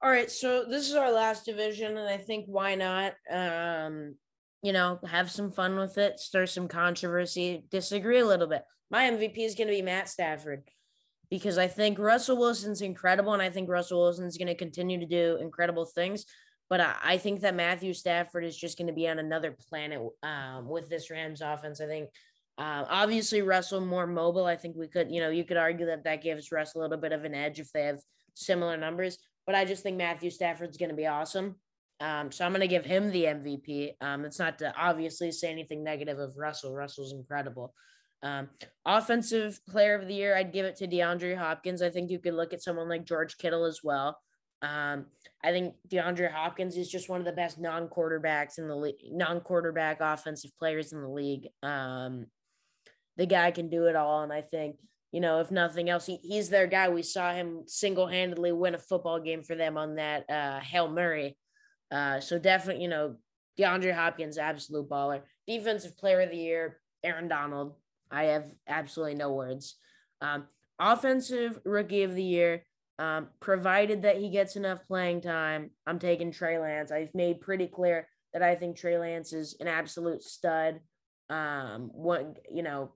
All 0.00 0.10
right, 0.10 0.30
so 0.30 0.64
this 0.64 0.88
is 0.88 0.94
our 0.94 1.10
last 1.10 1.44
division, 1.46 1.96
and 1.96 2.08
I 2.08 2.18
think 2.18 2.44
why 2.46 2.74
not? 2.74 3.14
Um, 3.30 4.16
you 4.64 4.72
know, 4.72 4.98
have 5.06 5.30
some 5.30 5.52
fun 5.52 5.76
with 5.76 5.98
it, 5.98 6.18
stir 6.18 6.46
some 6.46 6.68
controversy, 6.68 7.64
disagree 7.70 8.20
a 8.20 8.26
little 8.26 8.46
bit. 8.46 8.62
My 8.90 9.10
MVP 9.10 9.36
is 9.38 9.54
going 9.54 9.68
to 9.68 9.74
be 9.74 9.82
Matt 9.82 10.08
Stafford 10.08 10.62
because 11.30 11.58
I 11.58 11.68
think 11.68 11.98
Russell 11.98 12.38
Wilson's 12.38 12.80
incredible 12.80 13.34
and 13.34 13.42
I 13.42 13.50
think 13.50 13.68
Russell 13.68 14.00
Wilson's 14.00 14.38
going 14.38 14.48
to 14.48 14.54
continue 14.54 14.98
to 14.98 15.06
do 15.06 15.36
incredible 15.38 15.84
things. 15.84 16.24
But 16.70 16.80
I, 16.80 17.18
think 17.18 17.40
that 17.40 17.54
Matthew 17.54 17.92
Stafford 17.92 18.42
is 18.42 18.56
just 18.56 18.78
going 18.78 18.86
to 18.86 18.94
be 18.94 19.06
on 19.06 19.18
another 19.18 19.54
planet 19.68 20.00
um, 20.22 20.66
with 20.66 20.88
this 20.88 21.10
Rams 21.10 21.42
offense. 21.42 21.82
I 21.82 21.86
think 21.86 22.08
uh, 22.56 22.86
obviously 22.88 23.42
Russell 23.42 23.82
more 23.82 24.06
mobile. 24.06 24.46
I 24.46 24.56
think 24.56 24.76
we 24.76 24.88
could, 24.88 25.12
you 25.12 25.20
know, 25.20 25.28
you 25.28 25.44
could 25.44 25.58
argue 25.58 25.84
that 25.86 26.04
that 26.04 26.22
gives 26.22 26.50
Russ 26.50 26.74
a 26.74 26.78
little 26.78 26.96
bit 26.96 27.12
of 27.12 27.24
an 27.24 27.34
edge 27.34 27.60
if 27.60 27.70
they 27.72 27.82
have 27.82 28.00
similar 28.32 28.78
numbers. 28.78 29.18
But 29.44 29.56
I 29.56 29.66
just 29.66 29.82
think 29.82 29.98
Matthew 29.98 30.30
Stafford's 30.30 30.78
going 30.78 30.88
to 30.88 30.96
be 30.96 31.06
awesome. 31.06 31.56
Um, 32.00 32.32
so 32.32 32.44
I'm 32.44 32.52
going 32.52 32.60
to 32.60 32.68
give 32.68 32.84
him 32.84 33.10
the 33.10 33.24
MVP. 33.24 33.92
Um, 34.00 34.24
it's 34.24 34.38
not 34.38 34.58
to 34.58 34.74
obviously 34.76 35.30
say 35.30 35.50
anything 35.50 35.84
negative 35.84 36.18
of 36.18 36.36
Russell. 36.36 36.74
Russell's 36.74 37.12
incredible. 37.12 37.72
Um, 38.22 38.48
offensive 38.86 39.60
player 39.68 39.94
of 39.94 40.08
the 40.08 40.14
year, 40.14 40.36
I'd 40.36 40.52
give 40.52 40.64
it 40.64 40.76
to 40.76 40.88
DeAndre 40.88 41.36
Hopkins. 41.36 41.82
I 41.82 41.90
think 41.90 42.10
you 42.10 42.18
could 42.18 42.34
look 42.34 42.52
at 42.52 42.62
someone 42.62 42.88
like 42.88 43.04
George 43.04 43.36
Kittle 43.36 43.64
as 43.64 43.80
well. 43.84 44.18
Um, 44.62 45.06
I 45.42 45.50
think 45.50 45.74
DeAndre 45.88 46.32
Hopkins 46.32 46.76
is 46.76 46.88
just 46.88 47.10
one 47.10 47.20
of 47.20 47.26
the 47.26 47.32
best 47.32 47.60
non-quarterbacks 47.60 48.58
in 48.58 48.66
the 48.66 48.74
league, 48.74 48.96
non-quarterback 49.10 49.98
offensive 50.00 50.52
players 50.58 50.92
in 50.92 51.02
the 51.02 51.08
league. 51.08 51.48
Um, 51.62 52.26
the 53.18 53.26
guy 53.26 53.50
can 53.50 53.68
do 53.68 53.86
it 53.86 53.94
all, 53.94 54.22
and 54.22 54.32
I 54.32 54.40
think 54.40 54.76
you 55.12 55.20
know 55.20 55.40
if 55.40 55.50
nothing 55.50 55.90
else, 55.90 56.06
he, 56.06 56.16
he's 56.22 56.48
their 56.48 56.66
guy. 56.66 56.88
We 56.88 57.02
saw 57.02 57.32
him 57.32 57.64
single-handedly 57.66 58.52
win 58.52 58.74
a 58.74 58.78
football 58.78 59.20
game 59.20 59.42
for 59.42 59.54
them 59.54 59.76
on 59.76 59.96
that 59.96 60.28
uh, 60.30 60.60
hail 60.60 60.88
mary 60.88 61.36
uh, 61.94 62.18
so 62.18 62.38
definitely, 62.38 62.82
you 62.82 62.88
know, 62.88 63.14
DeAndre 63.58 63.94
Hopkins, 63.94 64.36
absolute 64.36 64.88
baller. 64.88 65.22
Defensive 65.46 65.96
player 65.96 66.22
of 66.22 66.30
the 66.30 66.36
year, 66.36 66.80
Aaron 67.04 67.28
Donald. 67.28 67.74
I 68.10 68.24
have 68.24 68.46
absolutely 68.66 69.14
no 69.14 69.32
words. 69.32 69.76
Um, 70.20 70.48
offensive 70.80 71.60
rookie 71.64 72.02
of 72.02 72.14
the 72.14 72.22
year, 72.22 72.64
um, 72.98 73.28
provided 73.38 74.02
that 74.02 74.18
he 74.18 74.28
gets 74.28 74.56
enough 74.56 74.86
playing 74.88 75.20
time, 75.20 75.70
I'm 75.86 75.98
taking 76.00 76.32
Trey 76.32 76.58
Lance. 76.58 76.90
I've 76.90 77.14
made 77.14 77.40
pretty 77.40 77.68
clear 77.68 78.08
that 78.32 78.42
I 78.42 78.56
think 78.56 78.76
Trey 78.76 78.98
Lance 78.98 79.32
is 79.32 79.56
an 79.60 79.68
absolute 79.68 80.22
stud. 80.22 80.80
Um, 81.30 81.90
one, 81.92 82.34
you 82.50 82.62
know, 82.64 82.92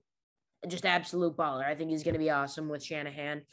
just 0.67 0.85
absolute 0.85 1.37
baller. 1.37 1.65
I 1.65 1.75
think 1.75 1.89
he's 1.89 2.03
going 2.03 2.13
to 2.13 2.19
be 2.19 2.29
awesome 2.29 2.67
with 2.67 2.83
Shanahan. 2.83 3.43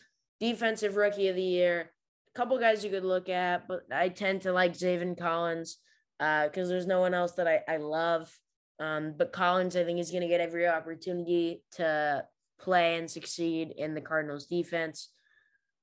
Defensive 0.41 0.97
rookie 0.97 1.29
of 1.29 1.37
the 1.37 1.43
year, 1.43 1.93
couple 2.37 2.59
guys 2.59 2.85
you 2.85 2.91
could 2.91 3.05
look 3.05 3.29
at, 3.29 3.67
but 3.67 3.81
I 3.91 4.11
tend 4.11 4.43
to 4.43 4.53
like 4.53 4.75
Zaven 4.75 5.19
Collins 5.19 5.79
because 6.19 6.69
uh, 6.69 6.69
there's 6.69 6.87
no 6.87 7.01
one 7.01 7.15
else 7.15 7.33
that 7.33 7.49
I, 7.49 7.61
I 7.67 7.79
love. 7.79 8.31
Um, 8.79 9.15
but 9.17 9.33
Collins, 9.33 9.75
I 9.75 9.85
think, 9.85 9.99
is 9.99 10.11
going 10.11 10.23
to 10.23 10.29
get 10.29 10.41
every 10.41 10.69
opportunity 10.69 11.63
to 11.73 12.25
play 12.61 12.97
and 12.97 13.11
succeed 13.11 13.73
in 13.77 13.95
the 13.95 14.03
Cardinals 14.03 14.47
defense. 14.47 15.09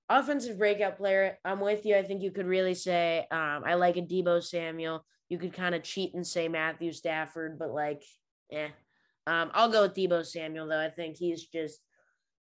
Offensive 0.09 0.59
breakout 0.59 0.97
player, 0.97 1.39
I'm 1.43 1.59
with 1.59 1.85
you. 1.85 1.95
I 1.95 2.03
think 2.03 2.21
you 2.21 2.29
could 2.29 2.45
really 2.45 2.75
say 2.75 3.25
um, 3.31 3.63
I 3.65 3.73
like 3.73 3.97
a 3.97 4.01
Deebo 4.01 4.43
Samuel. 4.43 5.03
You 5.29 5.39
could 5.39 5.53
kind 5.53 5.73
of 5.73 5.81
cheat 5.81 6.13
and 6.13 6.25
say 6.25 6.47
Matthew 6.47 6.91
Stafford, 6.91 7.57
but 7.57 7.71
like, 7.71 8.03
eh. 8.51 8.67
Um, 9.25 9.49
I'll 9.53 9.71
go 9.71 9.83
with 9.83 9.95
Deebo 9.95 10.23
Samuel 10.25 10.67
though. 10.67 10.81
I 10.81 10.89
think 10.89 11.15
he's 11.17 11.45
just 11.45 11.79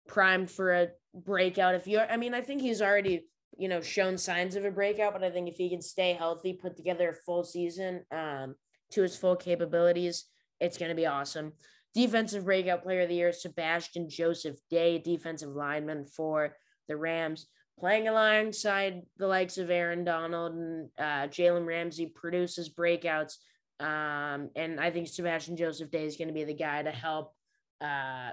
primed 0.08 0.50
for 0.50 0.72
a 0.72 0.88
breakout. 1.14 1.74
If 1.74 1.86
you're, 1.86 2.10
I 2.10 2.16
mean, 2.16 2.34
I 2.34 2.40
think 2.40 2.62
he's 2.62 2.82
already 2.82 3.26
you 3.58 3.68
know, 3.68 3.80
shown 3.80 4.16
signs 4.16 4.56
of 4.56 4.64
a 4.64 4.70
breakout, 4.70 5.12
but 5.12 5.24
I 5.24 5.30
think 5.30 5.48
if 5.48 5.56
he 5.56 5.70
can 5.70 5.82
stay 5.82 6.12
healthy, 6.12 6.52
put 6.52 6.76
together 6.76 7.10
a 7.10 7.14
full 7.14 7.44
season 7.44 8.04
um, 8.10 8.54
to 8.92 9.02
his 9.02 9.16
full 9.16 9.36
capabilities, 9.36 10.24
it's 10.60 10.78
going 10.78 10.90
to 10.90 10.94
be 10.94 11.06
awesome. 11.06 11.52
Defensive 11.94 12.44
breakout 12.44 12.82
player 12.82 13.02
of 13.02 13.08
the 13.08 13.16
year, 13.16 13.32
Sebastian 13.32 14.08
Joseph 14.08 14.56
Day, 14.70 14.98
defensive 14.98 15.50
lineman 15.50 16.06
for 16.06 16.56
the 16.88 16.96
Rams, 16.96 17.46
playing 17.78 18.08
alongside 18.08 19.02
the 19.16 19.26
likes 19.26 19.58
of 19.58 19.70
Aaron 19.70 20.04
Donald 20.04 20.52
and 20.52 20.88
uh, 20.98 21.26
Jalen 21.28 21.66
Ramsey, 21.66 22.06
produces 22.06 22.68
breakouts. 22.68 23.34
Um, 23.80 24.50
and 24.54 24.78
I 24.78 24.90
think 24.90 25.08
Sebastian 25.08 25.56
Joseph 25.56 25.90
Day 25.90 26.04
is 26.04 26.16
going 26.16 26.28
to 26.28 26.34
be 26.34 26.44
the 26.44 26.54
guy 26.54 26.82
to 26.82 26.90
help 26.90 27.34
uh, 27.80 28.30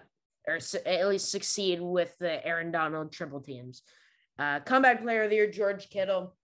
or 0.47 0.59
su- 0.59 0.85
at 0.85 1.07
least 1.07 1.31
succeed 1.31 1.81
with 1.81 2.15
the 2.19 2.45
Aaron 2.45 2.71
Donald 2.71 3.11
triple 3.11 3.41
teams. 3.41 3.83
Uh, 4.39 4.59
comeback 4.61 5.01
player 5.01 5.23
of 5.23 5.29
the 5.29 5.35
year, 5.35 5.49
George 5.49 5.89
Kittle. 5.89 6.35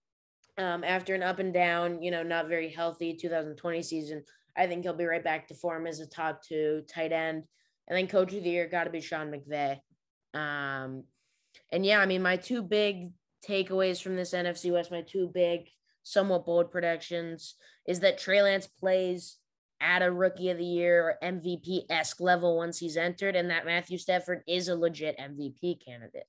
Um, 0.56 0.84
after 0.84 1.14
an 1.14 1.22
up 1.22 1.40
and 1.40 1.52
down, 1.52 2.00
you 2.00 2.12
know, 2.12 2.22
not 2.22 2.48
very 2.48 2.68
healthy 2.68 3.14
2020 3.14 3.82
season, 3.82 4.22
I 4.56 4.66
think 4.66 4.84
he'll 4.84 4.92
be 4.92 5.04
right 5.04 5.22
back 5.22 5.48
to 5.48 5.54
form 5.54 5.86
as 5.86 5.98
a 5.98 6.06
top 6.06 6.42
two 6.42 6.82
tight 6.88 7.12
end. 7.12 7.42
And 7.88 7.98
then 7.98 8.06
coach 8.06 8.32
of 8.32 8.44
the 8.44 8.50
year 8.50 8.68
got 8.68 8.84
to 8.84 8.90
be 8.90 9.00
Sean 9.00 9.32
McVay. 9.32 9.80
Um, 10.32 11.04
and 11.72 11.84
yeah, 11.84 12.00
I 12.00 12.06
mean, 12.06 12.22
my 12.22 12.36
two 12.36 12.62
big 12.62 13.12
takeaways 13.46 14.00
from 14.00 14.16
this 14.16 14.32
NFC 14.32 14.72
West, 14.72 14.90
my 14.90 15.02
two 15.02 15.30
big 15.32 15.68
somewhat 16.02 16.46
bold 16.46 16.70
predictions 16.70 17.56
is 17.86 18.00
that 18.00 18.18
Trey 18.18 18.42
Lance 18.42 18.66
plays 18.66 19.36
at 19.80 20.02
a 20.02 20.10
rookie 20.10 20.50
of 20.50 20.58
the 20.58 20.64
year 20.64 21.02
or 21.02 21.18
MVP 21.22 21.84
esque 21.90 22.20
level 22.20 22.56
once 22.56 22.78
he's 22.78 22.96
entered, 22.96 23.36
and 23.36 23.50
that 23.50 23.66
Matthew 23.66 23.98
Stafford 23.98 24.42
is 24.46 24.68
a 24.68 24.76
legit 24.76 25.18
MVP 25.18 25.84
candidate. 25.84 26.26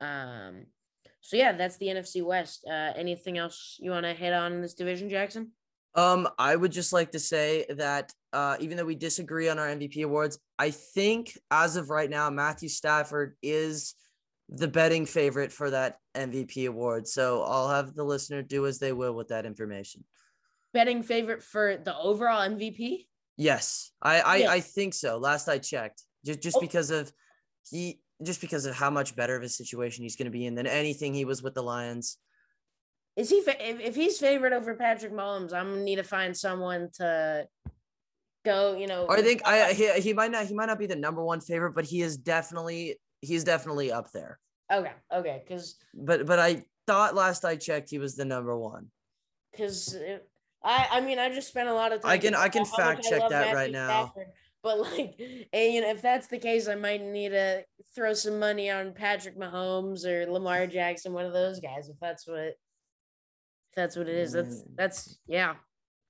Um, 0.00 0.66
so 1.24 1.36
yeah, 1.38 1.52
that's 1.52 1.78
the 1.78 1.86
NFC 1.86 2.22
West. 2.22 2.66
Uh, 2.68 2.92
anything 2.96 3.38
else 3.38 3.78
you 3.80 3.90
want 3.90 4.04
to 4.04 4.12
hit 4.12 4.34
on 4.34 4.52
in 4.52 4.60
this 4.60 4.74
division, 4.74 5.08
Jackson? 5.08 5.52
Um, 5.94 6.28
I 6.38 6.54
would 6.54 6.70
just 6.70 6.92
like 6.92 7.12
to 7.12 7.18
say 7.18 7.64
that 7.70 8.12
uh, 8.34 8.56
even 8.60 8.76
though 8.76 8.84
we 8.84 8.94
disagree 8.94 9.48
on 9.48 9.58
our 9.58 9.68
MVP 9.68 10.04
awards, 10.04 10.38
I 10.58 10.70
think 10.70 11.38
as 11.50 11.76
of 11.76 11.88
right 11.88 12.10
now, 12.10 12.28
Matthew 12.28 12.68
Stafford 12.68 13.36
is 13.42 13.94
the 14.50 14.68
betting 14.68 15.06
favorite 15.06 15.50
for 15.50 15.70
that 15.70 15.96
MVP 16.14 16.68
award. 16.68 17.08
So 17.08 17.42
I'll 17.42 17.70
have 17.70 17.94
the 17.94 18.04
listener 18.04 18.42
do 18.42 18.66
as 18.66 18.78
they 18.78 18.92
will 18.92 19.14
with 19.14 19.28
that 19.28 19.46
information. 19.46 20.04
Betting 20.74 21.02
favorite 21.02 21.42
for 21.42 21.78
the 21.78 21.96
overall 21.96 22.46
MVP? 22.46 23.06
Yes, 23.38 23.92
I 24.02 24.20
I, 24.20 24.36
Yeah. 24.36 24.50
I 24.50 24.60
think 24.60 24.92
so. 24.92 25.16
Last 25.16 25.48
I 25.48 25.56
checked, 25.58 26.02
just 26.24 26.42
just 26.42 26.56
Oh. 26.58 26.60
because 26.60 26.90
of 26.90 27.10
he 27.70 28.00
just 28.22 28.40
because 28.40 28.66
of 28.66 28.74
how 28.74 28.90
much 28.90 29.16
better 29.16 29.36
of 29.36 29.42
a 29.42 29.48
situation 29.48 30.02
he's 30.04 30.16
going 30.16 30.26
to 30.26 30.30
be 30.30 30.46
in 30.46 30.54
than 30.54 30.66
anything 30.66 31.14
he 31.14 31.24
was 31.24 31.42
with 31.42 31.54
the 31.54 31.62
Lions. 31.62 32.18
Is 33.16 33.30
he 33.30 33.36
if, 33.36 33.80
if 33.80 33.94
he's 33.94 34.18
favorite 34.18 34.52
over 34.52 34.74
Patrick 34.74 35.12
Mahomes? 35.12 35.52
I'm 35.52 35.70
gonna 35.70 35.82
need 35.82 35.96
to 35.96 36.02
find 36.02 36.36
someone 36.36 36.88
to 36.94 37.46
go. 38.44 38.76
You 38.76 38.88
know, 38.88 39.06
I 39.08 39.22
think 39.22 39.42
I 39.46 39.72
he, 39.72 39.88
he 40.00 40.12
might 40.12 40.32
not 40.32 40.46
he 40.46 40.54
might 40.54 40.66
not 40.66 40.78
be 40.80 40.86
the 40.86 40.96
number 40.96 41.24
one 41.24 41.40
favorite, 41.40 41.74
but 41.74 41.84
he 41.84 42.02
is 42.02 42.16
definitely 42.16 42.96
he's 43.20 43.44
definitely 43.44 43.92
up 43.92 44.10
there. 44.10 44.40
okay, 44.72 44.92
okay, 45.12 45.42
because 45.46 45.76
But 45.94 46.26
but 46.26 46.40
I 46.40 46.64
thought 46.88 47.14
last 47.14 47.44
I 47.44 47.54
checked 47.56 47.90
he 47.90 47.98
was 47.98 48.16
the 48.16 48.24
number 48.24 48.56
one. 48.58 48.88
because 49.52 49.96
I 50.64 50.88
I 50.90 51.00
mean 51.00 51.20
I 51.20 51.32
just 51.32 51.46
spent 51.48 51.68
a 51.68 51.74
lot 51.74 51.92
of 51.92 52.00
time. 52.02 52.10
I 52.10 52.18
can- 52.18 52.34
I 52.34 52.48
can 52.48 52.62
about 52.62 52.80
how 52.80 52.86
much 52.94 52.96
fact 52.96 53.08
check 53.08 53.28
that 53.30 53.54
right 53.54 53.70
now. 53.70 54.06
Stafford, 54.06 54.26
But 54.64 54.80
like, 54.80 55.20
and, 55.52 55.74
you 55.74 55.82
know, 55.82 55.90
if 55.90 56.00
that's 56.00 56.26
the 56.26 56.38
case, 56.38 56.68
I 56.68 56.74
might 56.74 57.02
need 57.02 57.28
to 57.28 57.62
throw 57.94 58.14
some 58.14 58.38
money 58.38 58.70
on 58.70 58.94
Patrick 58.94 59.38
Mahomes 59.38 60.06
or 60.06 60.26
Lamar 60.26 60.66
Jackson, 60.66 61.12
one 61.12 61.26
of 61.26 61.34
those 61.34 61.60
guys. 61.60 61.90
If 61.90 61.96
that's 62.00 62.26
what, 62.26 62.38
if 62.38 62.56
that's 63.76 63.94
what 63.94 64.08
it 64.08 64.16
is. 64.16 64.32
That's 64.32 64.64
that's 64.74 65.18
yeah. 65.28 65.54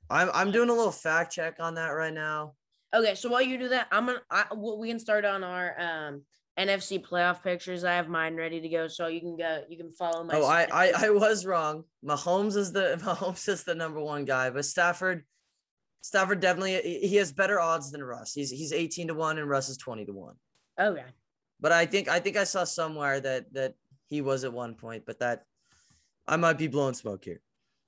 I'm 0.09 0.31
I'm 0.33 0.53
doing 0.53 0.71
a 0.71 0.73
little 0.73 0.93
fact 0.93 1.33
check 1.33 1.57
on 1.59 1.75
that 1.75 1.89
right 1.89 2.15
now. 2.15 2.53
Okay, 2.95 3.17
so 3.17 3.29
while 3.29 3.43
you 3.43 3.59
do 3.59 3.69
that, 3.71 3.89
I'm 3.91 4.07
gonna 4.07 4.23
I, 4.31 4.45
well, 4.55 4.79
we 4.79 4.89
can 4.89 5.01
start 5.01 5.25
on 5.25 5.43
our 5.43 5.75
um 5.81 6.23
NFC 6.57 7.05
playoff 7.05 7.43
pictures. 7.43 7.83
I 7.83 7.95
have 7.95 8.09
mine 8.09 8.37
ready 8.37 8.61
to 8.61 8.69
go, 8.69 8.87
so 8.87 9.09
you 9.09 9.21
can 9.21 9.37
go. 9.37 9.65
You 9.69 9.77
can 9.77 9.91
follow 9.91 10.23
my. 10.23 10.35
Oh, 10.35 10.47
I, 10.47 10.69
I. 10.73 10.93
I 11.07 11.11
was 11.11 11.45
wrong. 11.45 11.83
Mahomes 12.07 12.57
is 12.57 12.71
the 12.71 13.01
Mahomes 13.03 13.49
is 13.49 13.65
the 13.65 13.75
number 13.75 14.01
one 14.01 14.25
guy, 14.25 14.51
but 14.51 14.65
Stafford 14.65 15.25
Stafford 16.05 16.41
definitely 16.41 17.01
he 17.01 17.17
has 17.17 17.33
better 17.33 17.59
odds 17.59 17.91
than 17.91 18.05
Russ. 18.05 18.35
He's 18.35 18.51
he's 18.51 18.75
18 18.75 19.09
to 19.09 19.15
1 19.15 19.39
and 19.39 19.49
Russ 19.49 19.71
is 19.71 19.79
20 19.79 20.05
to 20.05 20.13
1. 20.13 20.35
okay. 20.79 21.05
But 21.59 21.73
I 21.73 21.87
think 21.87 22.09
I 22.09 22.21
think 22.21 22.37
I 22.37 22.45
saw 22.45 22.65
somewhere 22.65 23.21
that 23.21 23.51
that 23.55 23.75
he 24.09 24.21
was 24.21 24.45
at 24.45 24.53
one 24.53 24.75
point, 24.75 25.05
but 25.07 25.21
that 25.21 25.47
I 26.29 26.37
might 26.37 26.59
be 26.59 26.67
blowing 26.67 26.93
smoke 26.93 27.25
here. 27.25 27.41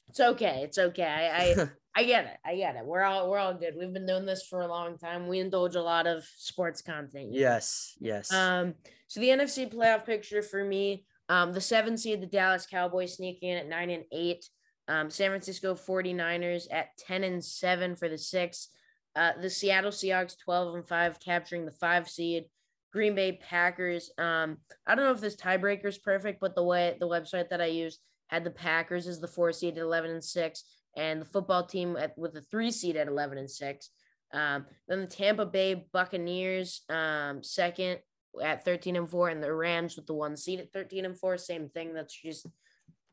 It's 0.08 0.20
okay. 0.20 0.62
It's 0.62 0.78
okay. 0.78 1.04
I, 1.04 1.60
I 1.60 1.68
I 1.94 2.04
get 2.04 2.24
it. 2.24 2.38
I 2.42 2.56
get 2.56 2.76
it. 2.76 2.86
We're 2.86 3.02
all 3.02 3.30
we're 3.30 3.38
all 3.38 3.52
good. 3.52 3.74
We've 3.78 3.92
been 3.92 4.06
doing 4.06 4.24
this 4.24 4.46
for 4.46 4.62
a 4.62 4.66
long 4.66 4.96
time. 4.96 5.28
We 5.28 5.40
indulge 5.40 5.74
a 5.74 5.82
lot 5.82 6.06
of 6.06 6.24
sports 6.38 6.80
content. 6.80 7.32
know. 7.32 7.38
yes, 7.38 7.98
yes. 8.00 8.32
Um. 8.32 8.76
So 9.08 9.20
the 9.20 9.28
NFC 9.28 9.70
playoff 9.70 10.06
picture 10.06 10.40
for 10.40 10.64
me, 10.64 11.04
um, 11.28 11.52
the 11.52 11.60
seven 11.60 11.98
seed, 11.98 12.22
the 12.22 12.26
Dallas 12.26 12.66
Cowboys 12.66 13.16
sneaking 13.16 13.50
in 13.50 13.58
at 13.58 13.68
nine 13.68 13.90
and 13.90 14.04
eight. 14.10 14.48
Um, 14.88 15.10
San 15.10 15.30
Francisco 15.30 15.74
49ers 15.74 16.66
at 16.70 16.96
10 16.98 17.24
and 17.24 17.44
7 17.44 17.96
for 17.96 18.08
the 18.08 18.18
six. 18.18 18.68
Uh, 19.14 19.32
the 19.40 19.50
Seattle 19.50 19.90
Seahawks 19.90 20.38
12 20.38 20.74
and 20.74 20.86
5 20.86 21.20
capturing 21.20 21.64
the 21.64 21.72
five 21.72 22.08
seed. 22.08 22.44
Green 22.92 23.14
Bay 23.14 23.32
Packers. 23.32 24.10
Um, 24.16 24.58
I 24.86 24.94
don't 24.94 25.04
know 25.04 25.12
if 25.12 25.20
this 25.20 25.36
tiebreaker 25.36 25.86
is 25.86 25.98
perfect, 25.98 26.40
but 26.40 26.54
the 26.54 26.62
way 26.62 26.96
the 26.98 27.08
website 27.08 27.50
that 27.50 27.60
I 27.60 27.66
used 27.66 28.00
had 28.28 28.44
the 28.44 28.50
Packers 28.50 29.06
as 29.06 29.20
the 29.20 29.28
four 29.28 29.52
seed 29.52 29.76
at 29.76 29.82
11 29.82 30.10
and 30.10 30.24
6, 30.24 30.64
and 30.96 31.20
the 31.20 31.26
football 31.26 31.64
team 31.64 31.96
at, 31.96 32.16
with 32.16 32.32
the 32.32 32.40
three 32.40 32.70
seed 32.70 32.96
at 32.96 33.08
11 33.08 33.38
and 33.38 33.50
6. 33.50 33.90
Um, 34.32 34.66
then 34.88 35.02
the 35.02 35.06
Tampa 35.06 35.46
Bay 35.46 35.86
Buccaneers, 35.92 36.82
um, 36.88 37.42
second 37.42 37.98
at 38.42 38.64
13 38.64 38.96
and 38.96 39.08
4, 39.08 39.28
and 39.28 39.42
the 39.42 39.52
Rams 39.52 39.96
with 39.96 40.06
the 40.06 40.14
one 40.14 40.36
seed 40.36 40.60
at 40.60 40.72
13 40.72 41.04
and 41.04 41.18
4. 41.18 41.38
Same 41.38 41.68
thing. 41.68 41.94
That's 41.94 42.18
just 42.18 42.46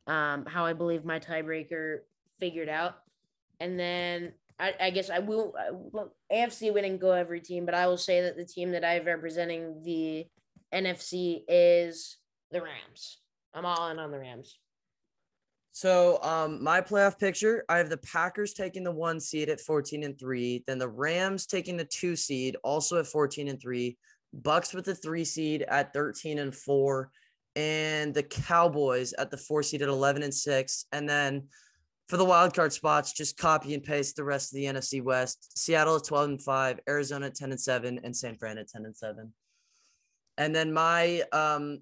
um, 0.07 0.45
how 0.45 0.65
I 0.65 0.73
believe 0.73 1.05
my 1.05 1.19
tiebreaker 1.19 1.99
figured 2.39 2.69
out. 2.69 2.97
And 3.59 3.79
then 3.79 4.33
I, 4.59 4.73
I 4.79 4.89
guess 4.89 5.09
I 5.09 5.19
will. 5.19 5.53
Well, 5.71 6.13
AFC 6.31 6.73
we 6.73 6.81
didn't 6.81 7.01
go 7.01 7.11
every 7.11 7.41
team, 7.41 7.65
but 7.65 7.75
I 7.75 7.87
will 7.87 7.97
say 7.97 8.21
that 8.21 8.37
the 8.37 8.45
team 8.45 8.71
that 8.71 8.83
I 8.83 8.93
have 8.93 9.05
representing 9.05 9.81
the 9.83 10.25
NFC 10.73 11.43
is 11.47 12.17
the 12.51 12.61
Rams. 12.61 13.19
I'm 13.53 13.65
all 13.65 13.89
in 13.89 13.99
on 13.99 14.11
the 14.11 14.19
Rams. 14.19 14.57
So 15.71 16.21
um 16.21 16.63
my 16.63 16.81
playoff 16.81 17.17
picture, 17.17 17.65
I 17.67 17.77
have 17.77 17.89
the 17.89 17.97
Packers 17.97 18.53
taking 18.53 18.83
the 18.83 18.91
one 18.91 19.19
seed 19.19 19.49
at 19.49 19.59
14 19.59 20.03
and 20.03 20.19
3, 20.19 20.63
then 20.67 20.77
the 20.77 20.87
Rams 20.87 21.45
taking 21.45 21.77
the 21.77 21.85
two 21.85 22.15
seed 22.15 22.55
also 22.63 22.99
at 22.99 23.07
14 23.07 23.47
and 23.47 23.59
3, 23.59 23.97
Bucs 24.41 24.73
with 24.73 24.85
the 24.85 24.95
three 24.95 25.25
seed 25.25 25.63
at 25.67 25.93
13 25.93 26.39
and 26.39 26.55
4, 26.55 27.11
and 27.55 28.13
the 28.13 28.23
Cowboys 28.23 29.13
at 29.13 29.31
the 29.31 29.37
four 29.37 29.63
seed 29.63 29.81
at 29.81 29.89
11 29.89 30.23
and 30.23 30.33
6. 30.33 30.85
And 30.91 31.07
then 31.07 31.47
for 32.07 32.17
the 32.17 32.25
wild 32.25 32.53
card 32.53 32.73
spots, 32.73 33.13
just 33.13 33.37
copy 33.37 33.73
and 33.73 33.83
paste 33.83 34.15
the 34.15 34.23
rest 34.23 34.51
of 34.51 34.55
the 34.55 34.65
NFC 34.65 35.01
West. 35.01 35.57
Seattle 35.57 35.95
at 35.97 36.03
12 36.03 36.29
and 36.29 36.41
5, 36.41 36.79
Arizona 36.89 37.27
at 37.27 37.35
10 37.35 37.51
and 37.51 37.59
7, 37.59 37.99
and 38.03 38.15
San 38.15 38.35
Fran 38.35 38.57
at 38.57 38.67
10 38.69 38.85
and 38.85 38.95
7. 38.95 39.31
And 40.37 40.55
then 40.55 40.73
my 40.73 41.23
um 41.31 41.79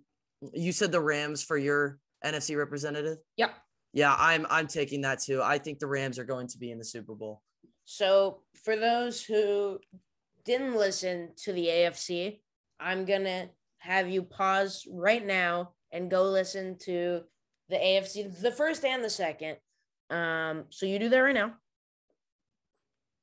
you 0.53 0.71
said 0.71 0.91
the 0.91 0.99
Rams 0.99 1.43
for 1.43 1.57
your 1.57 1.99
NFC 2.25 2.57
representative? 2.57 3.17
Yep. 3.37 3.53
Yeah, 3.93 4.15
I'm 4.17 4.45
I'm 4.49 4.67
taking 4.67 5.01
that 5.01 5.21
too. 5.21 5.41
I 5.41 5.57
think 5.57 5.79
the 5.79 5.87
Rams 5.87 6.17
are 6.17 6.23
going 6.23 6.47
to 6.47 6.57
be 6.57 6.71
in 6.71 6.77
the 6.77 6.85
Super 6.85 7.13
Bowl. 7.13 7.41
So 7.85 8.41
for 8.63 8.75
those 8.75 9.23
who 9.23 9.79
didn't 10.45 10.75
listen 10.75 11.31
to 11.43 11.53
the 11.53 11.67
AFC, 11.67 12.39
I'm 12.79 13.05
gonna 13.05 13.49
have 13.81 14.09
you 14.09 14.21
pause 14.21 14.87
right 14.91 15.25
now 15.25 15.71
and 15.91 16.09
go 16.09 16.23
listen 16.23 16.77
to 16.83 17.21
the 17.69 17.75
AFC, 17.75 18.39
the 18.39 18.51
first 18.51 18.85
and 18.85 19.03
the 19.03 19.09
second. 19.09 19.57
Um, 20.09 20.65
so 20.69 20.85
you 20.85 20.99
do 20.99 21.09
that 21.09 21.19
right 21.19 21.33
now. 21.33 21.53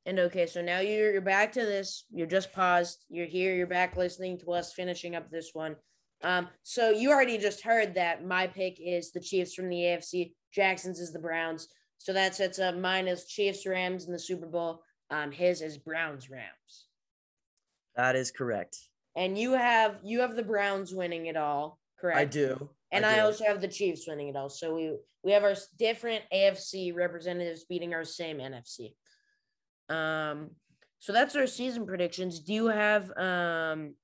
And 0.04 0.18
okay, 0.18 0.46
so 0.46 0.62
now 0.62 0.80
you're 0.80 1.12
you're 1.12 1.20
back 1.20 1.52
to 1.52 1.60
this. 1.60 2.04
You're 2.10 2.26
just 2.26 2.52
paused. 2.52 3.04
You're 3.08 3.26
here. 3.26 3.54
You're 3.54 3.66
back 3.66 3.96
listening 3.96 4.38
to 4.38 4.52
us 4.52 4.72
finishing 4.72 5.14
up 5.14 5.30
this 5.30 5.50
one. 5.52 5.76
Um, 6.24 6.48
so 6.64 6.90
you 6.90 7.12
already 7.12 7.38
just 7.38 7.62
heard 7.62 7.94
that 7.94 8.26
my 8.26 8.46
pick 8.46 8.78
is 8.80 9.12
the 9.12 9.20
Chiefs 9.20 9.54
from 9.54 9.68
the 9.68 9.76
AFC. 9.76 10.32
Jackson's 10.52 10.98
is 10.98 11.12
the 11.12 11.18
Browns. 11.18 11.68
So 11.98 12.12
that 12.12 12.34
sets 12.34 12.58
up 12.58 12.76
mine 12.76 13.06
is 13.06 13.26
Chiefs 13.26 13.66
Rams 13.66 14.06
in 14.06 14.12
the 14.12 14.18
Super 14.18 14.46
Bowl. 14.46 14.82
Um, 15.10 15.30
his 15.30 15.62
is 15.62 15.78
Browns 15.78 16.30
Rams. 16.30 16.86
That 17.94 18.16
is 18.16 18.30
correct. 18.30 18.87
And 19.18 19.36
you 19.36 19.54
have 19.54 19.96
you 20.04 20.20
have 20.20 20.36
the 20.36 20.44
Browns 20.44 20.94
winning 20.94 21.26
it 21.26 21.36
all, 21.36 21.80
correct? 22.00 22.20
I 22.20 22.24
do. 22.24 22.70
And 22.92 23.04
I, 23.04 23.16
do. 23.16 23.22
also 23.22 23.44
have 23.44 23.60
the 23.60 23.66
Chiefs 23.66 24.06
winning 24.06 24.28
it 24.28 24.36
all. 24.36 24.48
So 24.48 24.72
we 24.72 24.96
we 25.24 25.32
have 25.32 25.42
our 25.42 25.56
different 25.76 26.22
AFC 26.32 26.94
representatives 26.94 27.64
beating 27.64 27.94
our 27.94 28.04
same 28.04 28.38
NFC. 28.38 28.94
Um, 29.88 30.50
so 31.00 31.12
that's 31.12 31.34
our 31.34 31.48
season 31.48 31.84
predictions. 31.84 32.38
Do 32.38 32.54
you 32.54 32.68
have 32.68 33.10
um 33.18 33.96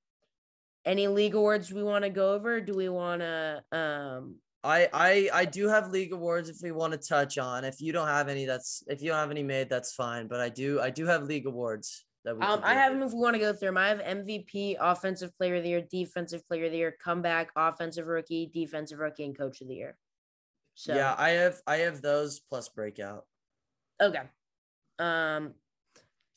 any 0.83 1.07
league 1.07 1.35
awards 1.35 1.71
we 1.71 1.81
want 1.81 2.03
to 2.03 2.09
go 2.09 2.33
over? 2.33 2.59
Do 2.59 2.73
we 2.73 2.89
want 2.89 3.21
to 3.21 3.63
um 3.71 4.35
I 4.65 4.89
I 4.91 5.29
I 5.33 5.45
do 5.45 5.69
have 5.69 5.91
league 5.91 6.11
awards 6.11 6.49
if 6.49 6.57
we 6.61 6.73
want 6.73 6.91
to 6.91 6.99
touch 6.99 7.37
on. 7.37 7.63
If 7.63 7.79
you 7.79 7.93
don't 7.93 8.09
have 8.09 8.27
any, 8.27 8.45
that's 8.45 8.83
if 8.87 9.01
you 9.01 9.11
don't 9.11 9.19
have 9.19 9.31
any 9.31 9.43
made, 9.43 9.69
that's 9.69 9.93
fine. 9.93 10.27
But 10.27 10.41
I 10.41 10.49
do 10.49 10.81
I 10.81 10.89
do 10.89 11.05
have 11.05 11.23
league 11.23 11.47
awards. 11.47 12.03
Um, 12.27 12.61
I 12.63 12.73
have 12.73 12.91
them 12.93 13.03
if 13.03 13.13
we 13.13 13.19
want 13.19 13.35
to 13.35 13.39
go 13.39 13.53
through 13.53 13.69
them. 13.69 13.77
I 13.77 13.89
have 13.89 13.99
MVP, 13.99 14.77
Offensive 14.79 15.35
Player 15.37 15.55
of 15.57 15.63
the 15.63 15.69
Year, 15.69 15.81
Defensive 15.81 16.47
Player 16.47 16.65
of 16.65 16.71
the 16.71 16.77
Year, 16.77 16.97
Comeback, 17.03 17.51
Offensive 17.55 18.07
Rookie, 18.07 18.49
Defensive 18.51 18.99
Rookie, 18.99 19.25
and 19.25 19.37
Coach 19.37 19.61
of 19.61 19.67
the 19.67 19.75
Year. 19.75 19.97
So 20.73 20.95
Yeah, 20.95 21.15
I 21.17 21.29
have 21.31 21.61
I 21.67 21.77
have 21.77 22.01
those 22.01 22.39
plus 22.39 22.69
breakout. 22.69 23.25
okay. 24.01 24.23
Um, 24.99 25.53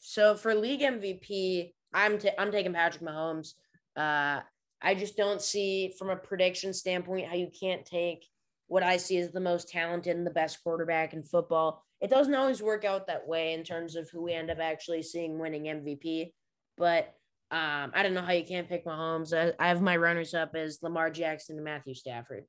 so 0.00 0.34
for 0.34 0.54
league 0.54 0.80
MVP, 0.80 1.72
I'm 1.94 2.18
ta- 2.18 2.34
I'm 2.38 2.52
taking 2.52 2.72
Patrick 2.72 3.02
Mahomes. 3.02 3.54
Uh, 3.96 4.40
I 4.80 4.94
just 4.94 5.16
don't 5.16 5.42
see 5.42 5.92
from 5.98 6.10
a 6.10 6.16
prediction 6.16 6.72
standpoint 6.72 7.28
how 7.28 7.34
you 7.34 7.50
can't 7.58 7.84
take 7.84 8.26
what 8.68 8.82
I 8.82 8.96
see 8.96 9.18
as 9.18 9.32
the 9.32 9.40
most 9.40 9.68
talented 9.68 10.16
and 10.16 10.26
the 10.26 10.30
best 10.30 10.62
quarterback 10.62 11.14
in 11.14 11.22
football. 11.22 11.84
It 12.00 12.10
doesn't 12.10 12.34
always 12.34 12.62
work 12.62 12.84
out 12.84 13.06
that 13.08 13.26
way 13.26 13.54
in 13.54 13.64
terms 13.64 13.96
of 13.96 14.08
who 14.10 14.22
we 14.22 14.32
end 14.32 14.50
up 14.50 14.58
actually 14.60 15.02
seeing 15.02 15.38
winning 15.38 15.64
MVP, 15.64 16.32
but 16.76 17.14
um, 17.50 17.92
I 17.94 18.02
don't 18.02 18.14
know 18.14 18.22
how 18.22 18.32
you 18.32 18.44
can't 18.44 18.68
pick 18.68 18.84
Mahomes. 18.84 19.32
I, 19.32 19.52
I 19.58 19.68
have 19.68 19.80
my 19.80 19.96
runners 19.96 20.34
up 20.34 20.54
as 20.54 20.78
Lamar 20.82 21.10
Jackson 21.10 21.56
and 21.56 21.64
Matthew 21.64 21.94
Stafford. 21.94 22.44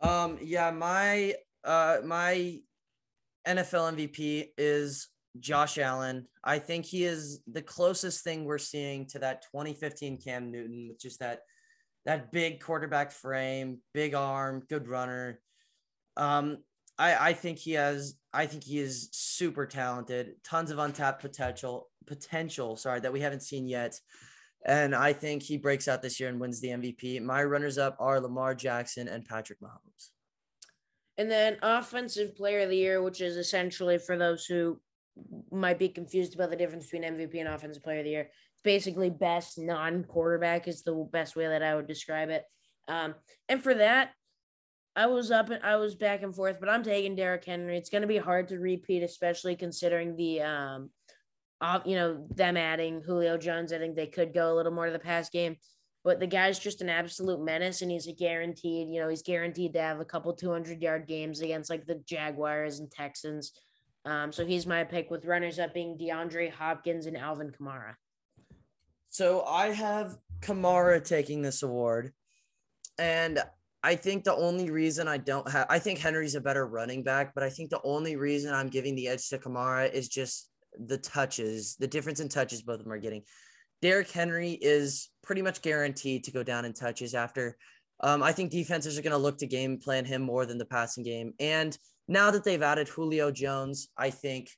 Um, 0.00 0.38
yeah, 0.40 0.70
my 0.70 1.34
uh, 1.64 1.98
my 2.04 2.60
NFL 3.46 3.96
MVP 3.96 4.50
is 4.56 5.08
Josh 5.40 5.78
Allen. 5.78 6.26
I 6.44 6.58
think 6.58 6.84
he 6.84 7.04
is 7.04 7.40
the 7.50 7.62
closest 7.62 8.22
thing 8.22 8.44
we're 8.44 8.58
seeing 8.58 9.06
to 9.08 9.18
that 9.20 9.42
2015 9.52 10.18
Cam 10.22 10.52
Newton, 10.52 10.88
with 10.88 11.00
just 11.00 11.18
that 11.18 11.40
that 12.06 12.30
big 12.30 12.60
quarterback 12.60 13.10
frame, 13.10 13.78
big 13.94 14.14
arm, 14.14 14.62
good 14.68 14.86
runner. 14.86 15.40
Um, 16.16 16.58
I, 16.98 17.30
I 17.30 17.32
think 17.32 17.58
he 17.58 17.72
has 17.72 18.16
I 18.32 18.46
think 18.46 18.64
he 18.64 18.78
is 18.78 19.08
super 19.12 19.66
talented, 19.66 20.34
tons 20.44 20.70
of 20.70 20.78
untapped 20.78 21.20
potential 21.20 21.88
potential, 22.06 22.76
sorry, 22.76 23.00
that 23.00 23.12
we 23.12 23.20
haven't 23.20 23.42
seen 23.42 23.66
yet. 23.66 23.98
And 24.66 24.94
I 24.94 25.12
think 25.12 25.42
he 25.42 25.58
breaks 25.58 25.88
out 25.88 26.02
this 26.02 26.18
year 26.18 26.28
and 26.28 26.40
wins 26.40 26.60
the 26.60 26.68
MVP. 26.68 27.20
My 27.22 27.44
runners 27.44 27.76
up 27.76 27.96
are 28.00 28.20
Lamar 28.20 28.54
Jackson 28.54 29.08
and 29.08 29.24
Patrick 29.24 29.60
Mahomes. 29.60 30.10
And 31.18 31.30
then 31.30 31.58
offensive 31.62 32.34
player 32.34 32.60
of 32.60 32.70
the 32.70 32.76
year, 32.76 33.02
which 33.02 33.20
is 33.20 33.36
essentially 33.36 33.98
for 33.98 34.16
those 34.16 34.46
who 34.46 34.80
might 35.52 35.78
be 35.78 35.88
confused 35.88 36.34
about 36.34 36.50
the 36.50 36.56
difference 36.56 36.86
between 36.86 37.10
MVP 37.10 37.38
and 37.38 37.48
offensive 37.48 37.84
player 37.84 37.98
of 37.98 38.04
the 38.04 38.10
year. 38.10 38.30
Basically, 38.64 39.10
best 39.10 39.58
non-quarterback 39.58 40.66
is 40.66 40.82
the 40.82 41.08
best 41.12 41.36
way 41.36 41.46
that 41.46 41.62
I 41.62 41.74
would 41.74 41.86
describe 41.86 42.30
it. 42.30 42.44
Um, 42.88 43.14
and 43.48 43.62
for 43.62 43.74
that, 43.74 44.10
I 44.96 45.06
was 45.06 45.30
up 45.30 45.50
and 45.50 45.62
I 45.64 45.76
was 45.76 45.94
back 45.94 46.22
and 46.22 46.34
forth, 46.34 46.60
but 46.60 46.68
I'm 46.68 46.82
taking 46.82 47.16
Derrick 47.16 47.44
Henry. 47.44 47.76
It's 47.76 47.90
going 47.90 48.02
to 48.02 48.08
be 48.08 48.18
hard 48.18 48.48
to 48.48 48.58
repeat, 48.58 49.02
especially 49.02 49.56
considering 49.56 50.14
the, 50.16 50.42
um, 50.42 50.90
you 51.84 51.96
know, 51.96 52.26
them 52.34 52.56
adding 52.56 53.02
Julio 53.02 53.36
Jones. 53.36 53.72
I 53.72 53.78
think 53.78 53.96
they 53.96 54.06
could 54.06 54.32
go 54.32 54.52
a 54.52 54.54
little 54.54 54.72
more 54.72 54.86
to 54.86 54.92
the 54.92 54.98
pass 54.98 55.30
game, 55.30 55.56
but 56.04 56.20
the 56.20 56.26
guy's 56.28 56.60
just 56.60 56.80
an 56.80 56.88
absolute 56.88 57.42
menace, 57.42 57.82
and 57.82 57.90
he's 57.90 58.06
a 58.06 58.12
guaranteed. 58.12 58.88
You 58.88 59.00
know, 59.00 59.08
he's 59.08 59.22
guaranteed 59.22 59.72
to 59.72 59.80
have 59.80 59.98
a 59.98 60.04
couple 60.04 60.32
200 60.32 60.80
yard 60.80 61.08
games 61.08 61.40
against 61.40 61.70
like 61.70 61.86
the 61.86 62.00
Jaguars 62.06 62.78
and 62.78 62.90
Texans. 62.90 63.52
Um, 64.04 64.32
so 64.32 64.46
he's 64.46 64.66
my 64.66 64.84
pick 64.84 65.10
with 65.10 65.24
runners 65.24 65.58
up 65.58 65.74
being 65.74 65.98
DeAndre 65.98 66.52
Hopkins 66.52 67.06
and 67.06 67.16
Alvin 67.16 67.50
Kamara. 67.50 67.94
So 69.08 69.42
I 69.44 69.68
have 69.68 70.18
Kamara 70.40 71.02
taking 71.02 71.40
this 71.40 71.62
award. 71.62 72.12
And 72.98 73.40
I 73.84 73.96
think 73.96 74.24
the 74.24 74.34
only 74.34 74.70
reason 74.70 75.08
I 75.08 75.18
don't 75.18 75.46
have, 75.50 75.66
I 75.68 75.78
think 75.78 75.98
Henry's 75.98 76.34
a 76.34 76.40
better 76.40 76.66
running 76.66 77.02
back, 77.02 77.34
but 77.34 77.44
I 77.44 77.50
think 77.50 77.68
the 77.68 77.82
only 77.84 78.16
reason 78.16 78.54
I'm 78.54 78.70
giving 78.70 78.94
the 78.94 79.08
edge 79.08 79.28
to 79.28 79.36
Kamara 79.36 79.92
is 79.92 80.08
just 80.08 80.48
the 80.86 80.96
touches, 80.96 81.76
the 81.78 81.86
difference 81.86 82.18
in 82.18 82.30
touches 82.30 82.62
both 82.62 82.78
of 82.78 82.84
them 82.84 82.92
are 82.92 82.98
getting. 82.98 83.24
Derrick 83.82 84.10
Henry 84.10 84.52
is 84.52 85.10
pretty 85.22 85.42
much 85.42 85.60
guaranteed 85.60 86.24
to 86.24 86.30
go 86.30 86.42
down 86.42 86.64
in 86.64 86.72
touches 86.72 87.14
after. 87.14 87.58
Um, 88.00 88.22
I 88.22 88.32
think 88.32 88.50
defenses 88.50 88.98
are 88.98 89.02
going 89.02 89.10
to 89.10 89.18
look 89.18 89.36
to 89.38 89.46
game 89.46 89.78
plan 89.78 90.06
him 90.06 90.22
more 90.22 90.46
than 90.46 90.56
the 90.56 90.64
passing 90.64 91.04
game. 91.04 91.34
And 91.38 91.76
now 92.08 92.30
that 92.30 92.42
they've 92.42 92.62
added 92.62 92.88
Julio 92.88 93.30
Jones, 93.30 93.88
I 93.98 94.08
think 94.08 94.48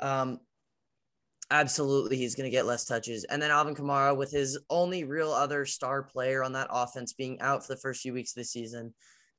um, 0.00 0.40
absolutely 1.50 2.16
he's 2.16 2.34
going 2.34 2.44
to 2.44 2.54
get 2.54 2.66
less 2.66 2.84
touches. 2.84 3.24
And 3.24 3.40
then 3.40 3.50
Alvin 3.50 3.74
Kamara, 3.74 4.16
with 4.16 4.30
his 4.30 4.58
only 4.68 5.04
real 5.04 5.30
other 5.30 5.64
star 5.64 6.02
player 6.02 6.42
on 6.42 6.52
that 6.52 6.68
offense 6.70 7.12
being 7.12 7.40
out 7.40 7.64
for 7.64 7.74
the 7.74 7.80
first 7.80 8.02
few 8.02 8.12
weeks 8.12 8.32
of 8.32 8.40
the 8.40 8.44
season, 8.44 8.94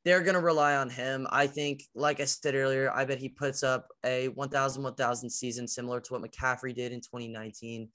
they're 0.06 0.24
going 0.24 0.36
to 0.36 0.40
rely 0.40 0.76
on 0.76 0.90
him. 0.90 1.28
I 1.30 1.48
think, 1.48 1.84
like 1.94 2.20
I 2.20 2.26
said 2.26 2.56
earlier, 2.56 2.92
I 2.92 3.06
bet 3.06 3.20
he 3.20 3.30
puts 3.30 3.64
up 3.64 3.88
a 4.06 4.30
1,000 4.30 4.82
1,000 4.82 5.30
season 5.30 5.68
similar 5.68 6.00
to 6.00 6.14
what 6.14 6.22
McCaffrey 6.22 6.74
did 6.74 6.94
in 6.94 7.02
2019. 7.02 7.90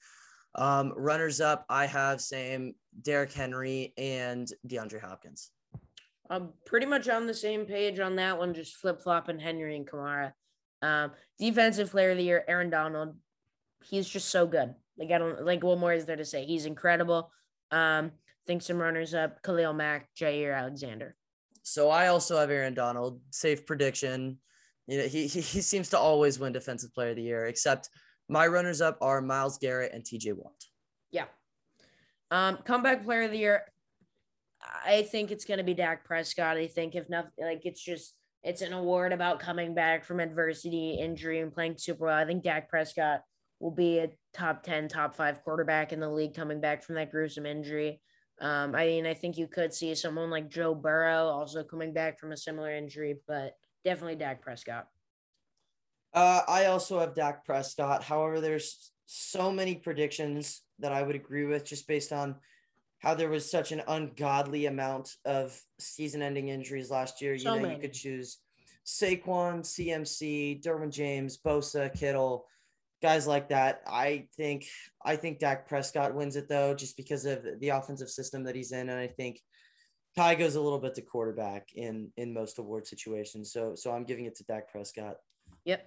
Um, 0.56 0.92
runners 0.96 1.40
up, 1.40 1.64
I 1.68 1.86
have 1.86 2.20
same 2.20 2.74
Derrick 3.02 3.32
Henry 3.32 3.92
and 3.98 4.46
DeAndre 4.68 5.00
Hopkins. 5.00 5.50
I'm 6.30 6.50
pretty 6.64 6.86
much 6.86 7.08
on 7.08 7.26
the 7.26 7.34
same 7.34 7.66
page 7.66 7.98
on 7.98 8.16
that 8.16 8.38
one, 8.38 8.54
just 8.54 8.76
flip 8.76 9.02
flopping 9.02 9.38
Henry 9.38 9.76
and 9.76 9.86
Kamara. 9.86 10.32
Um, 10.80 11.12
defensive 11.38 11.90
player 11.90 12.10
of 12.10 12.18
the 12.18 12.24
year, 12.24 12.44
Aaron 12.46 12.70
Donald. 12.70 13.16
He's 13.84 14.08
just 14.08 14.28
so 14.28 14.46
good. 14.46 14.74
Like 14.98 15.10
I 15.10 15.18
don't 15.18 15.44
like 15.44 15.62
what 15.62 15.78
more 15.78 15.92
is 15.92 16.04
there 16.04 16.16
to 16.16 16.24
say? 16.24 16.44
He's 16.44 16.66
incredible. 16.66 17.30
Um, 17.70 18.12
think 18.46 18.62
some 18.62 18.78
runners 18.78 19.14
up, 19.14 19.42
Khalil 19.42 19.72
Mack, 19.72 20.08
Jaire 20.18 20.56
Alexander. 20.56 21.16
So 21.62 21.90
I 21.90 22.08
also 22.08 22.38
have 22.38 22.50
Aaron 22.50 22.74
Donald. 22.74 23.20
Safe 23.30 23.66
prediction. 23.66 24.38
You 24.86 24.98
know, 24.98 25.04
he, 25.04 25.26
he 25.26 25.40
he 25.40 25.60
seems 25.60 25.90
to 25.90 25.98
always 25.98 26.38
win 26.38 26.52
defensive 26.52 26.94
player 26.94 27.10
of 27.10 27.16
the 27.16 27.22
year, 27.22 27.46
except 27.46 27.88
my 28.28 28.46
runners 28.46 28.80
up 28.80 28.98
are 29.00 29.20
Myles 29.20 29.58
Garrett 29.58 29.92
and 29.92 30.04
TJ 30.04 30.34
Watt. 30.34 30.52
Yeah. 31.10 31.26
Um, 32.30 32.58
comeback 32.64 33.04
player 33.04 33.22
of 33.22 33.30
the 33.30 33.38
year, 33.38 33.62
I 34.86 35.02
think 35.02 35.30
it's 35.30 35.44
going 35.44 35.58
to 35.58 35.64
be 35.64 35.74
Dak 35.74 36.04
Prescott. 36.04 36.56
I 36.56 36.66
think 36.66 36.94
if 36.94 37.08
nothing, 37.08 37.32
like 37.40 37.62
it's 37.64 37.82
just 37.82 38.14
it's 38.42 38.62
an 38.62 38.72
award 38.72 39.12
about 39.12 39.40
coming 39.40 39.74
back 39.74 40.04
from 40.04 40.20
adversity, 40.20 40.98
injury, 41.00 41.40
and 41.40 41.52
playing 41.52 41.76
super 41.78 42.06
well. 42.06 42.16
I 42.16 42.26
think 42.26 42.42
Dak 42.42 42.68
Prescott 42.68 43.22
will 43.64 43.70
be 43.70 43.98
a 43.98 44.10
top 44.34 44.62
ten, 44.62 44.86
top 44.88 45.16
five 45.16 45.42
quarterback 45.42 45.90
in 45.90 45.98
the 45.98 46.08
league 46.08 46.34
coming 46.34 46.60
back 46.60 46.82
from 46.82 46.96
that 46.96 47.10
gruesome 47.10 47.46
injury. 47.46 47.98
Um, 48.38 48.74
I 48.74 48.84
mean, 48.84 49.06
I 49.06 49.14
think 49.14 49.38
you 49.38 49.46
could 49.46 49.72
see 49.72 49.94
someone 49.94 50.28
like 50.28 50.50
Joe 50.50 50.74
Burrow 50.74 51.28
also 51.28 51.64
coming 51.64 51.94
back 51.94 52.20
from 52.20 52.32
a 52.32 52.36
similar 52.36 52.70
injury, 52.74 53.16
but 53.26 53.56
definitely 53.82 54.16
Dak 54.16 54.42
Prescott. 54.42 54.86
Uh, 56.12 56.42
I 56.46 56.66
also 56.66 57.00
have 57.00 57.14
Dak 57.14 57.46
Prescott. 57.46 58.04
However, 58.04 58.42
there's 58.42 58.92
so 59.06 59.50
many 59.50 59.76
predictions 59.76 60.60
that 60.78 60.92
I 60.92 61.02
would 61.02 61.16
agree 61.16 61.46
with 61.46 61.64
just 61.64 61.88
based 61.88 62.12
on 62.12 62.36
how 62.98 63.14
there 63.14 63.30
was 63.30 63.50
such 63.50 63.72
an 63.72 63.80
ungodly 63.88 64.66
amount 64.66 65.16
of 65.24 65.58
season-ending 65.78 66.48
injuries 66.48 66.90
last 66.90 67.22
year. 67.22 67.38
So 67.38 67.54
you 67.54 67.56
know, 67.56 67.62
many. 67.62 67.76
you 67.76 67.80
could 67.80 67.94
choose 67.94 68.38
Saquon, 68.84 69.62
CMC, 69.62 70.62
Derwin 70.62 70.90
James, 70.90 71.38
Bosa, 71.38 71.90
Kittle, 71.98 72.46
guys 73.04 73.26
like 73.26 73.50
that. 73.50 73.82
I 73.86 74.26
think 74.34 74.64
I 75.04 75.16
think 75.16 75.38
Dak 75.38 75.68
Prescott 75.68 76.14
wins 76.14 76.36
it 76.36 76.48
though, 76.48 76.74
just 76.74 76.96
because 76.96 77.26
of 77.26 77.44
the 77.60 77.68
offensive 77.68 78.08
system 78.08 78.44
that 78.44 78.56
he's 78.56 78.72
in, 78.72 78.88
and 78.88 78.98
I 78.98 79.08
think 79.08 79.42
Ty 80.16 80.36
goes 80.36 80.54
a 80.54 80.60
little 80.60 80.78
bit 80.78 80.94
to 80.94 81.02
quarterback 81.02 81.68
in 81.74 82.10
in 82.16 82.32
most 82.32 82.58
award 82.58 82.86
situations. 82.86 83.52
So 83.52 83.74
so 83.74 83.92
I'm 83.92 84.04
giving 84.04 84.24
it 84.24 84.34
to 84.36 84.44
Dak 84.44 84.72
Prescott. 84.72 85.16
Yep. 85.66 85.86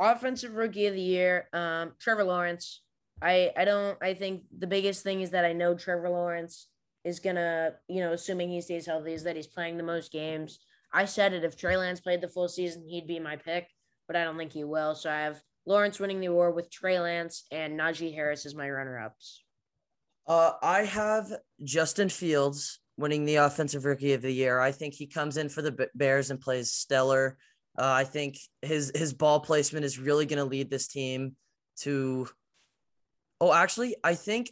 Offensive 0.00 0.54
rookie 0.54 0.86
of 0.86 0.94
the 0.94 1.00
year, 1.00 1.48
um, 1.52 1.92
Trevor 2.00 2.24
Lawrence. 2.24 2.82
I 3.22 3.52
I 3.56 3.64
don't 3.64 3.96
I 4.02 4.14
think 4.14 4.42
the 4.58 4.66
biggest 4.66 5.04
thing 5.04 5.20
is 5.20 5.30
that 5.30 5.44
I 5.44 5.52
know 5.52 5.76
Trevor 5.76 6.08
Lawrence 6.08 6.66
is 7.04 7.20
gonna, 7.20 7.74
you 7.86 8.00
know, 8.00 8.14
assuming 8.14 8.50
he 8.50 8.60
stays 8.60 8.84
healthy, 8.84 9.12
is 9.12 9.22
that 9.22 9.36
he's 9.36 9.46
playing 9.46 9.76
the 9.76 9.84
most 9.84 10.10
games. 10.10 10.58
I 10.92 11.04
said 11.04 11.34
it 11.34 11.44
if 11.44 11.56
Trey 11.56 11.76
Lance 11.76 12.00
played 12.00 12.20
the 12.20 12.28
full 12.28 12.48
season, 12.48 12.82
he'd 12.88 13.06
be 13.06 13.20
my 13.20 13.36
pick, 13.36 13.68
but 14.08 14.16
I 14.16 14.24
don't 14.24 14.36
think 14.36 14.52
he 14.52 14.64
will. 14.64 14.96
So 14.96 15.08
I 15.08 15.20
have 15.20 15.40
Lawrence 15.68 16.00
winning 16.00 16.20
the 16.20 16.26
award 16.26 16.54
with 16.54 16.70
Trey 16.70 16.98
Lance 16.98 17.44
and 17.52 17.78
Najee 17.78 18.14
Harris 18.14 18.46
as 18.46 18.54
my 18.54 18.68
runner-ups. 18.68 19.44
Uh, 20.26 20.52
I 20.62 20.84
have 20.84 21.30
Justin 21.62 22.08
Fields 22.08 22.80
winning 22.96 23.24
the 23.24 23.36
offensive 23.36 23.84
rookie 23.84 24.14
of 24.14 24.22
the 24.22 24.32
year. 24.32 24.58
I 24.58 24.72
think 24.72 24.94
he 24.94 25.06
comes 25.06 25.36
in 25.36 25.48
for 25.48 25.62
the 25.62 25.88
Bears 25.94 26.30
and 26.30 26.40
plays 26.40 26.72
stellar. 26.72 27.38
Uh, 27.78 27.92
I 27.92 28.04
think 28.04 28.38
his 28.60 28.90
his 28.94 29.12
ball 29.12 29.40
placement 29.40 29.84
is 29.84 29.98
really 29.98 30.26
going 30.26 30.38
to 30.38 30.44
lead 30.44 30.68
this 30.68 30.88
team 30.88 31.36
to 31.80 32.28
Oh, 33.40 33.52
actually, 33.52 33.94
I 34.02 34.14
think 34.14 34.50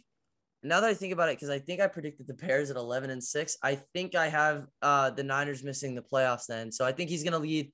now 0.63 0.79
that 0.79 0.89
I 0.89 0.93
think 0.93 1.13
about 1.13 1.29
it, 1.29 1.37
because 1.37 1.49
I 1.49 1.59
think 1.59 1.81
I 1.81 1.87
predicted 1.87 2.27
the 2.27 2.33
Bears 2.33 2.71
at 2.71 2.77
11 2.77 3.09
and 3.09 3.23
6, 3.23 3.57
I 3.61 3.75
think 3.75 4.15
I 4.15 4.29
have 4.29 4.65
uh, 4.81 5.09
the 5.09 5.23
Niners 5.23 5.63
missing 5.63 5.93
the 5.93 6.01
playoffs 6.01 6.45
then. 6.47 6.71
So 6.71 6.85
I 6.85 6.91
think 6.91 7.09
he's 7.09 7.23
going 7.23 7.33
to 7.33 7.39
lead 7.39 7.71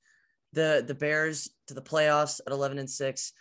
the 0.53 0.83
the 0.85 0.95
Bears 0.95 1.49
to 1.67 1.73
the 1.73 1.81
playoffs 1.81 2.39
at 2.45 2.53
11 2.53 2.79
and 2.79 2.89
6. 2.89 3.33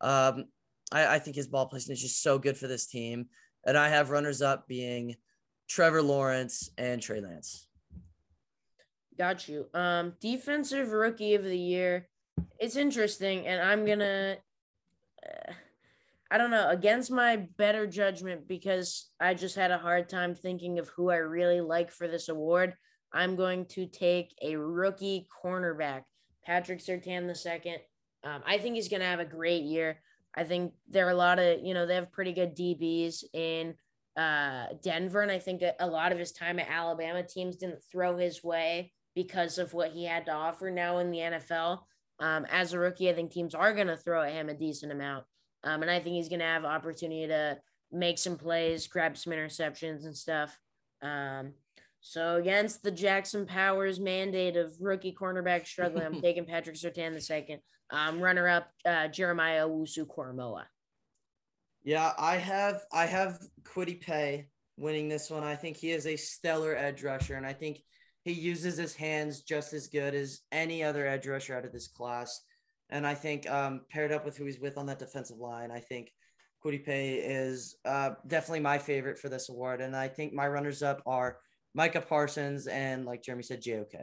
Um, 0.00 0.46
I, 0.92 1.16
I 1.16 1.18
think 1.18 1.36
his 1.36 1.48
ball 1.48 1.66
placement 1.66 1.98
is 1.98 2.02
just 2.02 2.22
so 2.22 2.38
good 2.38 2.56
for 2.56 2.66
this 2.66 2.86
team. 2.86 3.26
And 3.66 3.76
I 3.76 3.88
have 3.88 4.10
runners 4.10 4.40
up 4.42 4.66
being 4.66 5.16
Trevor 5.68 6.02
Lawrence 6.02 6.70
and 6.78 7.00
Trey 7.00 7.20
Lance. 7.20 7.68
Got 9.18 9.48
you. 9.48 9.66
Um, 9.74 10.14
defensive 10.20 10.92
rookie 10.92 11.34
of 11.34 11.44
the 11.44 11.58
year. 11.58 12.08
It's 12.58 12.76
interesting, 12.76 13.46
and 13.46 13.60
I'm 13.60 13.84
gonna. 13.84 14.36
Uh, 15.24 15.52
I 16.32 16.38
don't 16.38 16.52
know, 16.52 16.68
against 16.68 17.10
my 17.10 17.48
better 17.58 17.88
judgment, 17.88 18.46
because 18.46 19.10
I 19.18 19.34
just 19.34 19.56
had 19.56 19.72
a 19.72 19.78
hard 19.78 20.08
time 20.08 20.34
thinking 20.34 20.78
of 20.78 20.88
who 20.90 21.10
I 21.10 21.16
really 21.16 21.60
like 21.60 21.90
for 21.90 22.06
this 22.06 22.28
award. 22.28 22.74
I'm 23.12 23.34
going 23.34 23.66
to 23.70 23.86
take 23.86 24.32
a 24.40 24.56
rookie 24.56 25.26
cornerback, 25.44 26.02
Patrick 26.44 26.80
Surtain 26.80 27.26
the 27.26 27.34
second. 27.34 27.78
Um, 28.24 28.42
I 28.46 28.58
think 28.58 28.74
he's 28.74 28.88
going 28.88 29.00
to 29.00 29.06
have 29.06 29.20
a 29.20 29.24
great 29.24 29.64
year. 29.64 30.00
I 30.34 30.44
think 30.44 30.74
there 30.88 31.06
are 31.06 31.10
a 31.10 31.14
lot 31.14 31.38
of, 31.38 31.60
you 31.64 31.74
know, 31.74 31.86
they 31.86 31.94
have 31.94 32.12
pretty 32.12 32.32
good 32.32 32.56
DBs 32.56 33.24
in 33.32 33.74
uh, 34.16 34.66
Denver. 34.82 35.22
And 35.22 35.32
I 35.32 35.38
think 35.38 35.62
a 35.78 35.86
lot 35.86 36.12
of 36.12 36.18
his 36.18 36.32
time 36.32 36.58
at 36.58 36.68
Alabama 36.70 37.22
teams 37.22 37.56
didn't 37.56 37.82
throw 37.90 38.16
his 38.16 38.44
way 38.44 38.92
because 39.14 39.58
of 39.58 39.74
what 39.74 39.90
he 39.90 40.04
had 40.04 40.26
to 40.26 40.32
offer 40.32 40.70
now 40.70 40.98
in 40.98 41.10
the 41.10 41.18
NFL. 41.18 41.80
Um, 42.20 42.46
as 42.50 42.72
a 42.72 42.78
rookie, 42.78 43.10
I 43.10 43.14
think 43.14 43.32
teams 43.32 43.54
are 43.54 43.74
going 43.74 43.86
to 43.86 43.96
throw 43.96 44.22
at 44.22 44.32
him 44.32 44.48
a 44.48 44.54
decent 44.54 44.92
amount. 44.92 45.24
Um, 45.64 45.82
and 45.82 45.90
I 45.90 46.00
think 46.00 46.16
he's 46.16 46.28
going 46.28 46.40
to 46.40 46.46
have 46.46 46.64
opportunity 46.64 47.26
to 47.26 47.58
make 47.90 48.18
some 48.18 48.36
plays, 48.36 48.86
grab 48.86 49.16
some 49.16 49.32
interceptions 49.32 50.04
and 50.04 50.16
stuff. 50.16 50.56
Um, 51.02 51.54
So 52.00 52.36
against 52.36 52.82
the 52.82 52.90
Jackson 52.90 53.46
Powers 53.46 54.00
mandate 54.00 54.56
of 54.56 54.72
rookie 54.80 55.14
cornerback 55.18 55.66
struggling, 55.66 56.04
I'm 56.04 56.20
taking 56.22 56.46
Patrick 56.46 56.76
Surtain 56.76 57.12
the 57.12 57.20
second. 57.20 57.60
Um, 57.90 58.20
runner 58.20 58.48
up 58.48 58.68
uh, 58.86 59.08
Jeremiah 59.08 59.66
Owusu 59.66 60.06
Koramoah. 60.06 60.64
Yeah, 61.82 62.12
I 62.18 62.36
have 62.36 62.82
I 62.92 63.06
have 63.06 63.38
Kwity 63.62 64.00
Paye 64.00 64.48
winning 64.76 65.08
this 65.08 65.30
one. 65.30 65.42
I 65.42 65.56
think 65.56 65.76
he 65.76 65.90
is 65.90 66.06
a 66.06 66.16
stellar 66.16 66.76
edge 66.76 67.02
rusher, 67.02 67.34
and 67.34 67.46
I 67.46 67.52
think 67.52 67.80
he 68.22 68.32
uses 68.32 68.76
his 68.76 68.94
hands 68.94 69.42
just 69.42 69.72
as 69.72 69.88
good 69.88 70.14
as 70.14 70.40
any 70.52 70.84
other 70.84 71.06
edge 71.06 71.26
rusher 71.26 71.56
out 71.56 71.64
of 71.64 71.72
this 71.72 71.88
class. 71.88 72.42
And 72.90 73.06
I 73.06 73.14
think 73.14 73.48
um, 73.50 73.82
paired 73.90 74.12
up 74.12 74.24
with 74.24 74.36
who 74.36 74.44
he's 74.44 74.60
with 74.60 74.76
on 74.76 74.86
that 74.86 74.98
defensive 74.98 75.38
line, 75.38 75.70
I 75.70 75.80
think 75.80 76.12
Kwity 76.64 76.84
Paye 76.84 77.14
is 77.14 77.76
uh, 77.84 78.10
definitely 78.26 78.60
my 78.60 78.78
favorite 78.78 79.18
for 79.18 79.28
this 79.28 79.48
award. 79.48 79.80
And 79.80 79.96
I 79.96 80.08
think 80.08 80.32
my 80.32 80.46
runners 80.48 80.82
up 80.82 81.02
are 81.06 81.38
Micah 81.74 82.00
Parsons 82.00 82.66
and, 82.66 83.04
like 83.04 83.22
Jeremy 83.22 83.42
said, 83.42 83.62
JOK. 83.62 83.94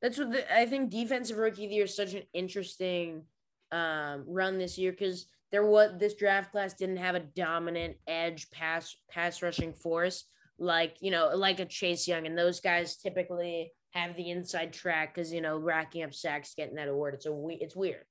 That's 0.00 0.18
what 0.18 0.32
the, 0.32 0.54
I 0.54 0.66
think 0.66 0.90
defensive 0.90 1.36
rookie 1.36 1.64
of 1.64 1.70
the 1.70 1.76
year 1.76 1.84
is 1.84 1.94
such 1.94 2.14
an 2.14 2.22
interesting 2.32 3.22
um, 3.70 4.24
run 4.26 4.58
this 4.58 4.76
year 4.76 4.92
because 4.92 5.26
there 5.52 5.64
was 5.64 5.92
this 5.98 6.14
draft 6.14 6.50
class 6.50 6.74
didn't 6.74 6.96
have 6.96 7.14
a 7.14 7.20
dominant 7.20 7.96
edge 8.06 8.50
pass 8.50 8.96
pass 9.08 9.42
rushing 9.42 9.72
force 9.72 10.24
like 10.58 10.96
you 11.00 11.10
know 11.10 11.30
like 11.34 11.60
a 11.60 11.64
Chase 11.64 12.06
Young 12.08 12.26
and 12.26 12.36
those 12.36 12.60
guys 12.60 12.96
typically 12.96 13.72
have 13.90 14.16
the 14.16 14.30
inside 14.30 14.72
track 14.72 15.14
because 15.14 15.32
you 15.32 15.40
know 15.40 15.56
racking 15.56 16.02
up 16.02 16.14
sacks 16.14 16.54
getting 16.54 16.76
that 16.76 16.88
award. 16.88 17.14
It's 17.14 17.26
a 17.26 17.46
it's 17.60 17.76
weird. 17.76 18.04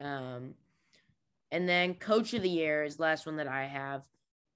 Um 0.00 0.54
and 1.50 1.68
then 1.68 1.94
coach 1.94 2.34
of 2.34 2.42
the 2.42 2.48
year 2.48 2.84
is 2.84 2.96
the 2.96 3.02
last 3.02 3.26
one 3.26 3.36
that 3.36 3.48
I 3.48 3.64
have 3.64 4.02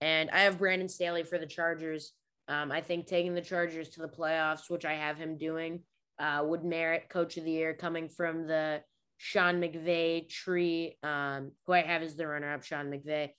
and 0.01 0.31
I 0.31 0.40
have 0.40 0.59
Brandon 0.59 0.89
Staley 0.89 1.23
for 1.23 1.39
the 1.39 1.47
Chargers 1.47 2.12
um 2.48 2.73
I 2.73 2.81
think 2.81 3.06
taking 3.06 3.35
the 3.35 3.40
Chargers 3.40 3.89
to 3.90 4.01
the 4.01 4.09
playoffs 4.09 4.69
which 4.69 4.85
I 4.85 4.94
have 4.94 5.16
him 5.16 5.39
doing 5.39 5.81
uh 6.19 6.43
would 6.44 6.64
merit 6.64 7.09
coach 7.09 7.36
of 7.36 7.44
the 7.44 7.51
year 7.51 7.74
coming 7.74 8.09
from 8.09 8.47
the 8.47 8.82
Sean 9.24 9.60
McVay 9.60 10.28
tree, 10.28 10.97
um, 11.05 11.52
who 11.64 11.74
I 11.74 11.82
have 11.82 12.02
as 12.02 12.16
the 12.16 12.27
runner 12.27 12.52
up, 12.52 12.64
Sean 12.64 12.90
McVay. 12.90 13.31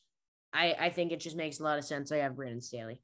I, 0.53 0.75
I 0.79 0.89
think 0.89 1.11
it 1.11 1.19
just 1.19 1.35
makes 1.35 1.59
a 1.59 1.63
lot 1.63 1.77
of 1.77 1.83
sense. 1.83 2.09
I 2.09 2.19
have 2.19 2.37
Brandon 2.37 2.61
Staley. 2.61 3.01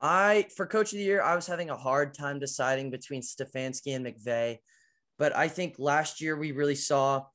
I 0.00 0.48
for 0.56 0.66
coach 0.66 0.92
of 0.92 0.98
the 0.98 1.04
year, 1.04 1.22
I 1.22 1.36
was 1.36 1.46
having 1.46 1.70
a 1.70 1.76
hard 1.76 2.12
time 2.12 2.40
deciding 2.40 2.90
between 2.90 3.22
Stefanski 3.22 3.94
and 3.94 4.04
McVay, 4.04 4.58
but 5.16 5.36
I 5.36 5.46
think 5.46 5.76
last 5.78 6.20
year 6.20 6.36
we 6.36 6.50
really 6.50 6.74
saw, 6.74 7.26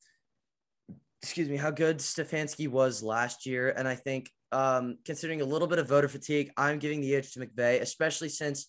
excuse 1.22 1.48
me, 1.48 1.56
how 1.56 1.72
good 1.72 2.00
Stefanski 2.00 2.68
was 2.68 3.02
last 3.02 3.46
year, 3.46 3.70
and 3.70 3.88
I 3.88 3.96
think 3.96 4.30
um, 4.52 4.98
considering 5.06 5.42
a 5.42 5.46
little 5.46 5.68
bit 5.68 5.80
of 5.80 5.88
voter 5.88 6.08
fatigue, 6.08 6.52
I'm 6.58 6.80
giving 6.80 7.02
the 7.02 7.16
edge 7.16 7.34
to 7.34 7.40
McVay, 7.40 7.82
especially 7.82 8.30
since 8.30 8.68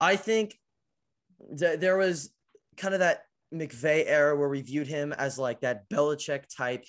I 0.00 0.16
think 0.16 0.58
th- 1.58 1.80
there 1.80 1.96
was 1.96 2.30
kind 2.76 2.94
of 2.94 3.00
that 3.00 3.24
McVay 3.52 4.04
era 4.06 4.36
where 4.36 4.48
we 4.48 4.62
viewed 4.62 4.86
him 4.86 5.12
as 5.12 5.38
like 5.38 5.60
that 5.60 5.88
Belichick 5.88 6.44
type. 6.54 6.84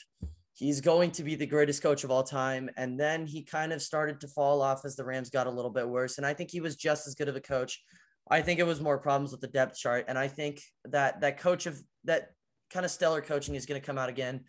He's 0.53 0.81
going 0.81 1.11
to 1.11 1.23
be 1.23 1.35
the 1.35 1.47
greatest 1.47 1.81
coach 1.81 2.03
of 2.03 2.11
all 2.11 2.23
time. 2.23 2.69
And 2.77 2.99
then 2.99 3.25
he 3.25 3.43
kind 3.43 3.73
of 3.73 3.81
started 3.81 4.21
to 4.21 4.27
fall 4.27 4.61
off 4.61 4.85
as 4.85 4.95
the 4.95 5.03
Rams 5.03 5.29
got 5.29 5.47
a 5.47 5.51
little 5.51 5.71
bit 5.71 5.87
worse. 5.87 6.17
And 6.17 6.27
I 6.27 6.33
think 6.33 6.51
he 6.51 6.61
was 6.61 6.75
just 6.75 7.07
as 7.07 7.15
good 7.15 7.27
of 7.27 7.35
a 7.35 7.41
coach. 7.41 7.83
I 8.29 8.41
think 8.41 8.59
it 8.59 8.65
was 8.65 8.79
more 8.79 8.99
problems 8.99 9.31
with 9.31 9.41
the 9.41 9.47
depth 9.47 9.77
chart. 9.77 10.05
And 10.07 10.17
I 10.17 10.27
think 10.27 10.61
that 10.85 11.21
that 11.21 11.39
coach 11.39 11.65
of 11.65 11.81
that 12.05 12.29
kind 12.71 12.85
of 12.85 12.91
stellar 12.91 13.21
coaching 13.21 13.55
is 13.55 13.65
going 13.65 13.79
to 13.81 13.85
come 13.85 13.97
out 13.97 14.09
again 14.09 14.41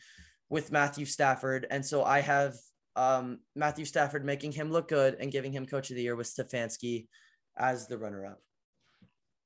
with 0.49 0.71
Matthew 0.71 1.07
Stafford. 1.07 1.67
And 1.71 1.85
so 1.85 2.05
I 2.05 2.21
have 2.21 2.55
um, 2.97 3.41
Matthew 3.55 3.85
Stafford 3.85 4.25
making 4.25 4.53
him 4.53 4.71
look 4.71 4.89
good 4.89 5.17
and 5.21 5.33
giving 5.33 5.53
him 5.53 5.67
coach 5.67 5.91
of 5.91 5.97
the 5.97 6.03
year 6.03 6.17
with 6.17 6.27
Stefanski 6.27 7.07
as 7.57 7.87
the 7.87 7.99
runner 7.99 8.27
up. 8.27 8.41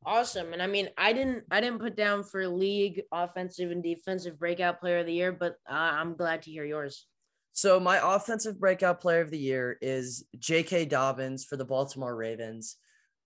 Awesome. 0.05 0.53
And 0.53 0.63
I 0.63 0.67
mean, 0.67 0.89
I 0.97 1.13
didn't 1.13 1.45
I 1.51 1.61
didn't 1.61 1.81
put 1.81 1.97
down 1.97 2.23
for 2.23 2.47
league 2.47 3.03
offensive 3.13 3.71
and 3.71 3.83
defensive 3.83 4.39
breakout 4.39 4.81
player 4.81 4.99
of 4.99 5.07
the 5.07 5.13
year, 5.13 5.33
but 5.33 5.57
uh, 5.69 5.75
I'm 5.75 6.15
glad 6.15 6.43
to 6.43 6.51
hear 6.51 6.65
yours. 6.65 7.07
So 7.53 7.81
my 7.81 8.15
offensive 8.15 8.61
breakout 8.61 9.01
player 9.01 9.21
of 9.21 9.31
the 9.31 9.39
year 9.39 9.77
is 9.83 10.25
J.K. 10.39 10.85
Dobbins 10.85 11.45
for 11.45 11.57
the 11.57 11.65
Baltimore 11.65 12.15
Ravens. 12.15 12.77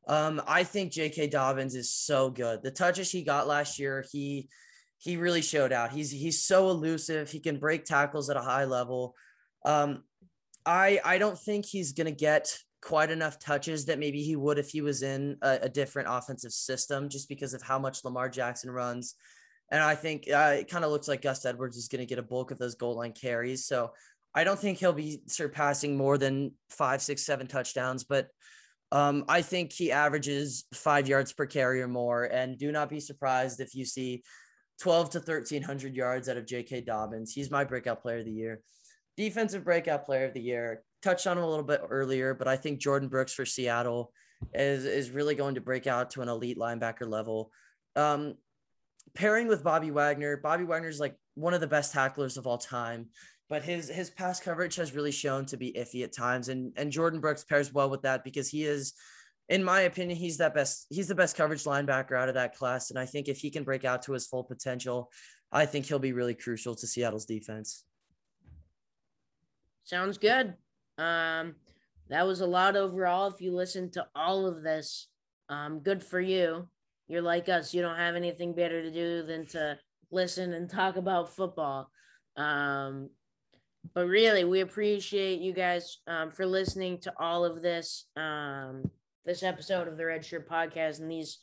Um, 0.08 0.40
I 0.46 0.64
think 0.64 0.92
J.K. 0.92 1.28
Dobbins 1.28 1.74
is 1.74 1.94
so 1.94 2.30
good. 2.30 2.62
The 2.62 2.70
touches 2.70 3.10
he 3.10 3.22
got 3.22 3.46
last 3.46 3.78
year, 3.78 4.04
he 4.10 4.48
he 4.96 5.16
really 5.16 5.42
showed 5.42 5.72
out. 5.72 5.92
He's 5.92 6.10
he's 6.10 6.42
so 6.42 6.70
elusive. 6.70 7.30
He 7.30 7.40
can 7.40 7.58
break 7.58 7.84
tackles 7.84 8.30
at 8.30 8.36
a 8.36 8.42
high 8.42 8.64
level. 8.64 9.14
Um, 9.64 10.05
I 10.64 11.01
I 11.05 11.18
don't 11.18 11.39
think 11.39 11.66
he's 11.66 11.93
gonna 11.93 12.10
get 12.10 12.56
quite 12.82 13.10
enough 13.10 13.39
touches 13.39 13.86
that 13.86 13.98
maybe 13.98 14.22
he 14.22 14.36
would 14.36 14.59
if 14.59 14.70
he 14.70 14.80
was 14.80 15.02
in 15.02 15.36
a, 15.43 15.60
a 15.62 15.68
different 15.68 16.09
offensive 16.10 16.52
system, 16.52 17.09
just 17.09 17.28
because 17.28 17.55
of 17.55 17.62
how 17.62 17.78
much 17.78 18.05
Lamar 18.05 18.28
Jackson 18.28 18.70
runs. 18.70 19.14
And 19.70 19.82
I 19.82 19.94
think 19.94 20.24
uh, 20.28 20.56
it 20.59 20.68
kind 20.68 20.84
of 20.84 20.90
looks 20.90 21.09
like 21.09 21.22
Gus 21.22 21.47
Edwards 21.47 21.76
is 21.76 21.89
going 21.89 22.01
to 22.01 22.06
get 22.06 22.18
a 22.18 22.22
bulk 22.22 22.51
of 22.51 22.59
those 22.59 22.74
goal 22.74 22.97
line 22.97 23.12
carries. 23.12 23.64
So 23.64 23.93
I 24.34 24.44
don't 24.44 24.59
think 24.59 24.78
he'll 24.78 24.93
be 24.93 25.22
surpassing 25.28 25.97
more 25.97 26.18
than 26.18 26.52
five, 26.70 27.01
six, 27.01 27.24
seven 27.24 27.47
touchdowns, 27.47 28.05
but 28.05 28.28
um, 28.90 29.24
I 29.28 29.40
think 29.40 29.72
he 29.72 29.90
averages 29.90 30.64
five 30.74 31.09
yards 31.09 31.32
per 31.32 31.47
carry 31.47 31.80
or 31.80 31.89
more. 31.89 32.24
And 32.24 32.59
do 32.59 32.70
not 32.70 32.90
be 32.90 33.01
surprised 33.01 33.60
if 33.60 33.74
you 33.74 33.86
see 33.86 34.22
12 34.80 35.10
to 35.10 35.18
1300 35.18 35.97
yards 35.97 36.28
out 36.28 36.36
of 36.36 36.47
J.K. 36.47 36.82
Dobbins. 36.82 37.32
He's 37.32 37.51
my 37.51 37.64
breakout 37.64 38.02
player 38.02 38.18
of 38.18 38.26
the 38.26 38.32
year. 38.32 38.60
Defensive 39.16 39.64
breakout 39.64 40.05
player 40.05 40.26
of 40.26 40.34
the 40.34 40.40
year 40.40 40.82
touched 41.02 41.26
on 41.26 41.39
a 41.39 41.48
little 41.48 41.64
bit 41.64 41.82
earlier, 41.89 42.34
but 42.34 42.48
I 42.48 42.56
think 42.56 42.80
Jordyn 42.80 43.10
Brooks 43.10 43.32
for 43.32 43.44
Seattle 43.44 44.12
is 44.55 44.84
is 44.84 45.10
really 45.10 45.34
going 45.34 45.55
to 45.55 45.60
break 45.60 45.86
out 45.86 46.10
to 46.10 46.22
an 46.22 46.28
elite 46.28 46.59
linebacker 46.59 47.09
level. 47.09 47.51
Um, 47.97 48.34
pairing 49.14 49.48
with 49.48 49.64
Bobby 49.64 49.90
Wagner, 49.90 50.36
Bobby 50.36 50.64
Wagner 50.64 50.89
is 50.89 51.01
like 51.01 51.16
one 51.34 51.55
of 51.55 51.60
the 51.60 51.66
best 51.66 51.93
tacklers 51.93 52.36
of 52.36 52.47
all 52.47 52.59
time, 52.59 53.09
but 53.48 53.62
his 53.62 53.89
his 53.89 54.10
pass 54.10 54.40
coverage 54.40 54.76
has 54.76 54.94
really 54.94 55.12
shown 55.12 55.44
to 55.47 55.56
be 55.56 55.72
iffy 55.72 56.05
at 56.05 56.14
times, 56.14 56.48
and 56.48 56.72
and 56.76 56.93
Jordyn 56.93 57.20
Brooks 57.20 57.44
pairs 57.44 57.72
well 57.72 57.90
with 57.90 58.02
that 58.02 58.24
because 58.24 58.48
he 58.48 58.64
is. 58.64 58.94
In 59.48 59.64
my 59.64 59.82
opinion, 59.82 60.16
he's 60.16 60.39
that 60.39 60.55
best. 60.55 60.86
He's 60.89 61.09
the 61.09 61.16
best 61.16 61.36
coverage 61.36 61.64
linebacker 61.64 62.16
out 62.16 62.28
of 62.28 62.36
that 62.36 62.56
class, 62.56 62.90
and 62.90 62.98
I 62.98 63.05
think 63.05 63.28
if 63.28 63.39
he 63.39 63.51
can 63.51 63.64
break 63.64 63.84
out 63.84 64.02
to 64.02 64.12
his 64.12 64.26
full 64.26 64.44
potential, 64.44 65.10
I 65.51 65.66
think 65.66 65.84
he'll 65.84 65.98
be 65.98 66.12
really 66.12 66.34
crucial 66.34 66.74
to 66.76 66.86
Seattle's 66.86 67.26
defense. 67.26 67.84
Sounds 69.84 70.18
good. 70.18 70.54
Um, 70.98 71.54
that 72.09 72.26
was 72.26 72.40
a 72.40 72.46
lot 72.46 72.76
overall. 72.76 73.28
If 73.28 73.40
you 73.40 73.54
listen 73.54 73.90
to 73.92 74.06
all 74.14 74.46
of 74.46 74.62
this, 74.62 75.09
um, 75.48 75.80
good 75.80 76.02
for 76.02 76.20
you. 76.20 76.68
You're 77.09 77.22
like 77.22 77.48
us. 77.48 77.74
You 77.74 77.82
don't 77.82 77.96
have 77.96 78.14
anything 78.14 78.54
better 78.54 78.82
to 78.82 78.90
do 78.90 79.22
than 79.22 79.46
to 79.48 79.78
listen 80.10 80.52
and 80.52 80.68
talk 80.68 80.96
about 80.96 81.34
football. 81.34 81.90
Um, 82.36 83.10
but 83.94 84.06
really, 84.06 84.44
we 84.44 84.60
appreciate 84.60 85.40
you 85.40 85.52
guys 85.52 85.98
um, 86.06 86.30
for 86.30 86.46
listening 86.46 86.98
to 87.00 87.12
all 87.18 87.44
of 87.44 87.60
this 87.60 88.06
um, 88.16 88.84
this 89.24 89.42
episode 89.42 89.88
of 89.88 89.96
the 89.96 90.06
Red 90.06 90.24
Shirt 90.24 90.48
Podcast 90.48 91.00
and 91.00 91.10
these 91.10 91.38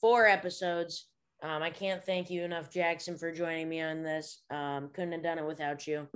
four 0.00 0.26
episodes. 0.26 1.06
Um, 1.42 1.62
I 1.62 1.70
can't 1.70 2.04
thank 2.04 2.30
you 2.30 2.42
enough, 2.42 2.70
Jackson, 2.70 3.16
for 3.16 3.30
joining 3.30 3.68
me 3.68 3.80
on 3.80 4.02
this. 4.02 4.42
Um, 4.50 4.90
couldn't 4.92 5.12
have 5.12 5.22
done 5.22 5.38
it 5.38 5.46
without 5.46 5.86
you. 5.86 6.08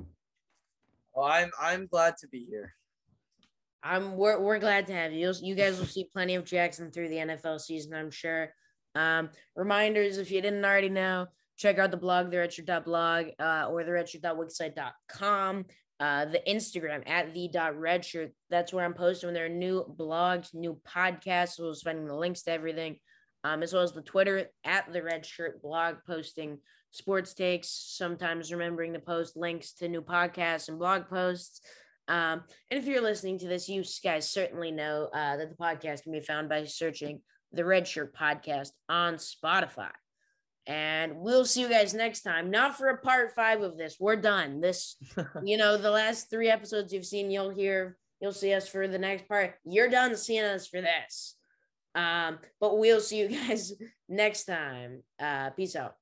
Well, 1.15 1.27
I'm 1.27 1.51
I'm 1.61 1.87
glad 1.87 2.17
to 2.19 2.29
be 2.29 2.45
here. 2.49 2.75
I'm 3.83 4.17
we're, 4.17 4.39
we're 4.39 4.59
glad 4.59 4.87
to 4.89 4.93
have 4.93 5.13
you. 5.13 5.33
You 5.41 5.55
guys 5.55 5.79
will 5.79 5.87
see 5.87 6.09
plenty 6.13 6.35
of 6.35 6.45
Jackson 6.45 6.91
through 6.91 7.09
the 7.09 7.17
NFL 7.17 7.61
season, 7.61 7.95
I'm 7.95 8.11
sure. 8.11 8.53
Um, 8.95 9.31
reminders 9.57 10.19
if 10.19 10.31
you 10.31 10.43
didn't 10.43 10.65
already 10.65 10.89
know, 10.89 11.27
check 11.57 11.79
out 11.79 11.91
the 11.91 11.97
blog, 11.97 12.31
the 12.31 12.37
redshirt.blog, 12.37 13.27
uh, 13.39 13.69
or 13.71 13.85
the 13.85 13.91
redshirt.wixsite.com. 13.91 15.65
Uh, 15.99 16.25
the 16.25 16.41
Instagram 16.49 17.07
at 17.07 17.35
the 17.35 17.49
dot 17.49 17.75
redshirt. 17.75 18.31
That's 18.49 18.73
where 18.73 18.87
I'm 18.87 18.95
posting 18.95 19.29
when 19.29 19.35
there 19.35 19.45
are 19.45 19.51
new 19.51 19.85
blogs, 19.99 20.55
new 20.55 20.81
podcasts. 20.89 21.59
We'll 21.59 21.75
spending 21.75 22.07
the 22.07 22.15
links 22.15 22.43
to 22.45 22.53
everything, 22.53 22.97
um, 23.45 23.63
as 23.63 23.75
well 23.75 23.83
as 23.83 23.93
the 23.93 24.01
Twitter 24.01 24.47
at 24.65 24.91
the 24.91 25.03
redshirt 25.03 25.61
blog, 25.61 25.97
posting 26.07 26.59
sports 26.91 27.35
takes. 27.35 27.69
Sometimes 27.69 28.53
remembering 28.53 28.93
to 28.93 28.99
post 28.99 29.37
links 29.37 29.73
to 29.75 29.89
new 29.89 30.03
podcasts 30.03 30.69
and 30.69 30.79
blog 30.79 31.09
posts. 31.09 31.61
Um, 32.09 32.43
and 32.71 32.81
if 32.81 32.87
you're 32.87 33.03
listening 33.03 33.39
to 33.39 33.49
this, 33.49 33.69
you 33.69 33.85
guys 34.03 34.29
certainly 34.29 34.73
know 34.73 35.09
uh, 35.15 35.37
that 35.37 35.49
the 35.49 35.57
podcast 35.57 36.03
can 36.03 36.13
be 36.13 36.21
found 36.21 36.49
by 36.49 36.65
searching 36.65 37.21
the 37.53 37.65
Red 37.65 37.87
Shirt 37.87 38.15
Podcast 38.15 38.71
on 38.89 39.15
Spotify. 39.15 39.91
And 40.67 41.17
we'll 41.17 41.45
see 41.45 41.63
you 41.63 41.69
guys 41.69 41.95
next 41.95 42.23
time. 42.23 42.51
Not 42.51 42.77
for 42.77 42.89
a 42.89 42.99
part 42.99 43.35
five 43.35 43.63
of 43.63 43.79
this. 43.79 43.97
We're 43.99 44.17
done. 44.17 44.61
This, 44.61 44.97
you 45.45 45.57
know, 45.57 45.77
the 45.77 45.91
last 45.91 46.31
three 46.31 46.49
episodes 46.49 46.93
you've 46.93 47.07
seen, 47.07 47.31
you'll 47.31 47.51
hear, 47.51 47.97
you'll 48.21 48.33
see 48.33 48.53
us 48.55 48.69
for 48.69 48.87
the 48.87 48.99
next 48.99 49.27
part. 49.29 49.55
You're 49.65 49.89
done 49.89 50.17
seeing 50.17 50.45
us 50.45 50.67
for 50.67 50.81
this. 50.81 51.37
Um, 51.95 52.39
but 52.61 52.79
we'll 52.79 53.01
see 53.01 53.21
you 53.21 53.29
guys 53.47 53.73
next 54.09 54.45
time. 54.45 55.03
Uh, 55.19 55.51
peace 55.51 55.77
out. 55.77 55.95